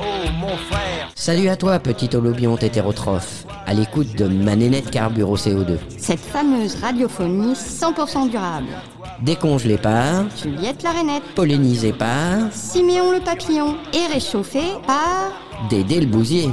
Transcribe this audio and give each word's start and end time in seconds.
oh 0.00 0.30
mon 0.38 0.56
frère. 0.56 1.10
Salut 1.14 1.48
à 1.48 1.56
toi, 1.56 1.78
petit 1.78 2.14
holobionte 2.14 2.62
hétérotrophe, 2.62 3.44
à 3.66 3.74
l'écoute 3.74 4.14
de 4.16 4.26
ma 4.26 4.56
nénette 4.56 4.90
carbure 4.90 5.30
au 5.30 5.36
CO2. 5.36 5.78
Cette 5.98 6.20
fameuse 6.20 6.76
radiophonie 6.76 7.54
100% 7.54 8.30
durable. 8.30 8.68
Décongelée 9.22 9.78
par, 9.78 10.24
Juliette 10.42 10.82
la 10.82 10.90
rainette, 10.92 11.24
pollinisée 11.34 11.92
par, 11.92 12.52
Siméon 12.52 13.12
le 13.12 13.20
papillon 13.20 13.76
et 13.92 14.12
réchauffée 14.12 14.72
par... 14.86 15.32
Dédé 15.70 16.00
le 16.00 16.06
bousier. 16.06 16.50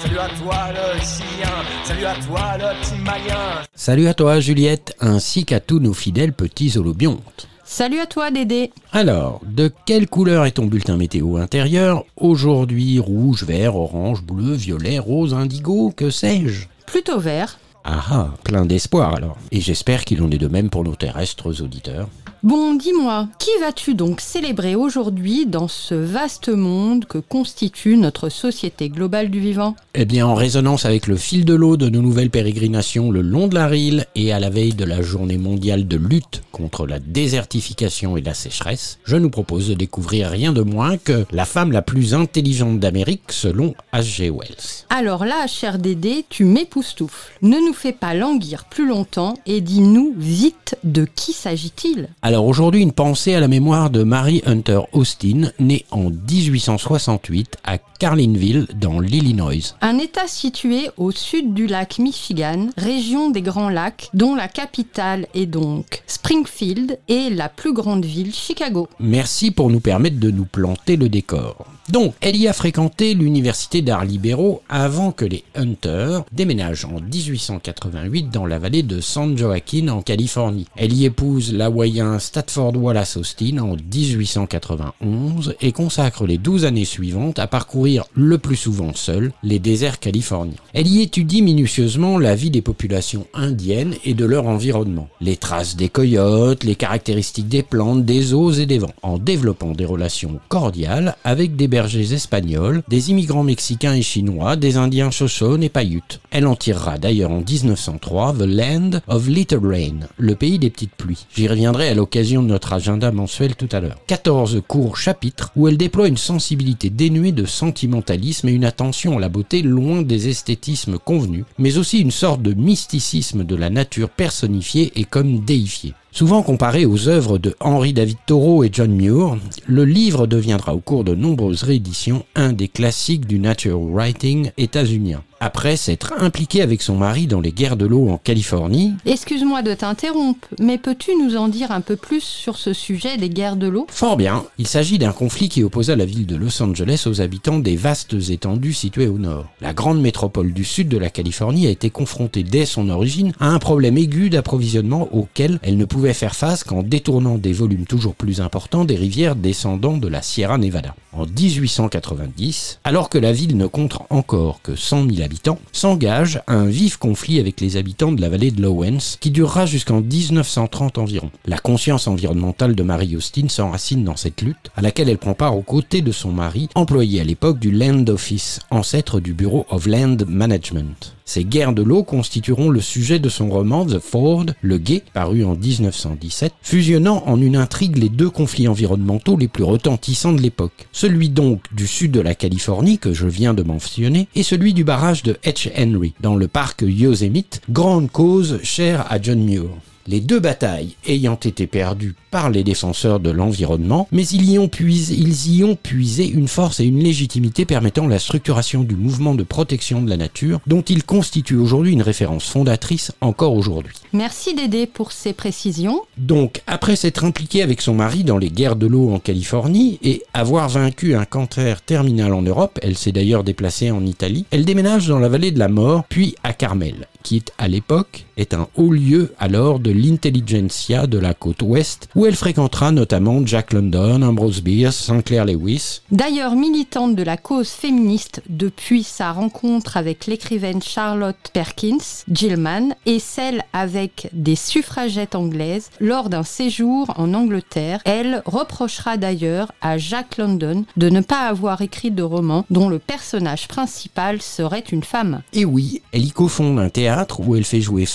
Salut 0.00 0.18
à 0.18 0.28
toi 0.28 0.56
le 0.70 1.00
chien, 1.00 1.50
salut 1.84 2.04
à 2.04 2.14
toi 2.14 2.40
le 2.58 2.80
petit 2.80 3.00
malien. 3.02 3.62
Salut 3.74 4.08
à 4.08 4.14
toi 4.14 4.40
Juliette, 4.40 4.96
ainsi 5.00 5.44
qu'à 5.44 5.60
tous 5.60 5.78
nos 5.78 5.94
fidèles 5.94 6.32
petits 6.32 6.76
holobiontes. 6.76 7.48
Salut 7.70 8.00
à 8.00 8.06
toi 8.06 8.30
Dédé. 8.30 8.72
Alors, 8.92 9.42
de 9.44 9.70
quelle 9.84 10.08
couleur 10.08 10.46
est 10.46 10.52
ton 10.52 10.64
bulletin 10.64 10.96
météo 10.96 11.36
intérieur 11.36 12.06
Aujourd'hui, 12.16 12.98
rouge, 12.98 13.44
vert, 13.44 13.76
orange, 13.76 14.22
bleu, 14.22 14.54
violet, 14.54 14.98
rose, 14.98 15.34
indigo, 15.34 15.92
que 15.94 16.08
sais-je 16.08 16.66
Plutôt 16.86 17.20
vert. 17.20 17.58
Ah 17.84 18.04
ah, 18.10 18.28
plein 18.42 18.64
d'espoir 18.64 19.14
alors. 19.14 19.36
Et 19.52 19.60
j'espère 19.60 20.06
qu'il 20.06 20.22
en 20.22 20.30
est 20.30 20.38
de 20.38 20.48
même 20.48 20.70
pour 20.70 20.82
nos 20.82 20.96
terrestres 20.96 21.62
auditeurs. 21.62 22.08
Bon, 22.44 22.74
dis-moi, 22.74 23.26
qui 23.40 23.50
vas-tu 23.60 23.94
donc 23.94 24.20
célébrer 24.20 24.76
aujourd'hui 24.76 25.44
dans 25.44 25.66
ce 25.66 25.96
vaste 25.96 26.48
monde 26.50 27.04
que 27.04 27.18
constitue 27.18 27.96
notre 27.96 28.28
société 28.28 28.90
globale 28.90 29.28
du 29.28 29.40
vivant? 29.40 29.74
Eh 29.94 30.04
bien, 30.04 30.24
en 30.24 30.36
résonance 30.36 30.84
avec 30.84 31.08
le 31.08 31.16
fil 31.16 31.44
de 31.44 31.54
l'eau 31.54 31.76
de 31.76 31.88
nos 31.88 32.00
nouvelles 32.00 32.30
pérégrinations 32.30 33.10
le 33.10 33.22
long 33.22 33.48
de 33.48 33.56
la 33.56 33.66
Rille 33.66 34.06
et 34.14 34.32
à 34.32 34.38
la 34.38 34.50
veille 34.50 34.74
de 34.74 34.84
la 34.84 35.02
journée 35.02 35.36
mondiale 35.36 35.88
de 35.88 35.96
lutte 35.96 36.42
contre 36.52 36.86
la 36.86 37.00
désertification 37.00 38.16
et 38.16 38.20
la 38.20 38.34
sécheresse, 38.34 39.00
je 39.04 39.16
nous 39.16 39.30
propose 39.30 39.68
de 39.70 39.74
découvrir 39.74 40.30
rien 40.30 40.52
de 40.52 40.62
moins 40.62 40.96
que 40.96 41.26
la 41.32 41.44
femme 41.44 41.72
la 41.72 41.82
plus 41.82 42.14
intelligente 42.14 42.78
d'Amérique 42.78 43.32
selon 43.32 43.74
H.G. 43.92 44.30
Wells. 44.30 44.84
Alors 44.90 45.24
là, 45.24 45.48
cher 45.48 45.78
Dédé, 45.78 46.24
tu 46.28 46.44
m'époustoufles. 46.44 47.32
Ne 47.42 47.58
nous 47.58 47.74
fais 47.74 47.92
pas 47.92 48.14
languir 48.14 48.66
plus 48.66 48.86
longtemps 48.86 49.34
et 49.44 49.60
dis-nous 49.60 50.14
vite 50.16 50.76
de 50.84 51.04
qui 51.04 51.32
s'agit-il 51.32 52.08
Alors 52.28 52.44
aujourd'hui, 52.44 52.82
une 52.82 52.92
pensée 52.92 53.34
à 53.34 53.40
la 53.40 53.48
mémoire 53.48 53.88
de 53.88 54.02
Mary 54.02 54.42
Hunter 54.44 54.80
Austin, 54.92 55.50
née 55.58 55.86
en 55.90 56.10
1868 56.10 57.56
à 57.64 57.78
Carlinville, 57.78 58.66
dans 58.74 59.00
l'Illinois. 59.00 59.74
Un 59.80 59.96
État 59.96 60.26
situé 60.26 60.90
au 60.98 61.10
sud 61.10 61.54
du 61.54 61.66
lac 61.66 61.98
Michigan, 61.98 62.66
région 62.76 63.30
des 63.30 63.40
Grands 63.40 63.70
Lacs, 63.70 64.10
dont 64.12 64.34
la 64.34 64.46
capitale 64.46 65.26
est 65.32 65.46
donc 65.46 66.02
Springfield 66.06 66.98
et 67.08 67.30
la 67.30 67.48
plus 67.48 67.72
grande 67.72 68.04
ville 68.04 68.34
Chicago. 68.34 68.88
Merci 69.00 69.50
pour 69.50 69.70
nous 69.70 69.80
permettre 69.80 70.20
de 70.20 70.30
nous 70.30 70.44
planter 70.44 70.98
le 70.98 71.08
décor. 71.08 71.64
Donc, 71.90 72.14
elle 72.20 72.36
y 72.36 72.48
a 72.48 72.52
fréquenté 72.52 73.14
l'université 73.14 73.80
d'arts 73.80 74.04
libéraux 74.04 74.60
avant 74.68 75.10
que 75.10 75.24
les 75.24 75.42
Hunter 75.54 76.20
déménagent 76.32 76.84
en 76.84 77.00
1888 77.00 78.30
dans 78.30 78.44
la 78.44 78.58
vallée 78.58 78.82
de 78.82 79.00
San 79.00 79.38
Joaquin 79.38 79.88
en 79.88 80.02
Californie. 80.02 80.66
Elle 80.76 80.92
y 80.92 81.06
épouse 81.06 81.54
l'hawaïen 81.54 82.18
Stafford 82.18 82.76
Wallace 82.76 83.16
Austin 83.16 83.58
en 83.58 83.76
1891 83.76 85.54
et 85.62 85.72
consacre 85.72 86.26
les 86.26 86.36
12 86.36 86.66
années 86.66 86.84
suivantes 86.84 87.38
à 87.38 87.46
parcourir 87.46 88.04
le 88.12 88.36
plus 88.36 88.56
souvent 88.56 88.92
seule 88.94 89.32
les 89.42 89.58
déserts 89.58 89.98
californiens. 89.98 90.52
Elle 90.74 90.88
y 90.88 91.00
étudie 91.00 91.40
minutieusement 91.40 92.18
la 92.18 92.34
vie 92.34 92.50
des 92.50 92.60
populations 92.60 93.26
indiennes 93.32 93.94
et 94.04 94.12
de 94.12 94.26
leur 94.26 94.46
environnement, 94.46 95.08
les 95.22 95.36
traces 95.36 95.76
des 95.76 95.88
coyotes, 95.88 96.64
les 96.64 96.76
caractéristiques 96.76 97.48
des 97.48 97.62
plantes, 97.62 98.04
des 98.04 98.34
eaux 98.34 98.52
et 98.52 98.66
des 98.66 98.78
vents, 98.78 98.94
en 99.02 99.16
développant 99.16 99.72
des 99.72 99.86
relations 99.86 100.38
cordiales 100.48 101.16
avec 101.24 101.56
des 101.56 101.68
bergers 101.78 102.12
espagnols, 102.12 102.82
des 102.88 103.12
immigrants 103.12 103.44
mexicains 103.44 103.94
et 103.94 104.02
chinois, 104.02 104.56
des 104.56 104.76
indiens 104.78 105.12
Shoshone 105.12 105.62
et 105.62 105.68
Paiutes. 105.68 106.20
Elle 106.32 106.48
en 106.48 106.56
tirera 106.56 106.98
d'ailleurs 106.98 107.30
en 107.30 107.38
1903 107.38 108.32
The 108.32 108.46
Land 108.46 108.90
of 109.06 109.28
Little 109.28 109.64
Rain, 109.64 110.00
le 110.16 110.34
pays 110.34 110.58
des 110.58 110.70
petites 110.70 110.96
pluies. 110.96 111.24
J'y 111.32 111.46
reviendrai 111.46 111.88
à 111.88 111.94
l'occasion 111.94 112.42
de 112.42 112.48
notre 112.48 112.72
agenda 112.72 113.12
mensuel 113.12 113.54
tout 113.54 113.68
à 113.70 113.78
l'heure. 113.78 113.94
14 114.08 114.60
courts 114.66 114.96
chapitres 114.96 115.52
où 115.54 115.68
elle 115.68 115.76
déploie 115.76 116.08
une 116.08 116.16
sensibilité 116.16 116.90
dénuée 116.90 117.30
de 117.30 117.44
sentimentalisme 117.44 118.48
et 118.48 118.52
une 118.54 118.64
attention 118.64 119.16
à 119.16 119.20
la 119.20 119.28
beauté 119.28 119.62
loin 119.62 120.02
des 120.02 120.26
esthétismes 120.26 120.98
convenus, 120.98 121.44
mais 121.58 121.78
aussi 121.78 122.00
une 122.00 122.10
sorte 122.10 122.42
de 122.42 122.54
mysticisme 122.54 123.44
de 123.44 123.54
la 123.54 123.70
nature 123.70 124.10
personnifiée 124.10 124.90
et 124.96 125.04
comme 125.04 125.44
déifiée. 125.44 125.94
Souvent 126.10 126.42
comparé 126.42 126.86
aux 126.86 127.08
œuvres 127.08 127.38
de 127.38 127.54
Henry 127.60 127.92
David 127.92 128.16
Thoreau 128.26 128.64
et 128.64 128.70
John 128.72 128.90
Muir, 128.90 129.36
le 129.66 129.84
livre 129.84 130.26
deviendra 130.26 130.74
au 130.74 130.80
cours 130.80 131.04
de 131.04 131.14
nombreuses 131.14 131.62
rééditions 131.62 132.24
un 132.34 132.52
des 132.52 132.68
classiques 132.68 133.26
du 133.26 133.38
natural 133.38 133.76
writing 133.76 134.50
états-unien. 134.56 135.22
Après 135.40 135.76
s'être 135.76 136.14
impliqué 136.18 136.62
avec 136.62 136.82
son 136.82 136.96
mari 136.96 137.28
dans 137.28 137.40
les 137.40 137.52
guerres 137.52 137.76
de 137.76 137.86
l'eau 137.86 138.08
en 138.08 138.18
Californie, 138.18 138.94
Excuse-moi 139.06 139.62
de 139.62 139.72
t'interrompre, 139.72 140.48
mais 140.58 140.78
peux-tu 140.78 141.12
nous 141.14 141.36
en 141.36 141.46
dire 141.46 141.70
un 141.70 141.80
peu 141.80 141.94
plus 141.94 142.22
sur 142.22 142.56
ce 142.56 142.72
sujet 142.72 143.16
des 143.18 143.28
guerres 143.28 143.54
de 143.54 143.68
l'eau? 143.68 143.86
Fort 143.88 144.16
bien, 144.16 144.44
il 144.58 144.66
s'agit 144.66 144.98
d'un 144.98 145.12
conflit 145.12 145.48
qui 145.48 145.62
opposa 145.62 145.94
la 145.94 146.04
ville 146.04 146.26
de 146.26 146.34
Los 146.34 146.60
Angeles 146.60 147.04
aux 147.06 147.20
habitants 147.20 147.60
des 147.60 147.76
vastes 147.76 148.16
étendues 148.30 148.72
situées 148.72 149.06
au 149.06 149.18
nord. 149.18 149.46
La 149.60 149.72
grande 149.72 150.00
métropole 150.00 150.52
du 150.52 150.64
sud 150.64 150.88
de 150.88 150.98
la 150.98 151.08
Californie 151.08 151.68
a 151.68 151.70
été 151.70 151.88
confrontée 151.88 152.42
dès 152.42 152.66
son 152.66 152.88
origine 152.88 153.32
à 153.38 153.46
un 153.46 153.60
problème 153.60 153.96
aigu 153.96 154.30
d'approvisionnement 154.30 155.08
auquel 155.12 155.60
elle 155.62 155.76
ne 155.76 155.84
pouvait 155.84 156.14
faire 156.14 156.34
face 156.34 156.64
qu'en 156.64 156.82
détournant 156.82 157.38
des 157.38 157.52
volumes 157.52 157.86
toujours 157.86 158.16
plus 158.16 158.40
importants 158.40 158.84
des 158.84 158.96
rivières 158.96 159.36
descendant 159.36 159.98
de 159.98 160.08
la 160.08 160.22
Sierra 160.22 160.58
Nevada. 160.58 160.96
En 161.12 161.26
1890, 161.26 162.80
alors 162.84 163.08
que 163.08 163.18
la 163.18 163.32
ville 163.32 163.56
ne 163.56 163.66
compte 163.66 163.98
encore 164.10 164.60
que 164.62 164.74
100 164.76 165.08
000 165.08 165.27
s'engage 165.72 166.40
un 166.46 166.66
vif 166.66 166.96
conflit 166.96 167.38
avec 167.40 167.60
les 167.60 167.76
habitants 167.76 168.12
de 168.12 168.20
la 168.20 168.28
vallée 168.28 168.50
de 168.50 168.62
Lowens 168.62 169.16
qui 169.20 169.30
durera 169.30 169.66
jusqu'en 169.66 170.00
1930 170.00 170.98
environ. 170.98 171.30
La 171.46 171.58
conscience 171.58 172.06
environnementale 172.06 172.74
de 172.74 172.82
Mary 172.82 173.16
Austin 173.16 173.48
s'enracine 173.48 174.04
dans 174.04 174.16
cette 174.16 174.42
lutte, 174.42 174.70
à 174.76 174.82
laquelle 174.82 175.08
elle 175.08 175.18
prend 175.18 175.34
part 175.34 175.56
aux 175.56 175.62
côtés 175.62 176.02
de 176.02 176.12
son 176.12 176.32
mari, 176.32 176.68
employé 176.74 177.20
à 177.20 177.24
l'époque 177.24 177.58
du 177.58 177.70
Land 177.70 178.06
Office, 178.08 178.60
ancêtre 178.70 179.20
du 179.20 179.34
Bureau 179.34 179.66
of 179.70 179.86
Land 179.86 180.18
Management. 180.26 181.17
Ces 181.28 181.44
guerres 181.44 181.74
de 181.74 181.82
l'eau 181.82 182.04
constitueront 182.04 182.70
le 182.70 182.80
sujet 182.80 183.18
de 183.18 183.28
son 183.28 183.50
roman 183.50 183.84
The 183.84 183.98
Ford, 183.98 184.46
le 184.62 184.78
Guet, 184.78 185.04
paru 185.12 185.44
en 185.44 185.56
1917, 185.56 186.54
fusionnant 186.62 187.22
en 187.26 187.38
une 187.38 187.56
intrigue 187.56 187.98
les 187.98 188.08
deux 188.08 188.30
conflits 188.30 188.66
environnementaux 188.66 189.36
les 189.36 189.46
plus 189.46 189.62
retentissants 189.62 190.32
de 190.32 190.40
l'époque. 190.40 190.88
Celui 190.90 191.28
donc 191.28 191.60
du 191.70 191.86
sud 191.86 192.12
de 192.12 192.20
la 192.20 192.34
Californie, 192.34 192.96
que 192.96 193.12
je 193.12 193.26
viens 193.26 193.52
de 193.52 193.62
mentionner, 193.62 194.26
et 194.34 194.42
celui 194.42 194.72
du 194.72 194.84
barrage 194.84 195.22
de 195.22 195.34
H. 195.44 195.70
Henry, 195.76 196.14
dans 196.20 196.34
le 196.34 196.48
parc 196.48 196.80
Yosemite, 196.80 197.60
grande 197.68 198.10
cause 198.10 198.60
chère 198.62 199.04
à 199.12 199.20
John 199.20 199.44
Muir. 199.44 199.68
Les 200.10 200.20
deux 200.20 200.40
batailles 200.40 200.96
ayant 201.06 201.34
été 201.34 201.66
perdues 201.66 202.14
par 202.30 202.48
les 202.48 202.64
défenseurs 202.64 203.20
de 203.20 203.28
l'environnement, 203.28 204.08
mais 204.10 204.26
ils 204.26 204.50
y, 204.50 204.58
ont 204.58 204.68
puisé, 204.68 205.14
ils 205.14 205.56
y 205.56 205.64
ont 205.64 205.76
puisé 205.76 206.26
une 206.26 206.48
force 206.48 206.80
et 206.80 206.86
une 206.86 207.02
légitimité 207.02 207.66
permettant 207.66 208.06
la 208.06 208.18
structuration 208.18 208.84
du 208.84 208.96
mouvement 208.96 209.34
de 209.34 209.42
protection 209.42 210.00
de 210.00 210.08
la 210.08 210.16
nature, 210.16 210.60
dont 210.66 210.80
il 210.80 211.04
constitue 211.04 211.56
aujourd'hui 211.56 211.92
une 211.92 212.00
référence 212.00 212.46
fondatrice 212.46 213.12
encore 213.20 213.52
aujourd'hui. 213.52 213.92
Merci 214.14 214.54
Dédé 214.54 214.86
pour 214.86 215.12
ces 215.12 215.34
précisions. 215.34 216.00
Donc, 216.16 216.62
après 216.66 216.96
s'être 216.96 217.24
impliquée 217.24 217.60
avec 217.60 217.82
son 217.82 217.92
mari 217.92 218.24
dans 218.24 218.38
les 218.38 218.50
guerres 218.50 218.76
de 218.76 218.86
l'eau 218.86 219.10
en 219.12 219.18
Californie 219.18 219.98
et 220.02 220.22
avoir 220.32 220.70
vaincu 220.70 221.16
un 221.16 221.26
cancer 221.26 221.82
terminal 221.82 222.32
en 222.32 222.40
Europe, 222.40 222.78
elle 222.82 222.96
s'est 222.96 223.12
d'ailleurs 223.12 223.44
déplacée 223.44 223.90
en 223.90 224.06
Italie, 224.06 224.46
elle 224.52 224.64
déménage 224.64 225.06
dans 225.06 225.18
la 225.18 225.28
vallée 225.28 225.50
de 225.50 225.58
la 225.58 225.68
mort, 225.68 226.04
puis 226.08 226.34
à 226.44 226.54
Carmel, 226.54 227.08
qui 227.22 227.36
est 227.36 227.52
à 227.58 227.68
l'époque 227.68 228.24
est 228.38 228.54
un 228.54 228.68
haut 228.76 228.92
lieu 228.92 229.34
alors 229.38 229.80
de 229.80 229.90
l'intelligentsia 229.90 231.06
de 231.06 231.18
la 231.18 231.34
côte 231.34 231.62
ouest, 231.62 232.08
où 232.14 232.24
elle 232.24 232.36
fréquentera 232.36 232.92
notamment 232.92 233.44
Jack 233.44 233.72
London, 233.72 234.22
Ambrose 234.22 234.62
Bierce, 234.62 234.96
Sinclair 234.96 235.44
Lewis. 235.44 236.00
D'ailleurs 236.10 236.54
militante 236.54 237.14
de 237.14 237.22
la 237.22 237.36
cause 237.36 237.68
féministe 237.68 238.42
depuis 238.48 239.02
sa 239.02 239.32
rencontre 239.32 239.96
avec 239.96 240.26
l'écrivaine 240.26 240.80
Charlotte 240.80 241.36
Perkins 241.52 242.24
Gilman 242.30 242.94
et 243.04 243.18
celle 243.18 243.62
avec 243.72 244.30
des 244.32 244.56
suffragettes 244.56 245.34
anglaises 245.34 245.90
lors 246.00 246.28
d'un 246.28 246.44
séjour 246.44 247.12
en 247.16 247.34
Angleterre, 247.34 248.00
elle 248.04 248.42
reprochera 248.46 249.16
d'ailleurs 249.16 249.72
à 249.80 249.98
Jack 249.98 250.38
London 250.38 250.84
de 250.96 251.10
ne 251.10 251.20
pas 251.20 251.48
avoir 251.48 251.82
écrit 251.82 252.10
de 252.10 252.22
roman 252.22 252.64
dont 252.70 252.88
le 252.88 252.98
personnage 252.98 253.68
principal 253.68 254.40
serait 254.40 254.84
une 254.92 255.02
femme. 255.02 255.42
Et 255.52 255.64
oui, 255.64 256.02
elle 256.12 256.24
y 256.24 256.30
cofonde 256.30 256.78
un 256.78 256.88
théâtre 256.88 257.40
où 257.40 257.56
elle 257.56 257.64
fait 257.64 257.80
jouer 257.80 258.06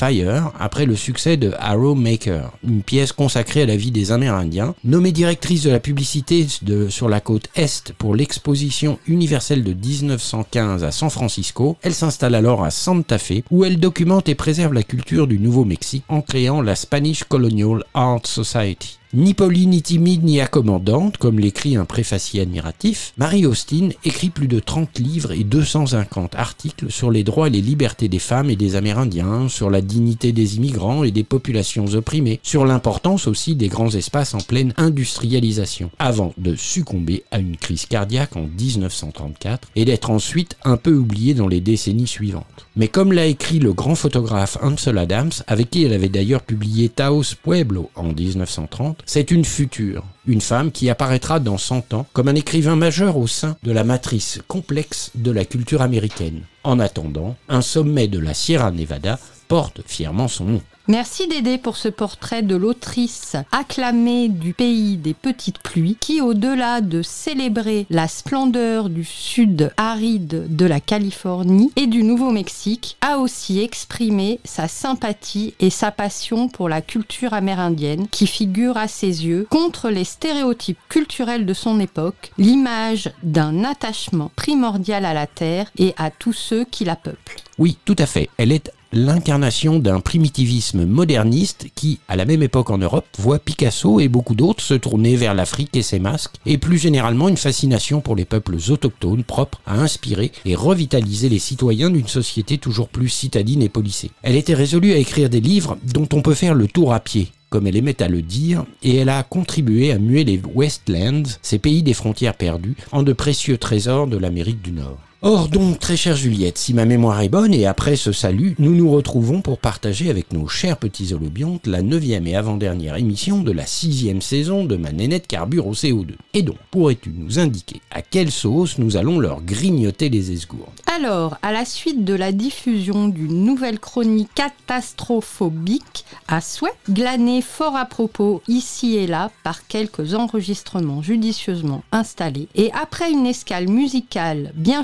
Après 0.60 0.86
le 0.86 0.96
succès 0.96 1.38
de 1.38 1.54
Arrow 1.58 1.96
Maker, 1.96 2.52
une 2.64 2.84
pièce 2.84 3.12
consacrée 3.12 3.64
à 3.64 3.66
la 3.66 3.76
vie 3.76 3.92
des 3.92 4.12
Amérindiens. 4.12 4.76
Nommée 4.84 5.12
directrice 5.12 5.64
de 5.64 5.72
la 5.72 5.80
publicité 5.80 6.46
sur 6.90 7.10
la 7.10 7.20
côte 7.20 7.50
Est 7.56 7.94
pour 7.94 8.16
l'exposition 8.16 9.00
universelle 9.08 9.64
de 9.64 9.74
1915 9.74 10.84
à 10.84 10.92
San 10.92 11.10
Francisco, 11.10 11.78
elle 11.82 11.96
s'installe 11.96 12.36
alors 12.36 12.64
à 12.64 12.70
Santa 12.70 13.18
Fe 13.18 13.44
où 13.50 13.66
elle 13.66 13.80
documente 13.80 14.30
et 14.30 14.36
préserve 14.36 14.74
la 14.74 14.84
culture 14.84 15.26
du 15.28 15.40
Nouveau-Mexique 15.40 16.04
en 16.10 16.22
créant 16.22 16.62
la 16.62 16.76
Spanish 16.76 17.24
Colonial 17.24 17.84
Art 17.94 18.26
Society. 18.26 19.00
Ni 19.16 19.36
polie, 19.36 19.68
ni 19.68 19.84
timide, 19.84 20.24
ni 20.24 20.42
accommodante, 20.42 21.18
comme 21.18 21.38
l'écrit 21.38 21.76
un 21.76 21.86
préfacier 21.86 22.42
admiratif, 22.42 23.14
Marie 23.18 23.46
Austin 23.46 23.90
écrit 24.04 24.32
plus 24.32 24.48
de 24.48 24.60
30 24.60 24.98
livres 24.98 25.34
et 25.34 25.44
250 25.44 26.34
articles 26.34 26.92
sur 26.92 27.12
les 27.12 27.24
droits 27.24 27.46
et 27.46 27.52
les 27.52 27.62
libertés 27.62 28.08
des 28.08 28.18
femmes 28.18 28.50
et 28.50 28.56
des 28.56 28.76
Amérindiens, 28.76 29.50
sur 29.50 29.70
la 29.70 29.82
dignité 29.82 30.32
des 30.32 30.58
immigrants 30.58 31.04
et 31.04 31.12
des 31.12 31.24
populations 31.24 31.86
opprimées, 31.94 32.40
sur 32.42 32.66
l'importance 32.66 33.28
aussi 33.28 33.56
des 33.56 33.68
grands 33.68 33.92
espaces 33.92 34.34
en 34.34 34.40
pleine 34.40 34.74
industrialisation, 34.78 35.92
avant 36.00 36.34
de 36.40 36.56
succomber 36.56 37.24
à 37.30 37.38
une 37.38 37.56
crise 37.58 37.86
cardiaque 37.86 38.36
en 38.36 38.48
1934 38.48 39.68
et 39.76 39.86
d'être 39.86 40.10
ensuite 40.10 40.58
un 40.64 40.78
peu 40.78 40.96
oubliée 40.96 41.36
dans 41.36 41.48
les 41.48 41.62
décennies 41.62 42.08
suivantes. 42.08 42.66
Mais 42.76 42.88
comme 42.88 43.14
l'a 43.14 43.28
écrit 43.28 43.60
le 43.60 43.72
grand 43.72 43.94
photographe 43.94 44.58
Ansel 44.64 44.98
Adams, 44.98 45.32
avec 45.46 45.70
qui 45.70 45.84
elle 45.84 45.94
avait 45.94 46.10
d'ailleurs 46.10 46.42
publié 46.42 46.90
Taos 46.90 47.36
Pueblo 47.44 47.92
en 47.94 48.06
1930, 48.06 49.04
c'est 49.06 49.30
une 49.30 49.46
future, 49.46 50.04
une 50.26 50.42
femme 50.42 50.72
qui 50.72 50.90
apparaîtra 50.90 51.40
dans 51.40 51.60
100 51.60 51.94
ans 51.94 52.08
comme 52.14 52.30
un 52.30 52.36
écrivain 52.36 52.76
majeur 52.76 53.18
au 53.18 53.28
sein 53.28 53.58
de 53.62 53.72
la 53.72 53.84
matrice 53.84 54.40
complexe 54.48 55.12
de 55.14 55.30
la 55.30 55.46
culture 55.46 55.84
américaine. 55.84 56.42
En 56.64 56.80
attendant, 56.80 57.36
un 57.48 57.62
sommet 57.62 58.08
de 58.08 58.18
la 58.18 58.34
Sierra 58.34 58.72
Nevada 58.72 59.20
porte 59.48 59.82
fièrement 59.86 60.28
son 60.28 60.46
nom. 60.46 60.62
Merci 60.90 61.30
Dédé 61.30 61.58
pour 61.58 61.78
ce 61.78 61.88
portrait 61.88 62.42
de 62.42 62.58
l'autrice 62.58 63.38
acclamée 63.54 64.28
du 64.28 64.54
pays 64.54 64.98
des 64.98 65.14
petites 65.14 65.60
pluies 65.60 65.96
qui, 65.98 66.20
au-delà 66.20 66.82
de 66.82 67.02
célébrer 67.02 67.86
la 67.90 68.10
splendeur 68.10 68.90
du 68.90 69.06
sud 69.06 69.72
aride 69.78 70.54
de 70.54 70.66
la 70.66 70.82
Californie 70.82 71.72
et 71.78 71.88
du 71.88 72.04
Nouveau-Mexique, 72.04 72.98
a 73.00 73.20
aussi 73.20 73.62
exprimé 73.62 74.42
sa 74.44 74.68
sympathie 74.68 75.54
et 75.62 75.70
sa 75.70 75.90
passion 75.92 76.50
pour 76.50 76.68
la 76.68 76.82
culture 76.82 77.34
amérindienne 77.34 78.10
qui 78.10 78.28
figure 78.28 78.76
à 78.76 78.90
ses 78.90 79.26
yeux 79.26 79.48
contre 79.50 79.90
les 79.90 80.04
stéréotypes 80.04 80.80
culturels 80.90 81.46
de 81.46 81.54
son 81.54 81.80
époque, 81.80 82.34
l'image 82.38 83.10
d'un 83.24 83.64
attachement 83.64 84.32
primordial 84.36 85.06
à 85.06 85.14
la 85.14 85.28
terre 85.28 85.72
et 85.78 85.94
à 85.96 86.12
tous 86.12 86.34
ceux 86.34 86.66
qui 86.66 86.84
la 86.84 86.98
peuplent. 86.98 87.38
Oui, 87.58 87.78
tout 87.86 87.96
à 88.00 88.06
fait. 88.06 88.30
Elle 88.38 88.52
est 88.52 88.70
l'incarnation 88.94 89.80
d'un 89.80 90.00
primitivisme 90.00 90.86
moderniste 90.86 91.66
qui, 91.74 92.00
à 92.08 92.16
la 92.16 92.26
même 92.26 92.44
époque 92.44 92.70
en 92.70 92.78
Europe, 92.78 93.08
voit 93.18 93.40
Picasso 93.40 94.00
et 94.00 94.08
beaucoup 94.08 94.36
d'autres 94.36 94.64
se 94.64 94.76
tourner 94.76 95.16
vers 95.16 95.34
l'Afrique 95.34 95.76
et 95.76 95.82
ses 95.82 96.00
masques, 96.00 96.36
et 96.46 96.60
plus 96.60 96.78
généralement 96.78 97.28
une 97.28 97.38
fascination 97.38 98.02
pour 98.02 98.16
les 98.16 98.26
peuples 98.26 98.58
autochtones 98.70 99.24
propres 99.24 99.62
à 99.66 99.80
inspirer 99.80 100.32
et 100.46 100.56
revitaliser 100.56 101.28
les 101.28 101.40
citoyens 101.40 101.90
d'une 101.90 102.08
société 102.08 102.60
toujours 102.60 102.88
plus 102.88 103.10
citadine 103.10 103.64
et 103.64 103.70
policée. 103.70 104.12
Elle 104.22 104.36
était 104.36 104.54
résolue 104.54 104.94
à 104.94 104.98
écrire 104.98 105.30
des 105.30 105.42
livres 105.42 105.78
dont 105.92 106.08
on 106.14 106.22
peut 106.22 106.36
faire 106.36 106.54
le 106.54 106.68
tour 106.68 106.94
à 106.94 107.00
pied, 107.00 107.30
comme 107.50 107.66
elle 107.66 107.78
aimait 107.78 108.02
à 108.02 108.08
le 108.08 108.22
dire, 108.22 108.64
et 108.84 108.96
elle 108.98 109.10
a 109.10 109.24
contribué 109.24 109.92
à 109.92 109.98
muer 109.98 110.24
les 110.24 110.40
Westlands, 110.54 111.24
ces 111.42 111.58
pays 111.58 111.82
des 111.82 111.94
frontières 111.94 112.36
perdues, 112.36 112.76
en 112.92 113.02
de 113.02 113.14
précieux 113.14 113.58
trésors 113.58 114.08
de 114.08 114.18
l'Amérique 114.18 114.62
du 114.62 114.72
Nord. 114.72 115.00
Or 115.26 115.48
donc, 115.48 115.80
très 115.80 115.96
chère 115.96 116.18
Juliette, 116.18 116.58
si 116.58 116.74
ma 116.74 116.84
mémoire 116.84 117.22
est 117.22 117.30
bonne, 117.30 117.54
et 117.54 117.66
après 117.66 117.96
ce 117.96 118.12
salut, 118.12 118.56
nous 118.60 118.76
nous 118.76 118.92
retrouvons 118.92 119.40
pour 119.40 119.58
partager 119.58 120.10
avec 120.10 120.34
nos 120.34 120.50
chers 120.50 120.76
petits 120.76 121.14
holobiontes 121.14 121.66
la 121.66 121.82
neuvième 121.82 122.28
et 122.28 122.36
avant-dernière 122.36 122.98
émission 122.98 123.42
de 123.42 123.54
la 123.54 123.66
sixième 123.66 124.22
saison 124.22 124.66
de 124.66 124.76
ma 124.76 124.92
nénette 124.92 125.28
carbure 125.28 125.68
au 125.68 125.76
CO2. 125.76 126.16
Et 126.34 126.42
donc, 126.42 126.58
pourrais-tu 126.72 127.14
nous 127.16 127.40
indiquer 127.40 127.80
à 127.90 128.02
quelle 128.02 128.32
sauce 128.32 128.78
nous 128.80 128.98
allons 128.98 129.18
leur 129.18 129.42
grignoter 129.42 130.10
les 130.10 130.34
esgourdes? 130.34 130.68
Alors, 130.94 131.38
à 131.42 131.54
la 131.54 131.64
suite 131.64 132.04
de 132.04 132.14
la 132.14 132.34
diffusion 132.34 133.08
d'une 133.08 133.46
nouvelle 133.46 133.80
chronique 133.80 134.30
catastrophobique 134.36 136.04
à 136.28 136.42
souhait, 136.42 136.74
glanée 136.90 137.42
fort 137.42 137.78
à 137.78 137.86
propos 137.86 138.42
ici 138.50 138.98
et 138.98 139.08
là 139.08 139.32
par 139.44 139.68
quelques 139.68 140.16
enregistrements 140.16 141.02
judicieusement 141.02 141.82
installés, 141.94 142.50
et 142.56 142.72
après 142.74 143.10
une 143.10 143.26
escale 143.26 143.70
musicale 143.70 144.52
bien 144.56 144.84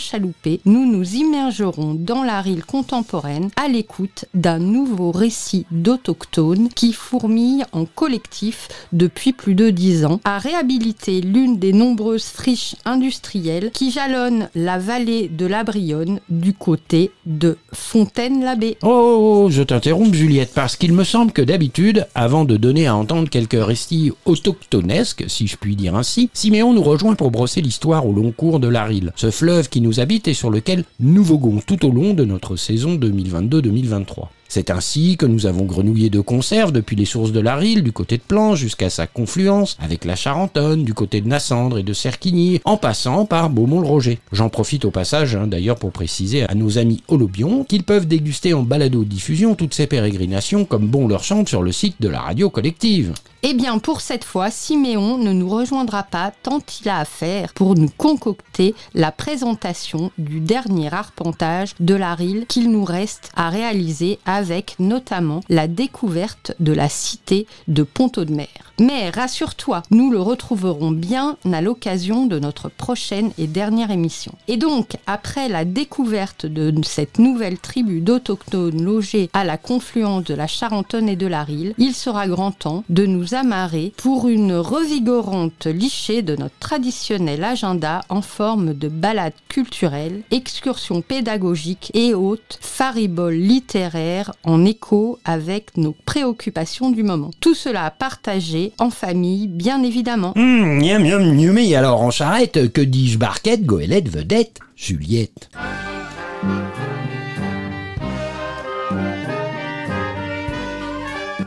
nous 0.65 0.85
nous 0.85 1.15
immergerons 1.15 1.93
dans 1.93 2.23
la 2.23 2.41
rille 2.41 2.63
contemporaine 2.65 3.49
à 3.55 3.67
l'écoute 3.67 4.25
d'un 4.33 4.59
nouveau 4.59 5.11
récit 5.11 5.65
d'autochtones 5.71 6.69
qui 6.69 6.93
fourmille 6.93 7.65
en 7.71 7.85
collectif 7.85 8.67
depuis 8.93 9.33
plus 9.33 9.55
de 9.55 9.69
dix 9.69 10.05
ans 10.05 10.19
à 10.23 10.37
réhabiliter 10.37 11.21
l'une 11.21 11.57
des 11.57 11.73
nombreuses 11.73 12.25
friches 12.25 12.75
industrielles 12.85 13.71
qui 13.73 13.91
jalonnent 13.91 14.49
la 14.55 14.77
vallée 14.77 15.27
de 15.29 15.45
la 15.45 15.63
Brionne 15.63 16.19
du 16.29 16.53
côté 16.53 17.11
de 17.25 17.57
Fontaine-l'Abbé. 17.73 18.77
Oh, 18.83 19.47
je 19.49 19.63
t'interromps 19.63 20.15
Juliette, 20.15 20.53
parce 20.53 20.75
qu'il 20.75 20.93
me 20.93 21.03
semble 21.03 21.31
que 21.31 21.41
d'habitude, 21.41 22.07
avant 22.15 22.45
de 22.45 22.57
donner 22.57 22.87
à 22.87 22.95
entendre 22.95 23.29
quelques 23.29 23.63
récits 23.63 24.11
autochtonesques, 24.25 25.25
si 25.27 25.47
je 25.47 25.57
puis 25.57 25.75
dire 25.75 25.95
ainsi, 25.95 26.29
Siméon 26.33 26.73
nous 26.73 26.83
rejoint 26.83 27.15
pour 27.15 27.31
brosser 27.31 27.61
l'histoire 27.61 28.05
au 28.05 28.13
long 28.13 28.31
cours 28.31 28.59
de 28.59 28.67
la 28.67 28.83
Rille, 28.83 29.11
ce 29.15 29.31
fleuve 29.31 29.69
qui 29.69 29.81
nous 29.81 29.99
habite 29.99 30.18
et 30.27 30.33
sur 30.33 30.49
lequel 30.49 30.83
nous 30.99 31.23
voguons 31.23 31.61
tout 31.65 31.85
au 31.85 31.91
long 31.91 32.13
de 32.13 32.25
notre 32.25 32.55
saison 32.55 32.95
2022-2023. 32.95 34.27
C'est 34.51 34.71
ainsi 34.71 35.15
que 35.15 35.27
nous 35.27 35.45
avons 35.45 35.63
grenouillé 35.63 36.09
de 36.09 36.21
conserve 36.21 36.71
depuis 36.71 36.95
les 36.95 37.05
sources 37.05 37.31
de 37.31 37.39
la 37.39 37.55
Rille 37.55 37.83
du 37.83 37.91
côté 37.91 38.17
de 38.17 38.23
Plan 38.23 38.55
jusqu'à 38.55 38.89
sa 38.89 39.05
confluence 39.05 39.77
avec 39.79 40.05
la 40.05 40.15
Charentonne 40.15 40.83
du 40.83 40.95
côté 40.95 41.21
de 41.21 41.27
Nassandre 41.27 41.77
et 41.77 41.83
de 41.83 41.93
Cerquigny, 41.93 42.59
en 42.65 42.75
passant 42.75 43.25
par 43.25 43.51
Beaumont-le-Roger. 43.51 44.17
J'en 44.31 44.49
profite 44.49 44.85
au 44.85 44.91
passage 44.91 45.35
hein, 45.35 45.45
d'ailleurs 45.45 45.77
pour 45.77 45.91
préciser 45.91 46.49
à 46.49 46.55
nos 46.55 46.79
amis 46.79 47.03
holobions 47.09 47.63
qu'ils 47.63 47.83
peuvent 47.83 48.07
déguster 48.07 48.55
en 48.55 48.63
balado-diffusion 48.63 49.53
toutes 49.53 49.75
ces 49.75 49.85
pérégrinations 49.85 50.65
comme 50.65 50.87
bon 50.87 51.07
leur 51.07 51.23
chante 51.23 51.47
sur 51.47 51.61
le 51.61 51.71
site 51.71 51.97
de 51.99 52.09
la 52.09 52.21
radio 52.21 52.49
collective. 52.49 53.13
Eh 53.41 53.53
bien, 53.53 53.79
pour 53.79 54.01
cette 54.01 54.25
fois, 54.25 54.51
Siméon 54.51 55.17
ne 55.17 55.31
nous 55.31 55.47
rejoindra 55.47 56.03
pas 56.03 56.33
tant 56.43 56.59
il 56.81 56.89
a 56.89 56.99
à 56.99 57.05
faire 57.05 57.53
pour 57.53 57.75
nous 57.75 57.89
concocter 57.97 58.75
la 58.93 59.13
présentation 59.13 60.11
du 60.17 60.41
dernier 60.41 60.93
arpentage 60.93 61.73
de 61.79 61.95
la 61.95 62.15
Rille 62.15 62.45
qu'il 62.49 62.69
nous 62.69 62.83
reste 62.83 63.31
à 63.37 63.49
réaliser 63.49 64.19
avec 64.39 64.75
notamment 64.79 65.41
la 65.49 65.67
découverte 65.67 66.53
de 66.61 66.71
la 66.71 66.87
cité 66.87 67.45
de 67.67 67.83
Ponto 67.83 68.23
de. 68.23 68.31
Mais 68.79 69.09
rassure-toi, 69.09 69.83
nous 69.91 70.09
le 70.09 70.21
retrouverons 70.21 70.91
bien 70.91 71.35
à 71.51 71.61
l'occasion 71.61 72.25
de 72.25 72.39
notre 72.39 72.69
prochaine 72.69 73.31
et 73.37 73.45
dernière 73.45 73.91
émission. 73.91 74.33
Et 74.47 74.55
donc, 74.55 74.95
après 75.05 75.49
la 75.49 75.65
découverte 75.65 76.45
de 76.45 76.73
cette 76.83 77.19
nouvelle 77.19 77.57
tribu 77.57 77.99
d'autochtones 77.99 78.81
logés 78.81 79.29
à 79.33 79.43
la 79.43 79.57
confluence 79.57 80.23
de 80.23 80.33
la 80.33 80.47
Charentonne 80.47 81.09
et 81.09 81.17
de 81.17 81.27
la 81.27 81.43
Rille, 81.43 81.73
il 81.77 81.93
sera 81.93 82.27
grand 82.27 82.51
temps 82.51 82.85
de 82.87 83.05
nous 83.05 83.33
amarrer 83.33 83.91
pour 83.97 84.29
une 84.29 84.55
revigorante 84.55 85.65
lichée 85.65 86.21
de 86.21 86.37
notre 86.37 86.57
traditionnel 86.59 87.43
agenda 87.43 88.05
en 88.07 88.21
forme 88.21 88.73
de 88.73 88.87
balade 88.87 89.33
culturelle, 89.49 90.21
excursion 90.31 91.01
pédagogique 91.01 91.91
et 91.93 92.13
haute, 92.13 92.59
faribole 92.61 93.35
littéraire 93.35 94.28
en 94.43 94.65
écho 94.65 95.19
avec 95.25 95.77
nos 95.77 95.95
préoccupations 96.05 96.91
du 96.91 97.03
moment. 97.03 97.31
Tout 97.39 97.53
cela 97.53 97.85
à 97.85 97.91
partager 97.91 98.73
en 98.79 98.89
famille, 98.89 99.47
bien 99.47 99.83
évidemment. 99.83 100.33
Hum, 100.35 100.79
miam, 100.79 101.03
miam, 101.03 101.35
miam, 101.35 101.57
et 101.57 101.75
alors 101.75 102.01
en 102.01 102.11
charrette, 102.11 102.71
que 102.71 102.81
dis-je 102.81 103.17
barquette, 103.17 103.65
goélette, 103.65 104.09
vedette, 104.09 104.59
Juliette? 104.75 105.49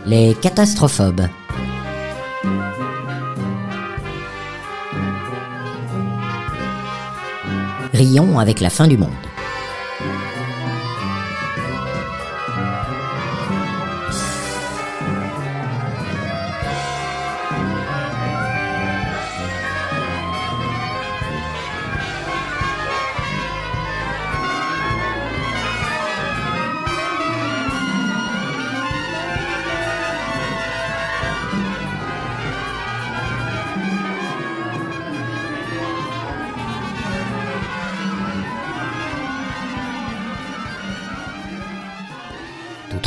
Les 0.06 0.34
catastроphobes. 0.40 1.28
Rions 7.92 8.38
avec 8.38 8.60
la 8.60 8.70
fin 8.70 8.88
du 8.88 8.96
monde. 8.96 9.10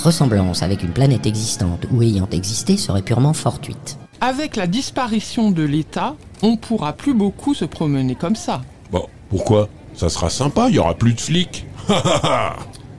Ressemblance 0.05 0.63
avec 0.63 0.83
une 0.83 0.91
planète 0.91 1.25
existante 1.25 1.85
ou 1.91 2.01
ayant 2.01 2.29
existé 2.31 2.77
serait 2.77 3.01
purement 3.01 3.33
fortuite. 3.33 3.97
Avec 4.21 4.55
la 4.55 4.67
disparition 4.67 5.51
de 5.51 5.63
l'État, 5.63 6.15
on 6.41 6.55
pourra 6.57 6.93
plus 6.93 7.13
beaucoup 7.13 7.53
se 7.53 7.65
promener 7.65 8.15
comme 8.15 8.35
ça. 8.35 8.61
Bon, 8.91 9.05
pourquoi? 9.29 9.67
Ça 9.93 10.09
sera 10.09 10.29
sympa, 10.29 10.67
il 10.69 10.75
y 10.75 10.79
aura 10.79 10.93
plus 10.93 11.13
de 11.13 11.21
flics. 11.21 11.65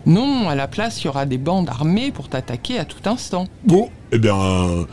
Non, 0.09 0.49
à 0.49 0.55
la 0.55 0.69
place, 0.69 1.03
il 1.03 1.07
y 1.07 1.09
aura 1.09 1.27
des 1.27 1.37
bandes 1.37 1.69
armées 1.69 2.13
pour 2.13 2.29
t'attaquer 2.29 2.79
à 2.79 2.85
tout 2.85 3.09
instant. 3.11 3.47
bon, 3.65 3.91
eh 4.13 4.19
bien, 4.21 4.87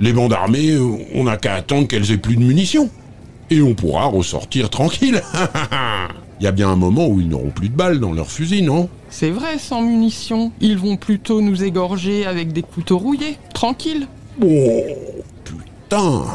Les 0.00 0.12
bandes 0.12 0.32
armées, 0.32 0.76
on 1.14 1.22
n'a 1.22 1.36
qu'à 1.36 1.54
attendre 1.54 1.86
qu'elles 1.86 2.10
aient 2.10 2.18
plus 2.18 2.34
de 2.34 2.42
munitions. 2.42 2.90
Et 3.48 3.62
on 3.62 3.74
pourra 3.74 4.06
ressortir 4.06 4.68
tranquille. 4.68 5.22
Il 6.40 6.44
y 6.44 6.46
a 6.48 6.52
bien 6.52 6.68
un 6.68 6.74
moment 6.74 7.06
où 7.06 7.20
ils 7.20 7.28
n'auront 7.28 7.50
plus 7.50 7.68
de 7.68 7.76
balles 7.76 8.00
dans 8.00 8.12
leurs 8.12 8.30
fusils, 8.30 8.64
non? 8.64 8.88
C'est 9.18 9.30
vrai, 9.30 9.58
sans 9.58 9.80
munitions. 9.80 10.52
Ils 10.60 10.76
vont 10.76 10.98
plutôt 10.98 11.40
nous 11.40 11.64
égorger 11.64 12.26
avec 12.26 12.52
des 12.52 12.60
couteaux 12.60 12.98
rouillés. 12.98 13.38
Tranquille. 13.54 14.08
Oh, 14.44 14.82
putain 15.42 16.26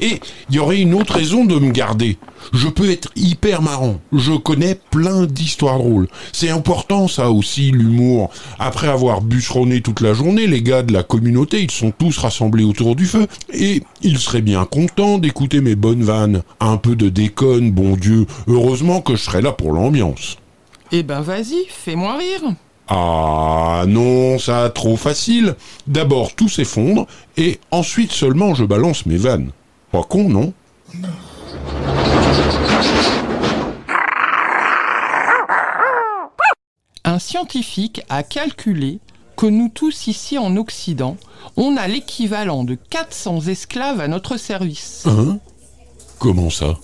Et 0.00 0.20
il 0.48 0.56
y 0.56 0.58
aurait 0.58 0.80
une 0.80 0.94
autre 0.94 1.14
raison 1.14 1.44
de 1.44 1.58
me 1.58 1.72
garder. 1.72 2.18
Je 2.52 2.68
peux 2.68 2.90
être 2.90 3.10
hyper 3.16 3.62
marrant. 3.62 4.00
Je 4.12 4.32
connais 4.32 4.74
plein 4.90 5.26
d'histoires 5.26 5.78
drôles. 5.78 6.08
C'est 6.32 6.50
important 6.50 7.08
ça 7.08 7.30
aussi, 7.30 7.70
l'humour. 7.70 8.30
Après 8.58 8.88
avoir 8.88 9.20
bûcheronné 9.20 9.80
toute 9.80 10.00
la 10.00 10.14
journée, 10.14 10.46
les 10.46 10.62
gars 10.62 10.82
de 10.82 10.92
la 10.92 11.02
communauté, 11.02 11.62
ils 11.62 11.70
sont 11.70 11.90
tous 11.90 12.18
rassemblés 12.18 12.64
autour 12.64 12.96
du 12.96 13.06
feu. 13.06 13.26
Et 13.52 13.82
ils 14.02 14.18
seraient 14.18 14.42
bien 14.42 14.64
contents 14.64 15.18
d'écouter 15.18 15.60
mes 15.60 15.74
bonnes 15.74 16.04
vannes. 16.04 16.42
Un 16.60 16.76
peu 16.76 16.96
de 16.96 17.08
déconne, 17.08 17.72
bon 17.72 17.96
Dieu. 17.96 18.26
Heureusement 18.46 19.00
que 19.00 19.16
je 19.16 19.22
serai 19.22 19.42
là 19.42 19.52
pour 19.52 19.72
l'ambiance. 19.72 20.38
Eh 20.92 21.02
ben 21.02 21.20
vas-y, 21.20 21.66
fais-moi 21.68 22.16
rire. 22.16 22.54
Ah 22.88 23.84
non, 23.86 24.38
ça 24.38 24.70
trop 24.70 24.96
facile. 24.96 25.54
D'abord 25.86 26.34
tout 26.34 26.48
s'effondre 26.48 27.06
et 27.36 27.60
ensuite 27.70 28.12
seulement 28.12 28.54
je 28.54 28.64
balance 28.64 29.04
mes 29.04 29.18
vannes. 29.18 29.50
Pas 29.90 30.02
con, 30.02 30.28
non? 30.28 30.52
Un 37.04 37.18
scientifique 37.18 38.02
a 38.10 38.22
calculé 38.22 39.00
que 39.36 39.46
nous 39.46 39.70
tous 39.70 40.08
ici 40.08 40.36
en 40.36 40.56
Occident, 40.56 41.16
on 41.56 41.76
a 41.78 41.88
l'équivalent 41.88 42.64
de 42.64 42.74
400 42.74 43.42
esclaves 43.48 44.00
à 44.00 44.08
notre 44.08 44.36
service. 44.36 45.04
Hein? 45.06 45.38
Comment 46.18 46.50
ça? 46.50 46.76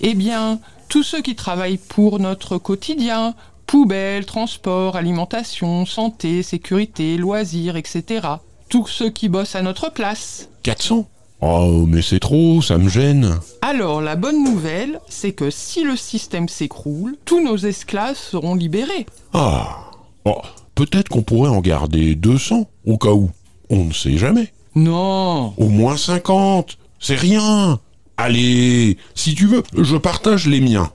Eh 0.00 0.14
bien, 0.14 0.60
tous 0.88 1.02
ceux 1.02 1.22
qui 1.22 1.36
travaillent 1.36 1.78
pour 1.78 2.18
notre 2.18 2.58
quotidien, 2.58 3.34
poubelle, 3.66 4.26
transport, 4.26 4.96
alimentation, 4.96 5.86
santé, 5.86 6.42
sécurité, 6.42 7.16
loisirs, 7.16 7.76
etc. 7.76 8.26
Tous 8.68 8.86
ceux 8.86 9.08
qui 9.08 9.28
bossent 9.30 9.54
à 9.54 9.62
notre 9.62 9.90
place. 9.90 10.48
400 10.62 11.08
Oh, 11.42 11.86
mais 11.88 12.02
c'est 12.02 12.20
trop, 12.20 12.60
ça 12.60 12.76
me 12.76 12.88
gêne. 12.88 13.38
Alors, 13.62 14.02
la 14.02 14.16
bonne 14.16 14.44
nouvelle, 14.44 15.00
c'est 15.08 15.32
que 15.32 15.50
si 15.50 15.82
le 15.84 15.96
système 15.96 16.48
s'écroule, 16.48 17.16
tous 17.24 17.42
nos 17.42 17.56
esclaves 17.56 18.16
seront 18.16 18.54
libérés. 18.54 19.06
Ah 19.32 19.90
Oh, 20.26 20.42
peut-être 20.74 21.08
qu'on 21.08 21.22
pourrait 21.22 21.48
en 21.48 21.60
garder 21.60 22.14
200, 22.14 22.66
au 22.86 22.98
cas 22.98 23.12
où. 23.12 23.30
On 23.70 23.84
ne 23.84 23.92
sait 23.92 24.18
jamais. 24.18 24.52
Non 24.74 25.54
Au 25.56 25.68
moins 25.68 25.96
50 25.96 26.76
C'est 26.98 27.14
rien 27.16 27.80
Allez, 28.18 28.98
si 29.14 29.34
tu 29.34 29.46
veux, 29.46 29.62
je 29.78 29.96
partage 29.96 30.46
les 30.46 30.60
miens. 30.60 30.92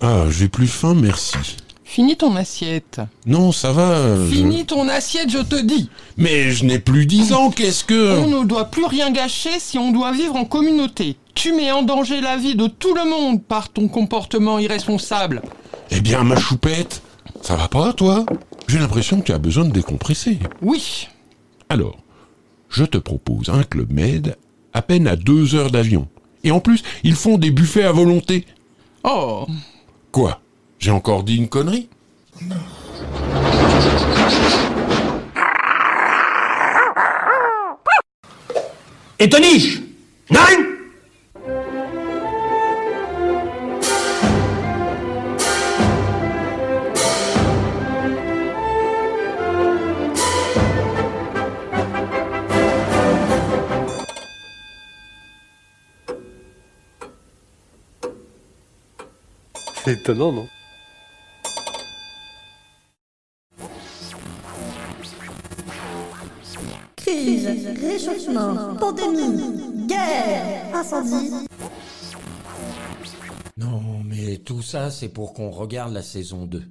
Ah, 0.00 0.26
j'ai 0.30 0.48
plus 0.48 0.66
faim, 0.66 0.94
merci. 0.94 1.56
Finis 1.94 2.16
ton 2.16 2.34
assiette. 2.34 3.00
Non, 3.24 3.52
ça 3.52 3.70
va. 3.70 3.82
euh, 3.92 4.28
je- 4.28 4.34
Finis 4.34 4.66
ton 4.66 4.88
assiette, 4.88 5.30
je 5.30 5.38
te 5.38 5.54
dis 5.62 5.88
Mais 6.16 6.50
je 6.50 6.64
n'ai 6.64 6.80
plus 6.80 7.06
10 7.06 7.32
ans, 7.32 7.52
qu'est-ce 7.52 7.84
que... 7.84 8.18
On 8.18 8.26
ne 8.42 8.44
doit 8.44 8.64
plus 8.64 8.84
rien 8.84 9.12
gâcher 9.12 9.60
si 9.60 9.78
on 9.78 9.92
doit 9.92 10.10
vivre 10.10 10.34
en 10.34 10.44
communauté. 10.44 11.14
Tu 11.36 11.52
mets 11.52 11.70
en 11.70 11.84
danger 11.84 12.20
la 12.20 12.36
vie 12.36 12.56
de 12.56 12.66
tout 12.66 12.94
le 12.96 13.08
monde 13.08 13.44
par 13.44 13.68
ton 13.68 13.86
comportement 13.86 14.58
irresponsable. 14.58 15.40
Eh 15.92 16.00
bien, 16.00 16.24
ma 16.24 16.34
choupette, 16.34 17.00
ça 17.42 17.54
va 17.54 17.68
pas, 17.68 17.92
toi? 17.92 18.26
J'ai 18.66 18.80
l'impression 18.80 19.20
que 19.20 19.26
tu 19.26 19.32
as 19.32 19.38
besoin 19.38 19.64
de 19.64 19.70
décompresser. 19.70 20.40
Oui, 20.62 21.06
Alors, 21.68 21.98
je 22.70 22.82
te 22.82 22.98
propose 22.98 23.50
un 23.50 23.62
club 23.62 23.92
med 23.92 24.34
à 24.72 24.82
peine 24.82 25.06
à 25.06 25.14
deux 25.14 25.54
heures 25.54 25.70
d'avion. 25.70 26.08
Et 26.42 26.50
en 26.50 26.58
plus, 26.58 26.82
ils 27.04 27.14
font 27.14 27.38
des 27.38 27.52
buffets 27.52 27.84
à 27.84 27.92
volonté. 27.92 28.46
Oh, 29.04 29.46
Quoi? 30.10 30.40
J'ai 30.84 30.90
encore 30.90 31.22
dit 31.22 31.36
une 31.36 31.48
connerie. 31.48 31.88
Et 39.18 39.30
Toniche 39.30 39.80
Nine 40.28 40.40
C'est 59.82 59.92
étonnant, 59.92 60.30
non? 60.30 60.46
Crise, 67.14 67.48
réchauffement, 67.80 68.74
pandémie, 68.74 69.86
guerre, 69.86 70.74
incendie. 70.74 71.30
Non, 73.56 73.80
mais 74.04 74.38
tout 74.38 74.62
ça, 74.62 74.90
c'est 74.90 75.08
pour 75.08 75.32
qu'on 75.32 75.50
regarde 75.50 75.92
la 75.92 76.02
saison 76.02 76.44
2. 76.46 76.62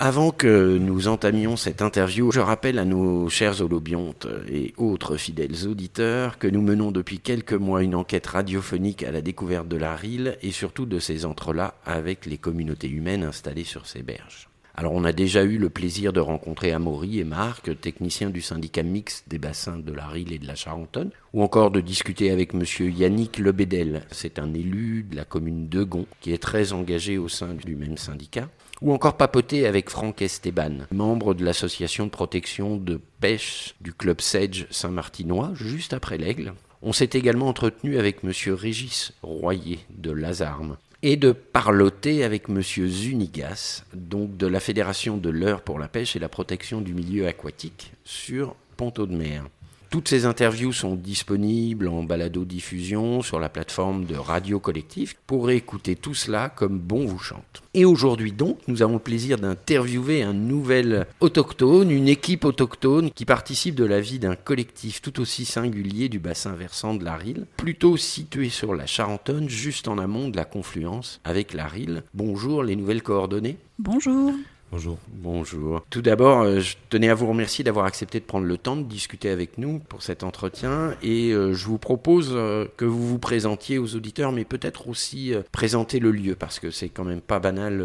Avant 0.00 0.30
que 0.30 0.78
nous 0.78 1.08
entamions 1.08 1.56
cette 1.56 1.82
interview, 1.82 2.30
je 2.30 2.38
rappelle 2.38 2.78
à 2.78 2.84
nos 2.84 3.28
chers 3.28 3.62
holobiontes 3.62 4.28
et 4.48 4.72
autres 4.76 5.16
fidèles 5.16 5.66
auditeurs 5.66 6.38
que 6.38 6.46
nous 6.46 6.62
menons 6.62 6.92
depuis 6.92 7.18
quelques 7.18 7.52
mois 7.52 7.82
une 7.82 7.96
enquête 7.96 8.28
radiophonique 8.28 9.02
à 9.02 9.10
la 9.10 9.22
découverte 9.22 9.66
de 9.66 9.76
la 9.76 9.96
RIL 9.96 10.38
et 10.40 10.52
surtout 10.52 10.86
de 10.86 11.00
ses 11.00 11.24
entrelacs 11.24 11.74
avec 11.84 12.26
les 12.26 12.38
communautés 12.38 12.88
humaines 12.88 13.24
installées 13.24 13.64
sur 13.64 13.88
ces 13.88 14.04
berges. 14.04 14.48
Alors 14.76 14.92
on 14.92 15.02
a 15.02 15.12
déjà 15.12 15.42
eu 15.42 15.58
le 15.58 15.68
plaisir 15.68 16.12
de 16.12 16.20
rencontrer 16.20 16.70
Amaury 16.70 17.18
et 17.18 17.24
Marc, 17.24 17.80
techniciens 17.80 18.30
du 18.30 18.40
syndicat 18.40 18.84
mixte 18.84 19.24
des 19.28 19.40
bassins 19.40 19.78
de 19.78 19.92
la 19.92 20.06
Rille 20.06 20.32
et 20.32 20.38
de 20.38 20.46
la 20.46 20.54
Charentonne, 20.54 21.10
ou 21.32 21.42
encore 21.42 21.72
de 21.72 21.80
discuter 21.80 22.30
avec 22.30 22.54
monsieur 22.54 22.88
Yannick 22.88 23.40
Lebedel, 23.40 24.02
c'est 24.12 24.38
un 24.38 24.54
élu 24.54 25.04
de 25.10 25.16
la 25.16 25.24
commune 25.24 25.68
de 25.68 25.82
Gon 25.82 26.06
qui 26.20 26.32
est 26.32 26.40
très 26.40 26.72
engagé 26.72 27.18
au 27.18 27.26
sein 27.26 27.54
du 27.54 27.74
même 27.74 27.98
syndicat, 27.98 28.48
ou 28.80 28.92
encore 28.92 29.16
papoter 29.16 29.66
avec 29.66 29.90
Franck 29.90 30.22
Esteban, 30.22 30.86
membre 30.92 31.34
de 31.34 31.44
l'association 31.44 32.06
de 32.06 32.10
protection 32.10 32.76
de 32.76 33.00
pêche 33.20 33.74
du 33.80 33.92
club 33.92 34.20
Sedge 34.20 34.66
Saint-Martinois, 34.70 35.52
juste 35.54 35.92
après 35.92 36.18
l'Aigle. 36.18 36.54
On 36.82 36.92
s'est 36.92 37.10
également 37.12 37.48
entretenu 37.48 37.98
avec 37.98 38.22
monsieur 38.22 38.54
Régis 38.54 39.12
Royer 39.22 39.80
de 39.90 40.12
Lazarme, 40.12 40.76
et 41.02 41.16
de 41.16 41.32
parloter 41.32 42.24
avec 42.24 42.48
Monsieur 42.48 42.88
Zunigas, 42.88 43.84
donc 43.94 44.36
de 44.36 44.46
la 44.46 44.60
Fédération 44.60 45.16
de 45.16 45.30
l'heure 45.30 45.62
pour 45.62 45.78
la 45.78 45.88
pêche 45.88 46.16
et 46.16 46.18
la 46.18 46.28
protection 46.28 46.80
du 46.80 46.92
milieu 46.92 47.26
aquatique 47.28 47.92
sur 48.04 48.56
Ponto 48.76 49.06
de 49.06 49.14
Mer. 49.14 49.44
Toutes 49.90 50.08
ces 50.08 50.26
interviews 50.26 50.74
sont 50.74 50.96
disponibles 50.96 51.88
en 51.88 52.02
balado-diffusion 52.02 53.22
sur 53.22 53.40
la 53.40 53.48
plateforme 53.48 54.04
de 54.04 54.16
Radio 54.16 54.60
Collectif 54.60 55.16
pour 55.26 55.50
écouter 55.50 55.96
tout 55.96 56.12
cela 56.12 56.50
comme 56.50 56.78
bon 56.78 57.06
vous 57.06 57.18
chante. 57.18 57.62
Et 57.72 57.86
aujourd'hui 57.86 58.32
donc, 58.32 58.58
nous 58.68 58.82
avons 58.82 58.94
le 58.94 58.98
plaisir 58.98 59.38
d'interviewer 59.38 60.22
un 60.22 60.34
nouvel 60.34 61.06
autochtone, 61.20 61.90
une 61.90 62.08
équipe 62.08 62.44
autochtone 62.44 63.10
qui 63.10 63.24
participe 63.24 63.76
de 63.76 63.86
la 63.86 64.00
vie 64.00 64.18
d'un 64.18 64.36
collectif 64.36 65.00
tout 65.00 65.20
aussi 65.20 65.46
singulier 65.46 66.10
du 66.10 66.18
bassin 66.18 66.52
versant 66.52 66.92
de 66.92 67.04
la 67.04 67.16
Rille, 67.16 67.46
plutôt 67.56 67.96
situé 67.96 68.50
sur 68.50 68.74
la 68.74 68.84
Charentonne, 68.84 69.48
juste 69.48 69.88
en 69.88 69.96
amont 69.96 70.28
de 70.28 70.36
la 70.36 70.44
confluence 70.44 71.18
avec 71.24 71.54
la 71.54 71.66
Rille. 71.66 72.02
Bonjour, 72.12 72.62
les 72.62 72.76
nouvelles 72.76 73.02
coordonnées 73.02 73.56
Bonjour. 73.78 74.34
Bonjour. 74.70 74.98
Bonjour. 75.08 75.82
Tout 75.88 76.02
d'abord, 76.02 76.42
euh, 76.42 76.60
je 76.60 76.76
tenais 76.90 77.08
à 77.08 77.14
vous 77.14 77.26
remercier 77.26 77.64
d'avoir 77.64 77.86
accepté 77.86 78.20
de 78.20 78.24
prendre 78.24 78.46
le 78.46 78.58
temps 78.58 78.76
de 78.76 78.82
discuter 78.82 79.30
avec 79.30 79.56
nous 79.56 79.78
pour 79.78 80.02
cet 80.02 80.22
entretien 80.22 80.94
et 81.02 81.32
euh, 81.32 81.54
je 81.54 81.64
vous 81.64 81.78
propose 81.78 82.32
euh, 82.34 82.66
que 82.76 82.84
vous 82.84 83.06
vous 83.08 83.18
présentiez 83.18 83.78
aux 83.78 83.96
auditeurs, 83.96 84.30
mais 84.30 84.44
peut-être 84.44 84.88
aussi 84.88 85.32
présenter 85.52 86.00
le 86.00 86.10
lieu 86.10 86.34
parce 86.34 86.58
que 86.58 86.70
c'est 86.70 86.90
quand 86.90 87.04
même 87.04 87.22
pas 87.22 87.38
banal 87.38 87.82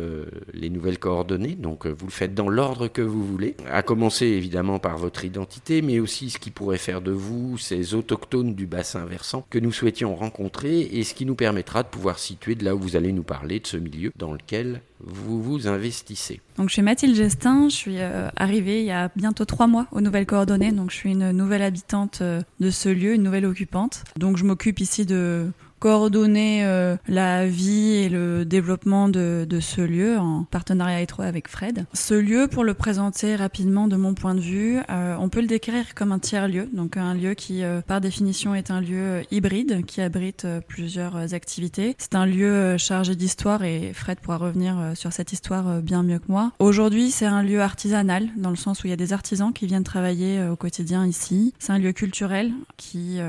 les 0.54 0.70
nouvelles 0.70 1.00
coordonnées, 1.00 1.56
donc 1.56 1.88
vous 1.88 2.08
le 2.08 2.12
faites 2.12 2.36
dans 2.36 2.50
l'ordre 2.50 2.90
que 2.90 3.02
vous 3.02 3.26
voulez. 3.26 3.56
À 3.70 3.82
commencer 3.82 4.26
évidemment 4.26 4.80
par 4.80 4.98
votre 4.98 5.24
identité, 5.24 5.82
mais 5.82 6.00
aussi 6.00 6.30
ce 6.30 6.38
qui 6.38 6.52
pourrait 6.52 6.78
faire 6.78 7.02
de 7.02 7.12
vous 7.12 7.58
ces 7.58 7.94
autochtones 7.96 8.56
du 8.56 8.66
bassin 8.66 9.06
versant 9.06 9.46
que 9.50 9.60
nous 9.60 9.72
souhaitions 9.72 10.16
rencontrer 10.16 10.82
et 10.82 11.04
ce 11.04 11.14
qui 11.14 11.26
nous 11.26 11.36
permettra 11.36 11.84
de 11.84 11.88
pouvoir 11.88 12.20
situer 12.20 12.56
de 12.56 12.66
là 12.66 12.76
où 12.76 12.80
vous 12.80 12.96
allez 12.98 13.14
nous 13.14 13.24
parler 13.24 13.62
de 13.62 13.68
ce 13.68 13.78
milieu 13.78 14.12
dans 14.18 14.34
lequel 14.34 14.82
vous 15.06 15.42
vous 15.42 15.68
investissez. 15.68 16.42
Donc 16.58 16.70
je 16.70 16.74
suis 16.74 16.82
Mathilde 16.82 17.16
Gestin, 17.16 17.70
je 17.70 17.76
suis 17.76 18.00
euh, 18.00 18.30
arrivée 18.36 18.82
il 18.82 18.86
y 18.86 18.92
a 18.92 19.10
bientôt 19.16 19.46
trois 19.46 19.68
mois 19.68 19.88
aux 19.92 20.02
Nouvelles 20.02 20.26
Coordonnées, 20.26 20.72
donc 20.72 20.92
je 20.92 20.96
suis 20.96 21.12
une 21.12 21.32
nouvelle 21.32 21.62
habitante 21.62 22.20
euh, 22.22 22.42
de 22.60 22.70
ce 22.70 22.90
lieu, 22.90 23.14
une 23.14 23.24
nouvelle 23.24 23.46
occupante. 23.46 24.04
Donc 24.18 24.38
je 24.38 24.46
m'occupe 24.46 24.80
ici 24.80 25.06
de 25.06 25.52
coordonner 25.84 26.64
euh, 26.64 26.96
la 27.10 27.46
vie 27.46 27.96
et 27.96 28.08
le 28.08 28.46
développement 28.46 29.10
de, 29.10 29.46
de, 29.50 29.60
ce 29.60 29.82
lieu 29.82 30.18
en 30.18 30.46
partenariat 30.46 31.02
étroit 31.02 31.26
avec 31.26 31.50
Fred. 31.50 31.86
Ce 31.92 32.14
lieu, 32.14 32.48
pour 32.48 32.64
le 32.64 32.74
présenter 32.74 33.36
rapidement 33.36 33.90
de 33.90 33.98
mon 33.98 34.14
point 34.14 34.34
de 34.34 34.40
vue, 34.40 34.80
euh, 34.90 35.18
on 35.20 35.28
peut 35.28 35.42
le 35.42 35.48
décrire 35.48 35.94
comme 35.94 36.14
un 36.14 36.20
tiers-lieu, 36.20 36.70
donc 36.72 36.96
un 36.96 37.14
lieu 37.14 37.34
qui, 37.34 37.66
euh, 37.66 37.82
par 37.82 38.00
définition, 38.00 38.56
est 38.56 38.72
un 38.72 38.80
lieu 38.80 39.24
hybride 39.30 39.86
qui 39.86 40.00
abrite 40.00 40.48
plusieurs 40.70 41.34
activités. 41.34 41.98
C'est 41.98 42.16
un 42.16 42.26
lieu 42.26 42.78
chargé 42.78 43.14
d'histoire 43.18 43.66
et 43.66 43.92
Fred 43.94 44.22
pourra 44.22 44.38
revenir 44.38 44.94
sur 44.96 45.12
cette 45.12 45.34
histoire 45.34 45.82
bien 45.82 46.02
mieux 46.02 46.20
que 46.20 46.30
moi. 46.32 46.54
Aujourd'hui, 46.60 47.12
c'est 47.12 47.26
un 47.26 47.44
lieu 47.44 47.60
artisanal 47.60 48.30
dans 48.38 48.52
le 48.52 48.56
sens 48.56 48.86
où 48.86 48.88
il 48.88 48.92
y 48.92 48.94
a 48.94 48.96
des 48.96 49.12
artisans 49.12 49.52
qui 49.52 49.68
viennent 49.68 49.84
travailler 49.84 50.42
au 50.48 50.56
quotidien 50.56 51.06
ici. 51.06 51.54
C'est 51.60 51.74
un 51.74 51.78
lieu 51.78 51.92
culturel 51.92 52.54
qui 52.78 53.20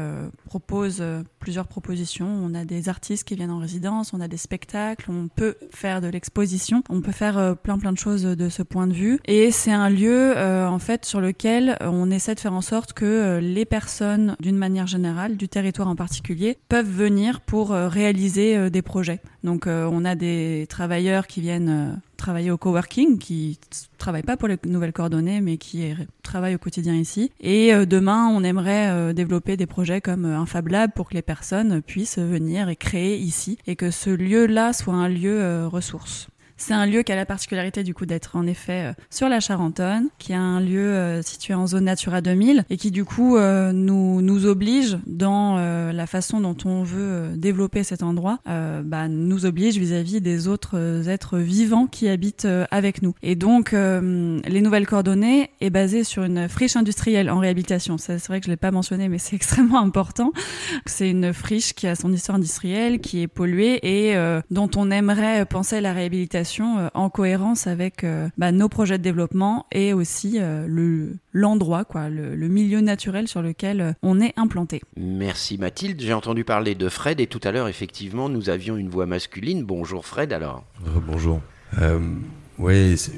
propose 0.46 1.02
plusieurs 1.40 1.66
propositions 1.66 2.43
on 2.44 2.54
a 2.54 2.64
des 2.64 2.88
artistes 2.88 3.24
qui 3.26 3.34
viennent 3.34 3.50
en 3.50 3.58
résidence, 3.58 4.12
on 4.12 4.20
a 4.20 4.28
des 4.28 4.36
spectacles, 4.36 5.10
on 5.10 5.28
peut 5.28 5.56
faire 5.70 6.00
de 6.00 6.08
l'exposition, 6.08 6.82
on 6.90 7.00
peut 7.00 7.12
faire 7.12 7.38
euh, 7.38 7.54
plein 7.54 7.78
plein 7.78 7.92
de 7.92 7.98
choses 7.98 8.22
de 8.22 8.48
ce 8.48 8.62
point 8.62 8.86
de 8.86 8.92
vue. 8.92 9.18
Et 9.24 9.50
c'est 9.50 9.72
un 9.72 9.88
lieu 9.88 10.36
euh, 10.36 10.66
en 10.66 10.78
fait 10.78 11.04
sur 11.04 11.20
lequel 11.20 11.76
on 11.80 12.10
essaie 12.10 12.34
de 12.34 12.40
faire 12.40 12.52
en 12.52 12.60
sorte 12.60 12.92
que 12.92 13.04
euh, 13.04 13.40
les 13.40 13.64
personnes, 13.64 14.36
d'une 14.40 14.56
manière 14.56 14.86
générale, 14.86 15.36
du 15.36 15.48
territoire 15.48 15.88
en 15.88 15.96
particulier, 15.96 16.58
peuvent 16.68 16.90
venir 16.90 17.40
pour 17.40 17.70
réaliser 17.70 18.70
des 18.70 18.82
projets. 18.82 19.20
Donc 19.42 19.66
on 19.66 20.04
a 20.04 20.14
des 20.14 20.66
travailleurs 20.68 21.26
qui 21.26 21.40
viennent 21.40 22.00
travailler 22.16 22.50
au 22.50 22.56
coworking, 22.56 23.18
qui 23.18 23.58
travaille 23.98 24.22
pas 24.22 24.36
pour 24.36 24.48
les 24.48 24.58
nouvelles 24.66 24.92
coordonnées, 24.92 25.40
mais 25.40 25.56
qui 25.56 25.94
travaille 26.22 26.54
au 26.54 26.58
quotidien 26.58 26.94
ici. 26.94 27.30
Et 27.40 27.72
euh, 27.72 27.86
demain, 27.86 28.28
on 28.28 28.42
aimerait 28.42 28.90
euh, 28.90 29.12
développer 29.12 29.56
des 29.56 29.66
projets 29.66 30.00
comme 30.00 30.24
euh, 30.24 30.38
un 30.38 30.46
Fab 30.46 30.68
Lab 30.68 30.92
pour 30.92 31.08
que 31.08 31.14
les 31.14 31.22
personnes 31.22 31.82
puissent 31.82 32.18
venir 32.18 32.68
et 32.68 32.76
créer 32.76 33.16
ici, 33.16 33.58
et 33.66 33.76
que 33.76 33.90
ce 33.90 34.10
lieu-là 34.10 34.72
soit 34.72 34.94
un 34.94 35.08
lieu 35.08 35.66
ressource. 35.66 36.28
C'est 36.66 36.72
un 36.72 36.86
lieu 36.86 37.02
qui 37.02 37.12
a 37.12 37.16
la 37.16 37.26
particularité 37.26 37.82
du 37.84 37.92
coup 37.92 38.06
d'être 38.06 38.36
en 38.36 38.46
effet 38.46 38.86
euh, 38.86 38.92
sur 39.10 39.28
la 39.28 39.38
Charentonne, 39.38 40.08
qui 40.18 40.32
est 40.32 40.36
un 40.36 40.60
lieu 40.60 40.94
euh, 40.94 41.20
situé 41.20 41.52
en 41.52 41.66
zone 41.66 41.84
Natura 41.84 42.22
2000 42.22 42.64
et 42.70 42.78
qui 42.78 42.90
du 42.90 43.04
coup 43.04 43.36
euh, 43.36 43.70
nous, 43.72 44.22
nous 44.22 44.46
oblige 44.46 44.96
dans 45.06 45.56
la 45.56 46.06
façon 46.06 46.40
dont 46.40 46.56
on 46.64 46.82
veut 46.82 47.36
développer 47.36 47.84
cet 47.84 48.02
endroit, 48.02 48.38
bah, 48.46 49.08
nous 49.08 49.46
oblige 49.46 49.76
vis-à-vis 49.78 50.20
des 50.20 50.48
autres 50.48 51.08
êtres 51.08 51.38
vivants 51.38 51.86
qui 51.86 52.08
habitent 52.08 52.48
avec 52.70 53.02
nous. 53.02 53.14
Et 53.22 53.34
donc 53.34 53.72
les 53.72 54.60
nouvelles 54.60 54.86
coordonnées 54.86 55.50
est 55.60 55.70
basée 55.70 56.04
sur 56.04 56.24
une 56.24 56.48
friche 56.48 56.76
industrielle 56.76 57.30
en 57.30 57.38
réhabilitation. 57.38 57.98
C'est 57.98 58.24
vrai 58.26 58.40
que 58.40 58.46
je 58.46 58.50
l'ai 58.50 58.56
pas 58.56 58.70
mentionné, 58.70 59.08
mais 59.08 59.18
c'est 59.18 59.36
extrêmement 59.36 59.80
important. 59.80 60.32
C'est 60.86 61.10
une 61.10 61.32
friche 61.32 61.74
qui 61.74 61.86
a 61.86 61.94
son 61.94 62.12
histoire 62.12 62.36
industrielle, 62.36 63.00
qui 63.00 63.22
est 63.22 63.28
polluée 63.28 63.80
et 63.82 64.16
dont 64.50 64.70
on 64.76 64.90
aimerait 64.90 65.44
penser 65.46 65.80
la 65.80 65.92
réhabilitation 65.92 66.53
euh, 66.62 66.88
en 66.94 67.10
cohérence 67.10 67.66
avec 67.66 68.04
euh, 68.04 68.28
bah, 68.38 68.52
nos 68.52 68.68
projets 68.68 68.98
de 68.98 69.02
développement 69.02 69.66
et 69.72 69.92
aussi 69.92 70.38
euh, 70.40 70.66
le 70.68 71.16
l'endroit, 71.32 71.84
quoi, 71.84 72.08
le, 72.08 72.36
le 72.36 72.48
milieu 72.48 72.80
naturel 72.80 73.26
sur 73.26 73.42
lequel 73.42 73.96
on 74.02 74.20
est 74.20 74.32
implanté. 74.36 74.82
Merci 74.96 75.58
Mathilde. 75.58 76.00
J'ai 76.00 76.12
entendu 76.12 76.44
parler 76.44 76.74
de 76.74 76.88
Fred 76.88 77.18
et 77.20 77.26
tout 77.26 77.40
à 77.42 77.50
l'heure, 77.50 77.66
effectivement, 77.68 78.28
nous 78.28 78.50
avions 78.50 78.76
une 78.76 78.88
voix 78.88 79.06
masculine. 79.06 79.64
Bonjour 79.64 80.06
Fred 80.06 80.32
alors. 80.32 80.64
bonjour. 81.06 81.40
Euh, 81.80 81.98
ouais, 82.58 82.94
c'est 82.96 83.12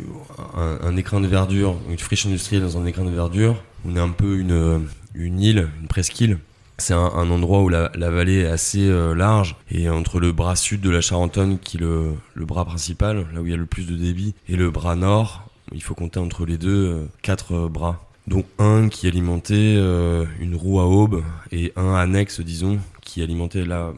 un, 0.54 0.78
un 0.82 0.96
écran 0.96 1.20
de 1.20 1.26
verdure, 1.26 1.76
une 1.90 1.98
friche 1.98 2.24
industrielle 2.26 2.62
dans 2.62 2.78
un 2.78 2.86
écran 2.86 3.04
de 3.04 3.10
verdure. 3.10 3.62
On 3.84 3.94
est 3.96 4.00
un 4.00 4.08
peu 4.08 4.38
une, 4.38 4.86
une 5.14 5.40
île, 5.40 5.68
une 5.82 5.88
presqu'île. 5.88 6.38
C'est 6.78 6.92
un, 6.92 7.30
endroit 7.30 7.62
où 7.62 7.68
la, 7.70 7.88
vallée 8.10 8.40
est 8.40 8.46
assez 8.46 8.86
euh, 8.86 9.14
large 9.14 9.56
et 9.70 9.88
entre 9.88 10.20
le 10.20 10.32
bras 10.32 10.56
sud 10.56 10.82
de 10.82 10.90
la 10.90 11.00
Charentonne, 11.00 11.58
qui 11.58 11.78
est 11.78 11.80
le, 11.80 12.16
bras 12.36 12.66
principal, 12.66 13.26
là 13.32 13.40
où 13.40 13.46
il 13.46 13.50
y 13.50 13.54
a 13.54 13.56
le 13.56 13.66
plus 13.66 13.86
de 13.86 13.96
débit, 13.96 14.34
et 14.48 14.56
le 14.56 14.70
bras 14.70 14.94
nord, 14.94 15.48
il 15.72 15.82
faut 15.82 15.94
compter 15.94 16.18
entre 16.18 16.44
les 16.44 16.58
deux 16.58 16.86
euh, 16.86 17.08
quatre 17.22 17.54
euh, 17.54 17.68
bras 17.68 18.02
dont 18.26 18.44
un 18.58 18.88
qui 18.88 19.06
alimentait 19.06 19.76
une 19.76 20.56
roue 20.56 20.80
à 20.80 20.84
aube 20.84 21.22
et 21.52 21.72
un 21.76 21.94
annexe, 21.94 22.40
disons, 22.40 22.80
qui 23.00 23.22
alimentait 23.22 23.64
là 23.64 23.92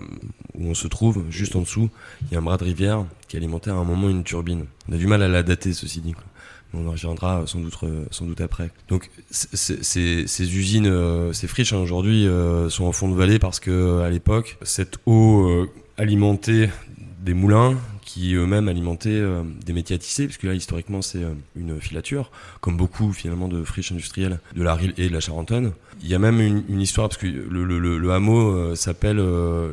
où 0.55 0.67
on 0.67 0.75
se 0.75 0.87
trouve, 0.87 1.25
juste 1.31 1.57
en 1.57 1.61
dessous. 1.61 1.89
Il 2.25 2.33
y 2.33 2.37
a 2.37 2.39
un 2.41 2.43
bras 2.43 2.59
de 2.59 2.65
rivière 2.65 3.07
qui 3.27 3.39
alimentait 3.39 3.71
à 3.71 3.75
un 3.75 3.85
moment 3.85 4.11
une 4.11 4.25
turbine. 4.25 4.67
On 4.87 4.93
a 4.93 4.99
du 4.99 5.07
mal 5.07 5.23
à 5.23 5.29
la 5.29 5.43
dater, 5.43 5.73
ceci 5.73 6.03
dit. 6.03 6.13
quoi. 6.13 6.25
On 6.75 6.87
en 6.87 6.91
reviendra 6.91 7.45
sans 7.47 7.61
doute, 7.61 7.75
euh, 7.85 8.05
sans 8.11 8.27
doute 8.27 8.41
après. 8.41 8.71
Donc 8.89 9.11
ces, 9.31 10.57
usines, 10.57 10.87
euh, 10.87 11.33
ces 11.33 11.47
friches 11.47 11.73
hein, 11.73 11.79
aujourd'hui 11.79 12.27
euh, 12.27 12.69
sont 12.69 12.85
en 12.85 12.93
fond 12.93 13.09
de 13.09 13.15
vallée 13.15 13.39
parce 13.39 13.59
que 13.59 14.01
à 14.01 14.11
l'époque, 14.11 14.59
cette 14.63 14.99
eau 15.07 15.67
alimentait 15.97 16.69
des 17.21 17.35
moulins 17.35 17.77
qui 18.03 18.35
eux-mêmes 18.35 18.69
alimentaient 18.69 19.23
des 19.67 19.73
métiers 19.75 19.97
à 19.97 19.99
tisser, 19.99 20.25
puisque 20.25 20.45
là 20.45 20.55
historiquement 20.55 21.03
c'est 21.03 21.21
une 21.57 21.79
filature, 21.79 22.31
comme 22.61 22.77
beaucoup 22.77 23.13
finalement 23.13 23.49
de 23.49 23.63
friches 23.65 23.93
industrielles 23.93 24.41
de 24.57 24.63
la 24.63 24.75
Rille 24.75 24.95
et 24.97 25.09
de 25.09 25.13
la 25.13 25.21
Charentonne. 25.21 25.73
Il 26.03 26.09
y 26.09 26.15
a 26.15 26.19
même 26.19 26.41
une, 26.41 26.81
histoire, 26.81 27.09
parce 27.09 27.21
que 27.21 27.27
le, 27.27 27.65
le- 27.65 28.13
hameau 28.13 28.75
s'appelle 28.77 29.23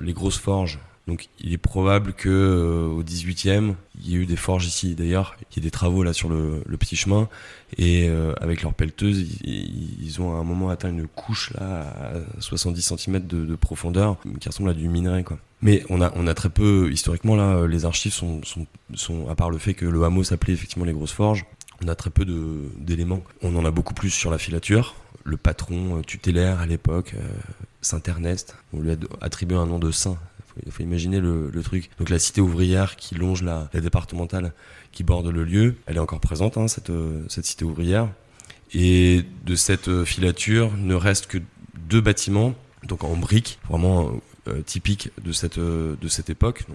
les 0.04 0.12
Grosses 0.12 0.38
Forges. 0.38 0.80
Donc 1.08 1.30
il 1.40 1.54
est 1.54 1.60
probable 1.60 2.14
que 2.14 2.30
euh, 2.30 2.88
au 2.88 3.04
18e, 3.04 3.76
il 4.00 4.10
y 4.10 4.16
ait 4.16 4.18
eu 4.18 4.26
des 4.26 4.36
forges 4.36 4.66
ici. 4.66 4.96
D'ailleurs, 4.96 5.36
il 5.52 5.58
y 5.58 5.60
a 5.60 5.64
des 5.64 5.72
travaux 5.72 6.04
là 6.04 6.14
sur 6.14 6.30
le, 6.30 6.64
petit 6.80 6.96
chemin 6.96 7.30
et 7.78 8.10
euh, 8.10 8.34
avec 8.42 8.64
leurs 8.64 8.74
pelleteuses, 8.74 9.24
ils, 9.44 10.22
ont 10.22 10.36
à 10.36 10.40
un 10.40 10.44
moment 10.44 10.70
atteint 10.70 10.90
une 10.90 11.08
couche 11.08 11.54
là 11.54 11.82
à 12.38 12.42
70 12.42 12.94
cm 12.98 13.20
de, 13.26 13.46
de 13.46 13.56
profondeur 13.56 14.18
qui 14.40 14.50
ressemble 14.50 14.70
à 14.70 14.74
du 14.74 14.90
minerai 14.90 15.24
quoi. 15.24 15.38
Mais 15.62 15.84
on 15.90 16.02
a 16.02 16.12
on 16.16 16.28
a 16.28 16.34
très 16.34 16.50
peu 16.50 16.90
historiquement 16.92 17.36
là 17.36 17.66
les 17.66 17.86
archives 17.86 18.12
sont 18.12 18.42
sont, 18.94 19.30
à 19.30 19.36
part 19.36 19.50
le 19.50 19.58
fait 19.58 19.74
que 19.74 19.86
le 19.86 20.04
hameau 20.04 20.24
s'appelait 20.24 20.54
effectivement 20.54 20.86
les 20.86 20.94
grosses 20.94 21.14
forges, 21.14 21.46
on 21.84 21.88
a 21.88 21.96
très 21.96 22.10
peu 22.10 22.26
d'éléments. 22.78 23.22
On 23.42 23.56
en 23.56 23.66
a 23.66 23.72
beaucoup 23.72 23.94
plus 23.94 24.10
sur 24.10 24.32
la 24.32 24.38
filature. 24.38 24.96
Le 25.24 25.38
patron 25.38 25.98
euh, 25.98 26.02
tutélaire 26.02 26.60
à 26.60 26.66
l'époque, 26.66 27.14
euh, 27.16 27.28
Saint 27.82 28.02
Ernest, 28.06 28.56
on 28.74 28.80
lui 28.80 28.92
a 28.92 28.96
attribué 29.22 29.58
un 29.58 29.66
nom 29.66 29.80
de 29.80 29.92
saint. 29.92 30.18
Il 30.66 30.72
faut 30.72 30.84
imaginer 30.84 31.20
le, 31.20 31.52
truc. 31.64 31.90
Donc 32.00 32.10
la 32.10 32.20
cité 32.20 32.42
ouvrière 32.42 32.96
qui 32.96 33.16
longe 33.16 33.44
la, 33.44 33.70
départementale 33.74 34.54
qui 34.92 35.04
borde 35.04 35.28
le 35.28 35.44
lieu, 35.44 35.76
elle 35.86 35.98
est 35.98 36.00
encore 36.00 36.20
présente, 36.20 36.58
hein, 36.58 36.68
cette, 36.68 36.90
euh, 36.90 37.26
cette 37.28 37.46
cité 37.46 37.66
ouvrière. 37.66 38.10
Et 38.74 39.24
de 39.46 39.56
cette 39.56 39.90
euh, 39.90 40.06
filature 40.06 40.72
ne 40.78 40.96
reste 40.96 41.28
que 41.28 41.38
deux 41.90 42.02
bâtiments, 42.02 42.56
donc 42.84 43.04
en 43.04 43.16
briques, 43.16 43.60
vraiment 43.70 44.12
euh, 44.48 44.62
typiques 44.62 45.12
de 45.24 45.32
cette, 45.32 45.60
de 45.60 46.08
cette 46.08 46.30
époque. 46.30 46.66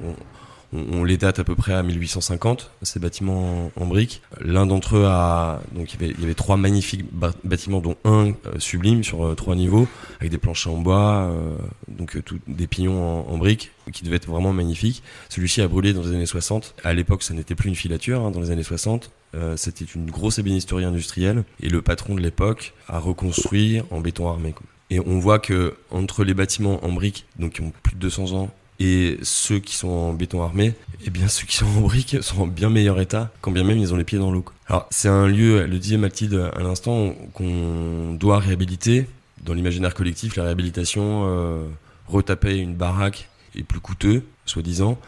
On- 0.73 1.05
les 1.05 1.17
date 1.17 1.39
à 1.39 1.45
peu 1.45 1.55
près 1.55 1.73
à 1.73 1.83
1850, 1.83 2.71
ces 2.83 3.01
bâtiments 3.01 3.71
en, 3.77 3.83
en 3.83 3.87
briques. 3.87 4.23
L'un 4.41 4.67
d'entre 4.67 4.97
eux 4.97 5.05
a, 5.07 5.61
donc 5.75 5.95
il 5.95 6.07
y 6.21 6.23
avait, 6.25 6.35
trois 6.35 6.57
magnifiques 6.57 7.05
bâtiments, 7.45 7.81
dont 7.81 7.97
un 8.05 8.29
euh, 8.31 8.59
sublime 8.59 9.03
sur 9.03 9.25
euh, 9.27 9.35
trois 9.35 9.55
niveaux, 9.57 9.89
avec 10.21 10.31
des 10.31 10.39
planchers 10.39 10.73
en 10.73 10.79
bois, 10.79 11.31
euh, 11.31 11.57
donc 11.89 12.23
tout- 12.25 12.39
des 12.47 12.67
pignons 12.67 13.03
en, 13.29 13.33
en 13.33 13.39
briques, 13.39 13.71
qui 13.93 14.05
devaient 14.05 14.17
être 14.17 14.29
vraiment 14.29 14.53
magnifiques. 14.53 15.03
Celui-ci 15.29 15.61
a 15.63 15.69
brûlé 15.69 15.93
dans 15.93 16.03
les 16.03 16.09
années 16.15 16.27
60. 16.27 16.75
À 16.85 16.93
l'époque, 16.95 17.23
ça 17.23 17.35
n'était 17.35 17.55
plus 17.55 17.69
une 17.69 17.75
filature, 17.75 18.21
hein, 18.25 18.31
dans 18.31 18.41
les 18.41 18.51
années 18.51 18.63
60. 18.63 19.11
Euh, 19.35 19.57
c'était 19.57 19.85
une 19.85 20.11
grosse 20.11 20.39
ébénisterie 20.39 20.85
industrielle, 20.85 21.45
et 21.61 21.69
le 21.69 21.83
patron 21.83 22.15
de 22.15 22.21
l'époque 22.21 22.75
a 22.89 22.99
reconstruit 22.99 23.81
en 23.91 24.01
béton 24.01 24.29
armé. 24.29 24.55
Et 24.93 24.99
on 25.01 25.19
voit 25.21 25.39
que 25.39 25.75
entre 25.91 26.25
les 26.25 26.35
bâtiments 26.35 26.85
en 26.85 26.91
briques, 26.93 27.27
donc 27.39 27.53
qui 27.55 27.61
ont 27.61 27.73
plus 27.83 27.95
de 27.95 28.01
200 28.01 28.33
ans, 28.33 28.51
et 28.81 29.19
ceux 29.23 29.59
qui 29.59 29.77
sont 29.77 29.89
en 29.89 30.13
béton 30.15 30.43
armé, 30.43 30.75
eh 31.05 31.11
bien 31.11 31.29
ceux 31.29 31.47
qui 31.47 31.57
sont 31.57 31.67
en 31.67 31.81
briques 31.83 32.17
sont 32.23 32.41
en 32.41 32.47
bien 32.47 32.71
meilleur 32.71 32.99
état, 32.99 33.31
quand 33.43 33.53
bien 33.53 33.63
même 33.63 33.79
ils 33.79 33.93
ont 33.93 33.97
les 33.97 34.05
pieds 34.05 34.19
dans 34.19 34.33
l'eau. 34.33 34.45
Alors 34.67 34.89
c'est 34.91 35.09
un 35.09 35.29
lieu, 35.29 35.67
le 35.67 35.79
disait 35.79 35.99
Mathilde 35.99 36.51
à 36.57 36.63
l'instant, 36.63 37.15
qu'on 37.35 38.15
doit 38.15 38.39
réhabiliter. 38.39 39.07
Dans 39.45 39.55
l'imaginaire 39.55 39.95
collectif, 39.95 40.37
la 40.37 40.45
réhabilitation, 40.45 41.25
euh, 41.27 41.67
retaper 42.09 42.57
une 42.57 42.75
baraque 42.75 43.29
est 43.55 43.63
plus 43.63 43.81
coûteux, 43.81 44.23
soi-disant. 44.45 44.99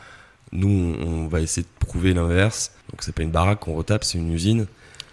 Nous, 0.52 0.96
on, 1.00 1.28
va 1.28 1.40
essayer 1.40 1.62
de 1.62 1.86
prouver 1.86 2.12
l'inverse. 2.12 2.72
Donc 2.90 3.02
c'est 3.02 3.14
pas 3.14 3.22
une 3.22 3.30
baraque 3.30 3.60
qu'on 3.60 3.74
retape, 3.74 4.04
c'est 4.04 4.18
une 4.18 4.32
usine. 4.32 4.66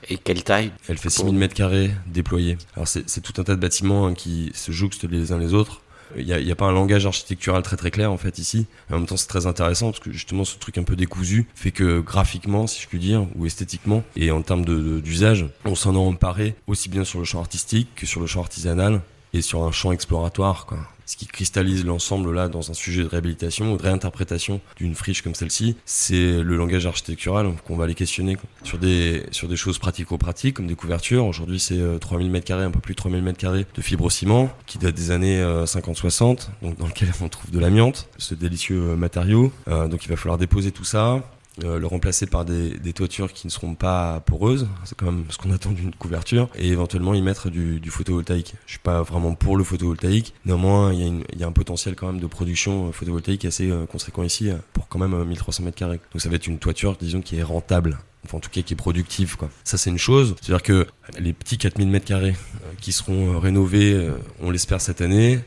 Et 0.10 0.17
quelle 0.17 0.43
taille? 0.43 0.72
Elle 0.88 0.98
fait 0.98 1.10
6000 1.10 1.36
mètres 1.36 1.54
carrés 1.54 1.91
déployés. 2.08 2.58
Alors 2.76 2.88
c'est 2.88 3.10
c'est 3.10 3.22
tout 3.22 3.34
un 3.39 3.43
tas 3.43 3.56
de 3.56 3.62
bâtiments 3.62 4.08
hein, 4.08 4.13
qui 4.13 4.52
se 4.54 4.72
jouxtent 4.72 5.10
les 5.10 5.32
uns 5.32 5.38
les 5.38 5.54
autres. 5.54 5.82
Il 6.17 6.26
n'y 6.26 6.34
a, 6.34 6.39
y 6.39 6.52
a 6.52 6.56
pas 6.56 6.65
un 6.65 6.72
langage 6.72 7.06
architectural 7.06 7.62
très 7.62 7.78
très 7.78 7.91
clair 7.91 8.12
en 8.12 8.17
fait 8.17 8.39
ici. 8.39 8.65
En 8.91 8.98
même 8.98 9.06
temps 9.06 9.17
c'est 9.17 9.28
très 9.28 9.45
intéressant 9.45 9.91
parce 9.91 10.00
que 10.00 10.12
justement 10.12 10.45
ce 10.45 10.58
truc 10.58 10.78
un 10.78 10.84
peu 10.84 10.95
décousu 10.95 11.48
fait 11.56 11.72
que 11.72 12.00
graphiquement 12.00 12.67
si 12.67 12.82
je 12.82 12.88
puis 12.88 13.00
dire 13.00 13.26
ou 13.36 13.45
esthétiquement 13.45 14.04
et 14.15 14.32
en 14.32 14.41
termes 14.41 14.65
d'usage 15.02 15.45
on 15.65 15.76
s'en 15.76 15.95
est 15.95 15.98
emparé 15.98 16.56
aussi 16.67 16.89
bien 16.89 17.04
sur 17.04 17.19
le 17.19 17.26
champ 17.26 17.39
artistique 17.39 17.89
que 17.95 18.06
sur 18.06 18.22
le 18.22 18.28
champ 18.28 18.41
artisanal 18.41 19.02
et 19.34 19.41
sur 19.41 19.63
un 19.63 19.72
champ 19.72 19.91
exploratoire 19.91 20.65
quoi. 20.65 20.80
Ce 21.10 21.17
qui 21.17 21.26
cristallise 21.26 21.86
l'ensemble 21.86 22.36
là 22.36 22.50
dans 22.50 22.69
un 22.69 22.76
sujet 22.76 23.02
de 23.02 23.08
réhabilitation 23.08 23.74
ou 23.74 23.78
de 23.78 23.82
réinterprétation 23.82 24.62
d'une 24.78 24.93
friche 24.93 25.24
comme 25.24 25.34
celle-ci, 25.34 25.76
c'est 25.84 26.43
le 26.43 26.56
langage 26.56 26.86
architectural 26.86 27.52
qu'on 27.65 27.76
va 27.76 27.86
aller 27.86 27.95
questionner 27.95 28.38
sur 28.62 28.78
des 28.78 29.24
sur 29.32 29.48
des 29.48 29.56
choses 29.56 29.80
pratico-pratiques 29.80 30.58
comme 30.58 30.67
des 30.67 30.76
couvertures. 30.76 31.26
Aujourd'hui, 31.26 31.60
c'est 31.60 31.80
euh, 31.80 31.98
3000 31.98 32.30
mètres 32.30 32.45
carrés, 32.45 32.63
un 32.63 32.69
peu 32.69 32.80
plus 32.80 32.93
de 32.93 32.98
3000 32.98 33.24
mètres 33.24 33.39
carrés 33.39 33.65
de 33.74 33.82
fibrociment 33.82 34.52
qui 34.67 34.78
date 34.78 34.93
des 34.93 35.10
années 35.10 35.41
euh, 35.41 35.65
50-60, 35.65 36.50
donc 36.62 36.78
dans 36.78 36.86
lequel 36.86 37.10
on 37.22 37.28
trouve 37.28 37.50
de 37.50 37.58
l'amiante, 37.58 38.08
ce 38.19 38.36
délicieux 38.36 38.91
euh, 38.91 38.95
matériau. 38.95 39.52
Euh, 39.67 39.88
donc 39.88 40.06
il 40.06 40.10
va 40.10 40.15
falloir 40.15 40.38
déposer 40.38 40.72
tout 40.72 40.84
ça, 40.84 41.13
euh, 41.13 41.19
le 41.62 41.86
remplacer 41.86 42.26
par 42.26 42.45
des, 42.45 42.72
des 42.78 42.93
toitures 42.93 43.34
qui 43.34 43.48
ne 43.48 43.52
seront 43.52 43.76
pas 43.76 44.22
poreuses, 44.22 44.67
c'est 44.86 44.98
quand 44.98 45.06
même 45.06 45.26
ce 45.30 45.38
qu'on 45.38 45.52
attend 45.52 45.72
d'une 45.72 45.93
couverture, 45.93 46.50
et 46.56 46.69
éventuellement 46.69 47.13
y 47.13 47.22
mettre 47.22 47.50
du, 47.50 47.80
du 47.80 47.89
photovoltaïque. 47.89 48.56
Je 48.65 48.72
suis 48.72 48.80
pas 48.80 49.02
vraiment 49.02 49.34
pour 49.34 49.58
le 49.58 49.63
photovoltaïque, 49.63 50.34
néanmoins 50.45 50.93
il 50.93 51.00
y, 51.00 51.04
a 51.04 51.39
y 51.39 51.43
a 51.43 51.48
un 51.48 51.52
potentiel 51.52 51.95
quand 51.95 52.08
même 52.08 52.19
de 52.19 52.28
production 52.28 52.88
euh, 52.88 52.91
photovoltaïque 52.91 53.45
assez 53.45 53.69
euh, 53.69 53.86
conséquent 53.86 54.24
ici, 54.24 54.50
euh, 54.50 54.56
pour 54.74 54.88
quand 54.88 55.00
même 55.00 55.13
euh, 55.13 55.26
1300 55.26 55.63
mètres 55.63 55.78
carrés. 55.78 56.00
Donc 56.12 56.22
ça 56.22 56.30
va 56.30 56.36
être 56.36 56.48
une 56.48 56.60
toiture, 56.60 56.98
disons, 57.00 57.22
qui 57.22 57.38
est 57.38 57.43
rentable. 57.43 58.00
Enfin, 58.26 58.38
en 58.38 58.39
tout 58.41 58.50
cas, 58.50 58.62
qui 58.62 58.74
est 58.74 58.78
productive, 58.78 59.38
quoi. 59.38 59.50
Ça, 59.63 59.78
c'est 59.78 59.89
une 59.89 59.98
chose. 59.98 60.36
C'est-à-dire 60.41 60.63
que 60.63 60.88
les 61.17 61.34
petits 61.34 61.58
4000 61.58 61.88
mètres 61.88 62.06
carrés 62.06 62.36
euh, 62.63 62.74
qui 62.82 62.91
seront 62.91 63.34
euh, 63.34 63.38
rénovés, 63.38 63.93
euh, 63.93 64.12
on 64.41 64.52
l'espère 64.52 64.82
cette 64.82 65.02
année, 65.02 65.39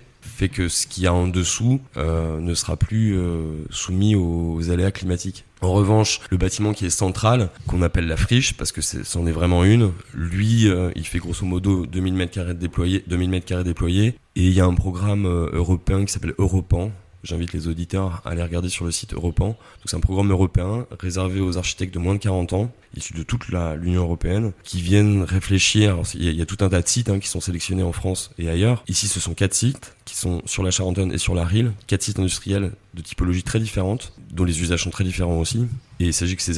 que 0.49 0.69
ce 0.69 0.87
qu'il 0.87 1.05
y 1.05 1.07
a 1.07 1.15
en 1.15 1.29
dessous 1.29 1.81
euh, 1.97 2.39
ne 2.41 2.55
sera 2.55 2.77
plus 2.77 3.17
euh, 3.17 3.65
soumis 3.71 4.15
aux, 4.15 4.71
aléas 4.71 4.91
climatiques. 4.91 5.45
En 5.61 5.73
revanche, 5.73 6.21
le 6.31 6.37
bâtiment 6.37 6.73
qui 6.73 6.87
est 6.87 6.91
central, 6.91 7.51
qu'on 7.67 7.83
appelle 7.83 8.07
la 8.07 8.17
friche, 8.17 8.57
parce 8.57 8.73
que 8.73 8.81
c'en 8.81 9.27
est 9.27 9.33
vraiment 9.33 9.65
une, 9.65 9.93
lui, 10.13 10.69
euh, 10.69 10.91
il 10.97 11.07
fait 11.07 11.19
grosso 11.19 11.47
modo 11.47 11.87
2000 11.87 12.15
mètres 12.15 12.33
carrés 12.33 12.55
déployés, 12.55 13.05
2000 13.07 13.31
mètres 13.31 13.47
carrés 13.47 13.65
déployés, 13.65 14.15
et 14.35 14.47
il 14.47 14.53
y 14.53 14.61
a 14.61 14.65
un 14.65 14.75
programme 14.75 15.27
européen 15.27 16.05
qui 16.05 16.13
s'appelle 16.13 16.35
Europan. 16.39 16.91
J'invite 17.25 17.53
les 17.53 17.69
auditeurs 17.69 18.21
à 18.25 18.31
aller 18.31 18.43
regarder 18.43 18.69
sur 18.69 18.85
le 18.85 18.91
site 18.91 19.15
Europan. 19.15 19.57
C'est 19.85 19.97
un 19.97 20.01
programme 20.01 20.31
européen 20.31 20.87
réservé 20.99 21.41
aux 21.41 21.57
architectes 21.57 21.95
de 21.95 21.99
moins 22.01 22.15
de 22.15 22.19
40 22.19 22.53
ans, 22.53 22.73
issus 22.97 23.15
de 23.15 23.23
toute 23.23 23.45
l'Union 23.49 24.03
européenne, 24.03 24.53
qui 24.65 24.81
viennent 24.83 25.23
réfléchir. 25.23 25.99
Il 26.15 26.33
y, 26.33 26.43
a- 26.43 26.47
tout 26.47 26.57
un 26.65 26.69
tas 26.69 26.83
de 26.83 26.89
sites 26.89 27.09
hein, 27.11 27.21
qui 27.21 27.29
sont 27.29 27.41
sélectionnés 27.41 27.85
en 27.85 27.93
France 27.93 28.33
et 28.39 28.49
ailleurs. 28.49 28.83
Ici, 28.89 29.07
ce 29.07 29.21
sont 29.21 29.35
quatre 29.35 29.55
sites 29.55 29.95
qui 30.05 30.17
sont 30.17 30.43
sur 30.47 30.65
la 30.65 30.71
Charentonne 30.73 31.13
et 31.13 31.19
sur 31.19 31.35
la 31.37 31.45
Rille, 31.45 31.71
quatre 31.87 32.03
sites 32.03 32.19
industriels 32.19 32.73
de 32.95 33.01
typologie 33.03 33.45
très 33.45 33.61
différente, 33.61 34.13
dont 34.33 34.45
les 34.45 34.61
usages 34.61 34.83
sont 34.83 34.91
très 34.91 35.05
différents 35.05 35.39
aussi. 35.39 35.67
Et 36.01 36.07
il 36.07 36.13
s'agit 36.13 36.35
que 36.35 36.43
ces, 36.43 36.55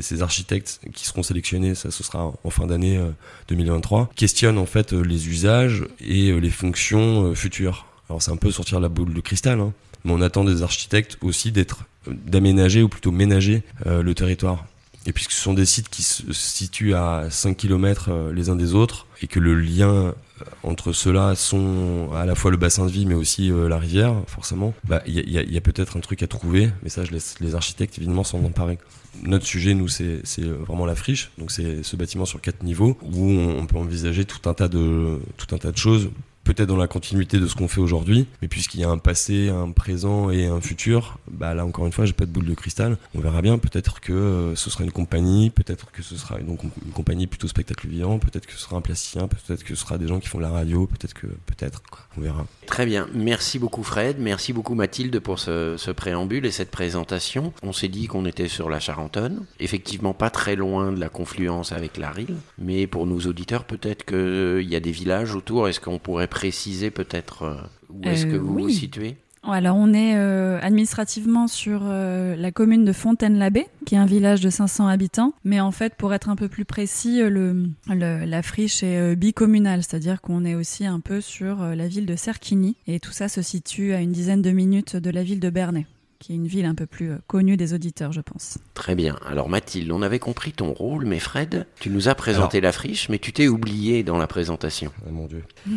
ces 0.00 0.22
architectes 0.22 0.80
qui 0.94 1.04
seront 1.04 1.22
sélectionnés, 1.22 1.74
ça 1.74 1.90
ce 1.90 2.02
sera 2.02 2.32
en 2.42 2.50
fin 2.50 2.66
d'année 2.66 2.96
euh, 2.96 3.10
2023, 3.48 4.10
questionnent 4.16 4.58
en 4.58 4.66
fait 4.66 4.94
euh, 4.94 5.02
les 5.02 5.28
usages 5.28 5.84
et 6.00 6.30
euh, 6.30 6.38
les 6.38 6.50
fonctions 6.50 7.26
euh, 7.26 7.34
futures. 7.34 7.86
Alors 8.08 8.22
c'est 8.22 8.30
un 8.30 8.36
peu 8.36 8.50
sortir 8.50 8.80
la 8.80 8.88
boule 8.88 9.12
de 9.14 9.20
cristal, 9.20 9.60
hein, 9.60 9.72
mais 10.04 10.12
on 10.12 10.20
attend 10.20 10.44
des 10.44 10.62
architectes 10.62 11.18
aussi 11.22 11.50
d'être, 11.52 11.84
euh, 12.08 12.12
d'aménager 12.26 12.82
ou 12.82 12.88
plutôt 12.88 13.10
ménager 13.12 13.62
euh, 13.86 14.02
le 14.02 14.14
territoire. 14.14 14.64
Et 15.08 15.12
puisque 15.12 15.30
ce 15.32 15.40
sont 15.40 15.54
des 15.54 15.66
sites 15.66 15.88
qui 15.88 16.02
se 16.02 16.32
situent 16.32 16.94
à 16.94 17.28
5 17.30 17.56
km 17.56 18.10
les 18.34 18.48
uns 18.48 18.56
des 18.56 18.74
autres, 18.74 19.06
et 19.22 19.28
que 19.28 19.38
le 19.38 19.54
lien 19.54 19.88
euh, 19.90 20.12
entre 20.64 20.92
ceux-là 20.92 21.36
sont 21.36 22.10
à 22.12 22.26
la 22.26 22.34
fois 22.34 22.50
le 22.50 22.56
bassin 22.56 22.86
de 22.86 22.90
vie, 22.90 23.06
mais 23.06 23.14
aussi 23.14 23.50
euh, 23.52 23.68
la 23.68 23.78
rivière, 23.78 24.14
forcément, 24.26 24.74
bah, 24.88 25.02
il 25.06 25.14
y 25.14 25.20
a, 25.20 25.22
il 25.22 25.30
y 25.32 25.38
a- 25.38 25.42
y 25.44 25.56
a 25.56 25.60
peut-être 25.60 25.96
un 25.96 26.00
truc 26.00 26.22
à 26.24 26.26
trouver, 26.26 26.70
mais 26.82 26.88
ça, 26.88 27.04
je 27.04 27.12
laisse 27.12 27.36
les 27.40 27.54
architectes 27.54 27.98
évidemment 27.98 28.24
s'en 28.24 28.42
emparer. 28.44 28.78
Notre 29.22 29.46
sujet, 29.46 29.74
nous, 29.74 29.88
c'est 29.88 30.20
c'est 30.24 30.42
vraiment 30.44 30.86
la 30.86 30.94
friche, 30.96 31.30
donc 31.38 31.50
c'est 31.52 31.82
ce 31.84 31.96
bâtiment 31.96 32.26
sur 32.26 32.40
quatre 32.40 32.62
niveaux, 32.64 32.98
où 33.02 33.30
on, 33.30 33.58
on 33.60 33.66
peut 33.66 33.78
envisager 33.78 34.24
tout 34.24 34.46
un 34.48 34.54
tas 34.54 34.68
de, 34.68 35.20
tout 35.36 35.54
un 35.54 35.58
tas 35.58 35.70
de 35.72 35.76
choses 35.78 36.10
peut-être 36.46 36.68
dans 36.68 36.76
la 36.76 36.86
continuité 36.86 37.38
de 37.38 37.46
ce 37.46 37.54
qu'on 37.54 37.68
fait 37.68 37.80
aujourd'hui, 37.80 38.26
mais 38.40 38.48
puisqu'il 38.48 38.80
y 38.80 38.84
a 38.84 38.88
un 38.88 38.98
passé, 38.98 39.48
un 39.48 39.72
présent 39.72 40.30
et 40.30 40.46
un 40.46 40.60
futur, 40.60 41.18
bah 41.30 41.54
là 41.54 41.66
encore 41.66 41.86
une 41.86 41.92
fois, 41.92 42.06
j'ai 42.06 42.12
pas 42.12 42.24
de 42.24 42.30
boule 42.30 42.46
de 42.46 42.54
cristal. 42.54 42.96
On 43.14 43.20
verra 43.20 43.42
bien. 43.42 43.58
Peut-être 43.58 44.00
que 44.00 44.12
euh, 44.12 44.54
ce 44.54 44.70
sera 44.70 44.84
une 44.84 44.92
compagnie, 44.92 45.50
peut-être 45.50 45.90
que 45.90 46.02
ce 46.02 46.16
sera 46.16 46.38
donc 46.38 46.62
une 46.62 46.92
compagnie 46.92 47.26
plutôt 47.26 47.48
spectacle 47.48 47.88
vivant, 47.88 48.18
peut-être 48.18 48.46
que 48.46 48.52
ce 48.52 48.60
sera 48.60 48.76
un 48.76 48.80
plasticien, 48.80 49.28
peut-être 49.28 49.64
que 49.64 49.74
ce 49.74 49.80
sera 49.80 49.98
des 49.98 50.06
gens 50.06 50.20
qui 50.20 50.28
font 50.28 50.38
de 50.38 50.44
la 50.44 50.50
radio, 50.50 50.86
peut-être 50.86 51.14
que 51.14 51.26
peut-être. 51.26 51.82
On 52.16 52.20
verra. 52.20 52.46
Très 52.66 52.86
bien. 52.86 53.08
Merci 53.12 53.58
beaucoup 53.58 53.82
Fred, 53.82 54.16
merci 54.18 54.52
beaucoup 54.52 54.74
Mathilde 54.74 55.18
pour 55.20 55.38
ce, 55.38 55.90
préambule 55.90 56.46
et 56.46 56.50
cette 56.50 56.70
présentation. 56.70 57.52
On 57.62 57.72
s'est 57.72 57.88
dit 57.88 58.06
qu'on 58.06 58.24
était 58.24 58.48
sur 58.48 58.70
la 58.70 58.80
Charentonne, 58.80 59.44
effectivement 59.60 60.14
pas 60.14 60.30
très 60.30 60.56
loin 60.56 60.92
de 60.92 61.00
la 61.00 61.08
confluence 61.08 61.72
avec 61.72 61.96
la 61.96 62.10
Rille, 62.10 62.36
mais 62.58 62.86
pour 62.86 63.06
nos 63.06 63.20
auditeurs 63.20 63.64
peut-être 63.64 64.04
qu'il 64.04 64.68
y 64.68 64.76
a 64.76 64.80
des 64.80 64.92
villages 64.92 65.34
autour. 65.34 65.68
Est-ce 65.68 65.80
qu'on 65.80 65.98
pourrait 65.98 66.28
préciser 66.36 66.90
peut-être 66.90 67.42
euh, 67.44 67.54
où 67.88 68.02
est-ce 68.08 68.26
Euh, 68.26 68.32
que 68.32 68.36
vous 68.36 68.52
vous 68.58 68.64
oui. 68.66 68.74
situez? 68.74 69.16
Alors 69.48 69.76
on 69.76 69.94
est 69.94 70.16
euh, 70.16 70.58
administrativement 70.60 71.46
sur 71.46 71.82
euh, 71.84 72.34
la 72.34 72.50
commune 72.50 72.84
de 72.84 72.92
Fontaine-l'Abbé, 72.92 73.66
qui 73.86 73.94
est 73.94 73.98
un 73.98 74.04
village 74.04 74.40
de 74.40 74.50
500 74.50 74.88
habitants. 74.88 75.34
Mais 75.44 75.60
en 75.60 75.70
fait, 75.70 75.94
pour 75.94 76.12
être 76.12 76.28
un 76.28 76.34
peu 76.36 76.48
plus 76.48 76.64
précis, 76.64 77.22
euh, 77.22 77.30
le, 77.30 77.68
le- 77.88 78.24
la 78.24 78.42
friche 78.42 78.82
est 78.82 78.98
euh, 78.98 79.14
bicommunale, 79.14 79.84
c'est-à-dire 79.84 80.20
qu'on 80.20 80.44
est 80.44 80.56
aussi 80.56 80.84
un 80.84 80.98
peu 80.98 81.20
sur 81.20 81.62
euh, 81.62 81.74
la 81.76 81.86
ville 81.86 82.06
de 82.06 82.16
Serquigny. 82.16 82.74
Et 82.88 82.98
tout 82.98 83.12
ça 83.12 83.28
se 83.28 83.40
situe 83.40 83.92
à 83.94 84.00
une 84.00 84.10
dizaine 84.10 84.42
de 84.42 84.50
minutes 84.50 84.96
de 84.96 85.10
la 85.10 85.22
ville 85.22 85.38
de 85.38 85.48
Bernay, 85.50 85.86
qui 86.18 86.32
est 86.32 86.34
une 86.36 86.48
ville 86.48 86.64
un 86.66 86.74
peu 86.74 86.86
plus 86.86 87.12
euh, 87.12 87.18
connue 87.28 87.56
des 87.56 87.72
auditeurs, 87.72 88.10
je 88.10 88.22
pense. 88.22 88.58
Très 88.74 88.96
bien. 88.96 89.14
Alors 89.24 89.48
Mathilde, 89.48 89.92
on 89.92 90.02
avait 90.02 90.18
compris 90.18 90.50
ton 90.54 90.72
rôle, 90.72 91.04
mais 91.06 91.20
Fred, 91.20 91.66
tu 91.78 91.88
nous 91.90 92.08
as 92.08 92.16
présenté 92.16 92.60
la 92.60 92.72
friche, 92.72 93.08
mais 93.10 93.20
tu 93.20 93.32
t'es 93.32 93.46
oublié 93.46 94.02
dans 94.02 94.18
la 94.18 94.26
présentation. 94.26 94.90
Ah, 95.06 95.12
mon 95.12 95.26
Dieu. 95.28 95.44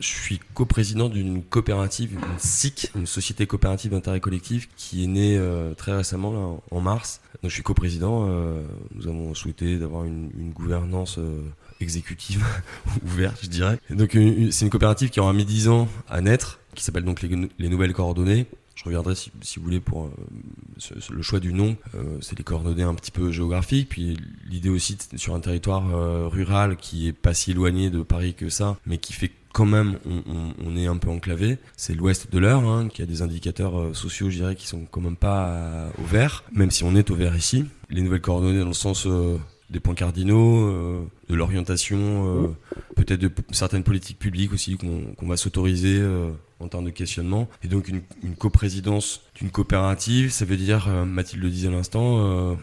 Je 0.00 0.06
suis 0.06 0.38
coprésident 0.54 1.08
d'une 1.08 1.42
coopérative, 1.42 2.12
une 2.14 2.38
SIC, 2.38 2.90
une 2.94 3.06
société 3.06 3.46
coopérative 3.48 3.90
d'intérêt 3.90 4.20
collectif, 4.20 4.68
qui 4.76 5.02
est 5.02 5.08
née 5.08 5.36
euh, 5.36 5.74
très 5.74 5.92
récemment, 5.96 6.32
là, 6.32 6.56
en- 6.70 6.80
mars. 6.80 7.20
Donc, 7.42 7.50
je 7.50 7.54
suis 7.54 7.64
coprésident. 7.64 8.26
euh, 8.28 8.62
nous 8.94 9.08
avons 9.08 9.34
souhaité 9.34 9.76
d'avoir 9.76 10.04
une, 10.04 10.30
une 10.38 10.52
gouvernance 10.52 11.18
euh, 11.18 11.40
exécutive 11.80 12.44
ouverte, 13.04 13.38
je 13.42 13.48
dirais. 13.48 13.80
Donc, 13.90 14.10
c'est 14.12 14.64
une 14.64 14.70
coopérative 14.70 15.10
qui 15.10 15.18
aura 15.18 15.32
mis 15.32 15.44
10 15.44 15.66
ans 15.68 15.88
à 16.08 16.20
naître, 16.20 16.60
qui 16.76 16.84
s'appelle 16.84 17.04
donc 17.04 17.20
les, 17.22 17.48
les 17.58 17.68
Nouvelles 17.68 17.92
Coordonnées. 17.92 18.46
Je 18.76 18.84
reviendrai 18.84 19.16
si, 19.16 19.32
si 19.42 19.58
vous 19.58 19.64
voulez 19.64 19.80
pour 19.80 20.04
euh, 20.04 20.10
le 21.10 21.22
choix 21.22 21.40
du 21.40 21.52
nom. 21.52 21.76
Euh, 21.96 22.18
c'est 22.20 22.38
les 22.38 22.44
coordonnées 22.44 22.84
un 22.84 22.94
petit 22.94 23.10
peu 23.10 23.32
géographiques, 23.32 23.88
puis 23.88 24.16
l'idée 24.48 24.68
aussi 24.68 24.96
sur 25.16 25.34
un 25.34 25.40
territoire 25.40 25.92
euh, 25.92 26.28
rural 26.28 26.76
qui 26.76 27.08
est 27.08 27.12
pas 27.12 27.34
si 27.34 27.50
éloigné 27.50 27.90
de 27.90 28.02
Paris 28.02 28.34
que 28.34 28.48
ça, 28.48 28.76
mais 28.86 28.98
qui 28.98 29.12
fait 29.12 29.32
quand 29.52 29.66
même, 29.66 29.98
on, 30.64 30.76
est 30.76 30.86
un 30.86 30.96
peu 30.96 31.10
enclavé. 31.10 31.58
C'est 31.76 31.94
l'ouest 31.94 32.30
de 32.32 32.38
l'heure, 32.38 32.64
hein, 32.64 32.88
qui 32.88 33.02
a 33.02 33.06
des 33.06 33.22
indicateurs 33.22 33.78
euh, 33.78 33.94
sociaux, 33.94 34.30
je 34.30 34.36
dirais, 34.36 34.56
qui 34.56 34.66
sont 34.66 34.86
quand 34.90 35.00
même 35.00 35.16
pas 35.16 35.48
euh, 35.48 35.90
au 36.02 36.06
vert, 36.06 36.44
même 36.52 36.70
si 36.70 36.84
on 36.84 36.94
est 36.94 37.10
au 37.10 37.14
vert 37.14 37.36
ici. 37.36 37.64
Les 37.90 38.02
nouvelles 38.02 38.20
coordonnées 38.20 38.60
dans 38.60 38.66
le 38.66 38.72
sens 38.72 39.06
euh, 39.06 39.38
des 39.70 39.80
points 39.80 39.94
cardinaux, 39.94 40.68
euh, 40.68 41.00
de 41.28 41.34
l'orientation, 41.34 42.54
peut-être 42.96 43.20
de 43.20 43.30
certaines 43.50 43.82
politiques 43.82 44.18
publiques 44.18 44.52
aussi 44.52 44.76
qu'on 44.78 45.26
va 45.26 45.36
s'autoriser 45.36 46.02
en 46.58 46.68
termes 46.68 46.86
de 46.86 46.90
questionnement. 46.90 47.48
Et 47.62 47.68
donc 47.68 47.88
une, 47.88 48.00
une 48.22 48.34
coprésidence 48.34 49.20
d'une 49.34 49.50
coopérative, 49.50 50.30
ça 50.30 50.46
veut 50.46 50.56
dire, 50.56 50.88
Mathilde 51.04 51.42
le 51.42 51.50
disait 51.50 51.68
à 51.68 51.72
l'instant, 51.72 52.56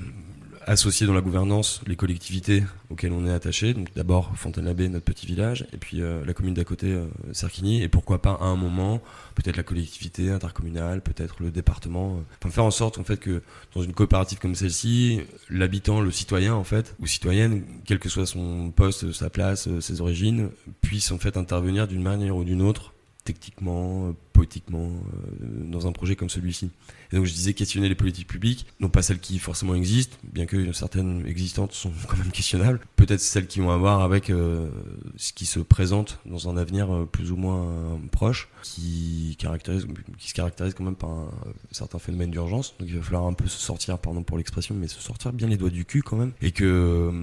associer 0.66 1.08
dans 1.08 1.14
la 1.14 1.22
gouvernance 1.22 1.82
les 1.88 1.96
collectivités 1.96 2.64
auxquelles 2.90 3.12
on 3.12 3.26
est 3.26 3.34
attaché. 3.34 3.74
Donc 3.74 3.90
d'abord 3.96 4.32
Fontaine-l'Abbé, 4.36 4.90
notre 4.90 5.06
petit 5.06 5.26
village, 5.26 5.68
et 5.74 5.78
puis 5.78 6.02
euh, 6.02 6.26
la 6.26 6.34
commune 6.34 6.54
d'à 6.54 6.64
côté, 6.64 6.88
euh, 6.88 7.06
Serquigny, 7.34 7.84
et 7.84 7.88
pourquoi 7.88 8.22
pas 8.22 8.38
à 8.42 8.46
un 8.46 8.56
moment, 8.56 9.02
peut-être 9.36 9.58
la 9.58 9.64
collectivité 9.64 10.32
intercommunale, 10.32 11.02
peut-être 11.02 11.36
le 11.40 11.52
département. 11.52 12.18
euh. 12.18 12.36
Enfin 12.42 12.50
faire 12.50 12.66
en 12.66 12.72
sorte 12.72 12.98
en 12.98 13.04
fait 13.04 13.18
que 13.18 13.42
dans 13.74 13.84
une 13.84 13.94
coopérative 13.94 14.40
comme 14.40 14.56
celle-ci, 14.56 15.22
l'habitant, 15.50 16.02
le 16.02 16.12
citoyen 16.12 16.56
en 16.56 16.64
fait, 16.64 16.96
ou 17.00 17.08
citoyenne, 17.08 17.64
quel 17.86 18.00
que 18.00 18.10
soit 18.10 18.26
son 18.26 18.72
poste, 18.72 19.12
sa 19.12 19.30
place, 19.30 19.68
euh, 19.68 19.82
ses 19.82 20.02
origines, 20.02 20.50
puisse 20.82 21.12
en 21.12 21.18
fait 21.18 21.38
intervenir 21.38 21.88
d'une 21.88 22.04
manière 22.04 22.36
ou 22.36 22.44
d'une 22.44 22.62
autre 22.62 22.94
techniquement, 23.26 24.10
euh, 24.10 24.12
poétiquement, 24.36 24.90
euh, 24.90 25.46
dans 25.72 25.88
un 25.88 25.94
projet 25.94 26.18
comme 26.18 26.30
celui-ci. 26.30 26.70
Et 27.12 27.16
donc 27.16 27.26
je 27.26 27.32
disais 27.32 27.54
questionner 27.54 27.88
les 27.88 27.96
politiques 27.96 28.28
publiques, 28.28 28.66
non 28.82 28.90
pas 28.90 29.02
celles 29.02 29.20
qui 29.20 29.40
forcément 29.40 29.76
existent, 29.76 30.18
bien 30.24 30.46
que 30.46 30.74
certaines 30.74 31.26
existantes 31.26 31.72
sont 31.72 31.92
quand 32.10 32.18
même 32.18 32.32
questionnables, 32.32 32.82
peut-être 32.98 33.22
celles 33.22 33.48
qui 33.48 33.62
vont 33.62 33.72
avoir 33.72 34.02
avec 34.02 34.30
euh, 34.30 34.68
ce 35.16 35.32
qui 35.32 35.46
se 35.46 35.60
présente 35.60 36.20
dans 36.26 36.50
un 36.50 36.58
avenir 36.58 36.94
euh, 36.94 37.06
plus 37.06 37.32
ou 37.32 37.38
moins 37.38 37.98
proche, 38.12 38.50
qui, 38.62 39.38
caractérise, 39.40 39.88
qui 40.18 40.30
se 40.30 40.34
caractérise 40.34 40.74
quand 40.74 40.84
même 40.84 40.96
par 40.96 41.12
un 41.12 41.30
certain 41.72 42.00
phénomène 42.00 42.32
d'urgence. 42.32 42.76
Donc 42.78 42.90
il 42.90 42.98
va 42.98 43.02
falloir 43.02 43.28
un 43.28 43.34
peu 43.34 43.48
se 43.48 43.60
sortir, 43.60 43.98
pardon 44.00 44.24
pour 44.24 44.38
l'expression, 44.38 44.76
mais 44.76 44.90
se 44.90 45.00
sortir 45.00 45.32
bien 45.32 45.48
les 45.48 45.58
doigts 45.58 45.70
du 45.70 45.86
cul 45.86 46.02
quand 46.02 46.18
même, 46.18 46.34
et 46.42 46.52
que 46.52 47.14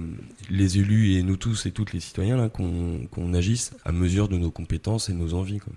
les 0.49 0.79
élus 0.79 1.13
et 1.13 1.21
nous 1.21 1.37
tous 1.37 1.67
et 1.67 1.71
toutes 1.71 1.93
les 1.93 1.99
citoyens 1.99 2.37
là, 2.37 2.49
qu'on 2.49 3.05
qu'on 3.11 3.35
agisse 3.35 3.71
à 3.85 3.91
mesure 3.91 4.29
de 4.29 4.37
nos 4.37 4.49
compétences 4.49 5.09
et 5.09 5.13
nos 5.13 5.35
envies. 5.35 5.59
Quoi. 5.59 5.73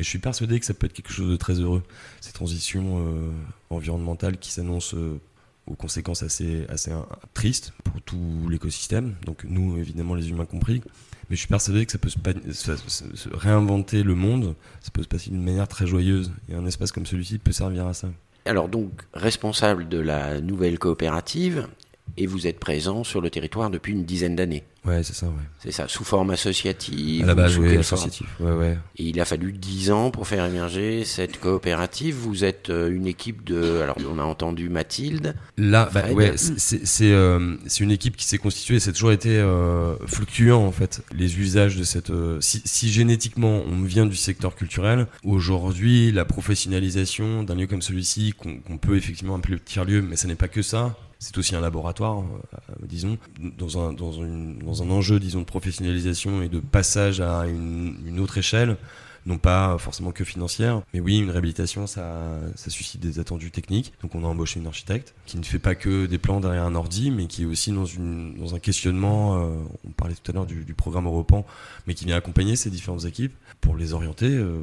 Et 0.00 0.02
je 0.02 0.08
suis 0.08 0.18
persuadé 0.18 0.58
que 0.58 0.64
ça 0.64 0.72
peut 0.72 0.86
être 0.86 0.94
quelque 0.94 1.12
chose 1.12 1.30
de 1.30 1.36
très 1.36 1.60
heureux, 1.60 1.82
ces 2.22 2.32
transitions 2.32 3.06
euh, 3.06 3.30
environnementales 3.68 4.38
qui 4.38 4.50
s'annoncent 4.50 4.96
euh, 4.96 5.20
aux 5.66 5.74
conséquences 5.74 6.22
assez, 6.22 6.64
assez 6.70 6.90
euh, 6.90 7.00
tristes 7.34 7.74
pour 7.84 8.00
tout 8.00 8.48
l'écosystème, 8.48 9.14
donc 9.26 9.44
nous 9.44 9.76
évidemment 9.76 10.14
les 10.14 10.30
humains 10.30 10.46
compris. 10.46 10.80
Mais 11.28 11.36
je 11.36 11.40
suis 11.40 11.48
persuadé 11.48 11.84
que 11.84 11.92
ça 11.92 11.98
peut 11.98 12.08
se, 12.08 13.28
réinventer 13.28 14.02
le 14.02 14.14
monde, 14.14 14.54
ça 14.80 14.90
peut 14.90 15.02
se 15.02 15.08
passer 15.08 15.28
d'une 15.28 15.44
manière 15.44 15.68
très 15.68 15.86
joyeuse. 15.86 16.32
Et 16.48 16.54
un 16.54 16.64
espace 16.64 16.92
comme 16.92 17.04
celui-ci 17.04 17.36
peut 17.36 17.52
servir 17.52 17.86
à 17.86 17.92
ça. 17.92 18.08
Alors 18.46 18.70
donc, 18.70 19.02
responsable 19.12 19.86
de 19.86 19.98
la 19.98 20.40
nouvelle 20.40 20.78
coopérative, 20.78 21.68
et 22.16 22.26
vous 22.26 22.46
êtes 22.46 22.58
présent 22.60 23.04
sur 23.04 23.20
le 23.20 23.30
territoire 23.30 23.70
depuis 23.70 23.92
une 23.92 24.04
dizaine 24.04 24.36
d'années. 24.36 24.64
Ouais, 24.86 25.02
c'est 25.02 25.14
ça, 25.14 25.26
ouais. 25.26 25.32
C'est 25.62 25.72
ça, 25.72 25.88
sous 25.88 26.04
forme 26.04 26.30
associative 26.30 27.22
À 27.24 27.26
la 27.26 27.34
base, 27.34 27.58
oui, 27.58 27.76
associative. 27.76 28.26
Ouais, 28.40 28.52
ouais. 28.52 28.78
Et 28.96 29.04
il 29.10 29.20
a 29.20 29.26
fallu 29.26 29.52
10 29.52 29.90
ans 29.90 30.10
pour 30.10 30.26
faire 30.26 30.46
émerger 30.46 31.04
cette 31.04 31.38
coopérative. 31.38 32.14
Vous 32.14 32.44
êtes 32.44 32.70
euh, 32.70 32.90
une 32.90 33.06
équipe 33.06 33.44
de... 33.44 33.80
Alors, 33.82 33.96
on 34.10 34.18
a 34.18 34.22
entendu 34.22 34.70
Mathilde. 34.70 35.34
Là, 35.58 35.90
bah, 35.92 36.10
ouais, 36.12 36.32
c'est- 36.36 36.58
c'est 36.58 36.86
c'est, 36.86 37.12
euh, 37.12 37.56
c'est 37.66 37.84
une 37.84 37.90
équipe 37.90 38.16
qui 38.16 38.24
s'est 38.24 38.38
constituée. 38.38 38.80
C'est 38.80 38.92
toujours 38.94 39.12
été 39.12 39.36
euh, 39.36 39.96
fluctuant 40.06 40.64
en 40.64 40.72
fait. 40.72 41.02
Les 41.14 41.38
usages 41.38 41.76
de 41.76 41.84
cette. 41.84 42.08
euh, 42.08 42.40
si, 42.40 42.62
si 42.64 42.90
génétiquement 42.90 43.62
on 43.70 43.82
vient 43.82 44.06
du 44.06 44.16
secteur 44.16 44.54
culturel, 44.56 45.06
aujourd'hui 45.24 46.10
la 46.10 46.24
professionnalisation 46.24 47.42
d'un 47.42 47.54
lieu 47.54 47.66
comme 47.66 47.82
celui-ci, 47.82 48.32
qu'on 48.32 48.78
peut 48.78 48.96
effectivement 48.96 49.36
appeler 49.36 49.54
le 49.54 49.60
tiers 49.60 49.84
lieu, 49.84 50.00
mais 50.02 50.16
ce 50.16 50.26
n'est 50.26 50.34
pas 50.36 50.48
que 50.48 50.62
ça. 50.62 50.96
C'est 51.22 51.36
aussi 51.36 51.54
un 51.54 51.60
laboratoire, 51.60 52.20
euh, 52.20 52.72
disons, 52.82 53.18
dans 53.58 53.78
un, 53.78 53.92
dans, 53.92 54.10
une- 54.12 54.58
dans 54.58 54.82
un 54.82 54.90
enjeu, 54.90 55.20
disons, 55.20 55.40
de 55.40 55.44
professionnalisation 55.44 56.40
et 56.42 56.48
de 56.48 56.60
passage 56.60 57.20
à 57.20 57.46
une, 57.46 57.94
une 58.06 58.20
autre 58.20 58.38
échelle 58.38 58.78
non 59.26 59.38
pas 59.38 59.76
forcément 59.78 60.12
que 60.12 60.24
financière, 60.24 60.82
mais 60.92 61.00
oui, 61.00 61.18
une 61.18 61.30
réhabilitation, 61.30 61.86
ça, 61.86 62.40
ça 62.56 62.70
suscite 62.70 63.00
des 63.00 63.18
attendus 63.18 63.50
techniques. 63.50 63.92
Donc 64.02 64.14
on 64.14 64.24
a 64.24 64.26
embauché 64.26 64.60
une 64.60 64.66
architecte 64.66 65.14
qui 65.26 65.38
ne 65.38 65.44
fait 65.44 65.58
pas 65.58 65.74
que 65.74 66.06
des 66.06 66.18
plans 66.18 66.40
derrière 66.40 66.64
un 66.64 66.74
ordi, 66.74 67.10
mais 67.10 67.26
qui 67.26 67.42
est 67.42 67.46
aussi 67.46 67.72
dans, 67.72 67.84
une, 67.84 68.34
dans 68.38 68.54
un 68.54 68.58
questionnement, 68.58 69.36
euh, 69.36 69.54
on 69.86 69.90
parlait 69.90 70.14
tout 70.14 70.30
à 70.30 70.34
l'heure 70.34 70.46
du, 70.46 70.64
du 70.64 70.74
programme 70.74 71.06
Europan, 71.06 71.44
mais 71.86 71.94
qui 71.94 72.04
vient 72.04 72.16
accompagner 72.16 72.56
ces 72.56 72.70
différentes 72.70 73.04
équipes 73.04 73.34
pour 73.60 73.76
les 73.76 73.92
orienter, 73.92 74.26
euh, 74.26 74.58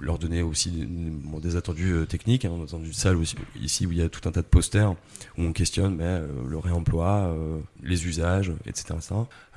leur 0.00 0.18
donner 0.18 0.42
aussi 0.42 0.70
des, 0.70 1.56
attendus 1.56 1.92
euh, 1.92 2.06
techniques. 2.06 2.44
Hein, 2.44 2.64
dans 2.70 2.78
une 2.78 2.92
salle 2.92 3.16
aussi, 3.16 3.36
ici 3.60 3.86
où 3.86 3.92
il 3.92 3.98
y 3.98 4.02
a 4.02 4.08
tout 4.08 4.26
un 4.28 4.32
tas 4.32 4.42
de 4.42 4.46
posters 4.46 4.92
où 5.38 5.42
on 5.42 5.52
questionne 5.52 5.96
mais, 5.96 6.04
euh, 6.04 6.28
le 6.48 6.58
réemploi, 6.58 7.34
les 7.82 8.06
usages, 8.06 8.52
etc. 8.66 8.94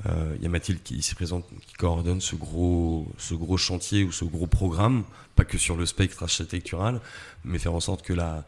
Il 0.05 0.43
y 0.43 0.45
a 0.45 0.49
Mathilde 0.49 0.79
qui 0.83 0.95
ici 0.95 1.15
présente, 1.15 1.45
qui 1.65 1.73
coordonne 1.75 2.21
ce 2.21 2.35
gros, 2.35 3.07
ce 3.17 3.33
gros 3.33 3.57
chantier 3.57 4.03
ou 4.03 4.11
ce 4.11 4.25
gros 4.25 4.34
programme, 4.47 5.03
pas 5.35 5.45
que 5.45 5.57
sur 5.57 5.77
le 5.77 5.85
spectre 5.85 6.23
architectural, 6.23 7.01
mais 7.43 7.59
faire 7.59 7.73
en 7.73 7.79
sorte 7.79 8.01
que 8.01 8.13
la, 8.13 8.45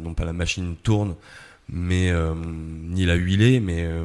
non 0.00 0.14
pas 0.14 0.24
la 0.24 0.32
machine 0.32 0.76
tourne, 0.82 1.14
mais 1.68 2.10
euh, 2.10 2.34
ni 2.36 3.06
la 3.06 3.14
huiler, 3.14 3.60
mais 3.60 3.84
euh, 3.84 4.04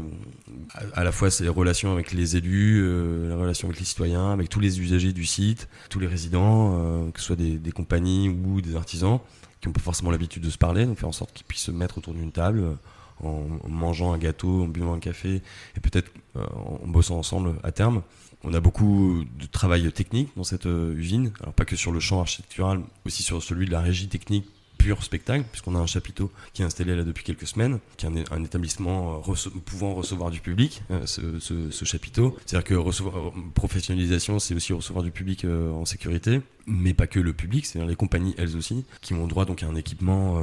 à, 0.94 1.04
la 1.04 1.12
fois 1.12 1.30
les 1.40 1.50
relations 1.50 1.92
avec 1.92 2.14
les 2.14 2.38
élus, 2.38 2.82
euh, 2.82 3.30
la 3.30 3.36
relation 3.36 3.68
avec 3.68 3.80
les 3.80 3.86
citoyens, 3.86 4.32
avec 4.32 4.50
tous 4.50 4.60
les 4.60 4.80
usagers 4.80 5.12
du 5.12 5.26
site, 5.26 5.68
tous 5.90 6.00
les 6.00 6.08
résidents, 6.08 6.78
euh, 6.80 7.12
que 7.12 7.20
ce 7.20 7.28
soit 7.28 7.36
des, 7.36 7.72
compagnies 7.72 8.30
ou 8.30 8.62
des 8.62 8.76
artisans 8.76 9.20
qui 9.62 9.68
n'ont 9.68 9.74
pas 9.74 9.82
forcément 9.82 10.12
l'habitude 10.12 10.44
de 10.44 10.50
se 10.50 10.58
parler, 10.58 10.86
donc 10.86 10.98
faire 10.98 11.10
en 11.10 11.14
sorte 11.14 11.34
qu'ils 11.34 11.46
puissent 11.46 11.64
se 11.64 11.72
mettre 11.72 11.98
autour 11.98 12.14
d'une 12.14 12.32
table 12.32 12.78
en, 13.22 13.44
mangeant 13.68 14.14
un 14.14 14.18
gâteau, 14.18 14.64
en 14.64 14.68
buvant 14.68 14.94
un 14.94 15.00
café 15.00 15.42
et 15.76 15.80
peut-être 15.82 16.10
en 16.36 16.88
bossant 16.88 17.18
ensemble 17.18 17.56
à 17.64 17.74
terme. 17.74 18.02
On 18.44 18.54
a 18.54 18.60
beaucoup 18.62 19.26
de 19.38 19.46
travail 19.46 19.92
technique 19.92 20.30
dans 20.38 20.46
cette 20.46 20.66
euh, 20.66 20.94
usine, 20.96 21.32
alors 21.42 21.54
pas 21.54 21.66
que 21.66 21.76
sur 21.76 21.92
le 21.92 22.00
champ 22.00 22.22
architectural, 22.22 22.82
aussi 23.06 23.22
sur 23.22 23.44
celui 23.44 23.66
de 23.66 23.72
la 23.72 23.82
régie 23.82 24.08
technique 24.08 24.46
pur 24.78 25.04
spectacle, 25.04 25.44
puisqu'on 25.52 25.76
a 25.76 25.80
un 25.80 25.86
chapiteau 25.86 26.32
qui 26.54 26.62
est 26.62 26.66
installé 26.66 26.96
là 26.96 27.04
depuis 27.04 27.26
quelques 27.26 27.48
semaines, 27.48 27.80
qui 27.98 28.06
est 28.06 28.32
un, 28.32 28.44
établissement 28.46 29.22
pouvant 29.66 29.94
recevoir 29.94 30.32
du 30.32 30.40
public, 30.40 30.84
euh, 30.90 31.06
ce, 31.06 31.84
chapiteau. 31.84 32.38
C'est-à-dire 32.46 32.64
que 32.64 32.76
recevoir, 32.76 33.18
euh, 33.18 33.32
professionnalisation, 33.54 34.40
c'est 34.40 34.56
aussi 34.56 34.72
recevoir 34.72 35.04
du 35.04 35.12
public 35.12 35.44
en 35.46 35.84
sécurité, 35.84 36.40
mais 36.66 36.94
pas 36.94 37.08
que 37.08 37.20
le 37.20 37.34
public, 37.34 37.66
c'est-à-dire 37.66 37.90
les 37.90 37.98
compagnies 37.98 38.36
elles 38.38 38.56
aussi, 38.56 38.86
qui 39.02 39.14
ont 39.14 39.28
droit 39.28 39.44
donc 39.44 39.64
à 39.64 39.68
un 39.68 39.76
équipement 39.76 40.42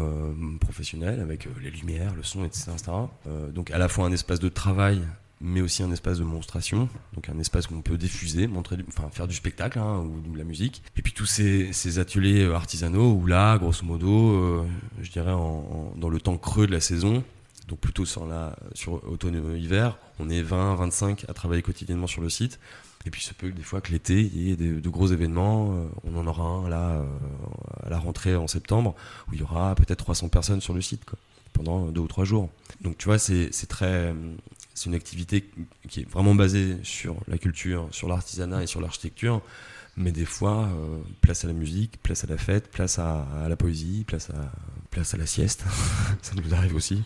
professionnel 0.61 1.21
avec 1.21 1.49
les 1.63 1.71
lumières, 1.71 2.15
le 2.15 2.23
son, 2.23 2.45
etc. 2.45 2.73
donc 3.55 3.71
à 3.71 3.79
la 3.79 3.89
fois 3.89 4.05
un 4.05 4.13
espace 4.13 4.41
de 4.41 4.51
travail 4.51 5.01
mais 5.41 5.61
aussi 5.61 5.83
un 5.83 5.91
espace 5.93 6.19
de 6.19 6.25
monstration, 6.25 6.89
donc 7.15 7.29
un 7.29 7.39
espace 7.39 7.69
où 7.71 7.75
on 7.75 7.83
peut 7.83 7.99
diffuser, 7.99 8.47
montrer, 8.47 8.77
enfin 8.89 9.09
faire 9.11 9.29
du 9.29 9.35
spectacle 9.35 9.79
hein, 9.79 9.99
ou 9.99 10.33
de 10.33 10.39
la 10.39 10.45
musique. 10.45 10.83
Et 10.97 11.03
puis 11.03 11.13
tous 11.13 11.27
ces, 11.27 11.99
ateliers 11.99 12.45
euh, 12.45 12.55
artisanaux 12.55 13.13
où 13.13 13.27
là, 13.27 13.59
grosso 13.59 13.85
modo, 13.85 14.31
euh, 14.31 14.63
je 15.03 15.11
dirais 15.11 15.33
dans 15.33 16.09
le 16.09 16.21
temps 16.21 16.39
creux 16.39 16.67
de 16.67 16.73
la 16.73 16.81
saison, 16.81 17.23
donc 17.69 17.81
plutôt 17.81 18.05
sur 18.05 18.27
la 18.27 18.57
sur 18.75 19.03
automne-hiver, 19.11 19.99
on 20.19 20.31
est 20.31 20.43
20-25 20.43 21.25
à 21.29 21.35
travailler 21.35 21.63
quotidiennement 21.63 22.07
sur 22.07 22.23
le 22.23 22.31
site. 22.31 22.59
Et 23.07 23.11
puis, 23.11 23.23
il 23.23 23.25
se 23.25 23.35
peut 23.35 23.51
que 23.51 23.57
des 23.57 23.63
fois 23.63 23.81
que 23.81 23.93
l'été, 23.93 24.21
il 24.21 24.49
y 24.49 24.51
ait 24.51 24.57
de, 24.57 24.89
gros 24.89 25.07
événements. 25.07 25.73
Euh, 25.73 25.87
On 26.05 26.19
en 26.19 26.27
aura 26.27 26.43
un 26.43 26.69
là, 26.69 26.91
euh, 26.91 27.05
à 27.85 27.89
la 27.89 27.99
rentrée 27.99 28.35
en 28.35 28.49
septembre, 28.49 28.97
où 29.29 29.35
il 29.35 29.41
y 29.41 29.43
aura 29.43 29.75
peut-être 29.77 29.99
300 29.99 30.29
personnes 30.29 30.61
sur 30.61 30.75
le 30.75 30.81
site, 30.81 31.03
pendant 31.53 31.87
deux 31.87 32.01
ou 32.01 32.09
trois 32.09 32.25
jours. 32.25 32.51
Donc, 32.81 32.99
tu 32.99 33.07
vois, 33.07 33.19
c'est 33.19 33.51
très. 33.69 34.13
C'est 34.77 34.91
une 34.91 34.95
activité 34.95 35.49
qui 35.89 36.01
est 36.01 36.11
vraiment 36.11 36.35
basée 36.35 36.77
sur 36.83 37.17
la 37.29 37.39
culture, 37.39 37.89
sur 37.93 38.09
l'artisanat 38.09 38.63
et 38.63 38.67
sur 38.67 38.83
l'architecture. 38.83 39.41
Mais 39.97 40.13
des 40.13 40.27
fois, 40.27 40.69
euh, 40.69 40.99
place 41.23 41.45
à 41.45 41.49
la 41.49 41.55
musique, 41.55 41.97
place 42.03 42.25
à 42.25 42.27
la 42.27 42.37
fête, 42.37 42.71
place 42.71 42.99
à, 42.99 43.47
la 43.49 43.57
poésie, 43.57 44.05
place 44.07 44.29
à, 44.29 44.53
place 44.91 45.15
à 45.15 45.17
la 45.17 45.25
sieste. 45.25 45.65
ça 46.23 46.35
nous 46.35 46.55
arrive 46.55 46.75
aussi. 46.75 47.03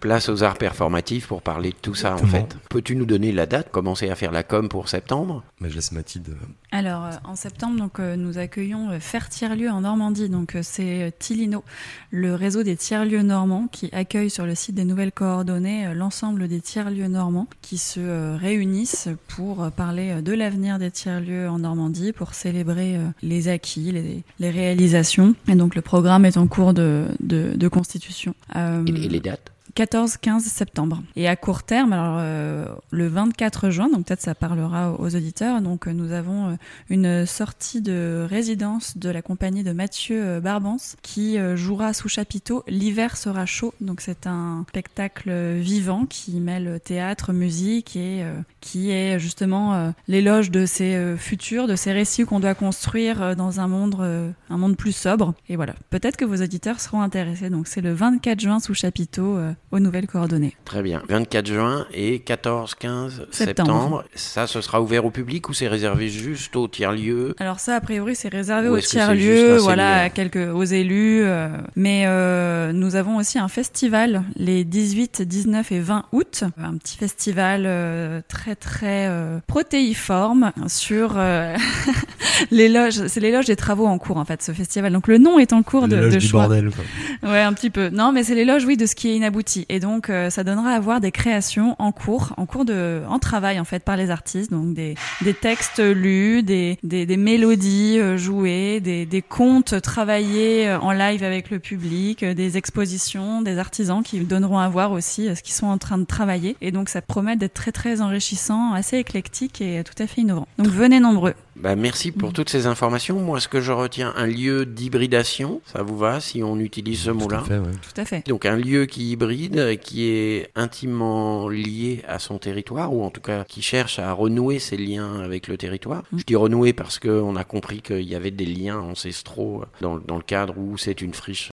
Place 0.00 0.28
aux 0.28 0.42
arts 0.42 0.58
performatifs 0.58 1.28
pour 1.28 1.40
parler 1.40 1.70
de 1.70 1.76
tout 1.80 1.94
ça 1.94 2.14
en 2.14 2.26
fait. 2.26 2.56
Peux-tu 2.68 2.94
nous 2.94 3.06
donner 3.06 3.32
la 3.32 3.46
date, 3.46 3.70
commencer 3.70 4.10
à 4.10 4.14
faire 4.14 4.30
la 4.30 4.42
com 4.42 4.68
pour 4.68 4.90
septembre? 4.90 5.42
Mais 5.60 5.70
je 5.70 5.76
laisse 5.76 5.92
Mathilde. 5.92 6.28
euh, 6.28 6.78
Alors, 6.78 7.06
euh, 7.06 7.10
en 7.24 7.36
septembre, 7.36 7.78
donc, 7.78 7.98
euh, 7.98 8.16
nous 8.16 8.36
accueillons 8.36 8.90
Faire 9.00 9.30
Tiers-Lieu 9.30 9.70
en 9.70 9.80
Normandie. 9.80 10.28
Donc, 10.28 10.58
c'est 10.60 11.14
Tilino, 11.18 11.64
le 12.10 12.34
réseau 12.34 12.62
des 12.62 12.76
tiers-lieux 12.76 13.22
normands, 13.22 13.66
qui 13.72 13.88
accueille 13.92 14.28
sur 14.28 14.44
le 14.44 14.54
site 14.54 14.74
des 14.74 14.84
nouvelles 14.84 15.12
coordonnées 15.12 15.94
l'ensemble 15.94 16.48
des 16.48 16.60
tiers-lieux 16.60 17.08
normands 17.08 17.46
qui 17.62 17.78
se 17.78 18.36
réunissent 18.36 19.08
pour 19.28 19.70
parler 19.70 20.20
de 20.20 20.32
l'avenir 20.34 20.78
des 20.78 20.90
tiers-lieux 20.90 21.48
en 21.48 21.60
Normandie, 21.60 22.12
pour 22.12 22.34
célébrer 22.34 22.98
les 23.22 23.48
acquis, 23.48 23.90
les, 23.90 24.22
les 24.38 24.50
réalisations. 24.50 25.34
Et 25.48 25.54
donc, 25.54 25.74
le 25.74 25.82
programme 25.82 26.26
est 26.26 26.36
en 26.36 26.46
cours 26.46 26.74
de, 26.74 27.06
de, 27.20 27.54
de 27.56 27.68
constitution. 27.68 28.34
Euh, 28.54 28.84
et, 28.86 28.90
et 28.90 29.08
les 29.08 29.20
dates? 29.20 29.50
14-15 29.76 30.40
septembre. 30.40 31.02
Et 31.16 31.28
à 31.28 31.36
court 31.36 31.62
terme, 31.62 31.92
alors 31.92 32.16
euh, 32.18 32.66
le 32.90 33.08
24 33.08 33.70
juin, 33.70 33.88
donc 33.88 34.06
peut-être 34.06 34.20
ça 34.20 34.34
parlera 34.34 34.92
aux 34.98 35.14
auditeurs, 35.14 35.60
donc 35.60 35.86
euh, 35.86 35.92
nous 35.92 36.12
avons 36.12 36.50
euh, 36.50 36.54
une 36.90 37.26
sortie 37.26 37.80
de 37.80 38.26
résidence 38.28 38.96
de 38.96 39.10
la 39.10 39.22
compagnie 39.22 39.62
de 39.62 39.72
Mathieu 39.72 40.22
euh, 40.22 40.40
Barbance 40.40 40.96
qui 41.02 41.38
jouera 41.54 41.94
sous 41.94 42.08
chapiteau 42.08 42.64
L'hiver 42.68 43.16
sera 43.16 43.46
chaud. 43.46 43.74
Donc 43.80 44.00
c'est 44.00 44.26
un 44.26 44.64
spectacle 44.68 45.30
vivant 45.56 46.06
qui 46.06 46.40
mêle 46.40 46.80
théâtre, 46.84 47.32
musique 47.32 47.96
et 47.96 48.24
qui 48.60 48.90
est 48.90 49.18
justement 49.18 49.92
l'éloge 50.08 50.50
de 50.50 50.66
ces 50.66 51.16
futurs, 51.16 51.66
de 51.66 51.76
ces 51.76 51.92
récits 51.92 52.24
qu'on 52.24 52.40
doit 52.40 52.54
construire 52.54 53.36
dans 53.36 53.60
un 53.60 53.68
monde, 53.68 54.34
un 54.50 54.56
monde 54.56 54.76
plus 54.76 54.92
sobre. 54.92 55.34
Et 55.48 55.56
voilà, 55.56 55.74
peut-être 55.90 56.16
que 56.16 56.24
vos 56.24 56.42
auditeurs 56.42 56.80
seront 56.80 57.02
intéressés. 57.02 57.50
Donc 57.50 57.66
c'est 57.66 57.80
le 57.80 57.92
24 57.92 58.40
juin 58.40 58.60
sous 58.60 58.74
chapiteau 58.74 59.38
aux 59.72 59.80
nouvelles 59.80 60.06
coordonnées. 60.06 60.54
Très 60.64 60.82
bien. 60.82 61.02
24 61.08 61.46
juin 61.46 61.86
et 61.94 62.18
14-15 62.18 62.66
septembre. 62.70 63.24
Septembre. 63.32 64.04
Ça, 64.14 64.46
ce 64.46 64.60
sera 64.60 64.80
ouvert 64.80 65.04
au 65.04 65.10
public 65.10 65.48
ou 65.48 65.54
c'est 65.54 65.68
réservé 65.68 66.08
juste 66.08 66.54
aux 66.56 66.68
tiers-lieux 66.68 67.34
Alors 67.38 67.58
ça, 67.58 67.76
a 67.76 67.80
priori, 67.80 68.14
c'est 68.14 68.28
réservé 68.28 68.68
Ou 68.68 68.72
aux 68.72 68.76
est-ce 68.76 68.84
que 68.86 68.90
c'est 68.92 68.96
tiers 68.98 69.14
juste 69.16 69.26
lieux, 69.26 69.54
un 69.54 69.58
voilà, 69.58 69.82
séminaire 69.84 70.04
à 70.04 70.10
quelques 70.10 70.54
aux 70.54 70.64
élus. 70.64 71.22
euh, 71.24 71.48
mais 71.74 72.04
euh, 72.06 72.72
nous 72.72 72.94
avons 72.96 73.16
aussi 73.16 73.38
un 73.38 73.48
festival 73.48 74.22
les 74.36 74.64
18, 74.64 75.22
19 75.22 75.72
et 75.72 75.80
20 75.80 76.04
août, 76.12 76.44
un 76.62 76.76
petit 76.76 76.96
festival 76.98 77.64
euh, 77.66 78.20
très 78.28 78.54
très 78.54 79.06
euh, 79.08 79.38
protéiforme 79.46 80.52
sur 80.68 81.14
euh, 81.16 81.56
l'éloge. 82.50 83.06
C'est 83.06 83.20
l'éloge 83.20 83.46
des 83.46 83.56
travaux 83.56 83.86
en 83.86 83.98
cours 83.98 84.16
en 84.16 84.24
fait, 84.24 84.42
ce 84.42 84.52
festival. 84.52 84.92
Donc 84.92 85.08
le 85.08 85.18
nom 85.18 85.38
est 85.38 85.52
en 85.52 85.62
cours 85.62 85.88
de, 85.88 85.96
L'éloge 85.96 86.14
de 86.14 86.18
du 86.18 86.26
choix. 86.26 86.42
bordel, 86.42 86.70
quoi. 86.70 87.30
Ouais, 87.30 87.40
un 87.40 87.52
petit 87.52 87.70
peu. 87.70 87.88
Non, 87.88 88.12
mais 88.12 88.22
c'est 88.24 88.34
l'éloge, 88.34 88.64
oui, 88.64 88.76
de 88.76 88.86
ce 88.86 88.94
qui 88.94 89.08
est 89.10 89.16
inabouti. 89.16 89.61
Et 89.68 89.80
donc, 89.80 90.10
euh, 90.10 90.30
ça 90.30 90.44
donnera 90.44 90.70
à 90.70 90.80
voir 90.80 91.00
des 91.00 91.10
créations 91.10 91.76
en 91.78 91.92
cours, 91.92 92.32
en 92.36 92.46
cours 92.46 92.64
de, 92.64 93.02
en 93.08 93.18
travail 93.18 93.58
en 93.60 93.64
fait 93.64 93.82
par 93.84 93.96
les 93.96 94.10
artistes. 94.10 94.50
Donc 94.50 94.74
des, 94.74 94.94
des 95.22 95.34
textes 95.34 95.80
lus, 95.80 96.42
des, 96.42 96.78
des, 96.82 97.06
des 97.06 97.16
mélodies 97.16 97.98
euh, 97.98 98.16
jouées, 98.16 98.80
des, 98.80 99.06
des 99.06 99.22
contes 99.22 99.80
travaillés 99.80 100.68
euh, 100.68 100.78
en 100.80 100.92
live 100.92 101.22
avec 101.24 101.50
le 101.50 101.58
public, 101.58 102.24
des 102.24 102.56
expositions, 102.56 103.42
des 103.42 103.58
artisans 103.58 104.02
qui 104.02 104.20
donneront 104.20 104.58
à 104.58 104.68
voir 104.68 104.92
aussi 104.92 105.34
ce 105.34 105.42
qu'ils 105.42 105.54
sont 105.54 105.66
en 105.66 105.78
train 105.78 105.98
de 105.98 106.04
travailler. 106.04 106.56
Et 106.60 106.70
donc, 106.70 106.88
ça 106.88 107.02
promet 107.02 107.36
d'être 107.36 107.54
très 107.54 107.72
très 107.72 108.00
enrichissant, 108.00 108.72
assez 108.72 108.98
éclectique 108.98 109.60
et 109.60 109.82
tout 109.84 110.00
à 110.02 110.06
fait 110.06 110.22
innovant. 110.22 110.46
Donc, 110.58 110.68
venez 110.68 111.00
nombreux. 111.00 111.34
Bah, 111.56 111.76
merci 111.76 112.12
pour 112.12 112.32
toutes 112.32 112.48
ces 112.48 112.66
informations. 112.66 113.20
Moi, 113.20 113.40
ce 113.40 113.48
que 113.48 113.60
je 113.60 113.72
retiens, 113.72 114.12
un 114.16 114.26
lieu 114.26 114.66
d'hybridation, 114.66 115.60
ça 115.66 115.82
vous 115.82 115.96
va 115.96 116.20
si 116.20 116.42
on 116.42 116.58
utilise 116.58 117.02
ce 117.02 117.10
mot-là? 117.10 117.44
ouais. 117.48 117.58
Tout 117.58 118.00
à 118.00 118.04
fait. 118.04 118.26
Donc 118.26 118.46
un 118.46 118.56
lieu 118.56 118.86
qui 118.86 119.12
hybride, 119.12 119.78
qui 119.80 120.06
est 120.08 120.50
intimement 120.54 121.48
lié 121.48 122.02
à 122.08 122.18
son 122.18 122.38
territoire, 122.38 122.92
ou 122.92 123.04
en 123.04 123.10
tout 123.10 123.20
cas 123.20 123.44
qui 123.44 123.62
cherche 123.62 123.98
à 123.98 124.12
renouer 124.12 124.58
ses 124.58 124.76
liens 124.76 125.20
avec 125.20 125.46
le 125.48 125.56
territoire? 125.56 126.02
Je 126.16 126.24
dis 126.24 126.36
renouer 126.36 126.72
parce 126.72 126.98
qu'on 126.98 127.36
a 127.36 127.44
compris 127.44 127.82
qu'il 127.82 128.08
y 128.08 128.14
avait 128.14 128.30
des 128.30 128.46
liens 128.46 128.78
ancestraux 128.80 129.64
dans, 129.80 129.98
dans 129.98 130.16
le 130.16 130.22
cadre 130.22 130.56
où 130.58 130.76
c'est 130.78 131.00
une 131.00 131.14
friche 131.14 131.51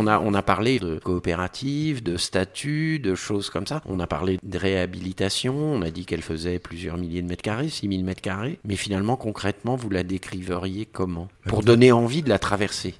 On, 0.00 0.06
a, 0.06 0.18
on 0.18 0.32
a 0.32 0.40
parlé 0.40 0.78
de 0.78 0.98
coopératives, 0.98 2.02
de 2.02 2.16
statuts, 2.16 3.00
de 3.00 3.14
choses 3.14 3.50
comme 3.50 3.66
ça. 3.66 3.82
On 3.84 4.00
a 4.00 4.06
parlé 4.06 4.38
de 4.42 4.58
réhabilitation, 4.58 5.54
on 5.54 5.82
a 5.82 5.90
dit 5.90 6.06
qu'elle 6.06 6.22
faisait 6.22 6.58
plusieurs 6.58 6.96
milliers 6.96 7.20
de 7.20 7.28
mètres 7.28 7.42
carrés, 7.42 7.68
6000 7.68 8.02
mètres 8.02 8.22
carrés. 8.22 8.58
Mais 8.64 8.76
finalement, 8.76 9.16
concrètement, 9.16 9.76
vous 9.76 9.90
la 9.90 10.02
décriveriez 10.02 10.86
comment? 10.86 11.28
Pour 11.44 11.62
donner 11.62 11.92
envie 11.92 12.22
de 12.22 12.30
la 12.30 12.38
traverser. 12.38 12.94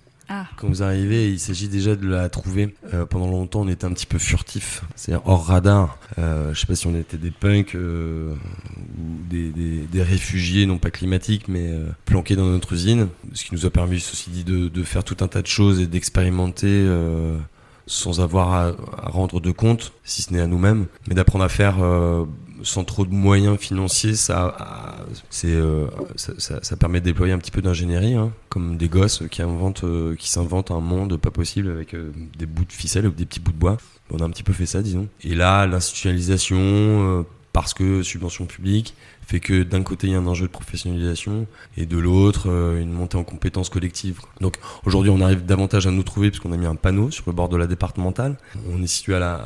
Quand 0.56 0.68
vous 0.68 0.82
arrivez, 0.82 1.30
il 1.30 1.40
s'agit 1.40 1.68
déjà 1.68 1.96
de 1.96 2.06
la 2.06 2.28
trouver. 2.28 2.74
Euh, 2.94 3.04
pendant 3.04 3.26
longtemps, 3.26 3.62
on 3.62 3.68
était 3.68 3.84
un 3.84 3.92
petit 3.92 4.06
peu 4.06 4.18
furtif, 4.18 4.82
c'est-à-dire 4.94 5.26
hors 5.26 5.46
radar. 5.46 5.98
Euh, 6.18 6.54
je 6.54 6.60
sais 6.60 6.66
pas 6.66 6.76
si 6.76 6.86
on 6.86 6.94
était 6.94 7.16
des 7.16 7.32
punks 7.32 7.74
euh, 7.74 8.34
ou 8.98 9.28
des, 9.28 10.02
réfugiés, 10.02 10.66
non 10.66 10.78
pas 10.78 10.90
climatiques, 10.90 11.48
mais 11.48 11.68
euh, 11.68 11.88
planqués 12.04 12.36
dans 12.36 12.46
notre 12.46 12.72
usine. 12.72 13.08
Ce 13.32 13.44
qui 13.44 13.54
nous 13.54 13.66
a 13.66 13.70
permis, 13.70 13.98
ceci 13.98 14.30
dit, 14.30 14.44
de, 14.44 14.82
faire 14.84 15.04
tout 15.04 15.16
un 15.20 15.28
tas 15.28 15.42
de 15.42 15.46
choses 15.46 15.80
et 15.80 15.86
d'expérimenter 15.86 16.88
sans 17.86 18.20
avoir 18.20 18.52
à, 18.52 18.72
rendre 19.10 19.40
de 19.40 19.50
compte, 19.50 19.92
si 20.04 20.22
ce 20.22 20.32
n'est 20.32 20.40
à 20.40 20.46
nous-mêmes, 20.46 20.86
mais 21.08 21.14
d'apprendre 21.14 21.44
à 21.44 21.48
faire 21.48 21.76
sans 22.62 22.84
trop 22.84 23.04
de 23.04 23.12
moyens 23.12 23.58
financiers, 23.58 24.14
ça, 24.14 24.96
c'est, 25.30 25.48
euh, 25.48 25.86
ça, 26.16 26.76
permet 26.76 27.00
de 27.00 27.04
déployer 27.06 27.32
un 27.32 27.38
petit 27.38 27.50
peu 27.50 27.62
d'ingénierie, 27.62 28.14
hein, 28.14 28.32
comme 28.48 28.76
des 28.76 28.88
gosses 28.88 29.22
qui 29.30 29.42
inventent, 29.42 29.84
euh, 29.84 30.14
qui 30.16 30.30
s'inventent 30.30 30.70
un 30.70 30.80
monde 30.80 31.16
pas 31.16 31.30
possible 31.30 31.70
avec 31.70 31.94
euh, 31.94 32.12
des 32.38 32.46
bouts 32.46 32.64
de 32.64 32.72
ficelle 32.72 33.06
ou 33.06 33.10
des 33.10 33.26
petits 33.26 33.40
bouts 33.40 33.52
de 33.52 33.58
bois. 33.58 33.76
On 34.10 34.18
a 34.18 34.24
un 34.24 34.30
petit 34.30 34.42
peu 34.42 34.52
fait 34.52 34.66
ça, 34.66 34.82
disons. 34.82 35.08
Et 35.22 35.34
là, 35.34 35.66
l'institutionnalisation, 35.66 37.24
parce 37.52 37.74
que 37.74 38.02
subvention 38.02 38.46
publique, 38.46 38.94
fait 39.26 39.40
que 39.40 39.62
d'un 39.62 39.82
côté 39.82 40.08
il 40.08 40.12
y 40.12 40.16
a 40.16 40.18
un 40.18 40.26
enjeu 40.26 40.46
de 40.46 40.52
professionnalisation 40.52 41.46
et 41.76 41.86
de 41.86 41.98
l'autre 41.98 42.50
euh, 42.50 42.80
une 42.80 42.92
montée 42.92 43.16
en 43.16 43.24
compétences 43.24 43.68
collectives. 43.68 44.20
Donc 44.40 44.56
aujourd'hui 44.84 45.10
on 45.10 45.20
arrive 45.20 45.44
davantage 45.44 45.86
à 45.86 45.90
nous 45.90 46.02
trouver 46.02 46.30
parce 46.30 46.40
qu'on 46.40 46.52
a 46.52 46.56
mis 46.56 46.66
un 46.66 46.74
panneau 46.74 47.10
sur 47.10 47.24
le 47.26 47.32
bord 47.32 47.48
de 47.48 47.56
la 47.56 47.66
départementale. 47.66 48.36
On 48.70 48.82
est 48.82 48.88
situé 48.88 49.14
euh, 49.14 49.38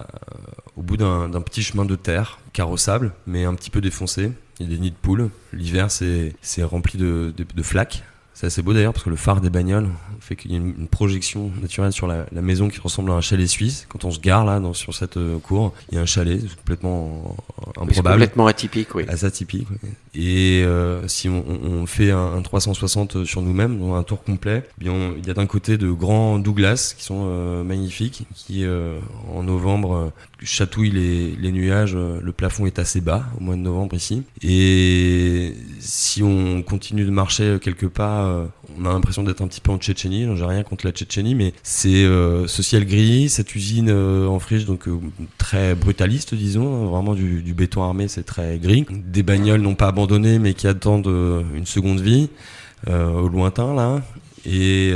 au 0.77 0.83
bout 0.83 0.97
d'un 0.97 1.41
petit 1.43 1.63
chemin 1.63 1.85
de 1.85 1.97
terre 1.97 2.39
carrossable 2.53 3.13
mais 3.27 3.45
un 3.45 3.55
petit 3.55 3.71
peu 3.71 3.81
défoncé. 3.81 4.33
Il 4.61 4.71
y 4.71 4.73
a 4.73 4.77
des 4.77 4.81
nids 4.81 4.91
de 4.93 4.97
poules. 4.97 5.31
L'hiver 5.53 5.91
c'est 5.91 6.63
rempli 6.63 6.99
de 6.99 7.63
flaques. 7.63 8.05
C'est 8.37 8.47
assez 8.47 8.62
beau 8.62 8.72
d'ailleurs 8.72 8.93
parce 8.93 9.05
que 9.05 9.11
le 9.11 9.16
phare 9.16 9.41
des 9.41 9.49
bagnoles 9.49 9.89
fait 10.20 10.35
qu'il 10.35 10.51
y 10.51 10.55
a 10.55 10.57
une, 10.57 10.74
une 10.78 10.89
projection 10.89 11.53
naturelle 11.62 11.93
sur 11.93 12.09
la, 12.09 12.26
la 12.32 12.43
maison 12.43 12.68
qui 12.68 12.80
ressemble 12.80 13.11
à 13.12 13.14
un 13.14 13.20
chalet 13.20 13.47
suisse. 13.47 13.87
Quand 13.89 14.05
on 14.05 14.11
se 14.11 14.18
gare 14.18 14.45
là 14.45 14.59
dans, 14.59 14.72
sur 14.74 14.93
cette 14.93 15.16
euh, 15.18 15.39
cour, 15.39 15.72
il 15.93 15.95
y 15.95 15.99
a 15.99 16.01
un 16.01 16.07
chalet 16.07 16.41
complètement 16.57 17.37
euh, 17.61 17.82
improbable. 17.82 18.14
complètement 18.16 18.47
atypique, 18.49 18.95
oui. 18.97 19.05
Assez 19.07 19.26
atypique. 19.26 19.68
oui. 19.70 19.89
Et 20.16 20.62
euh, 20.64 21.07
si 21.07 21.28
on, 21.28 21.87
fait 21.87 22.11
un, 22.11 22.35
un 22.35 22.43
360 22.43 23.24
sur 23.24 23.41
nous-mêmes, 23.43 23.80
un 23.93 24.03
tour 24.03 24.22
complet, 24.24 24.64
eh 24.80 24.85
bien 24.85 24.93
on- 24.93 25.14
il 25.16 25.26
y 25.26 25.30
a 25.30 25.35
d'un 25.35 25.47
côté 25.47 25.76
de 25.78 25.91
grands 25.91 26.39
Douglas 26.41 26.95
qui 26.97 27.05
sont 27.05 27.24
euh, 27.28 27.62
magnifiques, 27.62 28.24
qui 28.35 28.64
en 29.32 29.43
novembre 29.43 30.12
chatouillent 30.43 30.91
les, 30.91 31.37
les 31.37 31.53
nuages. 31.53 31.95
Le 31.97 32.32
plafond 32.32 32.66
est 32.66 32.78
assez 32.78 33.01
bas 33.01 33.24
au 33.39 33.43
mois 33.45 33.55
de 33.57 33.61
novembre 33.61 33.95
ici. 33.95 34.22
Et 34.43 35.55
si 35.80 36.22
on 36.22 36.62
continue 36.62 37.05
de 37.05 37.11
marcher 37.11 37.59
quelque 37.61 37.87
part, 37.87 38.24
euh, 38.25 38.47
on 38.79 38.87
a 38.87 38.93
l'impression 38.93 39.22
d'être 39.22 39.43
un 39.43 39.49
petit 39.49 39.61
peu 39.61 39.70
en 39.70 39.79
Tchétchénie. 39.79 40.27
J'ai 40.37 40.45
rien 40.45 40.62
contre 40.62 40.87
la 40.87 40.93
Tchétchénie, 40.93 41.35
mais 41.35 41.53
c'est 41.62 42.05
euh, 42.05 42.47
ce 42.47 42.62
ciel 42.62 42.87
gris, 42.87 43.29
cette 43.29 43.55
usine 43.55 43.89
euh, 43.91 44.27
en 44.27 44.39
friche, 44.39 44.64
donc 44.64 44.89
très 45.39 45.75
brutaliste, 45.75 46.35
disons, 46.35 46.87
hein, 46.87 46.91
vraiment 46.91 47.14
du, 47.14 47.55
béton 47.55 47.83
armé, 47.83 48.09
c'est 48.09 48.25
très 48.25 48.59
gris. 48.59 48.87
Des 48.91 49.22
bagnoles 49.22 49.61
non 49.61 49.75
pas 49.75 49.89
abandonnées, 49.89 50.39
mais 50.39 50.55
qui 50.55 50.66
attendent 50.66 51.12
une 51.55 51.66
seconde 51.66 52.01
vie 52.01 52.29
au 52.89 53.29
lointain 53.29 53.75
là. 53.75 54.03
Et 54.47 54.93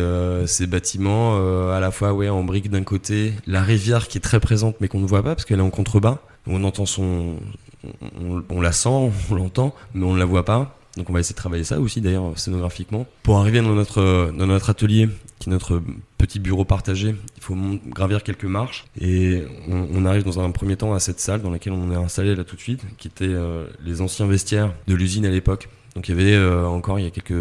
ces 0.47 0.67
bâtiments, 0.67 1.37
à 1.71 1.81
la 1.81 1.91
fois 1.91 2.13
ouais, 2.13 2.29
en 2.29 2.43
briques 2.43 2.71
d'un 2.71 2.83
côté, 2.83 3.33
la 3.47 3.63
rivière 3.63 4.09
qui 4.09 4.19
est 4.19 4.23
très 4.23 4.41
présente 4.41 4.77
mais 4.81 4.89
qu'on 4.89 5.01
ne 5.01 5.07
voit 5.07 5.23
pas 5.23 5.35
parce 5.35 5.45
qu'elle 5.45 5.61
est 5.61 5.63
en 5.63 5.71
contrebas. 5.71 6.19
On 6.47 6.65
entend 6.65 6.87
son, 6.87 7.37
on, 8.21 8.43
on 8.49 8.61
la 8.61 8.73
sent, 8.73 8.89
on 8.89 9.35
l'entend, 9.35 9.75
mais 9.95 10.05
on 10.05 10.15
ne 10.15 10.19
la 10.19 10.25
voit 10.25 10.45
pas. 10.45 10.78
Donc 10.99 11.09
on 11.09 11.13
va 11.13 11.21
essayer 11.21 11.35
de 11.35 11.39
travailler 11.39 11.65
ça 11.65 11.81
aussi 11.81 12.01
d'ailleurs 12.01 12.39
scénographiquement. 12.39 13.07
Pour 13.23 13.39
arriver 13.39 13.63
dans 13.63 13.75
notre, 13.75 14.33
dans 14.37 14.47
notre 14.47 14.69
atelier, 14.71 15.09
qui 15.39 15.49
est 15.49 15.53
notre 15.53 15.81
petit 16.19 16.41
bureau 16.41 16.65
partagé, 16.65 17.15
il 17.37 17.43
faut 17.43 17.57
gravir 17.87 18.23
quelques 18.23 18.45
marches 18.45 18.85
et 19.01 19.45
on, 19.69 19.87
on 19.95 20.05
arrive 20.05 20.25
dans 20.25 20.41
un 20.41 20.51
premier 20.51 20.77
temps 20.77 20.93
à 20.93 21.01
cette 21.01 21.21
salle 21.21 21.41
dans 21.41 21.51
laquelle 21.51 21.73
on 21.73 21.93
est 21.93 21.97
installé 21.97 22.35
là 22.35 22.45
tout 22.45 22.57
de 22.57 22.61
suite, 22.61 22.83
qui 22.99 23.09
était 23.09 23.25
euh, 23.29 23.67
les 23.85 24.01
anciens 24.01 24.27
vestiaires 24.27 24.75
de 24.89 24.95
l'usine 24.95 25.25
à 25.25 25.31
l'époque. 25.31 25.69
Donc 25.95 26.09
il 26.09 26.17
y 26.17 26.21
avait 26.21 26.35
euh, 26.35 26.67
encore 26.67 26.99
il 26.99 27.05
y 27.05 27.09
a 27.09 27.11
quelques 27.11 27.33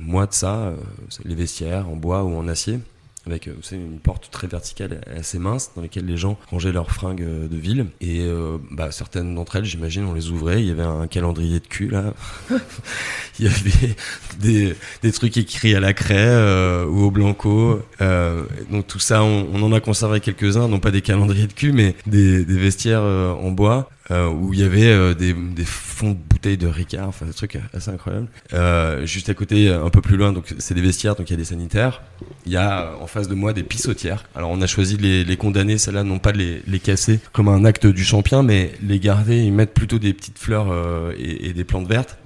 mois 0.00 0.26
de 0.26 0.34
ça, 0.34 0.56
euh, 0.56 0.76
les 1.24 1.34
vestiaires 1.34 1.88
en 1.88 1.96
bois 1.96 2.24
ou 2.24 2.36
en 2.36 2.48
acier 2.48 2.80
avec 3.28 3.48
euh, 3.48 3.54
vous 3.56 3.62
savez, 3.62 3.82
une 3.82 3.98
porte 3.98 4.30
très 4.30 4.46
verticale 4.46 5.00
assez 5.16 5.38
mince 5.38 5.70
dans 5.76 5.82
lesquelles 5.82 6.06
les 6.06 6.16
gens 6.16 6.38
rangeaient 6.50 6.72
leurs 6.72 6.90
fringues 6.90 7.22
euh, 7.22 7.48
de 7.48 7.56
ville. 7.56 7.86
Et 8.00 8.20
euh, 8.20 8.58
bah, 8.70 8.90
certaines 8.90 9.34
d'entre 9.34 9.56
elles, 9.56 9.64
j'imagine, 9.64 10.04
on 10.04 10.14
les 10.14 10.30
ouvrait. 10.30 10.62
Il 10.62 10.68
y 10.68 10.70
avait 10.70 10.82
un 10.82 11.06
calendrier 11.06 11.60
de 11.60 11.66
cul 11.66 11.88
là. 11.88 12.14
il 13.38 13.46
y 13.46 13.48
avait 13.48 13.94
des, 14.40 14.74
des 15.02 15.12
trucs 15.12 15.36
écrits 15.36 15.74
à 15.74 15.80
la 15.80 15.92
craie 15.92 16.16
euh, 16.18 16.86
ou 16.86 17.04
au 17.04 17.10
blanco. 17.10 17.80
Euh, 18.00 18.44
donc 18.70 18.86
tout 18.86 18.98
ça, 18.98 19.22
on, 19.22 19.48
on 19.52 19.62
en 19.62 19.72
a 19.72 19.80
conservé 19.80 20.20
quelques-uns, 20.20 20.68
non 20.68 20.80
pas 20.80 20.90
des 20.90 21.02
calendriers 21.02 21.46
de 21.46 21.52
cul, 21.52 21.72
mais 21.72 21.94
des, 22.06 22.44
des 22.44 22.58
vestiaires 22.58 23.02
euh, 23.02 23.32
en 23.32 23.50
bois. 23.50 23.90
Euh, 24.10 24.28
où 24.28 24.54
il 24.54 24.60
y 24.60 24.62
avait 24.62 24.88
euh, 24.88 25.14
des, 25.14 25.32
des 25.32 25.64
fonds 25.64 26.10
de 26.12 26.18
bouteilles 26.18 26.56
de 26.56 26.66
Ricard, 26.66 27.08
enfin 27.08 27.26
des 27.26 27.32
trucs 27.32 27.58
assez 27.72 27.90
incroyables. 27.90 28.28
Euh, 28.52 29.04
juste 29.06 29.28
à 29.28 29.34
côté, 29.34 29.68
un 29.68 29.90
peu 29.90 30.00
plus 30.00 30.16
loin, 30.16 30.32
donc 30.32 30.54
c'est 30.58 30.74
des 30.74 30.80
vestiaires, 30.80 31.16
donc 31.16 31.28
il 31.30 31.32
y 31.32 31.34
a 31.34 31.38
des 31.38 31.44
sanitaires. 31.44 32.02
Il 32.46 32.52
y 32.52 32.56
a 32.56 32.82
euh, 32.82 32.94
en 33.00 33.06
face 33.06 33.28
de 33.28 33.34
moi 33.34 33.52
des 33.52 33.62
pissotières. 33.62 34.24
Alors 34.34 34.50
on 34.50 34.60
a 34.60 34.66
choisi 34.66 34.96
de 34.96 35.02
les, 35.02 35.24
les 35.24 35.36
condamner, 35.36 35.78
celles-là, 35.78 36.04
non 36.04 36.18
pas 36.18 36.32
de 36.32 36.38
les, 36.38 36.62
les 36.66 36.78
casser 36.78 37.20
comme 37.32 37.48
un 37.48 37.64
acte 37.64 37.86
du 37.86 38.04
champien, 38.04 38.42
mais 38.42 38.72
les 38.82 38.98
garder 38.98 39.36
et 39.36 39.50
mettre 39.50 39.72
plutôt 39.72 39.98
des 39.98 40.14
petites 40.14 40.38
fleurs 40.38 40.68
euh, 40.70 41.12
et, 41.18 41.48
et 41.48 41.52
des 41.52 41.64
plantes 41.64 41.88
vertes. 41.88 42.16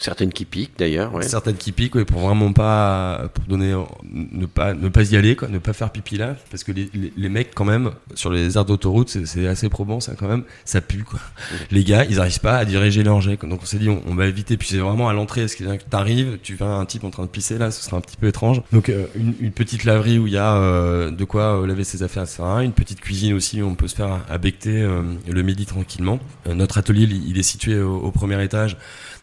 Certaines 0.00 0.32
qui 0.32 0.46
piquent 0.46 0.72
d'ailleurs, 0.78 1.14
ouais. 1.14 1.22
Certaines 1.22 1.56
qui 1.56 1.72
piquent, 1.72 1.94
ouais, 1.94 2.06
pour 2.06 2.22
vraiment 2.22 2.52
pas, 2.54 3.28
pour 3.34 3.44
donner, 3.44 3.76
ne 4.10 4.46
pas, 4.46 4.72
ne 4.72 4.88
pas 4.88 5.12
y 5.12 5.16
aller, 5.16 5.36
quoi, 5.36 5.48
ne 5.48 5.58
pas 5.58 5.74
faire 5.74 5.90
pipi 5.90 6.16
là, 6.16 6.36
parce 6.50 6.64
que 6.64 6.72
les, 6.72 6.88
les, 6.94 7.12
les 7.14 7.28
mecs 7.28 7.54
quand 7.54 7.66
même 7.66 7.90
sur 8.14 8.30
les 8.30 8.56
aires 8.56 8.64
d'autoroute, 8.64 9.10
c'est, 9.10 9.46
assez 9.46 9.68
probant, 9.68 10.00
ça 10.00 10.14
quand 10.18 10.26
même, 10.26 10.44
ça 10.64 10.80
pue 10.80 11.04
quoi. 11.04 11.20
Les 11.70 11.84
gars, 11.84 12.06
ils 12.06 12.18
arrivent 12.18 12.40
pas 12.40 12.56
à 12.56 12.64
diriger 12.64 13.02
leur 13.02 13.20
jet, 13.20 13.36
quoi. 13.36 13.46
donc 13.48 13.60
on 13.62 13.66
s'est 13.66 13.78
dit 13.78 13.90
on, 13.90 14.02
on 14.06 14.14
va 14.14 14.26
éviter, 14.26 14.56
puis 14.56 14.68
c'est 14.68 14.78
vraiment 14.78 15.08
à 15.08 15.12
l'entrée, 15.12 15.46
ce 15.48 15.54
qui 15.56 15.64
est 15.64 15.78
que 15.78 15.84
t'arrives, 15.84 16.38
tu 16.42 16.54
vois 16.54 16.68
un 16.68 16.86
type 16.86 17.04
en 17.04 17.10
train 17.10 17.24
de 17.24 17.28
pisser 17.28 17.58
là, 17.58 17.70
ce 17.70 17.84
sera 17.84 17.98
un 17.98 18.00
petit 18.00 18.16
peu 18.16 18.26
étrange. 18.28 18.62
Donc 18.72 18.88
euh, 18.88 19.04
une, 19.14 19.34
une 19.38 19.52
petite 19.52 19.84
laverie 19.84 20.18
où 20.18 20.26
il 20.26 20.32
y 20.32 20.38
a 20.38 20.56
euh, 20.56 21.10
de 21.10 21.24
quoi 21.24 21.60
euh, 21.60 21.66
laver 21.66 21.84
ses 21.84 22.02
affaires, 22.02 22.22
etc. 22.22 22.42
Une 22.62 22.72
petite 22.72 23.00
cuisine 23.00 23.34
aussi 23.34 23.60
où 23.60 23.66
on 23.66 23.74
peut 23.74 23.88
se 23.88 23.96
faire 23.96 24.20
abecter 24.30 24.80
euh, 24.80 25.02
le 25.28 25.42
midi 25.42 25.66
tranquillement. 25.66 26.18
Euh, 26.48 26.54
notre 26.54 26.78
atelier, 26.78 27.02
il, 27.02 27.28
il 27.28 27.38
est 27.38 27.42
situé 27.42 27.80
au, 27.80 27.96
au 27.96 28.10
premier 28.10 28.42
étage. 28.42 28.76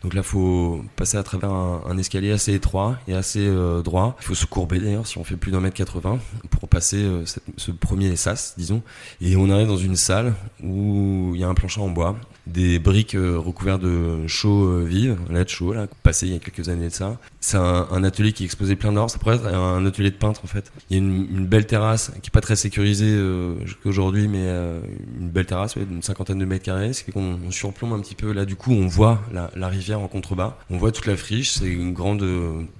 Donc 0.03 0.13
là, 0.13 0.23
faut 0.23 0.83
passer 0.95 1.17
à 1.17 1.23
travers 1.23 1.51
un, 1.51 1.97
escalier 1.97 2.31
assez 2.31 2.53
étroit 2.53 2.97
et 3.07 3.13
assez 3.13 3.45
euh, 3.45 3.81
droit. 3.81 4.15
Il 4.19 4.25
faut 4.25 4.35
se 4.35 4.45
courber 4.45 4.79
d'ailleurs 4.79 5.07
si 5.07 5.17
on 5.17 5.23
fait 5.23 5.37
plus 5.37 5.51
d'un 5.51 5.59
mètre 5.59 5.75
80 5.75 6.19
pour 6.51 6.69
passer 6.69 6.97
euh, 6.97 7.23
ce 7.57 7.71
premier 7.71 8.15
sas, 8.15 8.53
disons. 8.57 8.83
Et 9.21 9.35
on 9.35 9.49
arrive 9.49 9.67
dans 9.67 9.77
une 9.77 9.95
salle 9.95 10.35
où 10.63 11.31
il 11.33 11.41
y 11.41 11.43
a 11.43 11.47
un 11.47 11.53
plancher 11.55 11.81
en 11.81 11.89
bois, 11.89 12.15
des 12.53 12.79
briques 12.79 13.15
euh, 13.15 13.37
recouvertes 13.37 13.81
de 13.81 14.25
chaux 14.27 14.65
euh, 14.65 14.85
vives, 14.85 15.17
là 15.29 15.43
de 15.43 15.49
chaux, 15.49 15.73
là, 15.73 15.87
passé 16.03 16.27
il 16.27 16.33
y 16.33 16.35
a 16.35 16.39
quelques 16.39 16.69
années 16.69 16.87
de 16.87 16.93
ça. 16.93 17.17
C'est 17.39 17.57
un, 17.57 18.03
atelier 18.03 18.33
qui 18.33 18.43
exposé 18.43 18.75
plein 18.75 18.91
d'or. 18.91 19.09
Ça 19.09 19.19
pourrait 19.19 19.35
être 19.35 19.45
un 19.45 19.85
atelier 19.85 20.11
de 20.11 20.15
peintre 20.15 20.41
en 20.43 20.47
fait. 20.47 20.71
Il 20.89 20.97
y 20.97 20.99
a 20.99 21.03
une, 21.03 21.45
belle 21.45 21.65
terrasse 21.65 22.11
qui 22.21 22.29
est 22.29 22.31
pas 22.31 22.41
très 22.41 22.55
sécurisée 22.55 23.05
euh, 23.07 23.65
jusqu'aujourd'hui, 23.65 24.27
mais 24.27 24.43
euh, 24.43 24.81
une 25.19 25.29
belle 25.29 25.45
terrasse 25.45 25.77
d'une 25.77 26.01
cinquantaine 26.01 26.39
de 26.39 26.45
mètres 26.45 26.65
carrés. 26.65 26.93
Ce 26.93 27.03
qui 27.03 27.11
qu'on 27.11 27.39
on 27.45 27.51
surplombe 27.51 27.93
un 27.93 27.99
petit 27.99 28.15
peu. 28.15 28.31
Là, 28.31 28.45
du 28.45 28.55
coup, 28.55 28.71
on 28.71 28.87
voit 28.87 29.21
la, 29.31 29.67
rivière 29.67 29.99
en 29.99 30.07
contrebas. 30.07 30.57
On 30.69 30.77
voit 30.77 30.91
toute 30.91 31.05
la 31.05 31.17
friche. 31.17 31.51
C'est 31.51 31.67
une 31.67 31.93
grande 31.93 32.25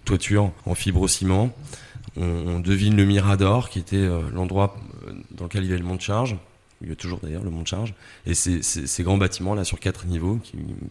toiture 0.06 0.52
en 0.66 0.76
fibre-ciment. 0.76 1.54
On, 2.16 2.24
on 2.24 2.60
devine 2.60 2.96
le 2.96 3.06
Mirador, 3.06 3.70
qui 3.70 3.80
était 3.80 4.08
l'endroit 4.34 4.76
dans 5.32 5.46
lequel 5.46 5.64
il 5.64 5.70
y 5.70 5.74
avait 5.74 5.82
le 5.82 5.96
de 5.96 6.02
charge. 6.02 6.36
Il 6.82 6.90
y 6.90 6.92
a 6.92 6.96
toujours 6.96 7.20
d'ailleurs 7.22 7.44
le 7.44 7.50
mont 7.50 7.64
de 7.64 7.68
charge. 7.68 7.96
Et 8.26 8.36
ces, 8.36 9.04
grands 9.04 9.18
bâtiments 9.18 9.56
là 9.56 9.64
sur 9.64 9.80
quatre 9.80 10.06
niveaux 10.06 10.40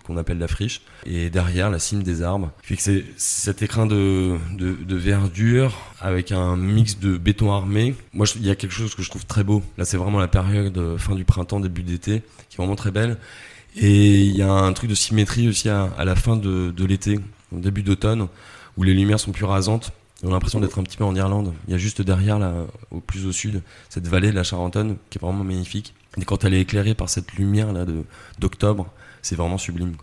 qu'on 0.04 0.16
appelle 0.16 0.38
la 0.38 0.48
friche. 0.48 0.82
Et 1.04 1.30
derrière 1.30 1.70
la 1.70 1.78
cime 1.78 2.02
des 2.02 2.22
arbres. 2.22 2.50
Fait 2.62 2.76
que 2.76 2.82
c'est 2.82 3.04
cet 3.16 3.62
écrin 3.62 3.86
de, 3.86 4.36
de, 4.58 4.72
de 4.72 4.96
verdure 4.96 5.76
avec 6.00 6.32
un 6.32 6.56
mix 6.56 6.98
de 6.98 7.16
béton 7.16 7.52
armé. 7.52 7.94
Moi 8.12 8.26
il 8.36 8.44
y 8.44 8.50
a 8.50 8.56
quelque 8.56 8.72
chose 8.72 8.94
que 8.94 9.02
je 9.02 9.10
trouve 9.10 9.26
très 9.26 9.44
beau. 9.44 9.62
Là 9.78 9.84
c'est 9.84 9.96
vraiment 9.96 10.18
la 10.18 10.28
période 10.28 10.76
euh, 10.78 10.98
fin 10.98 11.14
du 11.14 11.24
printemps, 11.24 11.60
début 11.60 11.82
d'été, 11.82 12.22
qui 12.48 12.56
est 12.56 12.58
vraiment 12.58 12.76
très 12.76 12.90
belle. 12.90 13.16
Et 13.76 14.22
il 14.24 14.36
y 14.36 14.42
a 14.42 14.50
un 14.50 14.72
truc 14.72 14.90
de 14.90 14.94
symétrie 14.94 15.48
aussi 15.48 15.68
à, 15.68 15.84
à 15.98 16.04
la 16.04 16.16
fin 16.16 16.36
de, 16.36 16.72
de 16.74 16.84
l'été, 16.84 17.20
au 17.52 17.58
début 17.58 17.82
d'automne, 17.82 18.26
où 18.76 18.82
les 18.82 18.94
lumières 18.94 19.20
sont 19.20 19.32
plus 19.32 19.44
rasantes. 19.44 19.92
On 20.22 20.28
a 20.28 20.32
l'impression 20.32 20.60
d'être 20.60 20.78
un 20.78 20.82
petit 20.82 20.96
peu 20.96 21.04
en 21.04 21.14
Irlande. 21.14 21.52
Il 21.68 21.72
y 21.72 21.74
a 21.74 21.78
juste 21.78 22.00
derrière, 22.00 22.38
là, 22.38 22.54
au 22.90 23.00
plus 23.00 23.26
au 23.26 23.32
sud, 23.32 23.62
cette 23.88 24.08
vallée 24.08 24.30
de 24.30 24.36
la 24.36 24.44
Charentonne 24.44 24.96
qui 25.10 25.18
est 25.18 25.20
vraiment 25.20 25.44
magnifique. 25.44 25.94
Et 26.18 26.24
quand 26.24 26.44
elle 26.44 26.54
est 26.54 26.60
éclairée 26.60 26.94
par 26.94 27.10
cette 27.10 27.34
lumière 27.34 27.72
là 27.72 27.84
d'octobre, 28.38 28.86
c'est 29.20 29.36
vraiment 29.36 29.58
sublime. 29.58 29.94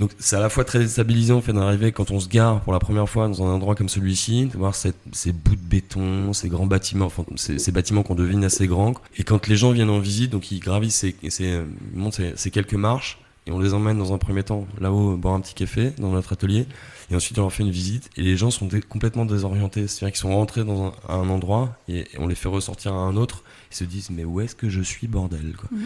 Donc 0.00 0.12
c'est 0.18 0.34
à 0.34 0.40
la 0.40 0.48
fois 0.48 0.64
très 0.64 0.78
déstabilisant 0.78 1.36
en 1.36 1.40
fait 1.42 1.52
d'arriver 1.52 1.92
quand 1.92 2.10
on 2.10 2.20
se 2.20 2.28
gare 2.28 2.62
pour 2.62 2.72
la 2.72 2.78
première 2.78 3.06
fois 3.06 3.28
dans 3.28 3.42
un 3.42 3.50
endroit 3.50 3.74
comme 3.74 3.90
celui-ci, 3.90 4.46
de 4.46 4.56
voir 4.56 4.74
ces 4.74 4.92
bouts 5.32 5.56
de 5.56 5.60
béton, 5.60 6.32
ces 6.32 6.48
grands 6.48 6.66
bâtiments, 6.66 7.04
enfin 7.04 7.24
ces, 7.36 7.70
bâtiments 7.70 8.02
qu'on 8.02 8.14
devine 8.14 8.42
assez 8.42 8.66
grands. 8.66 8.94
Et 9.18 9.24
quand 9.24 9.46
les 9.46 9.56
gens 9.56 9.72
viennent 9.72 9.90
en 9.90 9.98
visite, 9.98 10.30
donc 10.30 10.50
ils 10.50 10.58
gravissent 10.58 11.04
ces 11.28 12.50
quelques 12.50 12.74
marches 12.74 13.18
et 13.46 13.52
on 13.52 13.58
les 13.58 13.74
emmène 13.74 13.98
dans 13.98 14.14
un 14.14 14.18
premier 14.18 14.42
temps 14.42 14.66
là-haut 14.80 15.16
boire 15.16 15.34
un 15.34 15.40
petit 15.40 15.54
café 15.54 15.92
dans 15.98 16.10
notre 16.12 16.32
atelier. 16.32 16.66
Et 17.10 17.14
ensuite 17.16 17.38
on 17.38 17.42
leur 17.42 17.52
fait 17.52 17.62
une 17.62 17.70
visite 17.70 18.10
et 18.16 18.22
les 18.22 18.36
gens 18.36 18.50
sont 18.50 18.68
complètement 18.88 19.26
désorientés. 19.26 19.86
C'est-à-dire 19.86 20.12
qu'ils 20.12 20.20
sont 20.20 20.34
rentrés 20.34 20.64
dans 20.64 20.86
un, 20.86 20.92
à 21.08 21.14
un 21.14 21.28
endroit 21.28 21.76
et, 21.88 22.06
on 22.18 22.26
les 22.26 22.34
fait 22.34 22.48
ressortir 22.48 22.92
à 22.94 22.98
un 22.98 23.16
autre. 23.16 23.42
Ils 23.72 23.76
se 23.76 23.84
disent 23.84 24.10
mais 24.10 24.24
où 24.24 24.40
est-ce 24.40 24.54
que 24.54 24.68
je 24.68 24.80
suis 24.80 25.08
bordel 25.08 25.54
quoi. 25.56 25.68
Mm. 25.72 25.84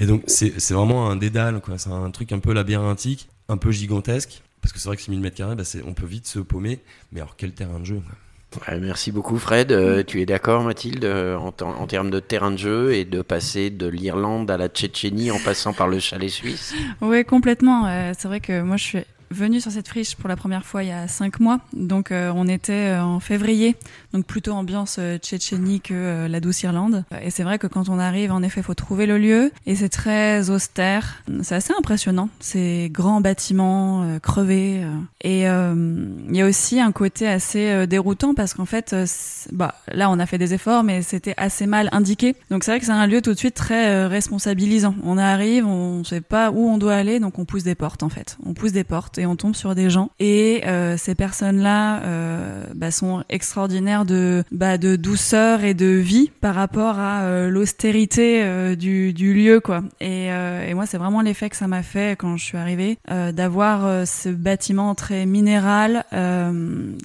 Et 0.00 0.06
donc 0.06 0.22
c'est 0.26 0.60
c'est 0.60 0.74
vraiment 0.74 1.10
un 1.10 1.16
dédale 1.16 1.60
quoi. 1.60 1.78
C'est 1.78 1.90
un 1.90 2.10
truc 2.10 2.32
un 2.32 2.38
peu 2.38 2.52
labyrinthique, 2.52 3.28
un 3.48 3.56
peu 3.56 3.70
gigantesque. 3.70 4.42
Parce 4.60 4.72
que 4.72 4.80
c'est 4.80 4.88
vrai 4.88 4.96
que 4.96 5.02
6000 5.02 5.20
mètres 5.20 5.36
carrés, 5.36 5.54
bah, 5.54 5.62
on 5.86 5.94
peut 5.94 6.06
vite 6.06 6.26
se 6.26 6.40
paumer. 6.40 6.80
Mais 7.12 7.20
alors 7.20 7.36
quel 7.36 7.52
terrain 7.52 7.78
de 7.78 7.84
jeu 7.84 8.00
quoi. 8.04 8.16
Ouais, 8.68 8.78
merci 8.80 9.12
beaucoup 9.12 9.38
Fred. 9.38 9.72
Euh, 9.72 10.02
tu 10.02 10.20
es 10.20 10.26
d'accord 10.26 10.62
Mathilde 10.62 11.04
euh, 11.04 11.36
en 11.36 11.86
termes 11.86 12.10
de 12.10 12.20
terrain 12.20 12.50
de 12.50 12.56
jeu 12.56 12.94
et 12.94 13.04
de 13.04 13.20
passer 13.22 13.70
de 13.70 13.86
l'Irlande 13.86 14.50
à 14.50 14.56
la 14.56 14.68
Tchétchénie 14.68 15.30
en 15.30 15.38
passant 15.38 15.72
par 15.72 15.88
le 15.88 15.98
chalet 15.98 16.30
suisse? 16.30 16.74
Oui, 17.00 17.24
complètement. 17.24 17.86
Euh, 17.86 18.12
c'est 18.18 18.28
vrai 18.28 18.40
que 18.40 18.62
moi, 18.62 18.76
je 18.76 18.84
suis 18.84 18.98
venue 19.30 19.60
sur 19.60 19.72
cette 19.72 19.88
friche 19.88 20.14
pour 20.16 20.28
la 20.28 20.36
première 20.36 20.64
fois 20.64 20.82
il 20.82 20.88
y 20.88 20.92
a 20.92 21.08
cinq 21.08 21.40
mois. 21.40 21.60
Donc, 21.72 22.10
euh, 22.10 22.32
on 22.34 22.46
était 22.48 22.72
euh, 22.72 23.02
en 23.02 23.20
février, 23.20 23.76
donc 24.12 24.26
plutôt 24.26 24.52
ambiance 24.52 24.96
euh, 24.98 25.18
Tchétchénie 25.18 25.80
que 25.80 26.26
la 26.26 26.40
douce 26.40 26.62
Irlande. 26.62 27.04
Et 27.22 27.30
c'est 27.30 27.42
vrai 27.42 27.58
que 27.58 27.66
quand 27.66 27.88
on 27.88 27.98
arrive, 27.98 28.32
en 28.32 28.42
effet, 28.42 28.62
faut 28.62 28.74
trouver 28.74 29.06
le 29.06 29.18
lieu. 29.18 29.52
Et 29.66 29.76
c'est 29.76 29.88
très 29.88 30.50
austère. 30.50 31.22
C'est 31.42 31.54
assez 31.54 31.72
impressionnant. 31.78 32.28
Ces 32.40 32.88
grands 32.92 33.20
bâtiments 33.20 34.18
crevés. 34.20 34.84
Et 35.22 35.42
il 35.42 36.36
y 36.36 36.40
a 36.40 36.46
aussi 36.46 36.80
un 36.80 36.92
côté 36.92 37.26
assez 37.26 37.86
déroutant 37.86 38.34
parce 38.34 38.54
qu'en 38.54 38.64
fait, 38.64 38.94
bah, 39.52 39.74
là, 39.92 40.10
on 40.10 40.18
a 40.18 40.26
fait 40.26 40.38
des 40.38 40.54
efforts, 40.54 40.82
mais 40.82 41.02
c'était 41.02 41.34
assez 41.36 41.66
mal 41.66 41.88
indiqué. 41.92 42.36
Donc, 42.50 42.64
c'est 42.64 42.72
vrai 42.72 42.80
que 42.80 42.86
c'est 42.86 42.92
un 42.92 43.06
lieu 43.06 43.22
tout 43.22 43.32
de 43.32 43.38
suite 43.38 43.54
très 43.54 44.06
responsabilisant. 44.06 44.94
On 45.04 45.18
arrive, 45.18 45.66
on 45.66 46.04
sait 46.04 46.20
pas 46.20 46.50
où 46.50 46.68
on 46.68 46.78
doit 46.78 46.94
aller, 46.94 47.20
donc 47.20 47.38
on 47.38 47.44
pousse 47.44 47.64
des 47.64 47.74
portes 47.74 48.02
en 48.02 48.08
fait. 48.08 48.36
On 48.44 48.54
pousse 48.54 48.72
des 48.72 48.84
portes 48.84 49.15
et 49.18 49.26
on 49.26 49.36
tombe 49.36 49.54
sur 49.54 49.74
des 49.74 49.90
gens. 49.90 50.10
Et 50.18 50.62
euh, 50.66 50.96
ces 50.96 51.14
personnes-là 51.14 52.02
euh, 52.02 52.64
bah, 52.74 52.90
sont 52.90 53.24
extraordinaires 53.28 54.04
de, 54.04 54.44
bah, 54.52 54.78
de 54.78 54.96
douceur 54.96 55.64
et 55.64 55.74
de 55.74 55.86
vie 55.86 56.30
par 56.40 56.54
rapport 56.54 56.98
à 56.98 57.22
euh, 57.22 57.48
l'austérité 57.48 58.42
euh, 58.42 58.76
du, 58.76 59.12
du 59.12 59.34
lieu, 59.34 59.60
quoi. 59.60 59.82
Et, 60.00 60.32
euh, 60.32 60.66
et 60.66 60.74
moi, 60.74 60.86
c'est 60.86 60.98
vraiment 60.98 61.20
l'effet 61.20 61.50
que 61.50 61.56
ça 61.56 61.68
m'a 61.68 61.82
fait 61.82 62.16
quand 62.18 62.36
je 62.36 62.44
suis 62.44 62.58
arrivée, 62.58 62.98
d'avoir 63.32 64.06
ce 64.06 64.28
bâtiment 64.28 64.94
très 64.94 65.26
minéral 65.26 66.04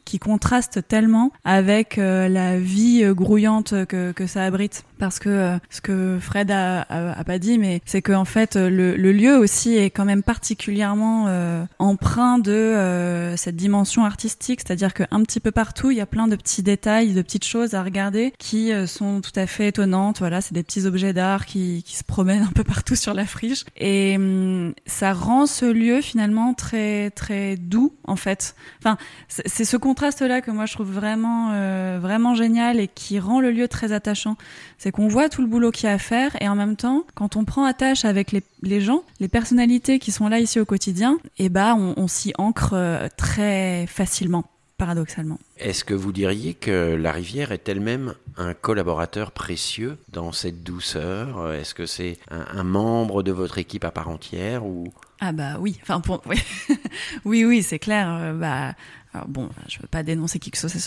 qui 0.06 0.20
contraste 0.20 0.88
tellement 0.88 1.32
avec 1.44 1.98
la 1.98 2.58
vie 2.58 3.04
grouillante 3.14 3.86
que, 3.86 4.12
que 4.12 4.28
ça 4.28 4.44
abrite. 4.44 4.84
Parce 5.00 5.18
que 5.18 5.30
euh, 5.30 5.58
ce 5.72 5.82
que 5.82 6.20
Fred 6.22 6.52
a, 6.52 6.82
a, 6.82 7.20
a 7.20 7.24
pas 7.24 7.40
dit, 7.40 7.58
mais 7.58 7.82
c'est 7.86 8.04
que 8.04 8.12
en 8.12 8.26
fait 8.26 8.56
le, 8.56 8.96
le 8.96 9.12
lieu 9.12 9.36
aussi 9.36 9.76
est 9.76 9.90
quand 9.90 10.06
même 10.06 10.22
particulièrement 10.22 11.26
euh, 11.28 11.64
empreint 12.02 12.40
de 12.40 12.52
euh, 12.52 13.38
cette 13.38 13.56
dimension 13.56 14.06
artistique, 14.06 14.62
c'est-à-dire 14.66 14.96
qu'un 14.96 15.22
petit 15.22 15.40
peu 15.40 15.52
partout 15.52 15.92
il 15.92 15.98
y 15.98 16.02
a 16.02 16.08
plein 16.08 16.28
de 16.28 16.36
petits 16.36 16.64
détails, 16.64 17.14
de 17.14 17.22
petites 17.22 17.46
choses 17.46 17.76
à 17.76 17.84
regarder 17.84 18.34
qui 18.40 18.74
euh, 18.74 18.88
sont 18.88 19.22
tout 19.22 19.32
à 19.36 19.46
fait 19.46 19.68
étonnantes. 19.68 20.18
Voilà, 20.18 20.42
c'est 20.42 20.54
des 20.54 20.64
petits 20.64 20.88
objets 20.88 21.14
d'art 21.14 21.46
qui, 21.46 21.84
qui 21.86 21.96
se 21.96 22.04
promènent 22.04 22.42
un 22.42 22.52
peu 22.56 22.64
partout 22.64 22.96
sur 22.96 23.14
la 23.14 23.26
friche 23.26 23.66
et 23.78 24.16
hum, 24.16 24.74
ça 24.88 25.14
rend 25.14 25.46
ce 25.46 25.66
lieu 25.66 26.02
finalement 26.02 26.56
très 26.56 27.12
très 27.12 27.56
doux 27.56 27.94
en 28.06 28.16
fait. 28.16 28.56
Enfin, 28.80 28.98
c'est 29.28 29.66
ce 29.66 29.78
contraste-là 29.78 30.42
que 30.42 30.50
moi 30.50 30.66
je 30.66 30.74
trouve 30.74 30.92
vraiment 30.92 31.52
euh, 31.54 32.00
vraiment 32.02 32.34
génial 32.34 32.80
et 32.80 32.88
qui 32.88 33.20
rend 33.20 33.40
le 33.40 33.52
lieu 33.52 33.68
très 33.68 33.92
attachant. 33.92 34.38
C'est 34.80 34.92
qu'on 34.92 35.08
voit 35.08 35.30
tout 35.30 35.42
le 35.42 35.48
boulot 35.48 35.70
qu'il 35.70 35.86
y 35.86 35.92
a 35.92 35.94
à 35.94 36.00
faire 36.00 36.36
et 36.42 36.48
en 36.48 36.56
même 36.56 36.78
temps, 36.78 37.04
quand 37.14 37.36
on 37.36 37.46
prend 37.46 37.64
attache 37.64 38.06
avec 38.06 38.32
les, 38.32 38.42
les 38.64 38.82
gens, 38.82 39.04
les 39.20 39.28
personnalités 39.28 40.00
qui 40.00 40.12
sont 40.12 40.28
là 40.28 40.40
ici 40.40 40.60
au 40.60 40.66
quotidien, 40.66 41.20
et 41.38 41.50
bah 41.50 41.76
on, 41.78 41.91
on 41.98 42.08
s'y 42.08 42.34
ancre 42.38 42.72
euh, 42.74 43.08
très 43.18 43.86
facilement, 43.88 44.46
paradoxalement. 44.78 45.40
Est-ce 45.58 45.84
que 45.84 45.94
vous 45.94 46.12
diriez 46.12 46.54
que 46.54 46.96
la 46.96 47.12
rivière 47.12 47.52
est 47.52 47.68
elle-même 47.70 48.14
un 48.38 48.54
collaborateur 48.54 49.32
précieux 49.32 49.98
dans 50.12 50.32
cette 50.32 50.64
douceur? 50.64 51.54
Est-ce 51.54 51.74
que 51.74 51.86
c'est 51.86 52.18
un, 52.30 52.46
un 52.58 52.64
membre 52.64 53.22
de 53.24 53.32
votre 53.32 53.58
équipe 53.58 53.84
à 53.86 53.92
part 53.92 54.10
entière 54.10 54.66
ou? 54.66 54.86
Ah 55.20 55.32
bah 55.34 55.58
oui, 55.60 55.78
enfin 55.84 56.00
pour 56.02 56.22
oui, 56.26 56.42
oui, 57.26 57.46
oui 57.46 57.62
c'est 57.62 57.78
clair. 57.80 58.10
euh, 58.12 58.34
bah 58.34 58.74
alors 59.14 59.28
bon, 59.28 59.50
je 59.68 59.80
veux 59.80 59.88
pas 59.88 60.04
dénoncer 60.04 60.40
qui 60.40 60.52
que 60.52 60.58
ce 60.58 60.68
soit 60.70 60.80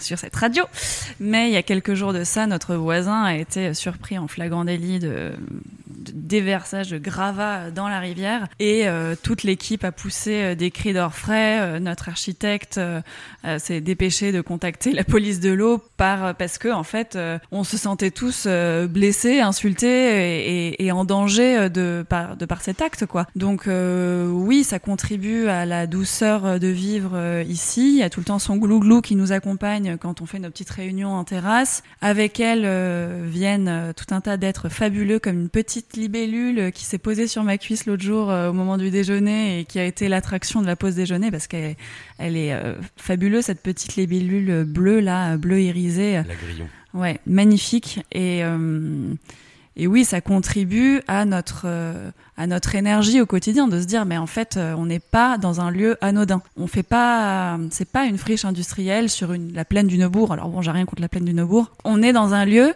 sur, 0.00 0.18
cette, 0.18 0.34
radio, 0.34 0.64
mais 1.20 1.48
il 1.48 1.52
y 1.52 1.56
a 1.56 1.62
quelques 1.62 1.94
jours 1.94 2.12
de 2.12 2.24
ça, 2.24 2.46
notre 2.48 2.74
voisin 2.74 3.22
a 3.22 3.36
été 3.36 3.72
surpris 3.72 4.18
en 4.18 4.26
flagrant 4.26 4.64
délit 4.64 4.98
de, 4.98 5.32
déversage 6.10 6.90
de 6.90 6.98
gravats 6.98 7.70
dans 7.70 7.88
la 7.88 8.00
rivière 8.00 8.48
et 8.58 8.88
euh, 8.88 9.14
toute 9.20 9.42
l'équipe 9.42 9.84
a 9.84 9.92
poussé 9.92 10.42
euh, 10.42 10.54
des 10.54 10.70
cris 10.70 10.92
d'orfraie. 10.92 11.60
Euh, 11.60 11.78
notre 11.78 12.08
architecte 12.08 12.80
s'est 13.58 13.80
dépêché 13.80 14.32
de 14.32 14.40
contacter 14.40 14.92
la 14.92 15.04
police 15.04 15.40
de 15.40 15.50
l'eau 15.50 15.82
par 15.96 16.34
parce 16.36 16.58
que 16.58 16.68
en 16.68 16.84
fait 16.84 17.18
on 17.50 17.64
se 17.64 17.76
sentait 17.76 18.10
tous 18.10 18.46
blessés, 18.88 19.40
insultés 19.40 20.80
et, 20.82 20.92
en 20.92 21.04
danger 21.04 21.68
de 21.68 22.04
par 22.08 22.36
de 22.36 22.46
par 22.46 22.60
cet 22.62 22.82
acte 22.82 23.06
quoi. 23.06 23.26
Donc 23.34 23.68
oui, 23.68 24.64
ça 24.64 24.78
contribue 24.78 25.48
à 25.48 25.66
la 25.66 25.86
douceur 25.86 26.60
de 26.60 26.68
vivre 26.68 27.42
ici. 27.52 27.92
Il 27.92 27.98
y 27.98 28.02
a 28.02 28.10
tout 28.10 28.20
le 28.20 28.24
temps 28.24 28.38
son 28.38 28.56
glouglou 28.56 29.00
qui 29.00 29.14
nous 29.14 29.32
accompagne 29.32 29.96
quand 29.98 30.20
on 30.20 30.26
fait 30.26 30.38
nos 30.38 30.50
petites 30.50 30.70
réunions 30.70 31.14
en 31.14 31.24
terrasse. 31.24 31.82
Avec 32.00 32.40
elle 32.40 32.62
euh, 32.64 33.24
viennent 33.28 33.68
euh, 33.68 33.92
tout 33.92 34.12
un 34.14 34.20
tas 34.20 34.36
d'êtres 34.36 34.68
fabuleux 34.68 35.18
comme 35.18 35.38
une 35.38 35.48
petite 35.48 35.96
libellule 35.96 36.72
qui 36.72 36.84
s'est 36.84 36.98
posée 36.98 37.28
sur 37.28 37.44
ma 37.44 37.58
cuisse 37.58 37.86
l'autre 37.86 38.02
jour 38.02 38.30
euh, 38.30 38.50
au 38.50 38.52
moment 38.52 38.78
du 38.78 38.90
déjeuner 38.90 39.60
et 39.60 39.64
qui 39.64 39.78
a 39.78 39.84
été 39.84 40.08
l'attraction 40.08 40.62
de 40.62 40.66
la 40.66 40.74
pause 40.74 40.94
déjeuner 40.94 41.30
parce 41.30 41.46
qu'elle 41.46 41.76
elle 42.18 42.36
est 42.36 42.54
fabuleuse 42.96 43.44
cette 43.44 43.62
petite 43.62 43.96
libellule 43.96 44.64
bleue 44.64 45.00
là, 45.00 45.36
bleu 45.36 45.60
irisé. 45.60 46.14
La 46.14 46.22
grillon. 46.22 46.68
Ouais, 46.94 47.20
magnifique 47.26 48.00
et 48.12 48.42
et 49.76 49.86
oui, 49.86 50.04
ça 50.04 50.20
contribue 50.20 51.00
à 51.08 51.24
notre 51.24 51.62
euh, 51.64 52.10
à 52.36 52.46
notre 52.46 52.74
énergie 52.74 53.20
au 53.20 53.26
quotidien 53.26 53.68
de 53.68 53.80
se 53.80 53.86
dire 53.86 54.04
mais 54.04 54.18
en 54.18 54.26
fait 54.26 54.56
euh, 54.56 54.74
on 54.76 54.86
n'est 54.86 55.00
pas 55.00 55.38
dans 55.38 55.60
un 55.60 55.70
lieu 55.70 55.96
anodin. 56.00 56.42
On 56.56 56.66
fait 56.66 56.82
pas 56.82 57.58
c'est 57.70 57.88
pas 57.88 58.04
une 58.04 58.18
friche 58.18 58.44
industrielle 58.44 59.08
sur 59.08 59.32
une 59.32 59.52
la 59.52 59.64
plaine 59.64 59.86
du 59.86 59.98
Neubourg. 59.98 60.32
Alors 60.32 60.48
bon, 60.48 60.60
j'ai 60.62 60.70
rien 60.70 60.84
contre 60.84 61.02
la 61.02 61.08
plaine 61.08 61.24
du 61.24 61.34
Neubourg. 61.34 61.70
On 61.84 62.02
est 62.02 62.12
dans 62.12 62.34
un 62.34 62.44
lieu 62.44 62.74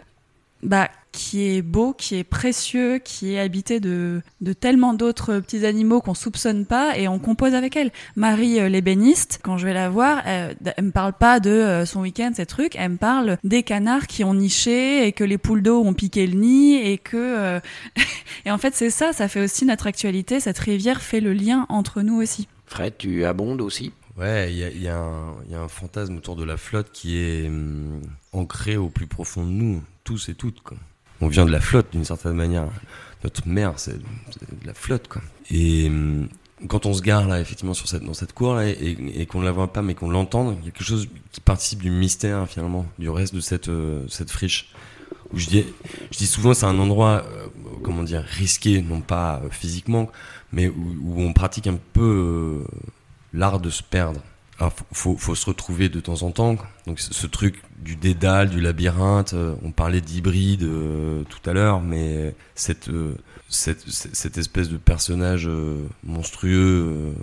bah 0.63 0.89
qui 1.17 1.47
est 1.47 1.63
beau, 1.63 1.93
qui 1.93 2.15
est 2.15 2.23
précieux, 2.23 2.99
qui 2.99 3.33
est 3.33 3.39
habité 3.39 3.79
de, 3.79 4.21
de 4.41 4.53
tellement 4.53 4.93
d'autres 4.93 5.39
petits 5.39 5.65
animaux 5.65 5.99
qu'on 5.99 6.13
soupçonne 6.13 6.67
pas 6.67 6.95
et 6.95 7.07
on 7.07 7.17
compose 7.17 7.55
avec 7.55 7.75
elle. 7.75 7.91
Marie 8.15 8.59
euh, 8.59 8.69
l'ébéniste, 8.69 9.39
quand 9.41 9.57
je 9.57 9.65
vais 9.65 9.73
la 9.73 9.89
voir, 9.89 10.21
elle, 10.27 10.55
elle 10.77 10.85
me 10.85 10.91
parle 10.91 11.13
pas 11.13 11.39
de 11.39 11.49
euh, 11.49 11.85
son 11.87 12.01
week-end, 12.01 12.31
ces 12.35 12.45
trucs, 12.45 12.75
elle 12.75 12.91
me 12.91 12.97
parle 12.97 13.37
des 13.43 13.63
canards 13.63 14.05
qui 14.05 14.23
ont 14.23 14.35
niché 14.35 15.07
et 15.07 15.11
que 15.11 15.23
les 15.23 15.39
poules 15.39 15.63
d'eau 15.63 15.81
ont 15.83 15.93
piqué 15.93 16.27
le 16.27 16.35
nid 16.35 16.75
et 16.75 16.99
que 16.99 17.17
euh, 17.17 17.59
et 18.45 18.51
en 18.51 18.59
fait 18.59 18.75
c'est 18.75 18.91
ça, 18.91 19.11
ça 19.11 19.27
fait 19.27 19.41
aussi 19.41 19.65
notre 19.65 19.87
actualité. 19.87 20.39
Cette 20.39 20.59
rivière 20.59 21.01
fait 21.01 21.19
le 21.19 21.33
lien 21.33 21.65
entre 21.69 22.03
nous 22.03 22.21
aussi. 22.21 22.47
Fred, 22.67 22.93
tu 22.97 23.25
abondes 23.25 23.61
aussi? 23.61 23.91
Ouais, 24.17 24.51
il 24.51 24.57
y 24.57 24.79
y 24.79 24.83
y 24.83 24.87
a 24.87 25.61
un 25.61 25.67
fantasme 25.67 26.17
autour 26.17 26.35
de 26.35 26.43
la 26.43 26.57
flotte 26.57 26.91
qui 26.91 27.17
est 27.17 27.47
hum, 27.47 28.01
ancré 28.33 28.75
au 28.75 28.89
plus 28.89 29.07
profond 29.07 29.45
de 29.45 29.51
nous, 29.51 29.83
tous 30.03 30.29
et 30.29 30.33
toutes. 30.33 30.61
Quoi. 30.61 30.77
On 31.21 31.27
vient 31.27 31.45
de 31.45 31.51
la 31.51 31.59
flotte 31.59 31.91
d'une 31.91 32.05
certaine 32.05 32.33
manière. 32.33 32.67
Notre 33.23 33.47
mère, 33.47 33.73
c'est 33.77 33.99
c'est 34.31 34.59
de 34.61 34.67
la 34.67 34.73
flotte. 34.73 35.07
Quoi. 35.07 35.21
Et 35.51 35.87
hum, 35.87 36.29
quand 36.67 36.87
on 36.87 36.93
se 36.93 37.01
gare 37.03 37.27
là, 37.27 37.39
effectivement, 37.39 37.75
sur 37.75 37.87
cette, 37.87 38.03
dans 38.03 38.15
cette 38.15 38.33
cour 38.33 38.55
là, 38.55 38.67
et, 38.67 38.97
et 39.15 39.25
qu'on 39.27 39.39
ne 39.39 39.45
la 39.45 39.51
voit 39.51 39.71
pas, 39.71 39.83
mais 39.83 39.93
qu'on 39.93 40.09
l'entende, 40.09 40.57
il 40.61 40.65
y 40.65 40.69
a 40.69 40.71
quelque 40.71 40.83
chose 40.83 41.07
qui 41.31 41.39
participe 41.39 41.83
du 41.83 41.91
mystère 41.91 42.47
finalement, 42.47 42.87
du 42.97 43.09
reste 43.09 43.35
de 43.35 43.39
cette, 43.39 43.69
euh, 43.69 44.07
cette 44.07 44.31
friche. 44.31 44.73
Où 45.33 45.37
je 45.37 45.47
dis, 45.47 45.65
je 46.11 46.17
dis 46.17 46.25
souvent, 46.27 46.53
c'est 46.53 46.65
un 46.65 46.79
endroit, 46.79 47.25
euh, 47.25 47.47
comment 47.83 48.03
dire, 48.03 48.23
risqué, 48.23 48.81
non 48.81 49.01
pas 49.01 49.41
euh, 49.43 49.49
physiquement, 49.49 50.09
mais 50.53 50.69
où, 50.69 50.95
où 51.03 51.21
on 51.21 51.33
pratique 51.33 51.67
un 51.67 51.77
peu 51.93 52.63
euh, 52.63 52.67
l'art 53.33 53.59
de 53.59 53.69
se 53.69 53.83
perdre. 53.83 54.21
Alors, 54.59 54.73
faut, 54.91 55.15
faut, 55.15 55.35
se 55.35 55.45
retrouver 55.45 55.87
de 55.87 55.99
temps 55.99 56.23
en 56.23 56.31
temps. 56.31 56.57
Donc, 56.87 56.99
ce, 56.99 57.27
truc 57.27 57.61
du 57.79 57.95
dédale, 57.95 58.49
du 58.49 58.59
labyrinthe, 58.59 59.33
euh, 59.35 59.53
on 59.61 59.71
parlait 59.71 60.01
d'hybride 60.01 60.63
euh, 60.63 61.21
tout 61.29 61.47
à 61.47 61.53
l'heure, 61.53 61.79
mais 61.79 62.33
cette, 62.55 62.89
euh, 62.89 63.13
cette, 63.49 63.87
cette, 63.87 64.15
cette 64.15 64.37
espèce 64.39 64.69
de 64.69 64.77
personnage 64.77 65.47
euh, 65.47 65.85
monstrueux 66.03 67.13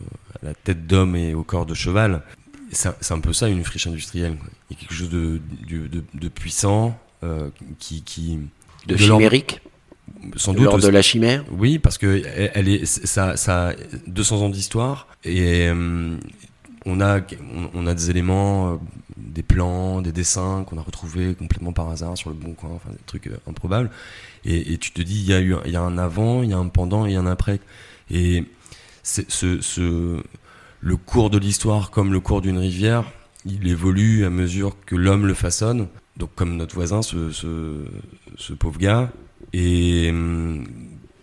à 0.41 0.47
la 0.47 0.55
tête 0.55 0.87
d'homme 0.87 1.17
et 1.17 1.35
au 1.35 1.43
corps 1.43 1.67
de 1.67 1.75
cheval, 1.75 2.23
c'est 2.71 3.13
un- 3.13 3.21
peu 3.21 3.33
ça 3.33 3.49
une 3.49 3.65
friche 3.65 3.89
industrielle. 3.89 4.37
quoi. 4.37 4.49
Il 4.71 4.75
y 4.75 4.79
a 4.79 4.81
quelque 4.81 4.95
chose 4.95 5.11
de, 5.11 5.41
de, 5.69 5.89
de, 5.89 6.05
de 6.15 6.29
puissant, 6.29 6.97
qui, 7.79 8.03
qui 8.03 8.39
De 8.87 8.97
chimérique 8.99 9.61
sans 10.37 10.53
doute 10.53 10.65
Lors 10.65 10.79
de 10.79 10.89
la 10.89 11.03
chimère 11.03 11.45
Oui, 11.51 11.79
parce 11.79 11.99
que 11.99 12.23
elle 12.55 12.69
est, 12.69 12.87
ça, 12.87 13.37
ça 13.37 13.71
a 13.71 13.75
200 14.07 14.43
ans 14.43 14.49
d'histoire 14.49 15.09
et 15.25 15.69
euh, 15.69 16.17
on 16.87 17.01
a, 17.01 17.21
on, 17.75 17.87
a 17.87 17.95
des 17.95 18.11
éléments, 18.11 18.73
euh, 18.73 18.77
des 19.17 19.43
plans, 19.43 20.03
des 20.03 20.13
dessins 20.13 20.65
qu'on 20.67 20.77
a 20.79 20.83
retrouvés 20.83 21.35
complètement 21.35 21.73
par 21.73 21.89
hasard 21.89 22.17
sur 22.17 22.31
le 22.31 22.37
bon 22.37 22.53
coin, 22.53 22.71
enfin 22.75 22.91
des 22.91 22.99
trucs 23.07 23.27
euh, 23.29 23.37
improbables. 23.49 23.91
Et, 24.45 24.73
et 24.73 24.79
tu 24.79 24.93
te 24.93 25.01
dis, 25.01 25.21
il 25.21 25.27
y 25.27 25.33
a 25.33 25.41
eu, 25.41 25.55
il 25.65 25.73
y 25.73 25.77
a 25.77 25.81
un 25.81 25.97
avant, 25.97 26.43
il 26.43 26.51
y 26.51 26.53
a 26.53 26.59
un 26.59 26.69
pendant, 26.69 27.07
et 27.07 27.17
un 27.17 27.27
après. 27.27 27.61
Et 28.11 28.45
ce, 29.03 29.23
ce, 29.61 30.23
le 30.81 30.97
cours 30.97 31.31
de 31.31 31.39
l'histoire, 31.39 31.91
comme 31.91 32.13
le 32.13 32.21
cours 32.21 32.43
d'une 32.43 32.59
rivière, 32.59 33.05
il 33.47 33.67
évolue 33.67 34.25
à 34.25 34.31
mesure 34.31 34.77
que 34.85 34.97
l'homme 34.97 35.27
le 35.27 35.35
façonne. 35.35 35.89
Donc 36.17 36.31
comme 36.35 36.57
notre 36.57 36.75
voisin, 36.75 37.03
ce, 37.03 37.31
ce, 37.33 37.85
ce 38.37 38.53
pauvre 38.53 38.79
gars, 38.79 39.11
et 39.55 40.11
hum, 40.11 40.67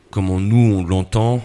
comment 0.10 0.40
nous 0.40 0.76
on 0.76 0.86
l'entend 0.86 1.44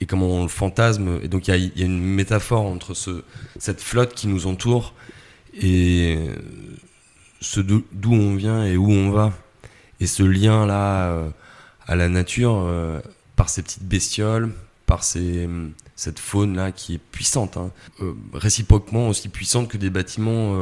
et 0.00 0.06
comment 0.06 0.28
on 0.28 0.42
le 0.42 0.48
fantasme. 0.48 1.18
Et 1.22 1.28
donc 1.28 1.48
il 1.48 1.54
y 1.56 1.80
y 1.80 1.82
a 1.82 1.86
une 1.86 2.00
métaphore 2.00 2.66
entre 2.66 2.94
ce, 2.94 3.24
cette 3.58 3.80
flotte 3.80 4.14
qui 4.14 4.28
nous 4.28 4.46
entoure 4.46 4.94
et 5.54 6.18
ce 7.40 7.60
d'où 7.60 8.12
on 8.12 8.36
vient 8.36 8.64
et 8.64 8.76
où 8.76 8.90
on 8.90 9.10
va. 9.10 9.32
Et 9.98 10.06
ce 10.06 10.22
lien 10.22 10.66
là 10.66 11.10
euh, 11.10 11.30
à 11.86 11.96
la 11.96 12.08
nature 12.08 12.54
euh, 12.66 13.00
par 13.36 13.48
ces 13.48 13.62
petites 13.62 13.84
bestioles, 13.84 14.52
par 14.84 15.04
ces, 15.04 15.46
hum, 15.46 15.72
cette 15.96 16.18
faune 16.18 16.54
là 16.54 16.70
qui 16.70 16.94
est 16.94 16.98
puissante, 16.98 17.56
hein. 17.56 17.70
Euh, 18.02 18.12
réciproquement 18.34 19.08
aussi 19.08 19.30
puissante 19.30 19.68
que 19.68 19.78
des 19.78 19.90
bâtiments 19.90 20.54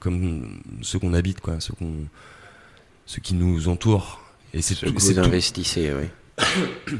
comme 0.00 0.60
ceux 0.82 0.98
qu'on 0.98 1.14
habite, 1.14 1.40
quoi, 1.40 1.60
ceux, 1.60 1.74
qu'on, 1.74 1.94
ceux 3.06 3.20
qui 3.20 3.34
nous 3.34 3.68
entourent. 3.68 4.20
Et 4.54 4.62
c'est 4.62 4.74
tout- 4.74 4.92
vous 4.94 5.18
investissez, 5.18 5.92
oui. 5.92 6.44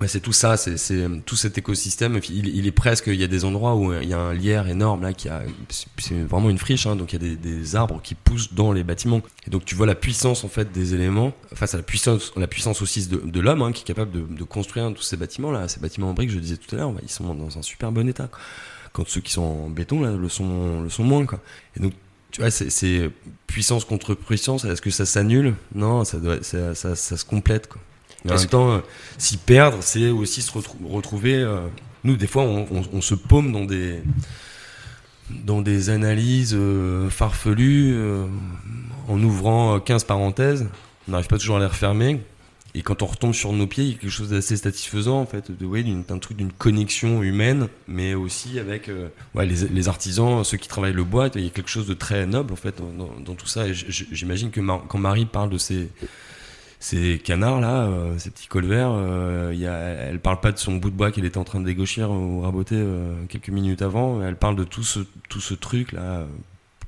Ouais, 0.00 0.08
c'est 0.08 0.18
tout 0.18 0.32
ça, 0.32 0.56
c'est, 0.56 0.76
c'est 0.78 1.06
tout 1.26 1.36
cet 1.36 1.58
écosystème. 1.58 2.18
Il, 2.28 2.48
il 2.48 2.66
est 2.66 2.72
presque, 2.72 3.04
il 3.06 3.14
y 3.20 3.22
a 3.22 3.28
des 3.28 3.44
endroits 3.44 3.76
où 3.76 3.92
il 3.92 4.08
y 4.08 4.12
a 4.14 4.18
un 4.18 4.34
lierre 4.34 4.66
énorme 4.66 5.02
là 5.02 5.12
qui 5.12 5.28
a, 5.28 5.42
c'est 5.70 6.14
vraiment 6.22 6.50
une 6.50 6.58
friche, 6.58 6.86
hein, 6.88 6.96
donc 6.96 7.12
il 7.12 7.22
y 7.22 7.24
a 7.24 7.28
des, 7.28 7.36
des 7.36 7.76
arbres 7.76 8.00
qui 8.02 8.16
poussent 8.16 8.52
dans 8.52 8.72
les 8.72 8.82
bâtiments. 8.82 9.20
Et 9.46 9.50
donc 9.50 9.64
tu 9.64 9.76
vois 9.76 9.86
la 9.86 9.94
puissance 9.94 10.42
en 10.42 10.48
fait 10.48 10.72
des 10.72 10.94
éléments 10.94 11.32
face 11.54 11.74
à 11.74 11.76
la 11.76 11.84
puissance, 11.84 12.32
la 12.36 12.48
puissance 12.48 12.82
aussi 12.82 13.06
de, 13.06 13.18
de 13.18 13.40
l'homme 13.40 13.62
hein, 13.62 13.70
qui 13.70 13.82
est 13.82 13.86
capable 13.86 14.10
de, 14.10 14.22
de 14.34 14.42
construire 14.42 14.92
tous 14.92 15.02
ces 15.02 15.16
bâtiments 15.16 15.52
là, 15.52 15.68
ces 15.68 15.78
bâtiments 15.78 16.10
en 16.10 16.14
briques. 16.14 16.30
Je 16.30 16.38
disais 16.40 16.56
tout 16.56 16.74
à 16.74 16.78
l'heure, 16.80 16.90
bah, 16.90 17.00
ils 17.04 17.08
sont 17.08 17.32
dans 17.36 17.56
un 17.56 17.62
super 17.62 17.92
bon 17.92 18.08
état. 18.08 18.28
Quand 18.92 19.06
ceux 19.06 19.20
qui 19.20 19.30
sont 19.30 19.42
en 19.42 19.70
béton 19.70 20.00
là 20.02 20.10
le 20.16 20.28
sont, 20.28 20.82
le 20.82 20.90
sont 20.90 21.04
moins 21.04 21.26
quoi. 21.26 21.38
Et 21.76 21.80
donc 21.80 21.92
tu 22.32 22.40
vois, 22.40 22.50
c'est, 22.50 23.10
puissance 23.46 23.84
contre 23.84 24.14
puissance. 24.14 24.64
Est-ce 24.64 24.82
que 24.82 24.90
ça 24.90 25.06
s'annule? 25.06 25.54
Non, 25.74 26.04
ça, 26.04 26.18
doit, 26.18 26.42
ça, 26.42 26.74
ça, 26.74 26.96
ça 26.96 27.16
se 27.16 27.24
complète 27.24 27.68
quoi. 27.68 27.80
En 28.24 28.28
même 28.40 28.48
temps, 28.48 28.70
euh, 28.72 28.78
s'y 29.18 29.36
perdre, 29.36 29.78
c'est 29.80 30.08
aussi 30.10 30.42
se 30.42 30.50
retrou- 30.52 30.86
retrouver. 30.88 31.34
euh, 31.36 31.60
nous, 32.04 32.16
des 32.16 32.26
fois, 32.26 32.42
on, 32.44 32.66
on- 32.70 32.82
on 32.92 33.00
se 33.00 33.14
paume 33.14 33.52
dans 33.52 33.64
des 33.64 34.00
dans 35.30 35.62
des 35.62 35.88
analyses 35.90 36.54
euh, 36.54 37.08
farfelues 37.08 37.96
en 39.08 39.22
ouvrant 39.22 39.76
euh, 39.76 39.78
15 39.78 40.04
parenthèses. 40.04 40.68
On 41.08 41.12
n'arrive 41.12 41.26
pas 41.28 41.38
toujours 41.38 41.56
à 41.56 41.60
les 41.60 41.66
refermer. 41.66 42.20
Et 42.74 42.82
quand 42.82 43.02
on 43.02 43.06
retombe 43.06 43.34
sur 43.34 43.52
nos 43.52 43.66
pieds, 43.66 43.84
il 43.84 43.90
y 43.90 43.94
a 43.94 43.98
quelque 43.98 44.10
chose 44.10 44.30
d'assez 44.30 44.56
satisfaisant, 44.56 45.20
en 45.20 45.26
fait, 45.26 45.50
de, 45.50 45.66
ouais, 45.66 45.82
d'un 45.82 46.18
truc 46.18 46.38
d'une 46.38 46.52
connexion 46.52 47.22
humaine, 47.22 47.68
mais 47.86 48.14
aussi 48.14 48.58
avec 48.58 48.88
euh, 48.88 49.08
les, 49.34 49.88
artisans, 49.88 50.42
ceux 50.42 50.56
qui 50.56 50.68
travaillent 50.68 50.94
le 50.94 51.04
bois. 51.04 51.28
Il 51.34 51.44
y 51.44 51.46
a 51.46 51.50
quelque 51.50 51.68
chose 51.68 51.86
de 51.86 51.94
très 51.94 52.26
noble, 52.26 52.52
en 52.52 52.56
fait, 52.56 52.76
dans, 52.78 53.34
tout 53.34 53.46
ça. 53.46 53.70
J'imagine 53.72 54.50
que 54.50 54.60
quand 54.60 54.98
Marie 54.98 55.26
parle 55.26 55.50
de 55.50 55.58
ces, 55.58 55.90
ces 56.82 57.20
canards 57.22 57.60
là, 57.60 57.84
euh, 57.84 58.18
ces 58.18 58.30
petits 58.30 58.48
colverts, 58.48 58.90
euh, 58.92 59.54
y 59.54 59.62
elle 59.64 60.18
parle 60.18 60.40
pas 60.40 60.50
de 60.50 60.58
son 60.58 60.74
bout 60.74 60.90
de 60.90 60.96
bois 60.96 61.12
qu'elle 61.12 61.24
était 61.24 61.38
en 61.38 61.44
train 61.44 61.60
de 61.60 61.64
dégauchir 61.64 62.10
ou 62.10 62.40
raboter 62.40 62.74
euh, 62.76 63.14
quelques 63.28 63.50
minutes 63.50 63.82
avant. 63.82 64.20
Elle 64.20 64.36
parle 64.36 64.56
de 64.56 64.64
tout 64.64 64.82
ce, 64.82 64.98
tout 65.28 65.40
ce 65.40 65.54
truc 65.54 65.92
là 65.92 66.00
euh, 66.00 66.26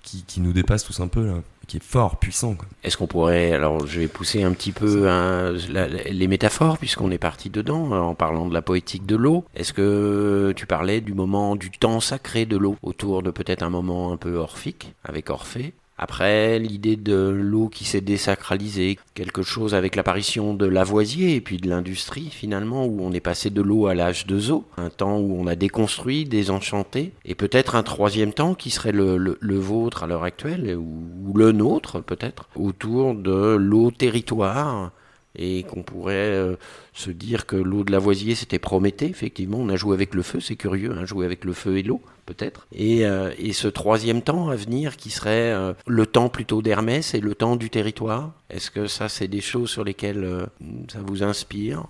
qui, 0.03 0.41
nous 0.41 0.53
dépasse 0.53 0.85
tous 0.85 0.99
un 0.99 1.07
peu 1.07 1.33
qui 1.67 1.79
est 1.79 1.83
fort, 1.83 2.17
puissant. 2.19 2.55
Quoi. 2.55 2.67
Est-ce 2.83 2.97
qu'on 2.97 3.07
pourrait, 3.07 3.53
alors 3.53 3.87
je 3.87 4.01
vais 4.01 4.09
pousser 4.09 4.43
un 4.43 4.53
petit 4.53 4.73
peu 4.73 5.09
hein, 5.09 5.55
la- 5.71 5.89
les 5.89 6.27
métaphores, 6.29 6.79
puisqu'on 6.79 7.11
est 7.11 7.19
parti 7.19 7.51
dedans, 7.51 7.93
euh, 7.93 7.99
en 7.99 8.15
parlant 8.15 8.47
de 8.47 8.55
la 8.55 8.63
poétique 8.63 9.07
de 9.07 9.17
l'eau. 9.17 9.45
Est-ce 9.55 9.73
que 9.73 10.53
tu 10.57 10.67
parlais 10.67 11.01
du 11.01 11.15
moment, 11.15 11.57
du 11.57 11.71
temps 11.71 12.01
sacré 12.01 12.47
de 12.47 12.57
l'eau, 12.57 12.77
autour 12.83 13.23
de 13.23 13.31
peut-être 13.31 13.63
un 13.63 13.71
moment 13.71 14.13
un 14.13 14.17
peu 14.17 14.37
orphique, 14.37 14.95
avec 15.05 15.31
Orphée 15.31 15.75
après, 15.97 16.59
l'idée 16.59 16.97
de 16.97 17.15
l'eau 17.15 17.69
qui 17.69 17.85
s'est 17.85 18.01
désacralisée, 18.01 18.99
quelque 19.15 19.43
chose 19.43 19.75
avec 19.75 19.95
l'apparition 19.95 20.53
de 20.53 20.67
Lavoisier 20.67 21.37
et 21.37 21.41
puis 21.41 21.59
de 21.59 21.69
l'industrie 21.69 22.31
finalement, 22.31 22.85
où 22.85 23.01
on 23.01 23.13
est 23.13 23.21
passé 23.21 23.51
de 23.51 23.63
l'eau 23.63 23.87
à 23.87 23.95
l'âge 23.95 24.27
de 24.27 24.39
zoo, 24.39 24.65
un 24.77 24.91
temps 24.91 25.19
où 25.19 25.41
on 25.41 25.47
a 25.47 25.55
déconstruit, 25.55 26.25
désenchanté, 26.25 27.13
et 27.25 27.35
peut-être 27.35 27.77
un 27.77 27.85
troisième 27.85 28.33
temps 28.33 28.55
qui 28.55 28.71
serait 28.71 28.93
le 28.93 29.59
vôtre 29.59 30.03
à 30.03 30.07
l'heure 30.07 30.25
actuelle, 30.25 30.77
ou, 30.77 31.05
ou 31.27 31.39
le 31.39 31.53
nôtre 31.53 32.01
peut-être, 32.01 32.49
autour 32.57 33.15
de 33.15 33.55
l'eau 33.55 33.91
territoire, 33.93 34.91
et 35.37 35.65
qu'on 35.65 35.83
pourrait 35.83 36.15
euh, 36.15 36.57
se 36.93 37.11
dire 37.11 37.47
que 37.47 37.57
l'eau 37.57 37.85
de 37.85 37.93
Lavoisier 37.93 38.35
c'était 38.35 38.59
Prométhée, 38.59 39.07
effectivement, 39.07 39.59
on 39.59 39.69
a 39.69 39.77
joué 39.77 39.95
avec 39.95 40.15
le 40.15 40.23
feu, 40.23 40.41
c'est 40.41 40.57
curieux, 40.57 40.93
hein, 40.93 41.05
jouer 41.05 41.27
avec 41.27 41.45
le 41.45 41.53
feu 41.53 41.79
et 41.79 41.83
l'eau 41.83 42.01
peut-être. 42.27 42.67
Et, 42.73 43.05
euh, 43.07 43.33
ce 43.53 43.69
troisième 43.69 44.23
temps 44.23 44.49
à 44.49 44.57
venir 44.57 44.97
qui 44.97 45.11
serait 45.11 45.53
euh, 45.53 45.75
le 45.87 46.07
temps 46.07 46.29
plutôt 46.29 46.63
d'Hermès 46.63 47.15
et 47.15 47.21
le 47.21 47.35
temps 47.35 47.57
du 47.57 47.71
territoire, 47.71 48.33
est-ce 48.51 48.71
que 48.71 48.87
ça 48.87 49.09
c'est 49.09 49.29
des 49.29 49.41
choses 49.41 49.71
sur 49.71 49.85
lesquelles 49.85 50.47
ça 50.93 50.99
vous 51.01 51.23
inspire? 51.23 51.87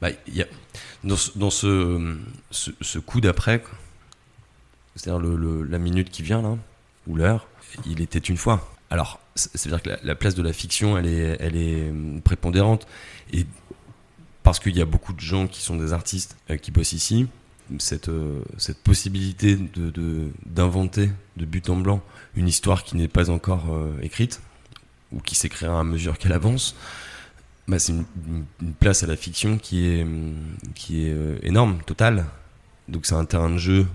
Bah, 0.00 0.08
y 0.26 0.44
dans 1.04 1.50
ce, 1.50 2.98
coup 2.98 3.20
d'après, 3.20 3.62
c'est-à-dire 4.96 5.20
la 5.68 5.78
minute 5.78 6.10
qui 6.10 6.22
vient 6.22 6.42
là, 6.42 6.56
ou 7.06 7.14
l'heure, 7.14 7.46
il 7.86 8.00
était 8.00 8.18
une 8.18 8.36
fois. 8.36 8.71
Alors, 8.92 9.20
c'est- 9.34 9.50
c'est-à-dire 9.56 9.82
que 9.82 9.88
la, 9.88 9.98
la 10.04 10.14
place 10.14 10.34
de 10.34 10.42
la 10.42 10.52
fiction, 10.52 10.98
elle 10.98 11.06
est, 11.06 11.36
elle 11.40 11.56
est 11.56 11.88
hum, 11.88 12.20
prépondérante. 12.22 12.86
Et 13.32 13.46
parce 14.42 14.60
qu'il 14.60 14.76
y 14.76 14.82
a 14.82 14.84
beaucoup 14.84 15.14
de 15.14 15.20
gens 15.20 15.46
qui 15.46 15.62
sont 15.62 15.76
des 15.76 15.94
artistes 15.94 16.36
euh, 16.50 16.58
qui 16.58 16.70
bossent 16.72 16.92
ici, 16.92 17.26
cette, 17.78 18.10
euh, 18.10 18.42
cette 18.58 18.82
possibilité 18.82 19.56
de, 19.56 19.88
de- 19.90 20.28
d'inventer 20.44 21.10
de 21.38 21.46
but 21.46 21.70
en 21.70 21.76
blanc 21.76 22.02
une 22.36 22.48
histoire 22.48 22.84
qui 22.84 22.96
n'est 22.98 23.08
pas 23.08 23.30
encore 23.30 23.72
euh, 23.72 23.94
écrite, 24.02 24.42
ou 25.10 25.20
qui 25.20 25.36
s'écrira 25.36 25.80
à 25.80 25.84
mesure 25.84 26.18
qu'elle 26.18 26.32
avance, 26.34 26.74
bah, 27.68 27.78
c'est 27.78 27.92
une, 27.92 28.04
une- 28.60 28.74
place 28.74 29.02
à 29.04 29.06
la 29.06 29.16
fiction 29.16 29.56
qui 29.56 29.86
est, 29.88 30.02
hum, 30.02 30.34
qui 30.74 31.06
est 31.06 31.16
énorme, 31.42 31.78
totale. 31.86 32.26
Donc 32.88 33.06
c'est 33.06 33.14
un 33.14 33.24
terrain 33.24 33.48
de 33.48 33.56
jeu 33.58 33.86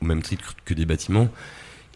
au 0.00 0.04
même 0.04 0.22
titre 0.22 0.54
que 0.64 0.72
des 0.74 0.86
bâtiments, 0.86 1.28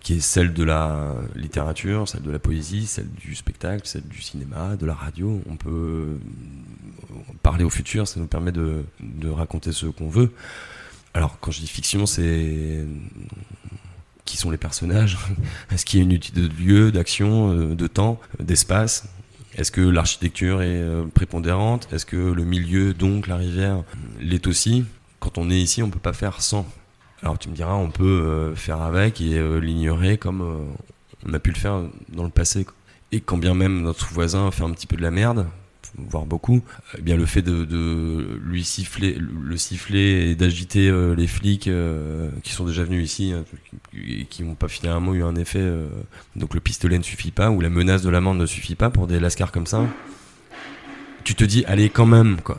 qui 0.05 0.13
est 0.13 0.21
celle 0.21 0.53
de 0.53 0.63
la 0.63 1.15
littérature, 1.35 2.07
celle 2.07 2.23
de 2.23 2.31
la 2.31 2.39
poésie, 2.39 2.87
celle 2.87 3.11
du 3.15 3.35
spectacle, 3.35 3.87
celle 3.87 4.07
du 4.07 4.21
cinéma, 4.21 4.77
de 4.77 4.85
la 4.85 4.93
radio. 4.93 5.43
On 5.49 5.57
peut 5.57 5.71
euh, 5.71 6.19
parler 7.43 7.65
au 7.65 7.71
futur, 7.71 8.07
ça 8.07 8.21
nous 8.21 8.27
permet 8.27 8.53
de, 8.53 8.85
raconter 9.25 9.73
ce 9.73 9.87
qu'on 9.87 10.11
veut. 10.11 10.33
Alors 11.15 11.41
quand 11.41 11.51
je 11.51 11.61
dis 11.61 11.67
fiction, 11.67 12.05
c'est 12.05 12.85
qui 14.27 14.37
sont 14.37 14.51
les 14.51 14.59
personnages? 14.59 15.17
Est-ce 15.73 15.87
qu'il 15.87 16.01
y 16.01 16.03
a 16.03 16.05
une 16.05 16.13
unité 16.13 16.39
de 16.39 16.49
lieu, 16.63 16.93
d'action, 16.93 17.53
euh, 17.53 17.75
de 17.75 17.87
temps, 17.87 18.21
euh, 18.39 18.45
d'espace? 18.45 19.09
Est-ce 19.57 19.73
que 19.73 19.81
l'architecture 19.81 20.61
est 20.61 20.85
prépondérante? 21.15 21.89
Est-ce 21.93 22.05
que 22.05 22.17
le 22.17 22.45
milieu, 22.45 22.93
donc 22.93 23.27
la 23.27 23.37
rivière, 23.37 23.85
l'est 24.21 24.47
aussi? 24.49 24.85
Quand 25.21 25.39
on 25.39 25.49
est 25.49 25.61
ici, 25.61 25.83
on 25.83 25.91
peut 25.91 26.01
pas 26.01 26.13
faire 26.13 26.43
sans. 26.43 26.67
Alors 27.25 27.39
tu 27.39 27.49
me 27.49 27.55
diras, 27.55 27.75
on 27.75 27.91
peut 27.91 28.05
euh, 28.05 28.55
faire 28.55 28.83
avec 28.83 29.23
et 29.23 29.39
euh, 29.39 29.59
l'ignorer 29.59 30.19
comme 30.19 30.43
euh, 30.43 30.59
on 31.27 31.33
a 31.33 31.39
pu 31.39 31.51
le 31.51 31.57
faire 31.57 31.83
dans 32.11 32.25
le 32.25 32.29
passé. 32.29 32.67
Et 33.13 33.21
quand 33.21 33.39
bien 33.39 33.55
même 33.55 33.81
notre 33.81 34.13
voisin 34.13 34.51
fait 34.51 34.63
un 34.63 34.71
petit 34.73 34.87
peu 34.87 34.97
de 34.97 35.03
la 35.03 35.11
merde, 35.11 35.47
voire 35.97 36.27
beaucoup, 36.27 36.61
eh 36.99 37.01
bien 37.01 37.17
le 37.17 37.25
fait 37.25 37.41
de, 37.41 38.39
lui 38.45 38.63
siffler, 38.63 39.17
le 39.19 39.57
siffler 39.57 40.29
et 40.29 40.35
d'agiter 40.35 40.93
les 41.17 41.27
flics 41.29 41.71
qui 42.43 42.53
sont 42.53 42.65
déjà 42.65 42.83
venus 42.83 43.05
ici 43.05 43.33
hein, 43.33 43.45
et 43.95 44.25
qui 44.25 44.43
n'ont 44.43 44.57
pas 44.57 44.67
finalement 44.67 45.15
eu 45.15 45.23
un 45.23 45.37
effet. 45.37 45.65
donc 46.35 46.55
le 46.55 46.61
pistolet 46.61 46.99
ne 46.99 47.05
suffit 47.05 47.31
pas 47.31 47.51
ou 47.51 47.61
la 47.61 47.71
menace 47.71 48.03
de 48.03 48.11
l'amende 48.11 48.39
ne 48.39 48.47
suffit 48.47 48.75
pas 48.75 48.91
pour 48.91 49.07
des 49.07 49.21
lascars 49.21 49.53
comme 49.53 49.67
ça. 49.67 49.87
Tu 51.23 51.37
te 51.37 51.45
dis, 51.45 51.65
allez 51.67 51.91
quand 51.91 52.07
même, 52.07 52.41
quoi. 52.41 52.59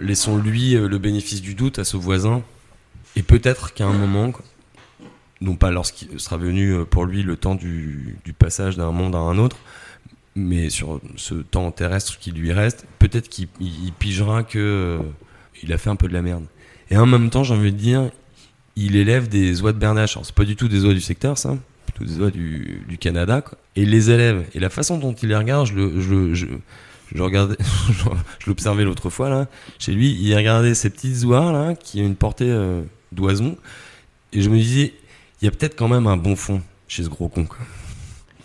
Laissons-lui 0.00 0.76
euh, 0.76 0.88
le 0.88 0.98
bénéfice 0.98 1.42
du 1.42 1.54
doute 1.54 1.78
à 1.78 1.84
ce 1.84 1.96
voisin 1.96 2.42
et 3.16 3.22
peut-être 3.22 3.72
qu'à 3.74 3.86
un 3.86 3.92
moment, 3.92 4.32
non 5.40 5.56
pas 5.56 5.70
lorsqu'il 5.70 6.18
sera 6.20 6.36
venu 6.36 6.70
euh, 6.72 6.84
pour 6.84 7.04
lui 7.06 7.22
le 7.22 7.36
temps 7.36 7.54
du, 7.54 8.16
passage 8.38 8.76
d'un 8.76 8.90
monde 8.92 9.14
à 9.14 9.18
un 9.18 9.38
autre, 9.38 9.56
mais 10.36 10.70
sur 10.70 11.00
ce 11.16 11.34
temps 11.34 11.70
terrestre 11.72 12.18
qui 12.18 12.30
lui 12.30 12.52
reste, 12.52 12.86
peut-être 12.98 13.28
qu'il 13.28 13.48
il- 13.60 13.84
il 13.86 13.92
pigera 13.92 14.42
que 14.44 14.58
euh, 14.58 14.98
il 15.62 15.72
a 15.72 15.78
fait 15.78 15.90
un 15.90 15.96
peu 15.96 16.08
de 16.08 16.12
la 16.12 16.22
merde. 16.22 16.44
Et 16.90 16.96
en 16.96 17.06
même 17.06 17.30
temps, 17.30 17.44
j'ai 17.44 17.54
envie 17.54 17.72
de 17.72 17.76
dire, 17.76 18.10
il 18.76 18.96
élève 18.96 19.28
des 19.28 19.60
oies 19.62 19.72
de 19.72 19.78
Bernache. 19.78 20.16
Alors, 20.16 20.24
c'est 20.26 20.34
pas 20.34 20.44
du 20.44 20.56
tout 20.56 20.68
des 20.68 20.84
oies 20.84 20.94
du 20.94 21.00
secteur, 21.00 21.36
ça, 21.38 21.56
plutôt 21.86 22.04
des 22.04 22.18
oies 22.20 22.30
du, 22.30 22.96
Canada. 23.00 23.42
quoi. 23.42 23.58
Et 23.76 23.82
il 23.82 23.90
les 23.90 24.10
élève. 24.10 24.44
Et 24.54 24.60
la 24.60 24.70
façon 24.70 24.98
dont 24.98 25.12
il 25.12 25.28
les 25.28 25.36
regarde, 25.36 25.66
je 25.66 26.00
je, 26.00 26.34
je, 26.34 26.46
je 27.14 27.22
regardais, 27.22 27.56
je 28.38 28.46
l'observais 28.46 28.84
l'autre 28.84 29.10
fois 29.10 29.28
là, 29.28 29.48
chez 29.78 29.92
lui, 29.92 30.12
il 30.20 30.34
regardait 30.34 30.74
ces 30.74 30.90
petites 30.90 31.24
oies 31.24 31.52
là 31.52 31.74
qui 31.74 32.00
ont 32.00 32.06
une 32.06 32.16
portée 32.16 32.48
euh, 32.50 32.82
d'oison, 33.12 33.56
et 34.32 34.40
je 34.40 34.50
me 34.50 34.56
disais, 34.56 34.94
il 35.40 35.44
y 35.44 35.48
a 35.48 35.50
peut-être 35.50 35.76
quand 35.76 35.88
même 35.88 36.06
un 36.06 36.16
bon 36.16 36.36
fond 36.36 36.62
chez 36.88 37.02
ce 37.02 37.08
gros 37.08 37.28
con. 37.28 37.46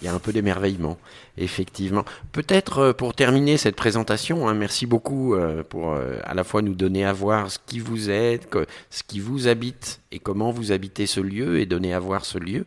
Il 0.01 0.05
y 0.05 0.07
a 0.07 0.13
un 0.13 0.19
peu 0.19 0.33
d'émerveillement, 0.33 0.97
effectivement. 1.37 2.05
Peut-être 2.31 2.79
euh, 2.79 2.93
pour 2.93 3.13
terminer 3.13 3.57
cette 3.57 3.75
présentation, 3.75 4.47
hein, 4.47 4.53
merci 4.53 4.85
beaucoup 4.85 5.35
euh, 5.35 5.63
pour 5.63 5.93
euh, 5.93 6.19
à 6.23 6.33
la 6.33 6.43
fois 6.43 6.61
nous 6.61 6.75
donner 6.75 7.05
à 7.05 7.13
voir 7.13 7.49
ce 7.49 7.59
qui 7.65 7.79
vous 7.79 8.09
êtes, 8.09 8.47
ce 8.89 9.03
qui 9.03 9.19
vous 9.19 9.47
habite 9.47 10.01
et 10.11 10.19
comment 10.19 10.51
vous 10.51 10.71
habitez 10.71 11.05
ce 11.05 11.21
lieu 11.21 11.59
et 11.59 11.65
donner 11.65 11.93
à 11.93 11.99
voir 11.99 12.25
ce 12.25 12.37
lieu. 12.37 12.65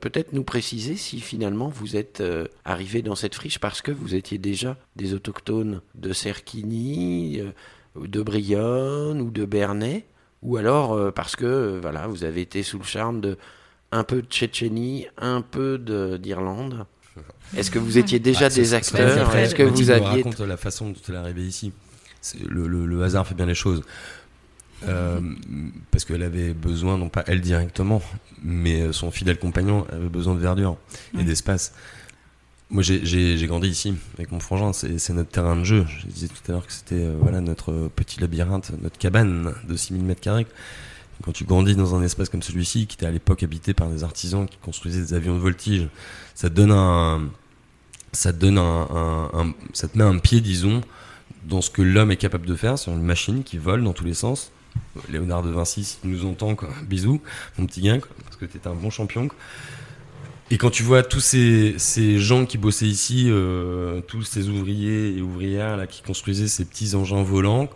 Peut-être 0.00 0.32
nous 0.32 0.44
préciser 0.44 0.96
si 0.96 1.20
finalement 1.20 1.68
vous 1.68 1.94
êtes 1.96 2.22
arrivé 2.64 3.02
dans 3.02 3.14
cette 3.14 3.34
friche 3.34 3.58
parce 3.58 3.82
que 3.82 3.92
vous 3.92 4.14
étiez 4.14 4.38
déjà 4.38 4.78
des 4.96 5.12
autochtones 5.12 5.82
de 5.94 6.14
Cerquigny, 6.14 7.42
ou 7.94 8.06
de 8.06 8.22
Brionne 8.22 9.20
ou 9.20 9.30
de 9.30 9.44
Bernay, 9.44 10.06
ou 10.42 10.56
alors 10.56 10.92
euh, 10.94 11.10
parce 11.10 11.36
que 11.36 11.44
euh, 11.46 11.78
voilà 11.80 12.06
vous 12.06 12.24
avez 12.24 12.40
été 12.40 12.62
sous 12.62 12.78
le 12.78 12.84
charme 12.84 13.20
de 13.20 13.36
un 13.92 14.04
peu 14.04 14.22
de 14.22 14.26
Tchétchénie, 14.26 15.06
un 15.18 15.42
peu 15.42 15.76
de- 15.76 16.16
d'Irlande. 16.16 16.86
Est-ce 17.56 17.70
que 17.72 17.80
vous 17.80 17.98
étiez 17.98 18.20
déjà 18.20 18.46
Ah, 18.46 18.48
des 18.48 18.72
acteurs 18.74 19.34
Est-ce 19.34 19.54
que 19.56 19.64
vous 19.64 19.90
aviez 19.90 20.06
raconte 20.22 20.38
la 20.40 20.56
façon 20.56 20.90
dont 20.90 20.96
elle 21.08 21.14
est 21.16 21.18
arrivée 21.18 21.42
ici. 21.42 21.72
Le, 22.48 22.68
le- 22.68 22.86
le 22.86 23.02
hasard 23.02 23.26
fait 23.26 23.34
bien 23.34 23.46
les 23.46 23.54
choses. 23.56 23.82
Euh, 24.88 25.20
parce 25.90 26.04
qu'elle 26.06 26.22
avait 26.22 26.54
besoin, 26.54 26.96
non 26.96 27.08
pas 27.10 27.22
elle 27.26 27.40
directement, 27.42 28.00
mais 28.42 28.80
euh, 28.80 28.92
son 28.92 29.10
fidèle 29.10 29.38
compagnon 29.38 29.86
avait 29.92 30.08
besoin 30.08 30.34
de 30.34 30.40
verdure 30.40 30.76
et 31.18 31.22
d'espace. 31.24 31.74
Moi, 32.70 32.82
j'ai- 32.84 33.46
grandi 33.46 33.68
ici 33.68 33.94
avec 34.16 34.30
mon 34.30 34.38
frangin, 34.38 34.72
c'est 34.72 35.12
notre 35.12 35.30
terrain 35.30 35.56
de 35.56 35.64
jeu. 35.64 35.84
Je 35.88 36.06
disais 36.06 36.28
tout 36.28 36.34
à 36.48 36.52
l'heure 36.52 36.66
que 36.66 36.72
c'était 36.72 36.94
euh, 36.94 37.16
voilà, 37.20 37.40
notre 37.40 37.90
petit 37.96 38.20
labyrinthe, 38.20 38.70
notre 38.80 38.96
cabane 38.98 39.52
de 39.68 39.76
6000 39.76 40.04
mètres 40.04 40.20
carrés. 40.20 40.46
Quand 41.22 41.32
tu 41.32 41.44
grandis 41.44 41.74
dans 41.74 41.94
un 41.96 42.02
espace 42.02 42.28
comme 42.28 42.42
celui-ci, 42.42 42.86
qui 42.86 42.94
était 42.96 43.06
à 43.06 43.10
l'époque 43.10 43.42
habité 43.42 43.74
par 43.74 43.88
des 43.90 44.04
artisans 44.04 44.46
qui 44.48 44.56
construisaient 44.62 45.00
des 45.02 45.14
avions 45.14 45.34
de 45.34 45.40
voltige, 45.40 45.88
ça 46.34 46.48
te 46.48 46.54
donne 46.54 46.70
un, 46.70 47.28
ça 48.12 48.32
te 48.32 48.38
donne 48.38 48.56
un, 48.58 49.52
ça 49.74 49.88
te 49.88 49.98
met 49.98 50.04
un 50.04 50.18
pied, 50.18 50.40
disons, 50.40 50.80
dans 51.46 51.60
ce 51.60 51.70
que 51.70 51.82
l'homme 51.82 52.10
est 52.12 52.16
capable 52.16 52.46
de 52.46 52.54
faire 52.54 52.78
sur 52.78 52.92
une 52.92 53.02
machine 53.02 53.42
qui 53.42 53.58
vole 53.58 53.82
dans 53.82 53.92
tous 53.92 54.04
les 54.04 54.14
sens. 54.14 54.52
Léonard 55.10 55.42
de 55.42 55.50
Vinci, 55.50 55.98
tu 56.00 56.06
nous 56.08 56.24
entends, 56.24 56.54
quoi, 56.54 56.70
bisous, 56.88 57.20
mon 57.58 57.66
petit 57.66 57.82
quoi, 57.82 58.08
parce 58.24 58.36
que 58.36 58.44
t'es 58.46 58.66
un 58.68 58.74
bon 58.74 58.88
champion. 58.90 59.28
Et 60.50 60.58
quand 60.58 60.70
tu 60.70 60.82
vois 60.82 61.02
tous 61.04 61.20
ces, 61.20 61.74
ces 61.78 62.18
gens 62.18 62.44
qui 62.44 62.58
bossaient 62.58 62.86
ici, 62.86 63.26
euh, 63.28 64.00
tous 64.00 64.22
ces 64.24 64.48
ouvriers 64.48 65.16
et 65.16 65.22
ouvrières 65.22 65.76
là, 65.76 65.86
qui 65.86 66.02
construisaient 66.02 66.48
ces 66.48 66.64
petits 66.64 66.96
engins 66.96 67.22
volants, 67.22 67.68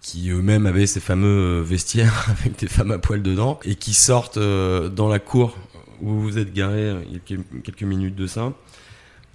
qui 0.00 0.30
eux-mêmes 0.30 0.66
avaient 0.66 0.86
ces 0.86 1.00
fameux 1.00 1.60
euh, 1.60 1.62
vestiaires 1.62 2.26
avec 2.40 2.58
des 2.58 2.68
femmes 2.68 2.92
à 2.92 2.98
poil 2.98 3.22
dedans, 3.22 3.58
et 3.64 3.74
qui 3.74 3.94
sortent 3.94 4.36
euh, 4.36 4.88
dans 4.88 5.08
la 5.08 5.18
cour 5.18 5.56
où 6.00 6.14
vous 6.20 6.38
êtes 6.38 6.52
garé 6.54 6.78
euh, 6.82 7.00
il 7.08 7.14
y 7.14 7.16
a 7.16 7.20
quel- 7.24 7.44
quelques 7.64 7.82
minutes 7.82 8.14
de 8.14 8.28
ça, 8.28 8.52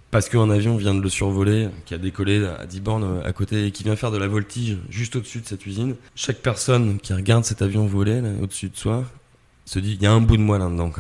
parce 0.10 0.30
qu'un 0.30 0.50
avion 0.50 0.78
vient 0.78 0.96
de 0.96 1.02
le 1.02 1.10
survoler, 1.10 1.68
qui 1.86 1.94
a 1.94 1.98
décollé 1.98 2.46
à 2.46 2.66
10 2.66 2.80
bornes 2.80 3.22
à 3.26 3.34
côté 3.34 3.68
et 3.68 3.72
qui 3.72 3.84
vient 3.84 3.98
faire 3.98 4.12
de 4.12 4.18
la 4.18 4.28
voltige 4.28 4.78
juste 4.90 5.18
au-dessus 5.18 5.42
de 5.42 5.46
cette 5.48 5.66
usine. 5.66 5.96
Chaque 6.16 6.38
personne 6.38 7.00
qui 7.02 7.12
regarde 7.12 7.44
cet 7.44 7.62
avion 7.62 7.86
voler 7.86 8.22
au-dessus 8.42 8.70
de 8.70 8.78
soi 8.78 9.04
se 9.66 9.80
dit 9.80 9.96
il 9.96 10.02
y 10.02 10.06
a 10.06 10.14
un 10.14 10.22
bout 10.22 10.38
de 10.38 10.42
moi 10.42 10.58
là-dedans. 10.58 10.92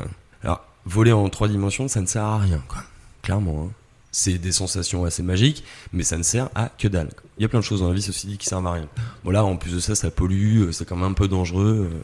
Alors, 0.43 0.65
voler 0.86 1.11
en 1.11 1.27
trois 1.29 1.47
dimensions, 1.47 1.88
ça 1.88 2.01
ne 2.01 2.05
sert 2.05 2.23
à 2.23 2.38
rien, 2.39 2.63
quoi. 2.67 2.83
clairement. 3.21 3.65
hein. 3.69 3.71
C'est 4.11 4.38
des 4.38 4.53
sensations 4.53 5.03
assez 5.03 5.23
magiques, 5.23 5.63
mais 5.91 6.03
ça 6.03 6.17
ne 6.17 6.23
sert 6.23 6.49
à 6.55 6.69
que 6.69 6.88
dalle. 6.88 7.09
Il 7.38 7.41
y 7.41 7.45
a 7.45 7.49
plein 7.49 7.59
de 7.59 7.65
choses 7.65 7.81
dans 7.81 7.89
la 7.89 7.93
vie, 7.93 8.01
ceci 8.01 8.27
dit, 8.27 8.38
qui 8.38 8.45
servent 8.45 8.65
à 8.67 8.71
rien. 8.71 8.88
Bon, 9.25 9.31
là, 9.31 9.43
en 9.43 9.57
plus 9.57 9.73
de 9.73 9.79
ça, 9.79 9.93
ça 9.93 10.09
pollue, 10.09 10.61
euh, 10.61 10.71
c'est 10.71 10.88
quand 10.88 10.95
même 10.95 11.11
un 11.11 11.13
peu 11.13 11.27
dangereux. 11.27 11.89
euh, 11.91 11.97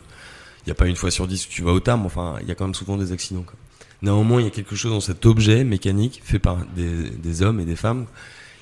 Il 0.66 0.68
n'y 0.68 0.72
a 0.72 0.76
pas 0.76 0.88
une 0.88 0.98
fois 0.98 1.10
sur 1.10 1.26
dix 1.26 1.46
que 1.46 1.52
tu 1.52 1.62
vas 1.64 1.72
au 1.72 1.80
terme, 1.80 2.06
enfin, 2.06 2.36
il 2.42 2.48
y 2.50 2.52
a 2.52 2.56
quand 2.56 2.66
même 2.66 2.76
souvent 2.76 2.98
des 2.98 3.14
accidents. 3.14 3.46
Néanmoins, 4.02 4.42
il 4.42 4.44
y 4.44 4.48
a 4.48 4.52
quelque 4.52 4.76
chose 4.76 4.92
dans 4.92 5.00
cet 5.00 5.26
objet 5.26 5.64
mécanique 5.64 6.22
fait 6.26 6.40
par 6.40 6.58
des, 6.76 7.12
des 7.12 7.42
hommes 7.44 7.60
et 7.62 7.66
des 7.66 7.76
femmes 7.78 8.08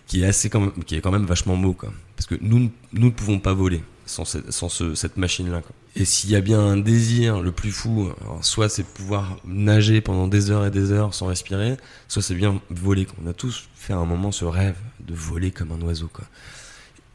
qui 0.05 0.21
est 0.21 0.25
assez 0.25 0.49
quand 0.49 0.59
même, 0.59 0.83
qui 0.85 0.95
est 0.95 1.01
quand 1.01 1.11
même 1.11 1.25
vachement 1.25 1.57
beau, 1.57 1.73
quoi. 1.73 1.91
Parce 2.17 2.27
que 2.27 2.35
nous, 2.41 2.69
nous 2.93 3.05
ne 3.07 3.11
pouvons 3.11 3.39
pas 3.39 3.53
voler 3.53 3.81
sans, 4.09 4.25
ce- 4.25 4.49
sans 4.51 4.69
ce- 4.69 4.95
cette 4.95 5.17
machine-là. 5.17 5.61
Et 5.95 6.05
s'il 6.05 6.29
y 6.29 6.35
a 6.35 6.41
bien 6.41 6.59
un 6.59 6.77
désir 6.77 7.41
le 7.41 7.51
plus 7.51 7.71
fou, 7.71 8.09
soit 8.41 8.69
c'est 8.69 8.83
pouvoir 8.83 9.37
nager 9.45 10.01
pendant 10.01 10.27
des 10.27 10.51
heures 10.51 10.65
et 10.65 10.71
des 10.71 10.91
heures 10.91 11.13
sans 11.13 11.27
respirer, 11.27 11.77
soit 12.07 12.21
c'est 12.21 12.35
bien 12.35 12.59
voler. 12.69 13.07
On 13.23 13.27
a 13.29 13.33
tous 13.33 13.69
fait 13.75 13.93
à 13.93 13.97
un 13.97 14.05
moment 14.05 14.31
ce 14.31 14.45
rêve 14.45 14.75
de 14.99 15.13
voler 15.13 15.51
comme 15.51 15.71
un 15.71 15.81
oiseau, 15.81 16.09
quoi. 16.11 16.25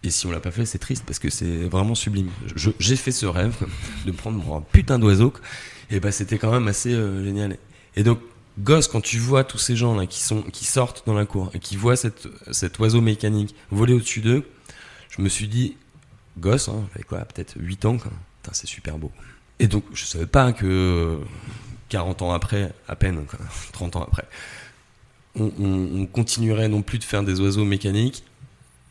Et 0.02 0.10
si 0.10 0.26
on 0.26 0.30
l'a 0.30 0.40
pas 0.40 0.50
fait, 0.50 0.66
c'est 0.66 0.78
triste 0.78 1.04
parce 1.06 1.18
que 1.18 1.30
c'est 1.30 1.64
vraiment 1.64 1.94
sublime. 1.94 2.28
J'ai 2.78 2.96
fait 2.96 3.12
ce 3.12 3.24
rêve 3.26 3.54
de 4.06 4.12
prendre 4.12 4.42
mon 4.42 4.60
putain 4.60 4.98
d'oiseau, 4.98 5.32
et 5.90 5.98
bah 5.98 6.12
c'était 6.12 6.36
quand 6.38 6.52
même 6.52 6.68
assez 6.68 6.92
euh, 6.92 7.24
génial. 7.24 7.56
Et 7.96 8.02
donc, 8.02 8.18
gosse, 8.58 8.86
quand 8.86 9.00
tu 9.00 9.18
vois 9.18 9.44
tous 9.44 9.58
ces 9.58 9.76
gens 9.76 9.94
là 9.96 10.06
qui 10.06 10.64
sortent 10.66 11.04
dans 11.06 11.14
la 11.14 11.24
cour 11.24 11.50
et 11.54 11.58
qui 11.58 11.76
voient 11.76 11.96
cette, 11.96 12.28
cet 12.52 12.78
oiseau 12.80 13.00
mécanique 13.00 13.54
voler 13.70 13.94
au-dessus 13.94 14.20
d'eux, 14.20 14.44
je 15.08 15.22
me 15.22 15.28
suis 15.30 15.48
dit, 15.48 15.76
gosse, 16.38 16.68
hein, 16.68 16.84
j'avais 16.92 17.04
quoi, 17.04 17.20
peut-être 17.20 17.54
8 17.56 17.84
ans, 17.84 17.98
quoi. 17.98 18.10
Putain, 18.42 18.54
c'est 18.54 18.66
super 18.66 18.98
beau. 18.98 19.10
Et 19.58 19.66
donc, 19.68 19.84
je 19.92 20.04
savais 20.04 20.26
pas 20.26 20.52
que 20.52 20.66
euh, 20.66 21.18
40 21.88 22.22
ans 22.22 22.32
après, 22.32 22.72
à 22.88 22.96
peine, 22.96 23.24
quoi, 23.26 23.38
30 23.72 23.96
ans 23.96 24.02
après, 24.02 24.26
on, 25.36 25.50
on- 25.58 26.00
on 26.02 26.06
continuerait 26.06 26.68
non 26.68 26.82
plus 26.82 26.98
de 26.98 27.04
faire 27.04 27.22
des 27.22 27.40
oiseaux 27.40 27.64
mécaniques, 27.64 28.24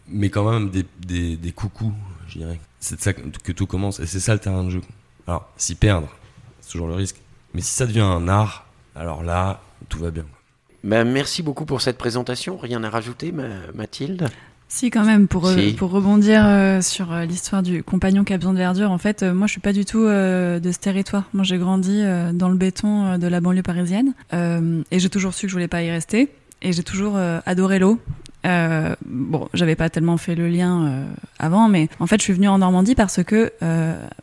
mais 0.08 0.30
quand 0.30 0.50
même 0.50 0.70
des, 0.70 1.52
coucous, 1.52 1.94
je 2.28 2.40
dirais. 2.40 2.60
C'est 2.80 2.98
de 2.98 3.02
ça 3.02 3.14
que, 3.14 3.52
tout 3.52 3.68
commence, 3.68 4.00
et 4.00 4.08
c'est 4.08 4.20
ça 4.20 4.34
le 4.34 4.40
terrain 4.40 4.64
de 4.64 4.70
jeu. 4.70 4.82
Alors, 5.28 5.50
s'y 5.58 5.76
perdre, 5.76 6.10
c'est 6.60 6.72
toujours 6.72 6.88
le 6.88 6.96
risque. 6.96 7.18
Mais 7.54 7.62
si 7.62 7.74
ça 7.74 7.86
devient 7.86 8.02
un 8.02 8.28
art, 8.28 8.66
alors 8.96 9.24
là, 9.24 9.62
tout 9.90 10.00
va 10.00 10.12
bien. 10.12 10.26
Ben, 10.84 11.06
merci 11.06 11.44
beaucoup 11.44 11.66
pour 11.66 11.82
cette 11.82 11.98
présentation. 11.98 12.58
Rien 12.58 12.84
à 12.84 12.90
rajouter, 12.90 13.32
Ma- 13.32 13.72
Mathilde? 13.74 14.28
Si, 14.76 14.90
quand 14.90 15.06
même, 15.06 15.28
pour, 15.28 15.46
euh, 15.46 15.56
Si. 15.56 15.74
pour 15.74 15.92
rebondir 15.92 16.42
euh, 16.48 16.82
sur 16.82 17.14
euh, 17.14 17.26
l'histoire 17.26 17.62
du 17.62 17.84
compagnon 17.84 18.24
qui 18.24 18.34
a 18.34 18.38
besoin 18.38 18.54
de 18.54 18.58
verdure, 18.58 18.90
en 18.90 18.98
fait, 18.98 19.22
euh, 19.22 19.32
moi, 19.32 19.46
je 19.46 19.52
suis 19.52 19.62
pas 19.62 19.72
du 19.72 19.86
tout 19.86 20.00
de 20.04 20.62
ce 20.72 20.80
territoire. 20.80 21.26
Moi, 21.36 21.44
j'ai 21.44 21.60
grandi 21.60 22.02
dans 22.34 22.50
le 22.50 22.56
béton 22.56 23.20
de 23.20 23.28
la 23.28 23.40
banlieue 23.40 23.62
parisienne 23.62 24.14
et 24.34 25.00
j'ai 25.00 25.10
toujours 25.10 25.36
su 25.36 25.46
que 25.46 25.50
je 25.52 25.54
voulais 25.56 25.68
pas 25.68 25.84
y 25.84 25.92
rester 25.92 26.30
et 26.64 26.74
j'ai 26.74 26.82
toujours 26.82 27.18
adoré 27.46 27.78
l'eau. 27.78 28.00
Bon, 29.06 29.48
j'avais 29.54 29.76
pas 29.76 29.90
tellement 29.92 30.18
fait 30.18 30.34
le 30.34 30.48
lien 30.48 31.06
avant, 31.38 31.70
mais 31.70 31.88
en 32.00 32.08
fait, 32.08 32.18
je 32.18 32.24
suis 32.24 32.34
venue 32.34 32.48
en 32.48 32.58
Normandie 32.58 32.96
parce 32.96 33.22
que 33.24 33.52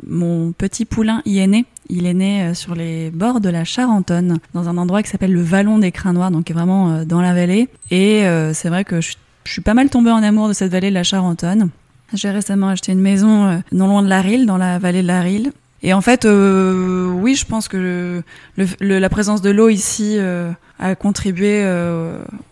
mon 0.05 0.51
petit 0.51 0.85
poulain 0.85 1.23
y 1.27 1.39
est 1.39 1.47
né. 1.47 1.65
Il 1.89 2.07
est 2.07 2.15
né 2.15 2.55
sur 2.55 2.75
les 2.75 3.11
bords 3.11 3.41
de 3.41 3.49
la 3.51 3.65
Charentonne, 3.65 4.39
dans 4.55 4.69
un 4.69 4.77
endroit 4.79 5.03
qui 5.05 5.11
s'appelle 5.11 5.33
le 5.33 5.43
Vallon 5.43 5.79
des 5.79 5.93
Crins 5.93 6.13
Noirs, 6.15 6.33
donc 6.33 6.45
qui 6.45 6.53
est 6.53 6.57
vraiment 6.57 7.05
dans 7.05 7.21
la 7.23 7.35
vallée. 7.35 7.69
Et 7.93 8.25
c'est 8.53 8.69
vrai 8.69 8.85
que 8.85 9.01
je, 9.01 9.11
suis- 9.11 9.17
je 9.45 9.53
suis 9.53 9.63
pas 9.63 9.75
mal 9.75 9.91
tombée 9.91 10.11
en 10.11 10.23
amour 10.23 10.49
de 10.49 10.53
cette 10.53 10.71
vallée 10.71 10.91
de 10.91 10.95
la 10.95 11.03
Charentonne. 11.03 11.71
J'ai 12.13 12.31
récemment 12.31 12.69
acheté 12.69 12.93
une 12.93 13.01
maison 13.01 13.47
euh, 13.47 13.59
non 13.73 13.89
loin 13.89 14.03
de 14.03 14.09
la 14.09 14.21
Rille, 14.21 14.47
dans 14.47 14.57
la 14.57 14.79
vallée 14.79 15.03
de 15.03 15.07
la 15.07 15.21
Rille. 15.21 15.53
Et 15.83 15.95
en 15.95 16.01
fait, 16.01 16.25
euh, 16.25 17.07
oui, 17.07 17.35
je 17.35 17.47
pense 17.47 17.69
que 17.69 18.23
la 18.81 19.09
présence 19.09 19.41
de 19.41 19.51
l'eau 19.51 19.71
ici 19.71 20.17
euh, 20.19 20.51
a 20.79 20.95
contribué 20.95 21.65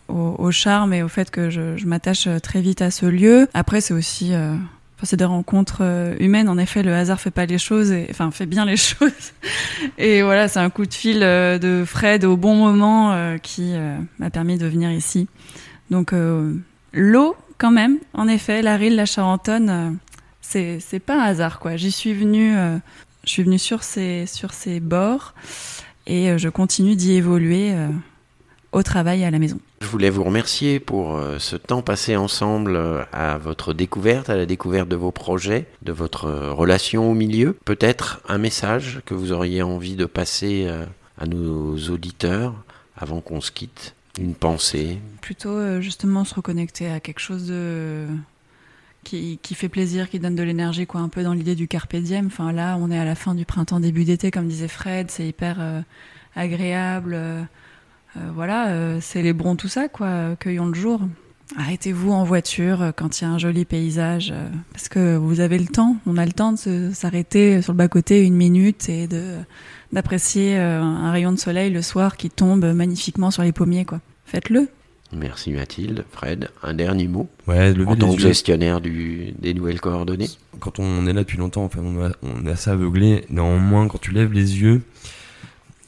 au, 0.08 0.50
charme 0.50 0.94
et 0.94 1.02
au 1.02 1.08
fait 1.08 1.30
que 1.30 1.50
je, 1.50 1.84
m'attache 1.84 2.26
très 2.42 2.62
vite 2.62 2.80
à 2.80 2.90
ce 2.90 3.04
lieu. 3.04 3.48
Après, 3.52 3.82
c'est 3.82 3.92
aussi, 3.92 4.32
enfin, 4.34 5.02
c'est 5.02 5.18
des 5.18 5.26
rencontres 5.26 5.82
humaines. 6.20 6.48
En 6.48 6.56
effet, 6.56 6.82
le 6.82 6.94
hasard 6.94 7.20
fait 7.20 7.30
pas 7.30 7.44
les 7.44 7.58
choses, 7.58 7.92
enfin, 8.08 8.30
fait 8.30 8.46
bien 8.46 8.64
les 8.64 8.76
choses. 8.78 9.12
Et 9.98 10.22
voilà, 10.22 10.48
c'est 10.48 10.60
un 10.60 10.70
coup 10.70 10.86
de 10.86 10.94
fil 10.94 11.20
de 11.20 11.84
Fred 11.86 12.24
au 12.24 12.38
bon 12.38 12.54
moment 12.54 13.36
qui 13.42 13.74
m'a 14.18 14.30
permis 14.30 14.56
de 14.56 14.66
venir 14.66 14.90
ici. 14.90 15.28
Donc, 15.90 16.14
l'eau, 16.98 17.36
quand 17.56 17.70
même, 17.70 17.98
en 18.12 18.28
effet, 18.28 18.60
la 18.60 18.76
Rille, 18.76 18.94
la 18.94 19.06
Charentonne, 19.06 19.98
euh, 20.54 20.78
c'est 20.80 21.00
pas 21.00 21.22
un 21.22 21.24
hasard, 21.24 21.60
quoi. 21.60 21.76
J'y 21.76 21.92
suis 21.92 22.12
venue, 22.12 22.56
euh, 22.56 22.76
je 23.24 23.30
suis 23.30 23.42
venue 23.42 23.58
sur 23.58 23.82
ces, 23.82 24.26
sur 24.26 24.52
ces 24.52 24.80
bords 24.80 25.34
et 26.06 26.30
euh, 26.30 26.38
je 26.38 26.48
continue 26.48 26.96
d'y 26.96 27.14
évoluer 27.14 27.74
au 28.72 28.82
travail 28.82 29.22
et 29.22 29.24
à 29.24 29.30
la 29.30 29.38
maison. 29.38 29.58
Je 29.80 29.86
voulais 29.86 30.10
vous 30.10 30.24
remercier 30.24 30.80
pour 30.80 31.20
ce 31.38 31.56
temps 31.56 31.82
passé 31.82 32.16
ensemble 32.16 33.06
à 33.12 33.38
votre 33.38 33.72
découverte, 33.72 34.28
à 34.28 34.36
la 34.36 34.44
découverte 34.44 34.88
de 34.88 34.96
vos 34.96 35.12
projets, 35.12 35.66
de 35.82 35.92
votre 35.92 36.28
relation 36.50 37.10
au 37.10 37.14
milieu. 37.14 37.56
Peut-être 37.64 38.20
un 38.28 38.38
message 38.38 39.00
que 39.06 39.14
vous 39.14 39.32
auriez 39.32 39.62
envie 39.62 39.94
de 39.94 40.04
passer 40.04 40.68
à 41.16 41.26
nos 41.26 41.76
auditeurs 41.90 42.54
avant 42.96 43.20
qu'on 43.20 43.40
se 43.40 43.52
quitte. 43.52 43.94
Une 44.18 44.34
pensée. 44.34 44.98
Plutôt 45.20 45.50
euh, 45.50 45.80
justement 45.80 46.24
se 46.24 46.34
reconnecter 46.34 46.88
à 46.90 47.00
quelque 47.00 47.20
chose 47.20 47.46
de 47.46 48.06
qui, 49.04 49.38
qui 49.42 49.54
fait 49.54 49.68
plaisir, 49.68 50.10
qui 50.10 50.18
donne 50.18 50.34
de 50.34 50.42
l'énergie, 50.42 50.86
quoi, 50.86 51.00
un 51.00 51.08
peu 51.08 51.22
dans 51.22 51.32
l'idée 51.32 51.54
du 51.54 51.68
carpe 51.68 51.94
là, 52.52 52.76
on 52.80 52.90
est 52.90 52.98
à 52.98 53.04
la 53.04 53.14
fin 53.14 53.34
du 53.34 53.44
printemps, 53.44 53.80
début 53.80 54.04
d'été, 54.04 54.30
comme 54.30 54.48
disait 54.48 54.68
Fred, 54.68 55.10
c'est 55.10 55.26
hyper 55.26 55.56
euh, 55.60 55.80
agréable. 56.34 57.14
euh, 57.14 57.42
euh, 58.16 58.30
voilà, 58.34 58.68
euh, 58.68 59.00
célébrons 59.00 59.56
tout 59.56 59.68
ça, 59.68 59.88
quoi, 59.88 60.34
cueillons 60.36 60.66
le 60.66 60.74
jour. 60.74 61.00
Arrêtez-vous 61.56 62.12
en 62.12 62.24
voiture 62.24 62.82
euh, 62.82 62.92
quand 62.94 63.20
il 63.20 63.24
y 63.24 63.26
a 63.26 63.30
un 63.30 63.38
joli 63.38 63.64
paysage, 63.64 64.30
euh, 64.32 64.48
parce 64.72 64.88
que 64.88 65.16
vous 65.16 65.40
avez 65.40 65.58
le 65.58 65.66
temps. 65.66 65.96
On 66.06 66.16
a 66.18 66.26
le 66.26 66.32
temps 66.32 66.52
de 66.52 66.58
se- 66.58 66.92
s'arrêter 66.92 67.62
sur 67.62 67.72
le 67.72 67.78
bas-côté 67.78 68.24
une 68.24 68.34
minute 68.34 68.88
et 68.88 69.06
de 69.06 69.34
d'apprécier 69.90 70.58
euh, 70.58 70.82
un 70.82 71.10
rayon 71.10 71.32
de 71.32 71.38
soleil 71.38 71.70
le 71.72 71.80
soir 71.80 72.18
qui 72.18 72.28
tombe 72.28 72.66
magnifiquement 72.74 73.30
sur 73.30 73.42
les 73.42 73.52
pommiers. 73.52 73.86
Quoi. 73.86 74.00
Faites-le. 74.26 74.68
Merci 75.16 75.52
Mathilde. 75.52 76.04
Fred, 76.12 76.50
un 76.62 76.74
dernier 76.74 77.08
mot 77.08 77.26
Ouais, 77.46 77.72
En 77.86 77.96
tant 77.96 78.14
que 78.14 78.20
gestionnaire 78.20 78.82
du, 78.82 79.32
des 79.38 79.54
nouvelles 79.54 79.80
coordonnées 79.80 80.28
Quand 80.60 80.78
on 80.78 81.06
est 81.06 81.14
là 81.14 81.22
depuis 81.22 81.38
longtemps, 81.38 81.64
enfin, 81.64 81.80
on, 81.82 82.04
a- 82.04 82.12
on 82.22 82.44
est 82.46 82.50
assez 82.50 82.68
aveuglé. 82.68 83.24
Néanmoins, 83.30 83.88
quand 83.88 83.98
tu 83.98 84.10
lèves 84.10 84.34
les 84.34 84.60
yeux 84.60 84.82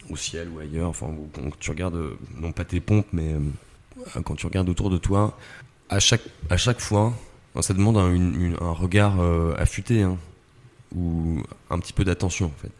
au 0.08 0.16
ciel 0.16 0.48
ou 0.56 0.60
ailleurs, 0.60 0.88
enfin, 0.88 1.08
quand 1.34 1.42
tu 1.60 1.70
regardes, 1.70 2.00
non 2.40 2.52
pas 2.52 2.64
tes 2.64 2.80
pompes, 2.80 3.06
mais 3.12 3.34
euh, 3.34 3.40
quand 4.24 4.34
tu 4.34 4.46
regardes 4.46 4.68
autour 4.68 4.90
de 4.90 4.98
toi, 4.98 5.36
à 5.88 5.98
chaque, 5.98 6.22
à 6.48 6.56
chaque 6.56 6.80
fois, 6.80 7.12
ça 7.60 7.74
demande 7.74 7.96
un, 7.98 8.72
regard 8.72 9.20
euh, 9.20 9.54
affûté 9.58 10.02
hein, 10.02 10.16
ou 10.94 11.42
un 11.68 11.78
petit 11.78 11.92
peu 11.92 12.04
d'attention 12.04 12.46
en 12.46 12.62
fait. 12.62 12.70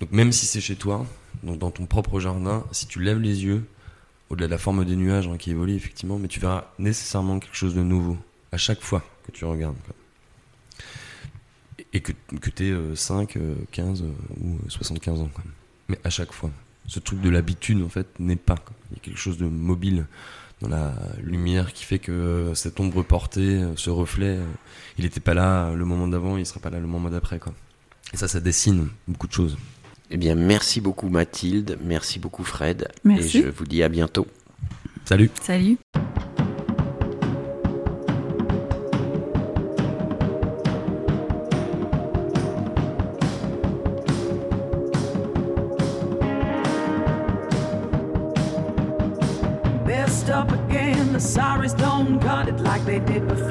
Donc 0.00 0.12
même 0.12 0.32
si 0.32 0.46
c'est 0.46 0.60
chez 0.60 0.76
toi, 0.76 1.06
donc 1.42 1.58
dans 1.58 1.70
ton 1.70 1.86
propre 1.86 2.20
jardin, 2.20 2.64
si 2.72 2.86
tu 2.86 3.00
lèves 3.00 3.20
les 3.20 3.44
yeux, 3.44 3.64
au-delà 4.30 4.46
de 4.46 4.52
la 4.52 4.58
forme 4.58 4.84
des 4.84 4.96
nuages 4.96 5.28
hein, 5.28 5.36
qui 5.36 5.50
évolue 5.50 5.74
effectivement, 5.74 6.18
mais 6.18 6.28
tu 6.28 6.40
verras 6.40 6.68
nécessairement 6.78 7.38
quelque 7.38 7.56
chose 7.56 7.74
de 7.74 7.82
nouveau 7.82 8.16
à 8.52 8.56
chaque 8.56 8.80
fois 8.80 9.02
que 9.26 9.32
tu 9.32 9.44
regardes. 9.44 9.76
Et 11.92 12.00
que, 12.00 12.12
tu 12.50 12.68
aies 12.68 12.96
5, 12.96 13.36
15 13.72 14.02
euh, 14.02 14.12
ou 14.40 14.58
75 14.68 15.20
ans. 15.20 15.30
quoi. 15.34 15.42
Mais 15.88 15.98
à 16.04 16.10
chaque 16.10 16.32
fois. 16.32 16.50
Ce 16.90 16.98
truc 16.98 17.20
de 17.20 17.30
l'habitude, 17.30 17.80
en 17.84 17.88
fait, 17.88 18.08
n'est 18.18 18.34
pas. 18.34 18.56
quoi. 18.56 18.74
Il 18.90 18.96
y 18.96 19.00
a 19.00 19.02
quelque 19.04 19.18
chose 19.18 19.38
de 19.38 19.46
mobile 19.46 20.06
dans 20.60 20.68
la 20.68 20.92
lumière 21.22 21.72
qui 21.72 21.84
fait 21.84 22.00
que 22.00 22.10
euh, 22.10 22.54
cette 22.56 22.80
ombre 22.80 23.04
portée, 23.04 23.62
euh, 23.62 23.76
ce 23.76 23.90
reflet, 23.90 24.38
euh, 24.38 24.44
il 24.98 25.04
n'était 25.04 25.20
pas 25.20 25.32
là 25.32 25.72
le 25.72 25.84
moment 25.84 26.08
d'avant, 26.08 26.36
il 26.36 26.44
sera 26.44 26.58
pas 26.58 26.68
là 26.70 26.80
le 26.80 26.88
moment 26.88 27.08
d'après. 27.08 27.38
quoi. 27.38 27.54
Et 28.12 28.16
ça, 28.16 28.26
ça 28.26 28.40
dessine 28.40 28.88
beaucoup 29.06 29.28
de 29.28 29.32
choses. 29.32 29.56
Eh 30.10 30.16
bien, 30.16 30.34
merci 30.34 30.80
beaucoup 30.80 31.08
Mathilde, 31.08 31.78
merci 31.80 32.18
beaucoup 32.18 32.42
Fred. 32.42 32.88
Merci. 33.04 33.38
Et 33.38 33.42
je 33.44 33.48
vous 33.50 33.66
dis 33.66 33.84
à 33.84 33.88
bientôt. 33.88 34.26
Salut. 35.04 35.30
Salut. 35.40 35.78
life. 53.28 53.49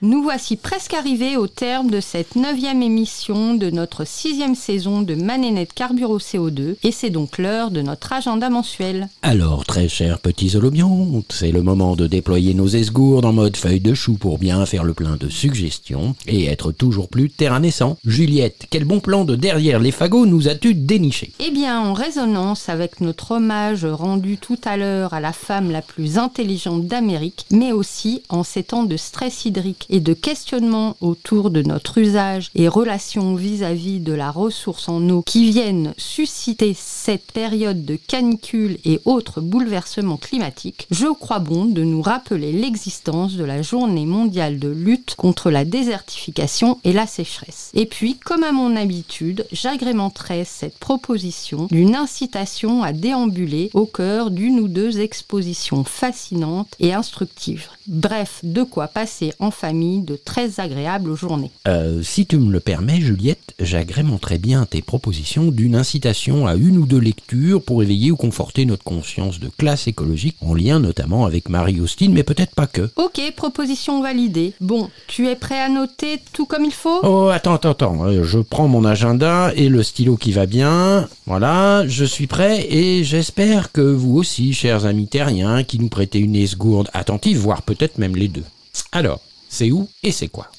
Nous 0.00 0.22
voici 0.22 0.54
presque 0.54 0.94
arrivés 0.94 1.36
au 1.36 1.48
terme 1.48 1.90
de 1.90 1.98
cette 1.98 2.36
neuvième 2.36 2.84
émission 2.84 3.54
de 3.54 3.68
notre 3.68 4.06
sixième 4.06 4.54
saison 4.54 5.02
de 5.02 5.16
Manénette 5.16 5.72
Carburo 5.72 6.20
CO2 6.20 6.76
et 6.84 6.92
c'est 6.92 7.10
donc 7.10 7.36
l'heure 7.36 7.72
de 7.72 7.82
notre 7.82 8.12
agenda 8.12 8.48
mensuel. 8.48 9.08
Alors, 9.22 9.64
très 9.64 9.88
chers 9.88 10.20
petits 10.20 10.54
holobiontes, 10.54 11.32
c'est 11.32 11.50
le 11.50 11.64
moment 11.64 11.96
de 11.96 12.06
déployer 12.06 12.54
nos 12.54 12.68
esgourdes 12.68 13.24
en 13.24 13.32
mode 13.32 13.56
feuille 13.56 13.80
de 13.80 13.92
chou 13.92 14.14
pour 14.14 14.38
bien 14.38 14.64
faire 14.66 14.84
le 14.84 14.94
plein 14.94 15.16
de 15.16 15.28
suggestions 15.28 16.14
et 16.28 16.44
être 16.44 16.70
toujours 16.70 17.08
plus 17.08 17.28
terra 17.28 17.58
naissant. 17.58 17.96
Juliette, 18.06 18.68
quel 18.70 18.84
bon 18.84 19.00
plan 19.00 19.24
de 19.24 19.34
derrière 19.34 19.80
les 19.80 19.90
fagots 19.90 20.26
nous 20.26 20.46
as-tu 20.46 20.74
déniché? 20.74 21.32
Eh 21.40 21.50
bien, 21.50 21.80
en 21.80 21.92
résonance 21.92 22.68
avec 22.68 23.00
notre 23.00 23.32
hommage 23.32 23.84
rendu 23.84 24.36
tout 24.36 24.60
à 24.64 24.76
l'heure 24.76 25.12
à 25.12 25.18
la 25.18 25.32
femme 25.32 25.72
la 25.72 25.82
plus 25.82 26.18
intelligente 26.18 26.86
d'Amérique, 26.86 27.46
mais 27.50 27.72
aussi 27.72 28.22
en 28.28 28.44
ces 28.44 28.62
temps 28.62 28.84
de 28.84 28.96
stress 28.96 29.44
hydrique 29.44 29.86
et 29.90 30.00
de 30.00 30.12
questionnement 30.12 30.96
autour 31.00 31.50
de 31.50 31.62
notre 31.62 31.98
usage 31.98 32.50
et 32.54 32.68
relations 32.68 33.34
vis-à-vis 33.34 34.00
de 34.00 34.12
la 34.12 34.30
ressource 34.30 34.88
en 34.88 35.08
eau 35.08 35.22
qui 35.22 35.50
viennent 35.50 35.94
susciter 35.96 36.74
cette 36.74 37.32
période 37.32 37.84
de 37.84 37.96
canicule 37.96 38.78
et 38.84 39.00
autres 39.04 39.40
bouleversements 39.40 40.16
climatiques, 40.16 40.86
je 40.90 41.06
crois 41.06 41.38
bon 41.38 41.64
de 41.64 41.82
nous 41.82 42.02
rappeler 42.02 42.52
l'existence 42.52 43.36
de 43.36 43.44
la 43.44 43.62
journée 43.62 44.06
mondiale 44.06 44.58
de 44.58 44.68
lutte 44.68 45.14
contre 45.16 45.50
la 45.50 45.64
désertification 45.64 46.78
et 46.84 46.92
la 46.92 47.06
sécheresse. 47.06 47.70
Et 47.74 47.86
puis, 47.86 48.16
comme 48.16 48.44
à 48.44 48.52
mon 48.52 48.76
habitude, 48.76 49.46
j'agrémenterai 49.52 50.44
cette 50.44 50.78
proposition 50.78 51.68
d'une 51.70 51.94
incitation 51.94 52.82
à 52.82 52.92
déambuler 52.92 53.70
au 53.74 53.86
cœur 53.86 54.30
d'une 54.30 54.60
ou 54.60 54.68
deux 54.68 55.00
expositions 55.00 55.84
fascinantes 55.84 56.74
et 56.80 56.92
instructives. 56.92 57.68
Bref, 57.88 58.40
de 58.42 58.62
quoi 58.64 58.86
passer 58.86 59.32
en 59.38 59.50
famille 59.50 60.02
de 60.02 60.16
très 60.22 60.60
agréables 60.60 61.14
journées. 61.16 61.50
Euh, 61.66 62.02
si 62.02 62.26
tu 62.26 62.36
me 62.36 62.52
le 62.52 62.60
permets, 62.60 63.00
Juliette, 63.00 63.54
j'agrémenterai 63.58 64.36
bien 64.36 64.66
tes 64.66 64.82
propositions 64.82 65.50
d'une 65.50 65.74
incitation 65.74 66.46
à 66.46 66.54
une 66.54 66.76
ou 66.76 66.84
deux 66.84 66.98
lectures 66.98 67.62
pour 67.62 67.82
éveiller 67.82 68.10
ou 68.10 68.16
conforter 68.16 68.66
notre 68.66 68.84
conscience 68.84 69.40
de 69.40 69.48
classe 69.56 69.88
écologique, 69.88 70.36
en 70.42 70.52
lien 70.54 70.80
notamment 70.80 71.24
avec 71.24 71.48
Marie-Austin, 71.48 72.10
mais 72.12 72.24
peut-être 72.24 72.54
pas 72.54 72.66
que. 72.66 72.90
Ok, 72.96 73.22
proposition 73.34 74.02
validée. 74.02 74.52
Bon, 74.60 74.90
tu 75.06 75.26
es 75.26 75.34
prêt 75.34 75.58
à 75.58 75.70
noter 75.70 76.20
tout 76.34 76.44
comme 76.44 76.66
il 76.66 76.72
faut? 76.72 77.00
Oh, 77.04 77.28
attends, 77.32 77.54
attends, 77.54 77.70
attends. 77.70 78.04
Euh, 78.04 78.22
Je 78.22 78.38
prends 78.40 78.68
mon 78.68 78.84
agenda 78.84 79.50
et 79.56 79.70
le 79.70 79.82
stylo 79.82 80.16
qui 80.18 80.32
va 80.32 80.44
bien. 80.44 81.08
Voilà, 81.24 81.88
je 81.88 82.04
suis 82.04 82.26
prêt 82.26 82.66
et 82.70 83.02
j'espère 83.02 83.72
que 83.72 83.80
vous 83.80 84.16
aussi, 84.18 84.52
chers 84.52 84.84
amis 84.84 85.08
terriens, 85.08 85.64
qui 85.64 85.78
nous 85.78 85.88
prêtez 85.88 86.18
une 86.18 86.36
esgourde 86.36 86.90
attentive, 86.92 87.38
voire 87.38 87.62
peut-être 87.62 87.77
même 87.98 88.16
les 88.16 88.28
deux. 88.28 88.44
Alors, 88.92 89.20
c'est 89.48 89.70
où 89.70 89.88
et 90.02 90.12
c'est 90.12 90.28
quoi? 90.28 90.50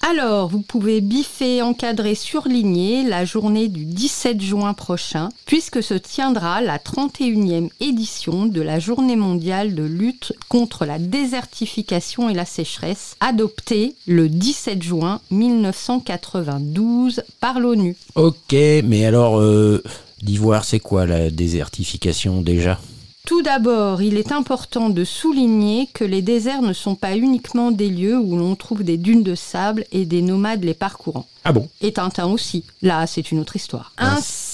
Alors, 0.00 0.48
vous 0.48 0.60
pouvez 0.60 1.00
biffer, 1.00 1.60
encadrer, 1.60 2.14
surligner 2.14 3.02
la 3.02 3.24
journée 3.24 3.68
du 3.68 3.84
17 3.84 4.40
juin 4.40 4.72
prochain, 4.72 5.28
puisque 5.44 5.82
se 5.82 5.94
tiendra 5.94 6.60
la 6.60 6.78
31e 6.78 7.68
édition 7.80 8.46
de 8.46 8.62
la 8.62 8.78
Journée 8.78 9.16
mondiale 9.16 9.74
de 9.74 9.82
lutte 9.82 10.32
contre 10.48 10.84
la 10.84 11.00
désertification 11.00 12.30
et 12.30 12.34
la 12.34 12.44
sécheresse, 12.44 13.16
adoptée 13.18 13.96
le 14.06 14.28
17 14.28 14.82
juin 14.82 15.20
1992 15.32 17.22
par 17.40 17.58
l'ONU. 17.58 17.96
Ok, 18.14 18.54
mais 18.84 19.04
alors, 19.04 19.40
euh, 19.40 19.82
d'ivoire, 20.22 20.64
c'est 20.64 20.80
quoi 20.80 21.06
la 21.06 21.28
désertification 21.30 22.40
déjà? 22.40 22.78
Tout 23.28 23.42
d'abord, 23.42 24.00
il 24.00 24.16
est 24.16 24.32
important 24.32 24.88
de 24.88 25.04
souligner 25.04 25.86
que 25.92 26.02
les 26.02 26.22
déserts 26.22 26.62
ne 26.62 26.72
sont 26.72 26.94
pas 26.94 27.14
uniquement 27.14 27.70
des 27.70 27.90
lieux 27.90 28.16
où 28.16 28.38
l'on 28.38 28.56
trouve 28.56 28.82
des 28.82 28.96
dunes 28.96 29.22
de 29.22 29.34
sable 29.34 29.84
et 29.92 30.06
des 30.06 30.22
nomades 30.22 30.64
les 30.64 30.72
parcourant. 30.72 31.26
Ah 31.44 31.52
bon? 31.52 31.68
Et 31.82 31.92
Tintin 31.92 32.24
aussi. 32.24 32.64
Là, 32.80 33.06
c'est 33.06 33.30
une 33.30 33.38
autre 33.38 33.54
histoire. 33.54 33.92
Ainsi, 33.98 34.47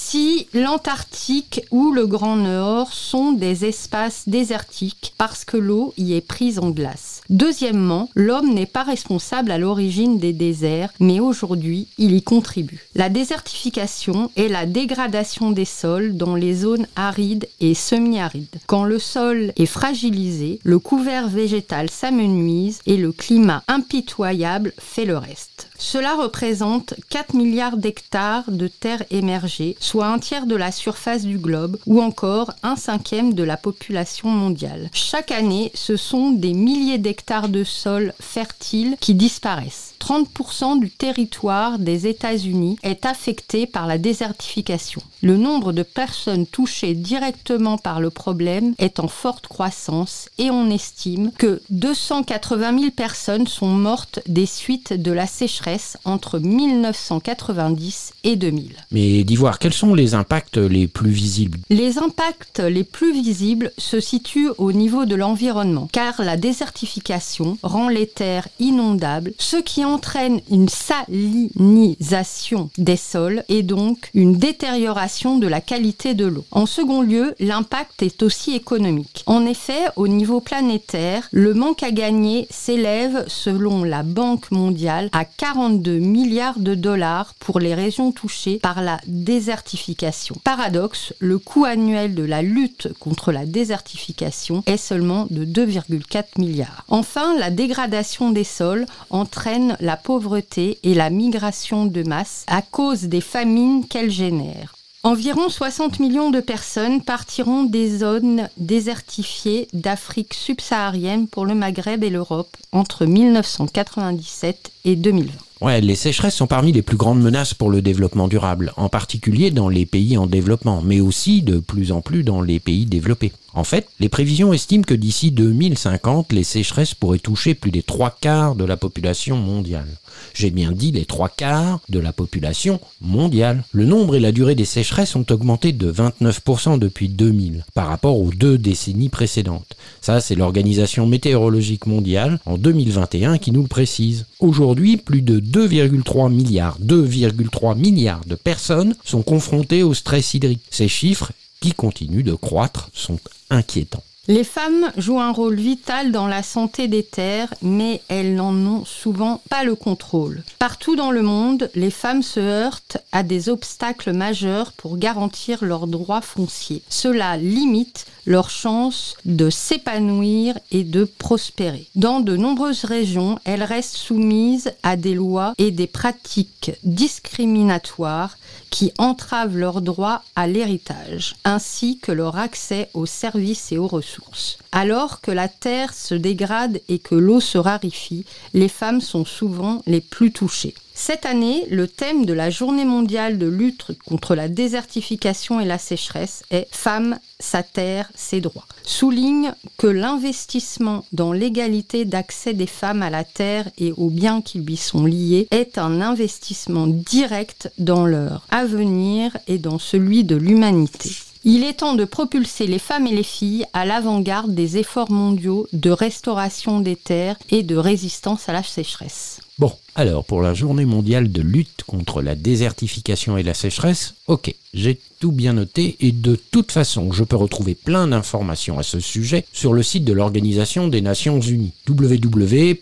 l'Antarctique 0.53 1.61
ou 1.71 1.91
le 1.91 2.05
Grand 2.07 2.35
Nord 2.35 2.93
sont 2.93 3.31
des 3.31 3.65
espaces 3.65 4.23
désertiques 4.27 5.13
parce 5.17 5.45
que 5.45 5.57
l'eau 5.57 5.93
y 5.97 6.13
est 6.13 6.21
prise 6.21 6.59
en 6.59 6.69
glace. 6.69 7.21
Deuxièmement, 7.29 8.09
l'homme 8.15 8.53
n'est 8.53 8.65
pas 8.65 8.83
responsable 8.83 9.51
à 9.51 9.57
l'origine 9.57 10.19
des 10.19 10.33
déserts, 10.33 10.91
mais 10.99 11.19
aujourd'hui, 11.19 11.87
il 11.97 12.13
y 12.13 12.21
contribue. 12.21 12.87
La 12.93 13.09
désertification 13.09 14.31
est 14.35 14.47
la 14.47 14.65
dégradation 14.65 15.51
des 15.51 15.65
sols 15.65 16.15
dans 16.17 16.35
les 16.35 16.53
zones 16.53 16.87
arides 16.95 17.47
et 17.59 17.73
semi-arides. 17.73 18.59
Quand 18.67 18.83
le 18.83 18.99
sol 18.99 19.53
est 19.57 19.65
fragilisé, 19.65 20.59
le 20.63 20.79
couvert 20.79 21.27
végétal 21.27 21.89
s'amenuise 21.89 22.79
et 22.85 22.97
le 22.97 23.11
climat 23.11 23.63
impitoyable 23.67 24.73
fait 24.77 25.05
le 25.05 25.17
reste. 25.17 25.69
Cela 25.77 26.15
représente 26.15 26.93
4 27.09 27.33
milliards 27.33 27.77
d'hectares 27.77 28.49
de 28.49 28.67
terres 28.67 29.03
émergées, 29.11 29.75
soit 29.79 30.07
un 30.07 30.19
tiers 30.19 30.45
de 30.45 30.55
la 30.55 30.71
surface 30.71 31.23
du 31.23 31.37
globe, 31.37 31.77
ou 31.85 32.01
encore 32.01 32.53
un 32.63 32.75
cinquième 32.75 33.33
de 33.33 33.43
la 33.43 33.57
population 33.57 34.29
mondiale. 34.29 34.89
Chaque 34.93 35.31
année, 35.31 35.71
ce 35.73 35.97
sont 35.97 36.31
des 36.31 36.53
milliers 36.53 36.97
d'hectares 36.97 37.49
de 37.49 37.63
sols 37.63 38.13
fertiles 38.19 38.97
qui 38.99 39.15
disparaissent. 39.15 39.94
30% 40.05 40.79
du 40.79 40.91
territoire 40.91 41.79
des 41.79 42.05
États-Unis 42.05 42.77
est 42.83 43.07
affecté 43.07 43.65
par 43.65 43.87
la 43.87 43.97
désertification. 43.97 45.01
Le 45.23 45.35
nombre 45.35 45.73
de 45.73 45.81
personnes 45.81 46.45
touchées 46.45 46.93
directement 46.93 47.79
par 47.79 47.99
le 47.99 48.11
problème 48.11 48.75
est 48.77 48.99
en 48.99 49.07
forte 49.07 49.47
croissance 49.47 50.29
et 50.37 50.51
on 50.51 50.69
estime 50.69 51.31
que 51.39 51.59
280 51.71 52.77
000 52.77 52.91
personnes 52.91 53.47
sont 53.47 53.69
mortes 53.69 54.19
des 54.27 54.45
suites 54.45 54.93
de 54.93 55.11
la 55.11 55.25
sécheresse 55.25 55.97
entre 56.05 56.37
1990 56.37 58.13
et 58.23 58.35
2000. 58.35 58.75
Mais 58.91 59.23
d'ivoire, 59.23 59.57
quels 59.57 59.73
sont 59.73 59.95
les 59.95 60.13
impacts 60.13 60.57
les 60.57 60.85
plus 60.85 61.09
visibles? 61.09 61.57
Les 61.71 61.97
impacts 61.97 62.59
les 62.59 62.83
plus 62.83 63.11
visibles 63.11 63.71
se 63.79 63.99
situent 63.99 64.51
au 64.59 64.71
niveau 64.71 65.05
de 65.05 65.15
l'environnement, 65.15 65.89
car 65.91 66.21
la 66.21 66.37
désertification 66.37 67.57
rend 67.63 67.89
les 67.89 68.05
terres 68.05 68.47
inondables, 68.59 69.33
ce 69.39 69.57
qui 69.57 69.83
entraîne 69.95 70.41
une 70.51 70.67
salinisation 70.67 72.69
des 72.77 72.97
sols 72.97 73.45
et 73.47 73.63
donc 73.63 74.09
une 74.13 74.37
détérioration 74.37 75.37
de 75.37 75.47
la 75.47 75.61
qualité 75.61 76.13
de 76.13 76.25
l'eau. 76.25 76.43
En 76.51 76.65
second 76.65 77.01
lieu, 77.01 77.33
l'impact 77.39 78.03
est 78.03 78.21
aussi 78.21 78.55
économique. 78.55 79.23
En 79.25 79.45
effet, 79.45 79.85
au 79.95 80.09
niveau 80.09 80.41
planétaire, 80.41 81.29
le 81.31 81.53
manque 81.53 81.81
à 81.81 81.91
gagner 81.91 82.45
s'élève, 82.49 83.23
selon 83.27 83.85
la 83.85 84.03
Banque 84.03 84.51
mondiale, 84.51 85.07
à 85.13 85.23
42 85.23 85.99
milliards 85.99 86.59
de 86.59 86.75
dollars 86.75 87.33
pour 87.39 87.61
les 87.61 87.73
régions 87.73 88.11
touchées 88.11 88.59
par 88.61 88.81
la 88.81 88.99
désertification. 89.07 90.35
Paradoxe, 90.43 91.13
le 91.19 91.39
coût 91.39 91.63
annuel 91.63 92.15
de 92.15 92.23
la 92.23 92.41
lutte 92.41 92.89
contre 92.99 93.31
la 93.31 93.45
désertification 93.45 94.61
est 94.65 94.75
seulement 94.75 95.25
de 95.29 95.45
2,4 95.45 96.37
milliards. 96.37 96.83
Enfin, 96.89 97.33
la 97.39 97.49
dégradation 97.49 98.31
des 98.31 98.43
sols 98.43 98.85
entraîne 99.09 99.74
la 99.79 99.97
pauvreté 99.97 100.79
et 100.83 100.93
la 100.93 101.09
migration 101.09 101.85
de 101.85 102.03
masse 102.03 102.45
à 102.47 102.61
cause 102.61 103.03
des 103.03 103.21
famines 103.21 103.87
qu'elle 103.87 104.11
génère. 104.11 104.75
Environ 105.05 105.49
60 105.49 105.99
millions 105.99 106.31
de 106.31 106.39
personnes 106.39 106.99
partiront 106.99 107.63
des 107.63 107.99
zones 107.99 108.49
désertifiées 108.57 109.67
d'Afrique 109.71 110.33
subsaharienne 110.33 111.27
pour 111.27 111.45
le 111.45 111.53
Maghreb 111.53 112.03
et 112.03 112.09
l'Europe 112.09 112.57
entre 112.71 113.05
1997 113.05 114.71
et 114.83 114.95
2020. 114.95 115.31
Ouais, 115.61 115.79
les 115.79 115.93
sécheresses 115.93 116.35
sont 116.35 116.47
parmi 116.47 116.71
les 116.71 116.81
plus 116.81 116.97
grandes 116.97 117.21
menaces 117.21 117.53
pour 117.53 117.69
le 117.69 117.83
développement 117.83 118.27
durable, 118.27 118.73
en 118.77 118.89
particulier 118.89 119.51
dans 119.51 119.69
les 119.69 119.85
pays 119.85 120.17
en 120.17 120.25
développement, 120.25 120.81
mais 120.83 121.01
aussi 121.01 121.43
de 121.43 121.59
plus 121.59 121.91
en 121.91 122.01
plus 122.01 122.23
dans 122.23 122.41
les 122.41 122.59
pays 122.59 122.87
développés. 122.87 123.31
En 123.55 123.63
fait, 123.63 123.87
les 124.01 124.09
prévisions 124.09 124.51
estiment 124.51 124.83
que 124.83 124.93
d'ici 124.93 125.31
2050, 125.31 126.33
les 126.33 126.43
sécheresses 126.43 126.93
pourraient 126.93 127.19
toucher 127.19 127.55
plus 127.55 127.71
des 127.71 127.83
trois 127.83 128.15
quarts 128.19 128.53
de 128.55 128.65
la 128.65 128.75
population 128.75 129.37
mondiale. 129.37 129.87
J'ai 130.33 130.49
bien 130.49 130.73
dit 130.73 130.91
les 130.91 131.05
trois 131.05 131.29
quarts 131.29 131.79
de 131.87 131.99
la 131.99 132.11
population 132.11 132.81
mondiale. 132.99 133.63
Le 133.71 133.85
nombre 133.85 134.15
et 134.15 134.19
la 134.19 134.33
durée 134.33 134.55
des 134.55 134.65
sécheresses 134.65 135.15
ont 135.15 135.25
augmenté 135.29 135.71
de 135.71 135.89
29% 135.89 136.79
depuis 136.79 137.07
2000 137.07 137.63
par 137.73 137.87
rapport 137.87 138.19
aux 138.19 138.31
deux 138.31 138.57
décennies 138.57 139.07
précédentes. 139.07 139.77
Ça, 140.01 140.19
c'est 140.19 140.35
l'Organisation 140.35 141.07
météorologique 141.07 141.87
mondiale 141.87 142.39
en 142.45 142.57
2021 142.57 143.37
qui 143.37 143.51
nous 143.51 143.61
le 143.61 143.69
précise. 143.69 144.25
Aujourd'hui, 144.39 144.97
plus 144.97 145.21
de 145.21 145.39
2,3 145.39 146.29
milliards, 146.29 146.77
2,3 146.81 147.77
milliards 147.77 148.25
de 148.25 148.35
personnes 148.35 148.95
sont 149.05 149.21
confrontées 149.21 149.83
au 149.83 149.93
stress 149.93 150.33
hydrique. 150.33 150.61
Ces 150.69 150.89
chiffres 150.89 151.31
qui 151.65 151.73
continuent 151.73 152.23
de 152.23 152.35
croître 152.35 152.91
sont 152.93 153.17
inquiétants. 153.49 154.03
Les 154.27 154.43
femmes 154.43 154.91
jouent 154.97 155.19
un 155.19 155.31
rôle 155.31 155.55
vital 155.55 156.11
dans 156.11 156.27
la 156.27 156.43
santé 156.43 156.87
des 156.87 157.01
terres, 157.01 157.51
mais 157.63 158.01
elles 158.07 158.35
n'en 158.35 158.53
ont 158.53 158.85
souvent 158.85 159.41
pas 159.49 159.63
le 159.63 159.73
contrôle. 159.73 160.43
Partout 160.59 160.95
dans 160.95 161.09
le 161.09 161.23
monde, 161.23 161.71
les 161.73 161.89
femmes 161.89 162.21
se 162.21 162.39
heurtent 162.39 162.97
à 163.11 163.23
des 163.23 163.49
obstacles 163.49 164.13
majeurs 164.13 164.73
pour 164.73 164.97
garantir 164.97 165.63
leurs 165.63 165.87
droits 165.87 166.21
fonciers. 166.21 166.83
Cela 166.87 167.35
limite 167.35 168.05
leurs 168.25 168.49
chances 168.49 169.15
de 169.25 169.49
s'épanouir 169.49 170.57
et 170.71 170.83
de 170.83 171.03
prospérer. 171.03 171.87
Dans 171.95 172.19
de 172.19 172.35
nombreuses 172.35 172.85
régions, 172.85 173.39
elles 173.43 173.63
restent 173.63 173.95
soumises 173.95 174.71
à 174.83 174.95
des 174.97 175.13
lois 175.13 175.53
et 175.57 175.71
des 175.71 175.87
pratiques 175.87 176.71
discriminatoires 176.83 178.37
qui 178.69 178.91
entravent 178.97 179.57
leur 179.57 179.81
droit 179.81 180.23
à 180.35 180.47
l'héritage, 180.47 181.35
ainsi 181.43 181.99
que 181.99 182.11
leur 182.11 182.37
accès 182.37 182.89
aux 182.93 183.05
services 183.05 183.71
et 183.71 183.77
aux 183.77 183.87
ressources. 183.87 184.57
Alors 184.71 185.21
que 185.21 185.31
la 185.31 185.47
terre 185.47 185.93
se 185.93 186.15
dégrade 186.15 186.81
et 186.89 186.99
que 186.99 187.15
l'eau 187.15 187.39
se 187.39 187.57
raréfie, 187.57 188.25
les 188.53 188.67
femmes 188.67 189.01
sont 189.01 189.25
souvent 189.25 189.81
les 189.87 190.01
plus 190.01 190.31
touchées. 190.31 190.75
Cette 190.97 191.25
année, 191.25 191.67
le 191.69 191.89
thème 191.89 192.25
de 192.25 192.31
la 192.31 192.49
journée 192.49 192.85
mondiale 192.85 193.37
de 193.37 193.47
lutte 193.47 193.91
contre 194.07 194.33
la 194.33 194.47
désertification 194.47 195.59
et 195.59 195.65
la 195.65 195.77
sécheresse 195.77 196.43
est 196.51 196.67
Femmes, 196.71 197.19
sa 197.37 197.63
terre, 197.63 198.09
ses 198.15 198.39
droits. 198.39 198.65
Souligne 198.83 199.53
que 199.77 199.87
l'investissement 199.87 201.03
dans 201.11 201.33
l'égalité 201.33 202.05
d'accès 202.05 202.53
des 202.53 202.65
femmes 202.65 203.03
à 203.03 203.09
la 203.09 203.25
terre 203.25 203.69
et 203.77 203.91
aux 203.91 204.09
biens 204.09 204.41
qui 204.41 204.59
lui 204.59 204.77
sont 204.77 205.05
liés 205.05 205.49
est 205.51 205.77
un 205.77 205.99
investissement 205.99 206.87
direct 206.87 207.69
dans 207.77 208.05
leur 208.05 208.47
avenir 208.49 209.37
et 209.47 209.57
dans 209.57 209.79
celui 209.79 210.23
de 210.23 210.37
l'humanité. 210.37 211.11
Il 211.43 211.65
est 211.65 211.73
temps 211.73 211.93
de 211.95 212.05
propulser 212.05 212.67
les 212.67 212.79
femmes 212.79 213.05
et 213.05 213.13
les 213.13 213.21
filles 213.21 213.65
à 213.73 213.85
l'avant-garde 213.85 214.55
des 214.55 214.77
efforts 214.77 215.11
mondiaux 215.11 215.67
de 215.73 215.91
restauration 215.91 216.79
des 216.79 216.95
terres 216.95 217.37
et 217.51 217.63
de 217.63 217.75
résistance 217.75 218.47
à 218.47 218.53
la 218.53 218.63
sécheresse. 218.63 219.41
Bon, 219.57 219.71
alors 219.95 220.25
pour 220.25 220.41
la 220.41 220.53
journée 220.53 220.83
mondiale 220.83 221.31
de 221.31 221.41
lutte 221.41 221.83
contre 221.87 222.21
la 222.21 222.35
désertification 222.35 223.37
et 223.37 223.43
la 223.43 223.53
sécheresse, 223.53 224.15
ok, 224.27 224.53
j'ai 224.73 224.99
tout 225.19 225.31
bien 225.31 225.53
noté 225.53 225.95
et 226.01 226.11
de 226.11 226.35
toute 226.35 226.73
façon, 226.73 227.13
je 227.13 227.23
peux 227.23 227.37
retrouver 227.37 227.73
plein 227.75 228.09
d'informations 228.09 228.77
à 228.77 228.83
ce 228.83 228.99
sujet 228.99 229.45
sur 229.53 229.71
le 229.71 229.81
site 229.81 230.03
de 230.03 230.11
l'Organisation 230.11 230.89
des 230.89 230.99
Nations 230.99 231.39
Unies, 231.39 231.71
www.un.org/fr 231.87 232.81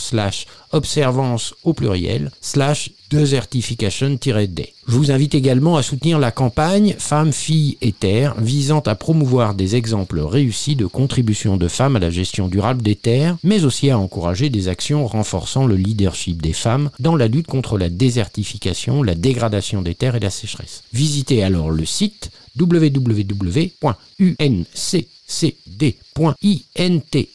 slash 0.00 0.46
observance 0.72 1.54
au 1.62 1.72
pluriel 1.72 2.32
slash 2.40 2.90
desertification-day. 3.10 4.72
Je 4.88 4.96
vous 4.96 5.12
invite 5.12 5.34
également 5.36 5.76
à 5.76 5.82
soutenir 5.82 6.18
la 6.18 6.32
campagne 6.32 6.96
Femmes, 6.98 7.32
Filles 7.32 7.78
et 7.80 7.92
Terres 7.92 8.34
visant 8.40 8.80
à 8.80 8.96
promouvoir 8.96 9.54
des 9.54 9.76
exemples 9.76 10.20
réussis 10.20 10.74
de 10.74 10.86
contribution 10.86 11.56
de 11.56 11.68
femmes 11.68 11.96
à 11.96 12.00
la 12.00 12.10
gestion 12.10 12.48
durable 12.48 12.82
des 12.82 12.96
terres, 12.96 13.36
mais 13.44 13.64
aussi 13.64 13.83
à 13.90 13.98
encourager 13.98 14.50
des 14.50 14.68
actions 14.68 15.06
renforçant 15.06 15.66
le 15.66 15.76
leadership 15.76 16.40
des 16.42 16.52
femmes 16.52 16.90
dans 16.98 17.16
la 17.16 17.28
lutte 17.28 17.46
contre 17.46 17.78
la 17.78 17.88
désertification, 17.88 19.02
la 19.02 19.14
dégradation 19.14 19.82
des 19.82 19.94
terres 19.94 20.16
et 20.16 20.20
la 20.20 20.30
sécheresse. 20.30 20.84
Visitez 20.92 21.42
alors 21.42 21.70
le 21.70 21.84
site 21.84 22.30
www.unccd.int 22.58 23.74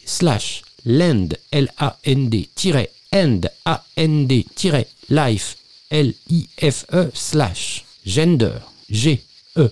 slash 0.06 0.62
land, 0.84 1.28
end, 3.12 3.40
A-N-D, 3.64 4.46
life, 5.10 5.56
L-I-F-E, 5.90 7.10
slash, 7.14 7.84
gender, 8.06 8.60
G-E-N-D-E-R, 8.90 9.70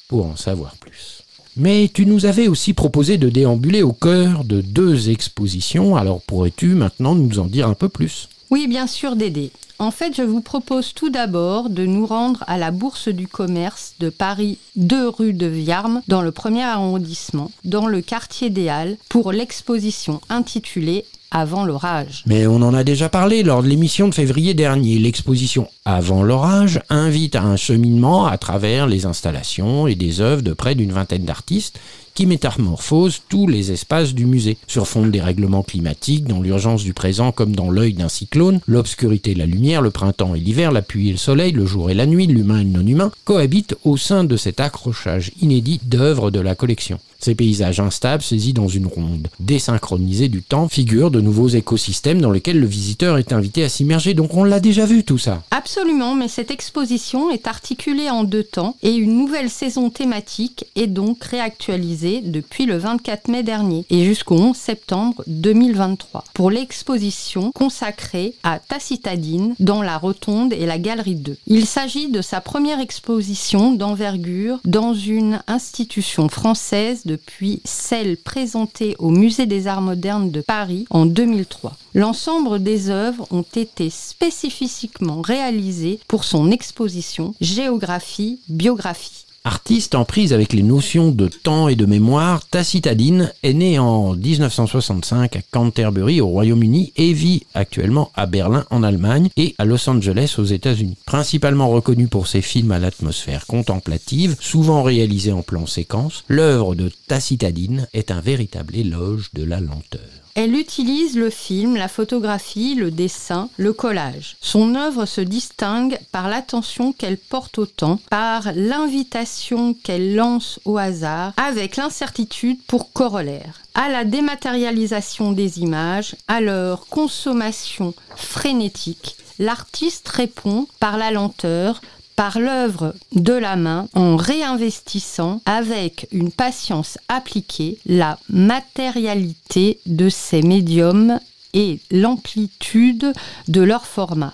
pour 0.07 0.25
en 0.25 0.35
savoir 0.35 0.75
plus. 0.77 1.23
Mais 1.57 1.89
tu 1.93 2.05
nous 2.05 2.25
avais 2.25 2.47
aussi 2.47 2.73
proposé 2.73 3.17
de 3.17 3.29
déambuler 3.29 3.81
au 3.81 3.93
cœur 3.93 4.43
de 4.43 4.61
deux 4.61 5.09
expositions, 5.09 5.95
alors 5.95 6.21
pourrais-tu 6.21 6.67
maintenant 6.75 7.15
nous 7.15 7.39
en 7.39 7.45
dire 7.45 7.67
un 7.67 7.73
peu 7.73 7.87
plus? 7.87 8.27
Oui, 8.51 8.67
bien 8.67 8.87
sûr, 8.87 9.15
Dédé. 9.15 9.51
En 9.77 9.91
fait, 9.91 10.15
je 10.15 10.21
vous 10.21 10.41
propose 10.41 10.93
tout 10.93 11.09
d'abord 11.09 11.69
de 11.69 11.85
nous 11.85 12.05
rendre 12.05 12.43
à 12.47 12.57
la 12.57 12.71
Bourse 12.71 13.09
du 13.09 13.27
commerce 13.27 13.95
de 13.99 14.09
Paris 14.09 14.57
2 14.77 15.09
rue 15.09 15.33
de 15.33 15.47
Viarme, 15.47 16.01
dans 16.07 16.21
le 16.21 16.31
premier 16.31 16.63
arrondissement, 16.63 17.51
dans 17.65 17.87
le 17.87 18.01
quartier 18.01 18.49
des 18.49 18.69
Halles, 18.69 18.97
pour 19.09 19.33
l'exposition 19.33 20.21
intitulée 20.29 21.05
Avant 21.37 21.65
l'orage. 21.65 22.23
Mais 22.27 22.47
on 22.47 22.61
en 22.61 22.73
a 22.73 22.85
déjà 22.85 23.09
parlé 23.09 23.43
lors 23.43 23.61
de 23.61 23.67
l'émission 23.67 24.07
de 24.07 24.15
février 24.15 24.53
dernier. 24.53 24.99
L'exposition 24.99 25.67
Avant 25.83 26.23
l'orage 26.23 26.79
invite 26.89 27.35
à 27.35 27.43
un 27.43 27.57
cheminement 27.57 28.25
à 28.25 28.37
travers 28.37 28.87
les 28.87 29.05
installations 29.05 29.85
et 29.85 29.95
des 29.95 30.21
œuvres 30.21 30.43
de 30.43 30.53
près 30.53 30.75
d'une 30.75 30.93
vingtaine 30.93 31.25
d'artistes 31.25 31.77
qui 32.13 32.25
métamorphosent 32.25 33.21
tous 33.27 33.47
les 33.47 33.73
espaces 33.73 34.13
du 34.13 34.25
musée. 34.25 34.57
Sur 34.65 34.87
fond 34.87 35.05
des 35.07 35.19
règlements 35.19 35.61
climatiques, 35.61 36.23
dans 36.23 36.41
l'urgence 36.41 36.85
du 36.85 36.93
présent 36.93 37.33
comme 37.33 37.53
dans 37.53 37.69
l'œil 37.69 37.95
d'un 37.95 38.07
cyclone, 38.07 38.61
l'obscurité 38.65 39.31
et 39.31 39.35
la 39.35 39.45
lumière, 39.45 39.81
le 39.81 39.91
printemps 39.91 40.35
et 40.35 40.39
l'hiver, 40.39 40.71
la 40.71 40.81
pluie 40.81 41.09
et 41.09 41.11
le 41.11 41.17
soleil, 41.17 41.51
le 41.51 41.65
jour 41.65 41.89
et 41.89 41.95
la 41.95 42.05
nuit, 42.05 42.27
l'humain 42.27 42.61
et 42.61 42.63
le 42.63 42.69
non-humain, 42.69 43.11
cohabitent 43.25 43.75
au 43.83 43.97
sein 43.97 44.23
de 44.23 44.37
cet 44.37 44.61
accrochage 44.61 45.33
inédit 45.41 45.81
d'œuvres 45.83 46.31
de 46.31 46.39
la 46.39 46.55
collection. 46.55 47.01
Ces 47.19 47.35
paysages 47.35 47.79
instables, 47.79 48.23
saisis 48.23 48.53
dans 48.53 48.67
une 48.67 48.87
ronde 48.87 49.27
désynchronisée 49.39 50.27
du 50.27 50.43
temps, 50.43 50.67
figurent 50.67 51.11
de 51.11 51.21
nouveaux 51.21 51.47
écosystèmes 51.47 52.21
dans 52.21 52.31
lesquels 52.31 52.59
le 52.59 52.67
visiteur 52.67 53.17
est 53.17 53.33
invité 53.33 53.63
à 53.63 53.69
s'immerger. 53.69 54.13
Donc 54.13 54.35
on 54.35 54.43
l'a 54.43 54.59
déjà 54.59 54.85
vu 54.85 55.03
tout 55.03 55.17
ça. 55.17 55.43
Absolument, 55.51 56.15
mais 56.15 56.27
cette 56.27 56.51
exposition 56.51 57.31
est 57.31 57.47
articulée 57.47 58.09
en 58.09 58.23
deux 58.23 58.43
temps 58.43 58.75
et 58.83 58.93
une 58.93 59.17
nouvelle 59.17 59.49
saison 59.49 59.89
thématique 59.89 60.65
est 60.75 60.87
donc 60.87 61.23
réactualisée 61.23 62.21
depuis 62.21 62.65
le 62.65 62.77
24 62.77 63.27
mai 63.29 63.43
dernier 63.43 63.85
et 63.89 64.05
jusqu'au 64.05 64.35
11 64.35 64.55
septembre 64.55 65.23
2023 65.27 66.23
pour 66.33 66.51
l'exposition 66.51 67.51
consacrée 67.53 68.35
à 68.43 68.59
Tacitadine 68.59 69.55
dans 69.59 69.81
la 69.81 69.97
Rotonde 69.97 70.53
et 70.53 70.65
la 70.65 70.77
Galerie 70.77 71.15
2. 71.15 71.37
Il 71.47 71.65
s'agit 71.65 72.09
de 72.09 72.21
sa 72.21 72.41
première 72.41 72.79
exposition 72.79 73.73
d'envergure 73.73 74.59
dans 74.65 74.93
une 74.93 75.41
institution 75.47 76.29
française 76.29 77.04
depuis 77.05 77.61
celle 77.63 78.17
présentée 78.17 78.95
au 78.99 79.09
Musée 79.09 79.45
des 79.45 79.67
Arts 79.67 79.81
modernes 79.81 80.31
de 80.31 80.41
Paris 80.41 80.85
en 80.89 81.05
2003. 81.05 81.73
L'ensemble 81.93 82.61
des 82.61 82.89
œuvres 82.89 83.27
ont 83.31 83.45
été 83.55 83.89
spécifiquement 83.89 85.21
réalisées 85.21 85.99
pour 86.07 86.23
son 86.23 86.51
exposition 86.51 87.33
Géographie-Biographie. 87.41 89.24
Artiste 89.47 89.93
en 89.93 90.05
prise 90.05 90.33
avec 90.33 90.53
les 90.53 90.63
notions 90.63 91.11
de 91.11 91.27
temps 91.27 91.67
et 91.67 91.75
de 91.75 91.85
mémoire, 91.85 92.47
Tacitadine 92.47 93.31
est 93.43 93.53
né 93.53 93.77
en 93.77 94.15
1965 94.15 95.35
à 95.35 95.41
Canterbury 95.51 96.19
au 96.19 96.25
Royaume-Uni 96.25 96.93
et 96.95 97.13
vit 97.13 97.45
actuellement 97.53 98.11
à 98.15 98.25
Berlin 98.25 98.65
en 98.71 98.81
Allemagne 98.81 99.29
et 99.37 99.53
à 99.59 99.65
Los 99.65 99.87
Angeles 99.87 100.33
aux 100.39 100.45
États-Unis. 100.45 100.97
Principalement 101.05 101.69
reconnu 101.69 102.07
pour 102.07 102.25
ses 102.25 102.41
films 102.41 102.71
à 102.71 102.79
l'atmosphère 102.79 103.45
contemplative, 103.45 104.35
souvent 104.39 104.81
réalisés 104.81 105.31
en 105.31 105.43
plan 105.43 105.67
séquence, 105.67 106.23
l'œuvre 106.27 106.73
de 106.73 106.89
Tacitadine 107.07 107.87
est 107.93 108.09
un 108.09 108.21
véritable 108.21 108.75
éloge 108.75 109.29
de 109.35 109.43
la 109.43 109.59
lenteur. 109.59 110.24
Elle 110.35 110.53
utilise 110.53 111.15
le 111.15 111.29
film, 111.29 111.77
la 111.77 111.87
photographie, 111.87 112.75
le 112.75 112.91
dessin, 112.91 113.49
le 113.55 113.71
collage. 113.71 114.35
Son 114.41 114.75
œuvre 114.75 115.05
se 115.05 115.21
distingue 115.21 115.97
par 116.11 116.27
l'attention 116.27 116.91
qu'elle 116.91 117.17
porte 117.17 117.57
au 117.57 117.65
temps, 117.65 118.01
par 118.09 118.51
l'invitation 118.53 119.73
qu'elle 119.73 120.13
lance 120.13 120.59
au 120.65 120.77
hasard, 120.77 121.31
avec 121.37 121.77
l'incertitude 121.77 122.61
pour 122.67 122.91
corollaire, 122.91 123.61
à 123.75 123.87
la 123.87 124.03
dématérialisation 124.03 125.31
des 125.31 125.59
images, 125.59 126.17
à 126.27 126.41
leur 126.41 126.87
consommation 126.87 127.93
frénétique. 128.17 129.15
L'artiste 129.39 130.09
répond 130.09 130.67
par 130.81 130.97
la 130.97 131.11
lenteur, 131.11 131.79
par 132.15 132.39
l'œuvre 132.39 132.95
de 133.11 133.33
la 133.33 133.55
main 133.55 133.87
en 133.93 134.15
réinvestissant 134.15 135.41
avec 135.45 136.07
une 136.11 136.31
patience 136.31 136.97
appliquée 137.09 137.77
la 137.85 138.17
matérialité 138.29 139.79
de 139.85 140.09
ces 140.09 140.41
médiums 140.41 141.19
et 141.53 141.79
l'amplitude 141.91 143.13
de 143.47 143.61
leur 143.61 143.85
format. 143.85 144.33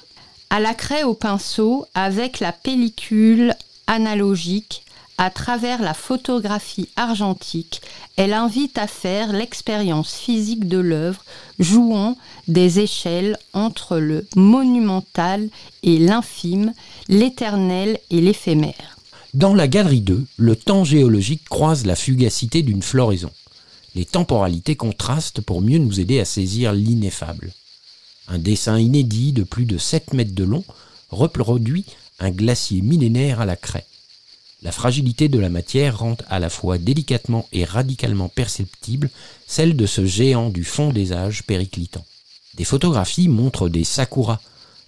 À 0.49 0.59
la 0.59 0.73
craie 0.73 1.03
au 1.03 1.13
pinceau 1.13 1.85
avec 1.93 2.39
la 2.39 2.51
pellicule 2.51 3.55
analogique 3.87 4.83
à 5.21 5.29
travers 5.29 5.83
la 5.83 5.93
photographie 5.93 6.89
argentique, 6.95 7.83
elle 8.15 8.33
invite 8.33 8.79
à 8.79 8.87
faire 8.87 9.33
l'expérience 9.33 10.15
physique 10.15 10.67
de 10.67 10.79
l'œuvre, 10.79 11.23
jouant 11.59 12.17
des 12.47 12.79
échelles 12.79 13.37
entre 13.53 13.99
le 13.99 14.25
monumental 14.35 15.47
et 15.83 15.99
l'infime, 15.99 16.73
l'éternel 17.07 17.99
et 18.09 18.19
l'éphémère. 18.19 18.97
Dans 19.35 19.53
la 19.53 19.67
galerie 19.67 20.01
2, 20.01 20.25
le 20.37 20.55
temps 20.55 20.83
géologique 20.83 21.47
croise 21.47 21.85
la 21.85 21.95
fugacité 21.95 22.63
d'une 22.63 22.81
floraison. 22.81 23.29
Les 23.93 24.05
temporalités 24.05 24.75
contrastent 24.75 25.41
pour 25.41 25.61
mieux 25.61 25.77
nous 25.77 25.99
aider 25.99 26.19
à 26.19 26.25
saisir 26.25 26.73
l'ineffable. 26.73 27.51
Un 28.27 28.39
dessin 28.39 28.79
inédit 28.79 29.33
de 29.33 29.43
plus 29.43 29.65
de 29.65 29.77
7 29.77 30.13
mètres 30.13 30.33
de 30.33 30.45
long 30.45 30.63
reproduit 31.11 31.85
un 32.19 32.31
glacier 32.31 32.81
millénaire 32.81 33.39
à 33.39 33.45
la 33.45 33.55
craie. 33.55 33.85
La 34.63 34.71
fragilité 34.71 35.27
de 35.27 35.39
la 35.39 35.49
matière 35.49 35.99
rend 35.99 36.17
à 36.29 36.39
la 36.39 36.49
fois 36.49 36.77
délicatement 36.77 37.47
et 37.51 37.65
radicalement 37.65 38.29
perceptible 38.29 39.09
celle 39.47 39.75
de 39.75 39.87
ce 39.87 40.05
géant 40.05 40.49
du 40.49 40.63
fond 40.63 40.91
des 40.91 41.13
âges 41.13 41.43
périclitant. 41.43 42.05
Des 42.55 42.63
photographies 42.63 43.27
montrent 43.27 43.69
des 43.69 43.83
sakuras 43.83 44.39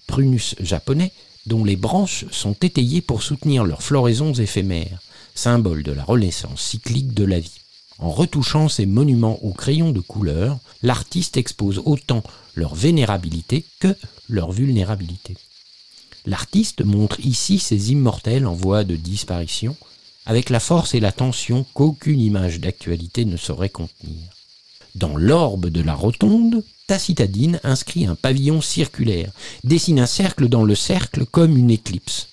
prunus 0.06 0.56
japonais, 0.60 1.12
dont 1.48 1.64
les 1.64 1.76
branches 1.76 2.26
sont 2.32 2.54
étayées 2.62 3.02
pour 3.02 3.24
soutenir 3.24 3.64
leurs 3.64 3.82
floraisons 3.82 4.34
éphémères, 4.34 5.02
symbole 5.34 5.82
de 5.82 5.92
la 5.92 6.04
renaissance 6.04 6.62
cyclique 6.62 7.14
de 7.14 7.26
la 7.26 7.40
vie. 7.40 7.60
En 7.98 8.12
retouchant 8.12 8.70
ces 8.70 8.86
monuments 8.86 9.44
au 9.44 9.54
crayon 9.54 9.92
de 9.92 10.00
couleur, 10.02 10.60
l'artiste 10.84 11.38
expose 11.38 11.82
autant 11.86 12.24
leur 12.54 12.76
vénérabilité 12.76 13.66
que 13.80 13.96
leur 14.30 14.52
vulnérabilité. 14.52 15.36
L'artiste 16.26 16.84
montre 16.84 17.20
ici 17.20 17.60
ces 17.60 17.92
immortels 17.92 18.46
en 18.46 18.54
voie 18.54 18.84
de 18.84 18.96
disparition, 18.96 19.76
avec 20.26 20.50
la 20.50 20.60
force 20.60 20.94
et 20.94 21.00
la 21.00 21.12
tension 21.12 21.66
qu'aucune 21.74 22.22
image 22.22 22.60
d'actualité 22.60 23.26
ne 23.26 23.36
saurait 23.36 23.70
contenir. 23.70 24.30
Dans 24.96 25.18
l'orbe 25.18 25.68
de 25.68 25.82
la 25.82 25.96
rotonde, 25.96 26.64
ta 26.88 27.00
citadine 27.00 27.60
inscrit 27.64 28.06
un 28.06 28.16
pavillon 28.16 28.62
circulaire, 28.62 29.32
dessine 29.64 30.00
un 30.00 30.06
cercle 30.06 30.48
dans 30.48 30.64
le 30.64 30.76
cercle 30.76 31.26
comme 31.26 31.58
une 31.58 31.72
éclipse. 31.72 32.28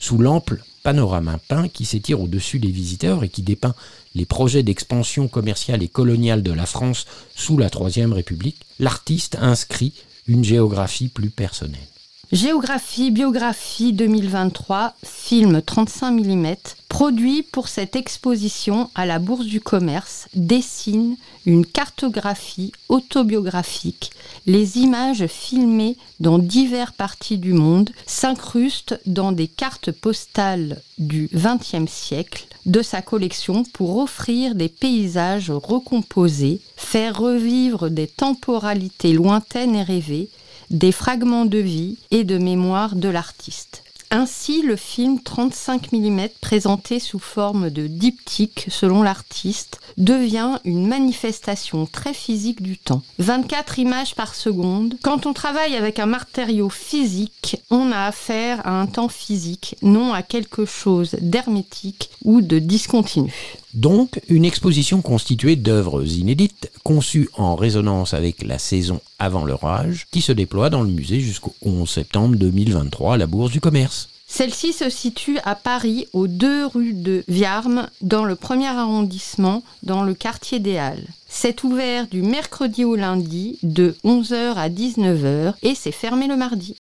Sous 0.00 0.18
l'ample 0.18 0.62
panorama 0.82 1.38
peint 1.48 1.68
qui 1.68 1.84
s'étire 1.84 2.20
au-dessus 2.20 2.58
des 2.58 2.70
visiteurs 2.70 3.22
et 3.22 3.28
qui 3.28 3.42
dépeint 3.42 3.74
les 4.14 4.26
projets 4.26 4.64
d'expansion 4.64 5.28
commerciale 5.28 5.82
et 5.82 5.88
coloniale 5.88 6.42
de 6.42 6.52
la 6.52 6.66
France 6.66 7.06
sous 7.34 7.56
la 7.56 7.70
Troisième 7.70 8.12
République, 8.12 8.60
l'artiste 8.78 9.36
inscrit 9.40 9.92
une 10.26 10.44
géographie 10.44 11.08
plus 11.08 11.30
personnelle. 11.30 11.91
Géographie, 12.32 13.10
biographie 13.10 13.92
2023, 13.92 14.94
film 15.04 15.60
35 15.60 16.12
mm, 16.12 16.54
produit 16.88 17.42
pour 17.42 17.68
cette 17.68 17.94
exposition 17.94 18.88
à 18.94 19.04
la 19.04 19.18
Bourse 19.18 19.44
du 19.44 19.60
Commerce, 19.60 20.28
dessine 20.32 21.18
une 21.44 21.66
cartographie 21.66 22.72
autobiographique. 22.88 24.12
Les 24.46 24.78
images 24.78 25.26
filmées 25.26 25.98
dans 26.20 26.38
diverses 26.38 26.94
parties 26.96 27.36
du 27.36 27.52
monde 27.52 27.90
s'incrustent 28.06 28.98
dans 29.04 29.32
des 29.32 29.46
cartes 29.46 29.92
postales 29.92 30.80
du 30.96 31.28
XXe 31.34 31.86
siècle 31.86 32.46
de 32.64 32.80
sa 32.80 33.02
collection 33.02 33.62
pour 33.74 33.98
offrir 33.98 34.54
des 34.54 34.70
paysages 34.70 35.50
recomposés, 35.50 36.62
faire 36.76 37.18
revivre 37.18 37.90
des 37.90 38.06
temporalités 38.06 39.12
lointaines 39.12 39.74
et 39.74 39.82
rêvées, 39.82 40.30
des 40.72 40.92
fragments 40.92 41.44
de 41.44 41.58
vie 41.58 41.98
et 42.10 42.24
de 42.24 42.38
mémoire 42.38 42.96
de 42.96 43.08
l'artiste. 43.08 43.82
Ainsi, 44.14 44.60
le 44.60 44.76
film 44.76 45.22
35 45.22 45.90
mm 45.90 46.28
présenté 46.42 47.00
sous 47.00 47.18
forme 47.18 47.70
de 47.70 47.86
diptyque 47.86 48.66
selon 48.68 49.02
l'artiste 49.02 49.80
devient 49.96 50.58
une 50.66 50.86
manifestation 50.86 51.86
très 51.86 52.12
physique 52.12 52.60
du 52.60 52.76
temps. 52.76 53.00
24 53.20 53.78
images 53.78 54.14
par 54.14 54.34
seconde. 54.34 54.96
Quand 55.00 55.24
on 55.24 55.32
travaille 55.32 55.76
avec 55.76 55.98
un 55.98 56.04
matériau 56.04 56.68
physique, 56.68 57.62
on 57.70 57.90
a 57.90 58.04
affaire 58.04 58.60
à 58.66 58.78
un 58.78 58.86
temps 58.86 59.08
physique, 59.08 59.76
non 59.80 60.12
à 60.12 60.22
quelque 60.22 60.66
chose 60.66 61.16
d'hermétique 61.22 62.10
ou 62.22 62.42
de 62.42 62.58
discontinu. 62.58 63.56
Donc, 63.74 64.20
une 64.28 64.44
exposition 64.44 65.00
constituée 65.00 65.56
d'œuvres 65.56 66.04
inédites, 66.04 66.70
conçues 66.84 67.30
en 67.34 67.56
résonance 67.56 68.12
avec 68.12 68.42
la 68.42 68.58
saison 68.58 69.00
avant 69.18 69.44
l'orage, 69.44 70.06
qui 70.10 70.20
se 70.20 70.32
déploie 70.32 70.68
dans 70.68 70.82
le 70.82 70.90
musée 70.90 71.20
jusqu'au 71.20 71.54
11 71.62 71.88
septembre 71.88 72.36
2023 72.36 73.14
à 73.14 73.16
la 73.16 73.26
Bourse 73.26 73.50
du 73.50 73.60
Commerce. 73.60 74.10
Celle-ci 74.26 74.72
se 74.72 74.88
situe 74.88 75.38
à 75.44 75.54
Paris, 75.54 76.06
aux 76.12 76.26
deux 76.26 76.64
rues 76.66 76.94
de 76.94 77.22
Viarmes, 77.28 77.88
dans 78.00 78.24
le 78.24 78.34
premier 78.34 78.68
arrondissement, 78.68 79.62
dans 79.82 80.04
le 80.04 80.14
quartier 80.14 80.58
des 80.58 80.78
Halles. 80.78 81.06
C'est 81.28 81.64
ouvert 81.64 82.06
du 82.06 82.22
mercredi 82.22 82.84
au 82.84 82.96
lundi, 82.96 83.58
de 83.62 83.94
11h 84.04 84.54
à 84.54 84.68
19h, 84.70 85.54
et 85.62 85.74
c'est 85.74 85.92
fermé 85.92 86.28
le 86.28 86.36
mardi. 86.36 86.76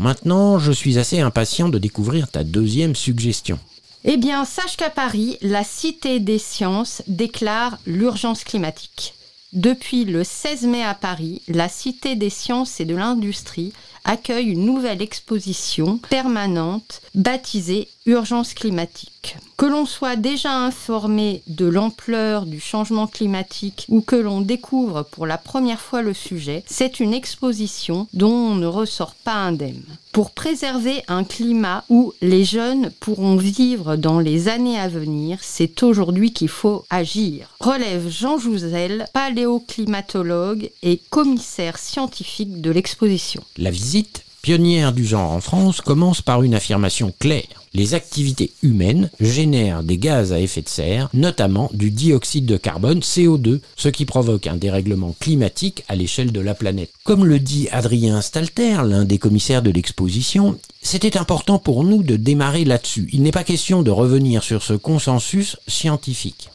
Maintenant, 0.00 0.58
je 0.58 0.72
suis 0.72 0.98
assez 0.98 1.20
impatient 1.20 1.68
de 1.68 1.78
découvrir 1.78 2.28
ta 2.28 2.44
deuxième 2.44 2.94
suggestion. 2.94 3.58
Eh 4.04 4.16
bien, 4.16 4.44
sache 4.44 4.76
qu'à 4.76 4.90
Paris, 4.90 5.38
la 5.42 5.62
Cité 5.62 6.18
des 6.18 6.38
Sciences 6.38 7.02
déclare 7.06 7.78
l'urgence 7.86 8.42
climatique. 8.42 9.14
Depuis 9.52 10.04
le 10.04 10.24
16 10.24 10.62
mai 10.62 10.82
à 10.82 10.94
Paris, 10.94 11.42
la 11.46 11.68
Cité 11.68 12.16
des 12.16 12.30
Sciences 12.30 12.80
et 12.80 12.84
de 12.84 12.96
l'Industrie 12.96 13.72
accueille 14.04 14.48
une 14.48 14.64
nouvelle 14.64 15.02
exposition 15.02 15.98
permanente 16.08 17.02
baptisée 17.14 17.88
Urgence 18.04 18.54
climatique. 18.54 19.36
Que 19.56 19.66
l'on 19.66 19.86
soit 19.86 20.16
déjà 20.16 20.56
informé 20.56 21.42
de 21.46 21.66
l'ampleur 21.66 22.46
du 22.46 22.58
changement 22.58 23.06
climatique 23.06 23.86
ou 23.88 24.00
que 24.00 24.16
l'on 24.16 24.40
découvre 24.40 25.04
pour 25.04 25.24
la 25.24 25.38
première 25.38 25.80
fois 25.80 26.02
le 26.02 26.12
sujet, 26.12 26.64
c'est 26.66 26.98
une 26.98 27.14
exposition 27.14 28.08
dont 28.12 28.32
on 28.32 28.54
ne 28.56 28.66
ressort 28.66 29.14
pas 29.14 29.34
indemne. 29.34 29.84
Pour 30.10 30.32
préserver 30.32 31.04
un 31.06 31.22
climat 31.22 31.84
où 31.88 32.12
les 32.20 32.44
jeunes 32.44 32.90
pourront 32.98 33.36
vivre 33.36 33.94
dans 33.94 34.18
les 34.18 34.48
années 34.48 34.80
à 34.80 34.88
venir, 34.88 35.38
c'est 35.40 35.84
aujourd'hui 35.84 36.32
qu'il 36.32 36.48
faut 36.48 36.84
agir. 36.90 37.54
Relève 37.60 38.08
Jean 38.08 38.36
Jouzel, 38.36 39.06
paléoclimatologue 39.12 40.70
et 40.82 41.00
commissaire 41.08 41.78
scientifique 41.78 42.60
de 42.60 42.72
l'exposition. 42.72 43.44
La 43.58 43.70
visite 43.70 44.24
pionnière 44.42 44.92
du 44.92 45.06
genre 45.06 45.30
en 45.30 45.40
France, 45.40 45.80
commence 45.80 46.20
par 46.20 46.42
une 46.42 46.54
affirmation 46.54 47.14
claire. 47.18 47.62
Les 47.74 47.94
activités 47.94 48.52
humaines 48.62 49.08
génèrent 49.20 49.82
des 49.82 49.96
gaz 49.96 50.32
à 50.32 50.40
effet 50.40 50.60
de 50.60 50.68
serre, 50.68 51.08
notamment 51.14 51.70
du 51.72 51.90
dioxyde 51.90 52.44
de 52.44 52.56
carbone 52.56 52.98
CO2, 52.98 53.60
ce 53.76 53.88
qui 53.88 54.04
provoque 54.04 54.46
un 54.46 54.56
dérèglement 54.56 55.14
climatique 55.18 55.84
à 55.88 55.94
l'échelle 55.94 56.32
de 56.32 56.40
la 56.40 56.54
planète. 56.54 56.90
Comme 57.04 57.24
le 57.24 57.38
dit 57.38 57.68
Adrien 57.70 58.20
Stalter, 58.20 58.82
l'un 58.84 59.04
des 59.04 59.18
commissaires 59.18 59.62
de 59.62 59.70
l'exposition, 59.70 60.58
c'était 60.82 61.16
important 61.16 61.58
pour 61.58 61.84
nous 61.84 62.02
de 62.02 62.16
démarrer 62.16 62.64
là-dessus. 62.64 63.08
Il 63.12 63.22
n'est 63.22 63.30
pas 63.30 63.44
question 63.44 63.82
de 63.82 63.90
revenir 63.90 64.42
sur 64.42 64.62
ce 64.62 64.74
consensus 64.74 65.56
scientifique. 65.66 66.50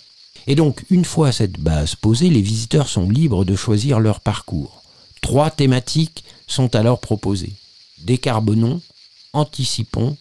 Et 0.46 0.56
donc, 0.56 0.86
une 0.90 1.06
fois 1.06 1.32
cette 1.32 1.60
base 1.60 1.96
posée, 1.96 2.30
les 2.30 2.42
visiteurs 2.42 2.90
sont 2.90 3.10
libres 3.10 3.44
de 3.44 3.56
choisir 3.56 4.00
leur 4.00 4.20
parcours. 4.20 4.84
Trois 5.22 5.50
thématiques 5.50 6.24
sont 6.48 6.76
alors 6.76 7.00
proposées. 7.00 7.54
Décarbonons, 8.00 8.82
anticipons, 9.34 10.18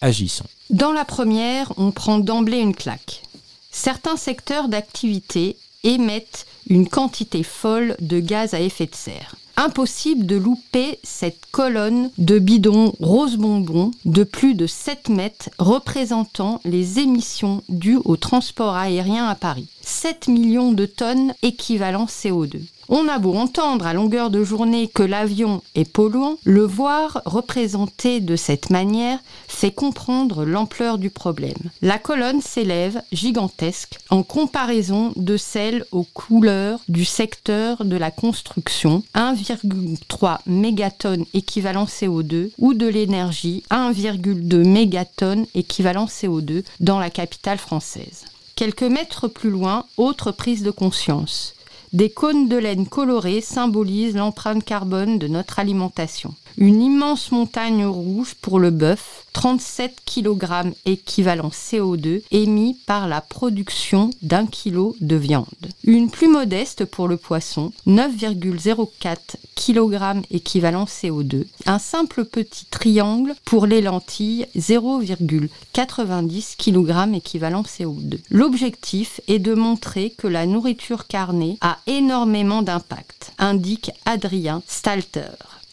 agissons. 0.00 0.46
Dans 0.70 0.92
la 0.92 1.04
première, 1.04 1.72
on 1.76 1.90
prend 1.90 2.18
d'emblée 2.18 2.58
une 2.58 2.74
claque. 2.74 3.22
Certains 3.70 4.16
secteurs 4.16 4.68
d'activité 4.68 5.56
émettent 5.82 6.46
une 6.68 6.88
quantité 6.88 7.42
folle 7.42 7.96
de 8.00 8.20
gaz 8.20 8.54
à 8.54 8.60
effet 8.60 8.86
de 8.86 8.94
serre. 8.94 9.34
Impossible 9.56 10.26
de 10.26 10.34
louper 10.34 10.98
cette 11.04 11.46
colonne 11.52 12.10
de 12.18 12.40
bidons 12.40 12.92
rose 12.98 13.36
bonbon 13.36 13.92
de 14.04 14.24
plus 14.24 14.54
de 14.54 14.66
7 14.66 15.10
mètres 15.10 15.50
représentant 15.58 16.60
les 16.64 16.98
émissions 16.98 17.62
dues 17.68 18.00
au 18.04 18.16
transport 18.16 18.74
aérien 18.74 19.26
à 19.28 19.36
Paris. 19.36 19.68
7 19.82 20.26
millions 20.26 20.72
de 20.72 20.86
tonnes 20.86 21.34
équivalent 21.42 22.06
CO2. 22.06 22.62
On 22.88 23.08
a 23.08 23.18
beau 23.18 23.34
entendre 23.34 23.86
à 23.86 23.94
longueur 23.94 24.30
de 24.30 24.44
journée 24.44 24.88
que 24.88 25.02
l'avion 25.02 25.62
est 25.74 25.90
polluant, 25.90 26.36
le 26.44 26.64
voir 26.64 27.22
représenté 27.24 28.20
de 28.20 28.36
cette 28.36 28.70
manière 28.70 29.18
fait 29.48 29.70
comprendre 29.70 30.44
l'ampleur 30.44 30.98
du 30.98 31.10
problème. 31.10 31.70
La 31.80 31.98
colonne 31.98 32.42
s'élève 32.42 33.00
gigantesque 33.12 33.98
en 34.10 34.22
comparaison 34.22 35.12
de 35.16 35.36
celle 35.36 35.84
aux 35.92 36.04
couleurs 36.04 36.80
du 36.88 37.04
secteur 37.04 37.84
de 37.84 37.96
la 37.96 38.10
construction, 38.10 39.02
1,3 39.14 40.38
mégatonnes 40.46 41.24
équivalent 41.32 41.86
CO2 41.86 42.50
ou 42.58 42.74
de 42.74 42.86
l'énergie, 42.86 43.62
1,2 43.70 44.66
mégatonnes 44.66 45.46
équivalent 45.54 46.06
CO2 46.06 46.64
dans 46.80 46.98
la 46.98 47.10
capitale 47.10 47.58
française. 47.58 48.24
Quelques 48.56 48.82
mètres 48.82 49.26
plus 49.26 49.50
loin, 49.50 49.84
autre 49.96 50.30
prise 50.30 50.62
de 50.62 50.70
conscience. 50.70 51.54
Des 51.94 52.10
cônes 52.10 52.48
de 52.48 52.56
laine 52.56 52.88
colorés 52.88 53.40
symbolisent 53.40 54.16
l'empreinte 54.16 54.64
carbone 54.64 55.20
de 55.20 55.28
notre 55.28 55.60
alimentation. 55.60 56.34
Une 56.56 56.82
immense 56.82 57.32
montagne 57.32 57.84
rouge 57.84 58.36
pour 58.40 58.60
le 58.60 58.70
bœuf, 58.70 59.26
37 59.32 59.96
kg 60.06 60.72
équivalent 60.86 61.50
CO2 61.50 62.22
émis 62.30 62.78
par 62.86 63.08
la 63.08 63.20
production 63.20 64.10
d'un 64.22 64.46
kilo 64.46 64.94
de 65.00 65.16
viande. 65.16 65.48
Une 65.82 66.10
plus 66.10 66.28
modeste 66.28 66.84
pour 66.84 67.08
le 67.08 67.16
poisson, 67.16 67.72
9,04 67.88 69.16
kg 69.56 70.22
équivalent 70.30 70.84
CO2. 70.84 71.46
Un 71.66 71.80
simple 71.80 72.24
petit 72.24 72.66
triangle 72.66 73.34
pour 73.44 73.66
les 73.66 73.80
lentilles, 73.80 74.46
0,90 74.56 76.54
kg 76.56 77.16
équivalent 77.16 77.62
CO2. 77.62 78.20
L'objectif 78.30 79.20
est 79.26 79.40
de 79.40 79.54
montrer 79.54 80.10
que 80.10 80.28
la 80.28 80.46
nourriture 80.46 81.08
carnée 81.08 81.58
a 81.60 81.78
énormément 81.86 82.62
d'impact, 82.62 83.32
indique 83.38 83.90
Adrien 84.06 84.62
Stalter 84.66 85.30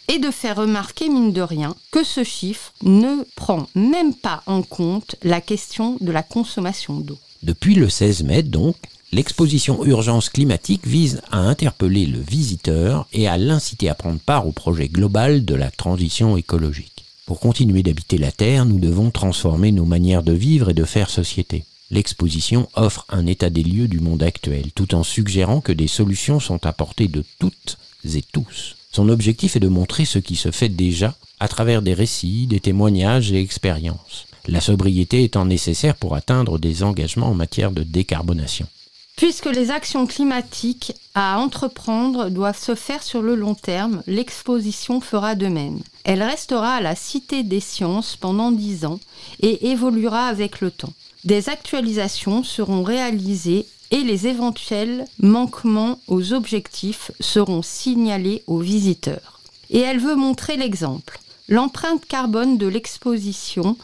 et 0.07 0.19
de 0.19 0.31
faire 0.31 0.57
remarquer, 0.57 1.07
mine 1.09 1.31
de 1.31 1.41
rien, 1.41 1.75
que 1.91 2.03
ce 2.03 2.23
chiffre 2.23 2.73
ne 2.83 3.23
prend 3.35 3.67
même 3.75 4.13
pas 4.13 4.43
en 4.45 4.61
compte 4.61 5.15
la 5.23 5.39
question 5.39 5.97
de 6.01 6.11
la 6.11 6.23
consommation 6.23 6.99
d'eau. 6.99 7.17
Depuis 7.43 7.75
le 7.75 7.89
16 7.89 8.23
mai, 8.23 8.43
donc, 8.43 8.75
l'exposition 9.11 9.85
Urgence 9.85 10.29
climatique 10.29 10.85
vise 10.85 11.21
à 11.31 11.39
interpeller 11.39 12.05
le 12.05 12.19
visiteur 12.19 13.07
et 13.13 13.27
à 13.27 13.37
l'inciter 13.37 13.89
à 13.89 13.95
prendre 13.95 14.19
part 14.19 14.47
au 14.47 14.51
projet 14.51 14.89
global 14.89 15.45
de 15.45 15.55
la 15.55 15.71
transition 15.71 16.35
écologique. 16.35 17.05
Pour 17.25 17.39
continuer 17.39 17.81
d'habiter 17.81 18.17
la 18.17 18.31
Terre, 18.31 18.65
nous 18.65 18.79
devons 18.79 19.11
transformer 19.11 19.71
nos 19.71 19.85
manières 19.85 20.23
de 20.23 20.33
vivre 20.33 20.71
et 20.71 20.73
de 20.73 20.83
faire 20.83 21.09
société. 21.09 21.63
L'exposition 21.91 22.69
offre 22.73 23.05
un 23.09 23.27
état 23.27 23.49
des 23.49 23.63
lieux 23.63 23.89
du 23.89 23.99
monde 23.99 24.23
actuel, 24.23 24.71
tout 24.73 24.95
en 24.95 25.03
suggérant 25.03 25.59
que 25.59 25.73
des 25.73 25.89
solutions 25.89 26.39
sont 26.39 26.65
à 26.65 26.71
portée 26.71 27.09
de 27.09 27.23
toutes 27.37 27.77
et 28.05 28.23
tous. 28.31 28.77
Son 28.93 29.09
objectif 29.09 29.57
est 29.57 29.61
de 29.61 29.67
montrer 29.67 30.05
ce 30.05 30.17
qui 30.17 30.37
se 30.37 30.51
fait 30.51 30.69
déjà 30.69 31.15
à 31.41 31.49
travers 31.49 31.81
des 31.81 31.93
récits, 31.93 32.47
des 32.47 32.61
témoignages 32.61 33.33
et 33.33 33.41
expériences. 33.41 34.25
La 34.47 34.61
sobriété 34.61 35.23
étant 35.23 35.45
nécessaire 35.45 35.95
pour 35.95 36.15
atteindre 36.15 36.57
des 36.57 36.81
engagements 36.81 37.27
en 37.27 37.35
matière 37.35 37.71
de 37.71 37.83
décarbonation. 37.83 38.67
Puisque 39.17 39.45
les 39.45 39.69
actions 39.69 40.07
climatiques 40.07 40.93
à 41.13 41.37
entreprendre 41.39 42.29
doivent 42.29 42.57
se 42.57 42.73
faire 42.73 43.03
sur 43.03 43.21
le 43.21 43.35
long 43.35 43.53
terme, 43.53 44.01
l'exposition 44.07 45.01
fera 45.01 45.35
de 45.35 45.47
même. 45.47 45.79
Elle 46.05 46.23
restera 46.23 46.75
à 46.75 46.81
la 46.81 46.95
Cité 46.95 47.43
des 47.43 47.59
Sciences 47.59 48.15
pendant 48.15 48.51
dix 48.51 48.85
ans 48.85 48.99
et 49.41 49.69
évoluera 49.69 50.25
avec 50.25 50.61
le 50.61 50.71
temps. 50.71 50.93
Des 51.23 51.49
actualisations 51.49 52.43
seront 52.43 52.83
réalisées 52.83 53.67
et 53.91 54.01
les 54.01 54.27
éventuels 54.27 55.05
manquements 55.19 55.99
aux 56.07 56.33
objectifs 56.33 57.11
seront 57.19 57.61
signalés 57.61 58.43
aux 58.47 58.59
visiteurs. 58.59 59.39
Et 59.69 59.79
elle 59.79 59.99
veut 59.99 60.15
montrer 60.15 60.57
l'exemple. 60.57 61.19
L'empreinte 61.47 62.05
carbone 62.05 62.57
de 62.57 62.67
l'exposition 62.67 63.77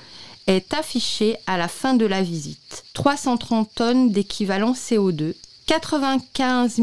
est 0.48 0.74
affichée 0.74 1.36
à 1.46 1.58
la 1.58 1.68
fin 1.68 1.94
de 1.94 2.06
la 2.06 2.22
visite. 2.22 2.86
330 2.94 3.70
tonnes 3.76 4.12
d'équivalent 4.12 4.72
CO2, 4.72 5.36
95 5.68 6.82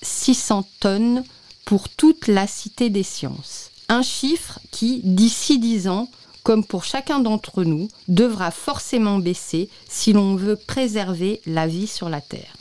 600 0.00 0.66
tonnes 0.80 1.22
pour 1.64 1.88
toute 1.90 2.26
la 2.26 2.46
Cité 2.46 2.90
des 2.90 3.02
Sciences. 3.02 3.70
Un 3.88 4.02
chiffre 4.02 4.58
qui, 4.70 5.00
d'ici 5.04 5.58
10 5.58 5.88
ans, 5.88 6.08
comme 6.42 6.64
pour 6.64 6.84
chacun 6.84 7.20
d'entre 7.20 7.64
nous, 7.64 7.88
devra 8.08 8.50
forcément 8.50 9.18
baisser 9.18 9.68
si 9.88 10.12
l'on 10.12 10.36
veut 10.36 10.56
préserver 10.56 11.40
la 11.46 11.66
vie 11.66 11.86
sur 11.86 12.08
la 12.08 12.20
Terre. 12.20 12.56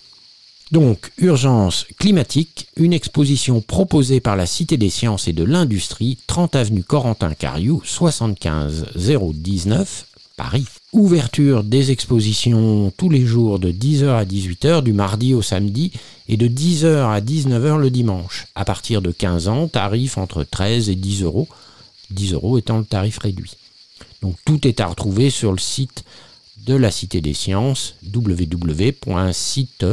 Donc, 0.72 1.12
Urgence 1.18 1.86
climatique, 2.00 2.68
une 2.78 2.94
exposition 2.94 3.60
proposée 3.60 4.22
par 4.22 4.38
la 4.38 4.46
Cité 4.46 4.78
des 4.78 4.90
sciences 4.90 5.28
et 5.28 5.34
de 5.34 5.44
l'industrie, 5.44 6.18
30 6.28 6.56
avenue 6.56 6.84
Corentin 6.84 7.34
Cariou, 7.34 7.82
75 7.84 8.86
019, 8.96 10.06
Paris. 10.38 10.66
Ouverture 10.94 11.66
des 11.66 11.92
expositions 11.92 12.92
tous 12.96 13.10
les 13.10 13.26
jours 13.26 13.60
de 13.60 13.70
10h 13.70 14.10
à 14.12 14.24
18h 14.24 14.82
du 14.82 14.94
mardi 14.94 15.34
au 15.34 15.42
samedi 15.42 15.92
et 16.30 16.38
de 16.38 16.48
10h 16.48 17.12
à 17.12 17.20
19h 17.20 17.78
le 17.78 17.90
dimanche. 17.90 18.48
À 18.56 18.64
partir 18.64 19.02
de 19.02 19.12
15 19.12 19.50
ans, 19.50 19.68
tarif 19.68 20.18
entre 20.18 20.44
13 20.44 20.90
et 20.90 20.96
10 20.96 21.24
euros, 21.24 21.50
10 22.12 22.34
euros 22.34 22.58
étant 22.58 22.78
le 22.78 22.86
tarif 22.86 23.20
réduit. 23.20 23.58
Donc 24.22 24.36
tout 24.46 24.68
est 24.68 24.80
à 24.80 24.88
retrouver 24.88 25.30
sur 25.30 25.52
le 25.52 25.60
site 25.60 26.04
de 26.66 26.76
la 26.76 26.92
Cité 26.92 27.22
des 27.22 27.34
Sciences, 27.34 27.96
www.site 28.14 29.86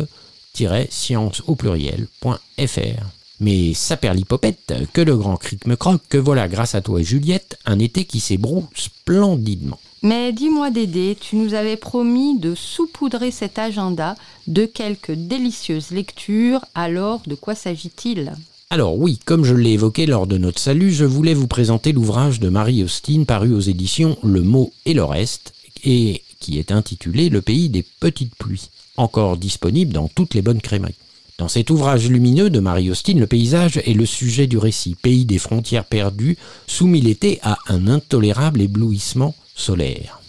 science 0.91 1.43
au 1.47 1.55
pluriel.fr. 1.55 3.05
Mais 3.41 3.73
saperlipopette, 3.75 4.75
que 4.93 5.01
le 5.01 5.17
grand 5.17 5.37
cric 5.37 5.67
me 5.67 5.77
croque, 5.77 6.03
que 6.09 6.19
voilà, 6.19 6.49
grâce 6.49 6.75
à 6.75 6.81
toi 6.81 7.01
Juliette, 7.03 7.59
un 7.65 7.79
été 7.79 8.05
qui 8.05 8.19
s'ébroue 8.19 8.67
splendidement. 8.75 9.79
Mais 10.03 10.33
dis-moi 10.33 10.71
Dédé, 10.71 11.17
tu 11.21 11.37
nous 11.37 11.55
avais 11.55 11.77
promis 11.77 12.39
de 12.39 12.55
saupoudrer 12.55 13.31
cet 13.31 13.59
agenda 13.59 14.17
de 14.47 14.67
quelques 14.67 15.13
délicieuses 15.13 15.91
lectures, 15.91 16.65
alors 16.75 17.23
de 17.27 17.35
quoi 17.35 17.55
s'agit-il? 17.55 18.33
Alors 18.71 18.99
oui, 18.99 19.19
comme 19.25 19.47
je 19.47 19.55
l'ai 19.55 19.73
évoqué 19.73 20.05
lors 20.05 20.27
de 20.27 20.37
notre 20.37 20.61
salut, 20.61 20.93
je 20.93 21.07
voulais 21.07 21.33
vous 21.33 21.47
présenter 21.47 21.93
l'ouvrage 21.93 22.39
de 22.39 22.51
Marie 22.51 22.85
Austin 22.85 23.25
paru 23.25 23.55
aux 23.55 23.61
éditions 23.61 24.19
Le 24.23 24.43
mot 24.43 24.75
et 24.85 24.93
le 24.93 25.05
reste, 25.05 25.55
et 25.85 26.23
qui 26.39 26.59
est 26.59 26.71
intitulé 26.71 27.31
Le 27.31 27.41
pays 27.41 27.71
des 27.71 27.83
petites 27.99 28.35
pluies 28.35 28.69
encore 28.99 29.39
disponible 29.39 29.95
dans 29.95 30.09
toutes 30.09 30.35
les 30.35 30.43
bonnes 30.43 30.61
crèmeries. 30.61 30.97
Dans 31.39 31.49
cet 31.49 31.71
ouvrage 31.71 32.11
lumineux 32.11 32.51
de 32.51 32.61
Marie 32.61 32.91
Austin, 32.91 33.15
le 33.15 33.27
paysage 33.27 33.79
est 33.79 33.95
le 33.95 34.05
sujet 34.05 34.47
du 34.47 34.59
récit, 34.59 34.97
pays 35.01 35.25
des 35.25 35.39
frontières 35.39 35.85
perdues, 35.87 36.37
soumis 36.67 37.01
l'été 37.01 37.39
à 37.43 37.59
un 37.69 37.87
intolérable 37.87 38.61
éblouissement 38.61 39.35
solaire. 39.55 40.21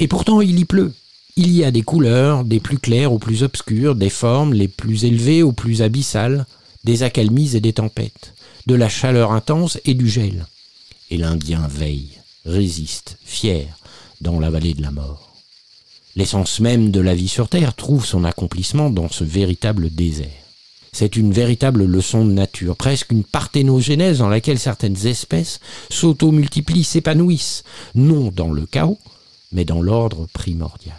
Et 0.00 0.08
pourtant 0.08 0.40
il 0.40 0.58
y 0.58 0.64
pleut. 0.64 0.92
Il 1.36 1.52
y 1.52 1.62
a 1.62 1.70
des 1.70 1.82
couleurs, 1.82 2.44
des 2.44 2.58
plus 2.58 2.78
claires 2.78 3.12
aux 3.12 3.20
plus 3.20 3.44
obscures, 3.44 3.94
des 3.94 4.10
formes 4.10 4.52
les 4.52 4.66
plus 4.66 5.04
élevées 5.04 5.44
aux 5.44 5.52
plus 5.52 5.82
abyssales, 5.82 6.46
des 6.88 7.02
accalmies 7.02 7.54
et 7.54 7.60
des 7.60 7.74
tempêtes, 7.74 8.32
de 8.66 8.74
la 8.74 8.88
chaleur 8.88 9.32
intense 9.32 9.78
et 9.84 9.92
du 9.92 10.08
gel. 10.08 10.46
Et 11.10 11.18
l'Indien 11.18 11.68
veille, 11.68 12.12
résiste, 12.46 13.18
fier, 13.26 13.66
dans 14.22 14.40
la 14.40 14.48
vallée 14.48 14.72
de 14.72 14.80
la 14.80 14.90
mort. 14.90 15.34
L'essence 16.16 16.60
même 16.60 16.90
de 16.90 17.00
la 17.00 17.14
vie 17.14 17.28
sur 17.28 17.50
Terre 17.50 17.74
trouve 17.74 18.06
son 18.06 18.24
accomplissement 18.24 18.88
dans 18.88 19.10
ce 19.10 19.22
véritable 19.22 19.90
désert. 19.90 20.46
C'est 20.90 21.16
une 21.16 21.30
véritable 21.30 21.84
leçon 21.84 22.24
de 22.24 22.32
nature, 22.32 22.74
presque 22.74 23.12
une 23.12 23.22
parthénogénèse 23.22 24.20
dans 24.20 24.30
laquelle 24.30 24.58
certaines 24.58 25.06
espèces 25.06 25.60
s'auto-multiplient, 25.90 26.84
s'épanouissent, 26.84 27.64
non 27.96 28.32
dans 28.34 28.50
le 28.50 28.64
chaos, 28.64 28.98
mais 29.52 29.66
dans 29.66 29.82
l'ordre 29.82 30.26
primordial. 30.32 30.96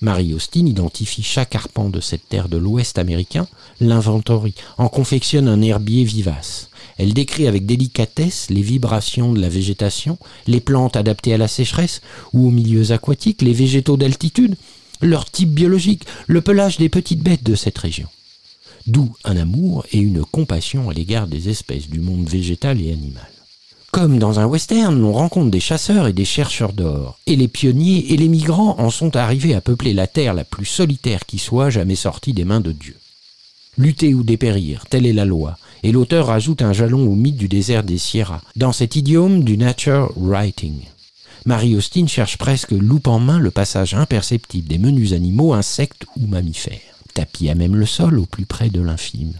Marie 0.00 0.32
Austin 0.32 0.66
identifie 0.66 1.22
chaque 1.22 1.54
arpent 1.54 1.90
de 1.90 2.00
cette 2.00 2.28
terre 2.28 2.48
de 2.48 2.56
l'Ouest 2.56 2.98
américain, 2.98 3.46
l'inventorie, 3.80 4.54
en 4.78 4.88
confectionne 4.88 5.46
un 5.46 5.60
herbier 5.60 6.04
vivace. 6.04 6.70
Elle 6.96 7.12
décrit 7.12 7.46
avec 7.46 7.66
délicatesse 7.66 8.48
les 8.48 8.62
vibrations 8.62 9.32
de 9.32 9.40
la 9.40 9.48
végétation, 9.48 10.18
les 10.46 10.60
plantes 10.60 10.96
adaptées 10.96 11.34
à 11.34 11.38
la 11.38 11.48
sécheresse 11.48 12.00
ou 12.32 12.48
aux 12.48 12.50
milieux 12.50 12.92
aquatiques, 12.92 13.42
les 13.42 13.52
végétaux 13.52 13.98
d'altitude, 13.98 14.56
leur 15.02 15.30
type 15.30 15.50
biologique, 15.50 16.04
le 16.26 16.40
pelage 16.40 16.78
des 16.78 16.88
petites 16.88 17.22
bêtes 17.22 17.44
de 17.44 17.54
cette 17.54 17.78
région. 17.78 18.08
D'où 18.86 19.14
un 19.24 19.36
amour 19.36 19.84
et 19.92 19.98
une 19.98 20.24
compassion 20.24 20.88
à 20.88 20.94
l'égard 20.94 21.26
des 21.26 21.48
espèces 21.50 21.88
du 21.88 22.00
monde 22.00 22.28
végétal 22.28 22.80
et 22.80 22.92
animal. 22.92 23.39
Comme 23.90 24.20
dans 24.20 24.38
un 24.38 24.46
western, 24.46 25.02
on 25.02 25.12
rencontre 25.12 25.50
des 25.50 25.58
chasseurs 25.58 26.06
et 26.06 26.12
des 26.12 26.24
chercheurs 26.24 26.72
d'or, 26.72 27.18
et 27.26 27.34
les 27.34 27.48
pionniers 27.48 28.12
et 28.12 28.16
les 28.16 28.28
migrants 28.28 28.76
en 28.78 28.88
sont 28.88 29.16
arrivés 29.16 29.54
à 29.54 29.60
peupler 29.60 29.94
la 29.94 30.06
terre 30.06 30.32
la 30.32 30.44
plus 30.44 30.64
solitaire 30.64 31.26
qui 31.26 31.38
soit 31.38 31.70
jamais 31.70 31.96
sortie 31.96 32.32
des 32.32 32.44
mains 32.44 32.60
de 32.60 32.70
Dieu. 32.70 32.96
Lutter 33.76 34.14
ou 34.14 34.22
dépérir, 34.22 34.84
telle 34.88 35.06
est 35.06 35.12
la 35.12 35.24
loi, 35.24 35.56
et 35.82 35.90
l'auteur 35.90 36.26
rajoute 36.26 36.62
un 36.62 36.72
jalon 36.72 37.04
au 37.04 37.16
mythe 37.16 37.36
du 37.36 37.48
désert 37.48 37.82
des 37.82 37.98
Sierras, 37.98 38.42
dans 38.54 38.72
cet 38.72 38.94
idiome 38.94 39.42
du 39.42 39.56
nature 39.56 40.12
writing. 40.16 40.82
Marie 41.44 41.74
Austin 41.74 42.06
cherche 42.06 42.38
presque 42.38 42.72
loupe 42.72 43.08
en 43.08 43.18
main 43.18 43.40
le 43.40 43.50
passage 43.50 43.94
imperceptible 43.94 44.68
des 44.68 44.78
menus 44.78 45.14
animaux, 45.14 45.52
insectes 45.52 46.06
ou 46.16 46.26
mammifères, 46.26 46.78
tapis 47.14 47.48
à 47.48 47.56
même 47.56 47.74
le 47.74 47.86
sol 47.86 48.20
au 48.20 48.26
plus 48.26 48.46
près 48.46 48.70
de 48.70 48.80
l'infime. 48.80 49.32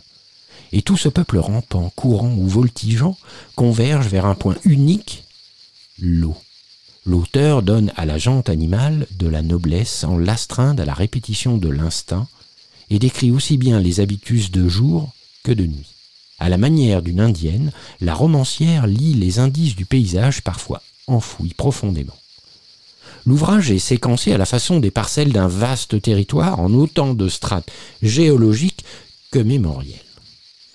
Et 0.73 0.83
tout 0.83 0.97
ce 0.97 1.09
peuple 1.09 1.39
rampant, 1.39 1.93
courant 1.97 2.33
ou 2.33 2.47
voltigeant 2.47 3.17
converge 3.57 4.07
vers 4.07 4.27
un 4.27 4.35
point 4.35 4.57
unique, 4.65 5.25
l'eau. 6.01 6.37
L'auteur 7.07 7.63
donne 7.63 7.93
à 7.97 8.05
la 8.05 8.19
jante 8.19 8.49
animale 8.51 9.07
de 9.19 9.27
la 9.27 9.43
noblesse 9.43 10.05
en 10.05 10.19
l'astreinte 10.19 10.79
à 10.79 10.85
la 10.85 10.95
répétition 10.95 11.57
de 11.57 11.69
l'instinct 11.69 12.29
et 12.91 12.99
décrit 12.99 13.31
aussi 13.31 13.57
bien 13.57 13.81
les 13.81 14.01
habitus 14.01 14.51
de 14.51 14.69
jour 14.69 15.09
que 15.43 15.53
de 15.53 15.67
nuit. 15.67 15.95
À 16.39 16.49
la 16.49 16.59
manière 16.59 17.03
d'une 17.03 17.21
indienne, 17.21 17.73
la 18.01 18.15
romancière 18.15 18.87
lit 18.87 19.15
les 19.15 19.39
indices 19.39 19.77
du 19.77 19.87
paysage 19.87 20.43
parfois 20.43 20.83
enfouis 21.07 21.55
profondément. 21.55 22.17
L'ouvrage 23.27 23.71
est 23.71 23.79
séquencé 23.79 24.33
à 24.33 24.39
la 24.39 24.47
façon 24.47 24.81
des 24.81 24.91
parcelles 24.91 25.33
d'un 25.33 25.49
vaste 25.49 26.01
territoire 26.01 26.61
en 26.61 26.73
autant 26.73 27.15
de 27.15 27.29
strates 27.29 27.71
géologiques 28.03 28.85
que 29.31 29.39
mémorielles. 29.39 29.99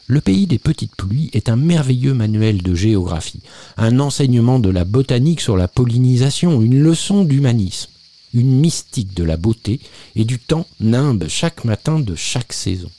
Le 0.07 0.22
pays 0.22 0.45
des 0.45 0.60
petites 0.60 0.95
pluies 0.95 1.32
est 1.34 1.49
un 1.49 1.56
merveilleux 1.56 2.14
manuel 2.14 2.61
de 2.61 2.76
géographie, 2.76 3.41
un 3.76 3.99
enseignement 3.99 4.60
de 4.60 4.69
la 4.69 4.86
botanique 4.86 5.41
sur 5.41 5.57
la 5.57 5.68
pollinisation, 5.68 6.61
une 6.61 6.80
leçon 6.80 7.23
d'humanisme, 7.23 7.90
une 8.36 8.60
mystique 8.60 9.15
de 9.15 9.23
la 9.23 9.36
beauté 9.36 9.80
et 10.15 10.23
du 10.23 10.38
temps 10.38 10.68
nimbe 10.80 11.26
chaque 11.27 11.65
matin 11.65 11.99
de 11.99 12.14
chaque 12.14 12.53
saison. 12.53 12.91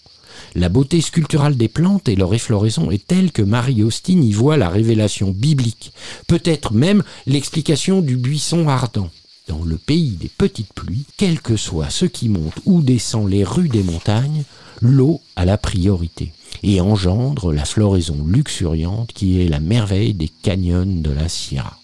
La 0.57 0.69
beauté 0.69 1.01
sculpturale 1.01 1.57
des 1.57 1.69
plantes 1.69 2.09
et 2.09 2.17
leur 2.17 2.35
effloraison 2.35 2.91
est 2.91 3.07
telle 3.07 3.31
que 3.31 3.43
Marie 3.43 3.85
Austin 3.85 4.21
y 4.21 4.33
voit 4.33 4.57
la 4.57 4.69
révélation 4.69 5.31
biblique, 5.31 5.93
peut-être 6.27 6.75
même 6.75 7.05
l'explication 7.27 8.01
du 8.01 8.17
buisson 8.17 8.69
ardent. 8.69 9.11
Dans 9.47 9.63
le 9.63 9.77
pays 9.77 10.17
des 10.21 10.31
petites 10.37 10.73
pluies, 10.73 11.05
quel 11.17 11.41
que 11.41 11.57
soit 11.57 11.89
ce 11.89 12.05
qui 12.05 12.29
monte 12.29 12.59
ou 12.65 12.83
descend 12.83 13.31
les 13.31 13.45
rues 13.45 13.69
des 13.69 13.85
montagnes, 13.85 14.43
l'eau 14.81 15.21
a 15.37 15.45
la 15.45 15.59
priorité 15.59 16.33
et 16.63 16.81
engendre 16.81 17.53
la 17.53 17.65
floraison 17.65 18.17
luxuriante 18.27 19.13
qui 19.13 19.41
est 19.41 19.49
la 19.49 19.61
merveille 19.61 20.15
des 20.15 20.31
canyons 20.43 20.87
de 20.87 21.11
la 21.11 21.29
Sierra. 21.29 21.79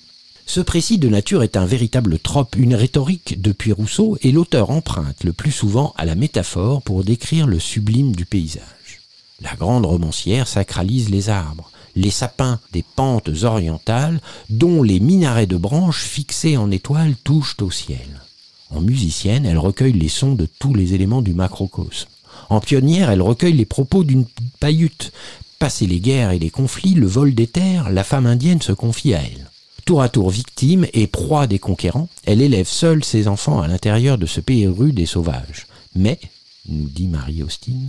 Ce 0.46 0.60
précis 0.60 0.98
de 0.98 1.08
nature 1.08 1.42
est 1.42 1.56
un 1.56 1.64
véritable 1.64 2.18
trope, 2.18 2.56
une 2.56 2.74
rhétorique 2.74 3.40
depuis 3.40 3.72
Rousseau, 3.72 4.18
et 4.22 4.32
l'auteur 4.32 4.70
emprunte 4.70 5.24
le 5.24 5.32
plus 5.32 5.52
souvent 5.52 5.94
à 5.96 6.04
la 6.04 6.14
métaphore 6.14 6.82
pour 6.82 7.04
décrire 7.04 7.46
le 7.46 7.58
sublime 7.58 8.14
du 8.14 8.26
paysage. 8.26 9.00
La 9.40 9.54
grande 9.54 9.86
romancière 9.86 10.46
sacralise 10.46 11.08
les 11.08 11.28
arbres, 11.28 11.70
les 11.96 12.10
sapins 12.10 12.60
des 12.72 12.84
pentes 12.96 13.30
orientales, 13.44 14.20
dont 14.50 14.82
les 14.82 15.00
minarets 15.00 15.46
de 15.46 15.56
branches 15.56 16.02
fixés 16.02 16.56
en 16.56 16.70
étoiles 16.70 17.14
touchent 17.24 17.56
au 17.60 17.70
ciel. 17.70 18.22
En 18.70 18.80
musicienne, 18.80 19.46
elle 19.46 19.58
recueille 19.58 19.92
les 19.92 20.08
sons 20.08 20.34
de 20.34 20.48
tous 20.58 20.74
les 20.74 20.94
éléments 20.94 21.22
du 21.22 21.34
macrocosme. 21.34 22.08
En 22.52 22.60
pionnière, 22.60 23.08
elle 23.08 23.22
recueille 23.22 23.54
les 23.54 23.64
propos 23.64 24.04
d'une 24.04 24.26
paillute. 24.60 25.10
Passé 25.58 25.86
les 25.86 26.00
guerres 26.00 26.32
et 26.32 26.38
les 26.38 26.50
conflits, 26.50 26.92
le 26.92 27.06
vol 27.06 27.34
des 27.34 27.46
terres, 27.46 27.88
la 27.88 28.04
femme 28.04 28.26
indienne 28.26 28.60
se 28.60 28.72
confie 28.72 29.14
à 29.14 29.22
elle. 29.22 29.50
Tour 29.86 30.02
à 30.02 30.10
tour 30.10 30.28
victime 30.28 30.86
et 30.92 31.06
proie 31.06 31.46
des 31.46 31.58
conquérants, 31.58 32.10
elle 32.26 32.42
élève 32.42 32.68
seule 32.68 33.04
ses 33.04 33.26
enfants 33.26 33.62
à 33.62 33.68
l'intérieur 33.68 34.18
de 34.18 34.26
ce 34.26 34.40
pays 34.40 34.66
rude 34.66 34.98
et 34.98 35.06
sauvage. 35.06 35.66
Mais, 35.94 36.20
nous 36.68 36.90
dit 36.90 37.06
Marie 37.06 37.42
Austin, 37.42 37.88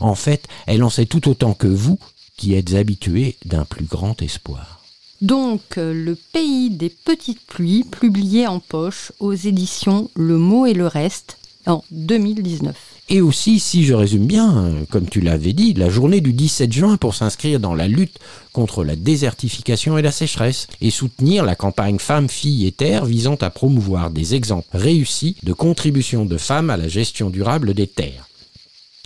en 0.00 0.14
fait, 0.14 0.48
elle 0.66 0.84
en 0.84 0.90
sait 0.90 1.04
tout 1.04 1.28
autant 1.28 1.52
que 1.52 1.66
vous 1.66 1.98
qui 2.38 2.54
êtes 2.54 2.72
habitués 2.72 3.36
d'un 3.44 3.66
plus 3.66 3.84
grand 3.84 4.22
espoir. 4.22 4.80
Donc, 5.20 5.76
Le 5.76 6.16
pays 6.32 6.70
des 6.70 6.88
petites 6.88 7.44
pluies, 7.46 7.84
publié 7.84 8.46
en 8.46 8.58
poche 8.58 9.12
aux 9.20 9.34
éditions 9.34 10.08
Le 10.14 10.38
mot 10.38 10.64
et 10.64 10.72
le 10.72 10.86
reste 10.86 11.36
en 11.66 11.84
2019. 11.90 12.87
Et 13.10 13.22
aussi, 13.22 13.58
si 13.58 13.84
je 13.84 13.94
résume 13.94 14.26
bien, 14.26 14.64
euh, 14.64 14.84
comme 14.90 15.08
tu 15.08 15.22
l'avais 15.22 15.54
dit, 15.54 15.72
la 15.72 15.88
journée 15.88 16.20
du 16.20 16.34
17 16.34 16.70
juin 16.70 16.96
pour 16.98 17.14
s'inscrire 17.14 17.58
dans 17.58 17.74
la 17.74 17.88
lutte 17.88 18.18
contre 18.52 18.84
la 18.84 18.96
désertification 18.96 19.96
et 19.96 20.02
la 20.02 20.12
sécheresse, 20.12 20.66
et 20.82 20.90
soutenir 20.90 21.46
la 21.46 21.54
campagne 21.54 21.98
Femmes, 21.98 22.28
Filles 22.28 22.66
et 22.66 22.72
Terres 22.72 23.06
visant 23.06 23.36
à 23.36 23.48
promouvoir 23.48 24.10
des 24.10 24.34
exemples 24.34 24.76
réussis 24.76 25.36
de 25.42 25.54
contribution 25.54 26.26
de 26.26 26.36
femmes 26.36 26.68
à 26.68 26.76
la 26.76 26.88
gestion 26.88 27.30
durable 27.30 27.72
des 27.72 27.86
terres. 27.86 28.28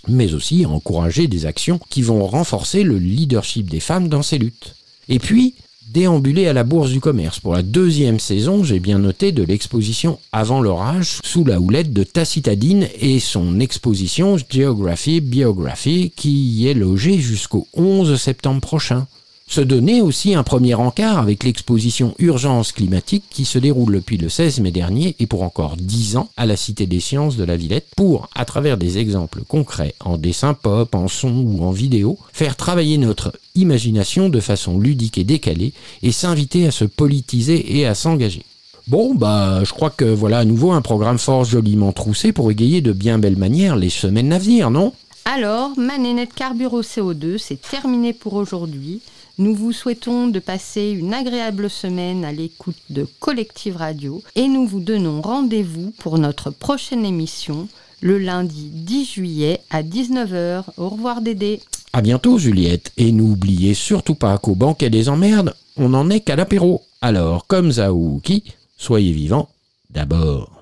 Mais 0.09 0.35
aussi 0.35 0.67
encourager 0.67 1.29
des 1.29 1.47
actions 1.47 1.79
qui 1.89 2.03
vont 2.03 2.27
renforcer 2.27 2.83
le 2.83 2.99
leadership 2.99 3.71
des 3.71 3.79
femmes 3.79 4.09
dans 4.09 4.23
ces 4.23 4.39
luttes. 4.39 4.75
Et 5.09 5.21
puis, 5.21 5.55
déambuler 5.93 6.49
à 6.49 6.53
la 6.53 6.65
Bourse 6.65 6.91
du 6.91 7.01
Commerce. 7.01 7.39
Pour 7.39 7.55
la 7.55 7.63
deuxième 7.63 8.19
saison, 8.19 8.65
j'ai 8.65 8.81
bien 8.81 8.99
noté 8.99 9.31
de 9.31 9.43
l'exposition 9.43 10.19
Avant 10.33 10.61
l'orage, 10.63 11.19
sous 11.23 11.45
la 11.45 11.61
houlette 11.61 11.93
de 11.93 12.03
Tacitadine 12.03 12.89
et 12.99 13.21
son 13.21 13.61
exposition 13.61 14.37
Geography 14.51 15.21
Biography 15.21 16.13
qui 16.17 16.31
y 16.31 16.69
est 16.69 16.75
logée 16.75 17.19
jusqu'au 17.19 17.67
11 17.75 18.19
septembre 18.19 18.61
prochain. 18.61 19.07
Se 19.53 19.61
donner 19.61 20.01
aussi 20.01 20.35
un 20.35 20.45
premier 20.45 20.73
encart 20.73 21.19
avec 21.19 21.45
l'exposition 21.45 22.15
Urgence 22.19 22.73
climatique 22.73 23.25
qui 23.29 23.45
se 23.45 23.59
déroule 23.59 23.97
depuis 23.97 24.17
le 24.17 24.31
16 24.31 24.61
mai 24.61 24.71
dernier 24.71 25.15
et 25.19 25.27
pour 25.27 25.43
encore 25.43 25.77
10 25.77 26.17
ans 26.17 26.31
à 26.39 26.47
la 26.47 26.57
Cité 26.57 26.87
des 26.87 27.01
Sciences 27.01 27.37
de 27.37 27.45
la 27.45 27.59
Villette 27.59 27.89
pour, 27.95 28.31
à 28.35 28.47
travers 28.47 28.79
des 28.79 28.97
exemples 28.97 29.43
concrets 29.47 29.95
en 30.01 30.17
dessin 30.17 30.55
pop, 30.55 30.95
en 30.95 31.07
son 31.07 31.35
ou 31.35 31.65
en 31.65 31.71
vidéo, 31.71 32.17
faire 32.33 32.57
travailler 32.57 32.97
notre 32.97 33.35
imagination 33.55 34.31
de 34.31 34.41
façon 34.41 34.79
ludique 34.79 35.19
et 35.19 35.25
décalée 35.25 35.75
et 36.03 36.13
s'inviter 36.13 36.67
à 36.67 36.71
se 36.71 36.87
politiser 36.87 37.77
et 37.77 37.85
à 37.85 37.95
s'engager. 37.95 38.47
Bon, 38.89 39.15
bah, 39.15 39.65
je 39.65 39.73
crois 39.75 39.91
que 39.91 40.07
voilà 40.07 40.39
à 40.39 40.45
nouveau 40.47 40.73
un 40.73 40.81
programme 40.81 41.19
fort 41.19 41.45
joliment 41.45 41.93
troussé 41.93 42.33
pour 42.33 42.51
égayer 42.51 42.81
de 42.81 42.93
bien 42.93 43.19
belles 43.19 43.37
manières 43.37 43.77
les 43.77 43.91
semaines 43.91 44.33
à 44.33 44.39
venir, 44.39 44.71
non? 44.71 44.95
Alors, 45.25 45.79
ma 45.79 45.99
nénette 45.99 46.35
Carburo 46.35 46.83
CO2, 46.83 47.39
c'est 47.39 47.61
terminé 47.61 48.13
pour 48.13 48.35
aujourd'hui. 48.35 49.01
Nous 49.39 49.55
vous 49.55 49.73
souhaitons 49.73 50.29
de 50.29 50.39
passer 50.41 50.91
une 50.91 51.15
agréable 51.15 51.71
semaine 51.71 52.25
à 52.25 52.33
l'écoute 52.33 52.77
de 52.91 53.07
Collective 53.21 53.77
Radio 53.77 54.23
et 54.35 54.49
nous 54.49 54.67
vous 54.67 54.81
donnons 54.81 55.23
rendez-vous 55.23 55.93
pour 55.99 56.19
notre 56.19 56.51
prochaine 56.51 57.05
émission 57.05 57.69
le 58.01 58.19
lundi 58.19 58.69
10 58.73 59.05
juillet 59.07 59.61
à 59.71 59.83
19h. 59.83 60.65
Au 60.77 60.89
revoir 60.89 61.23
Dédé. 61.23 61.61
À 61.93 62.03
bientôt 62.03 62.39
Juliette, 62.39 62.93
et 62.97 63.13
n'oubliez 63.13 63.75
surtout 63.75 64.15
pas 64.17 64.37
qu'au 64.39 64.55
banquet 64.55 64.91
des 64.91 65.09
emmerdes, 65.09 65.55
on 65.77 65.91
n'en 65.91 66.11
est 66.11 66.21
qu'à 66.21 66.37
l'apéro. 66.37 66.83
Alors, 67.01 67.47
comme 67.47 67.71
Zaouki, 67.71 68.45
soyez 68.77 69.13
vivants 69.13 69.49
d'abord. 69.91 70.62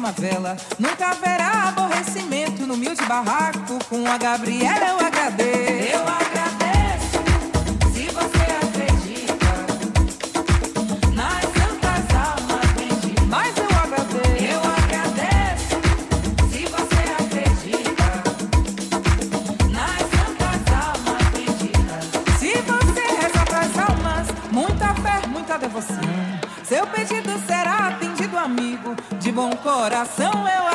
uma 0.00 0.12
vela. 0.12 0.56
Nunca 0.78 1.10
haverá 1.10 1.68
aborrecimento 1.68 2.66
no 2.66 2.72
humilde 2.72 3.04
barraco 3.04 3.78
com 3.86 4.06
a 4.06 4.16
Gabriela 4.16 4.88
eu 4.88 5.06
HD. 5.06 5.42
Eu 5.92 6.08
coração 29.80 30.46
eu 30.46 30.68
é 30.68 30.69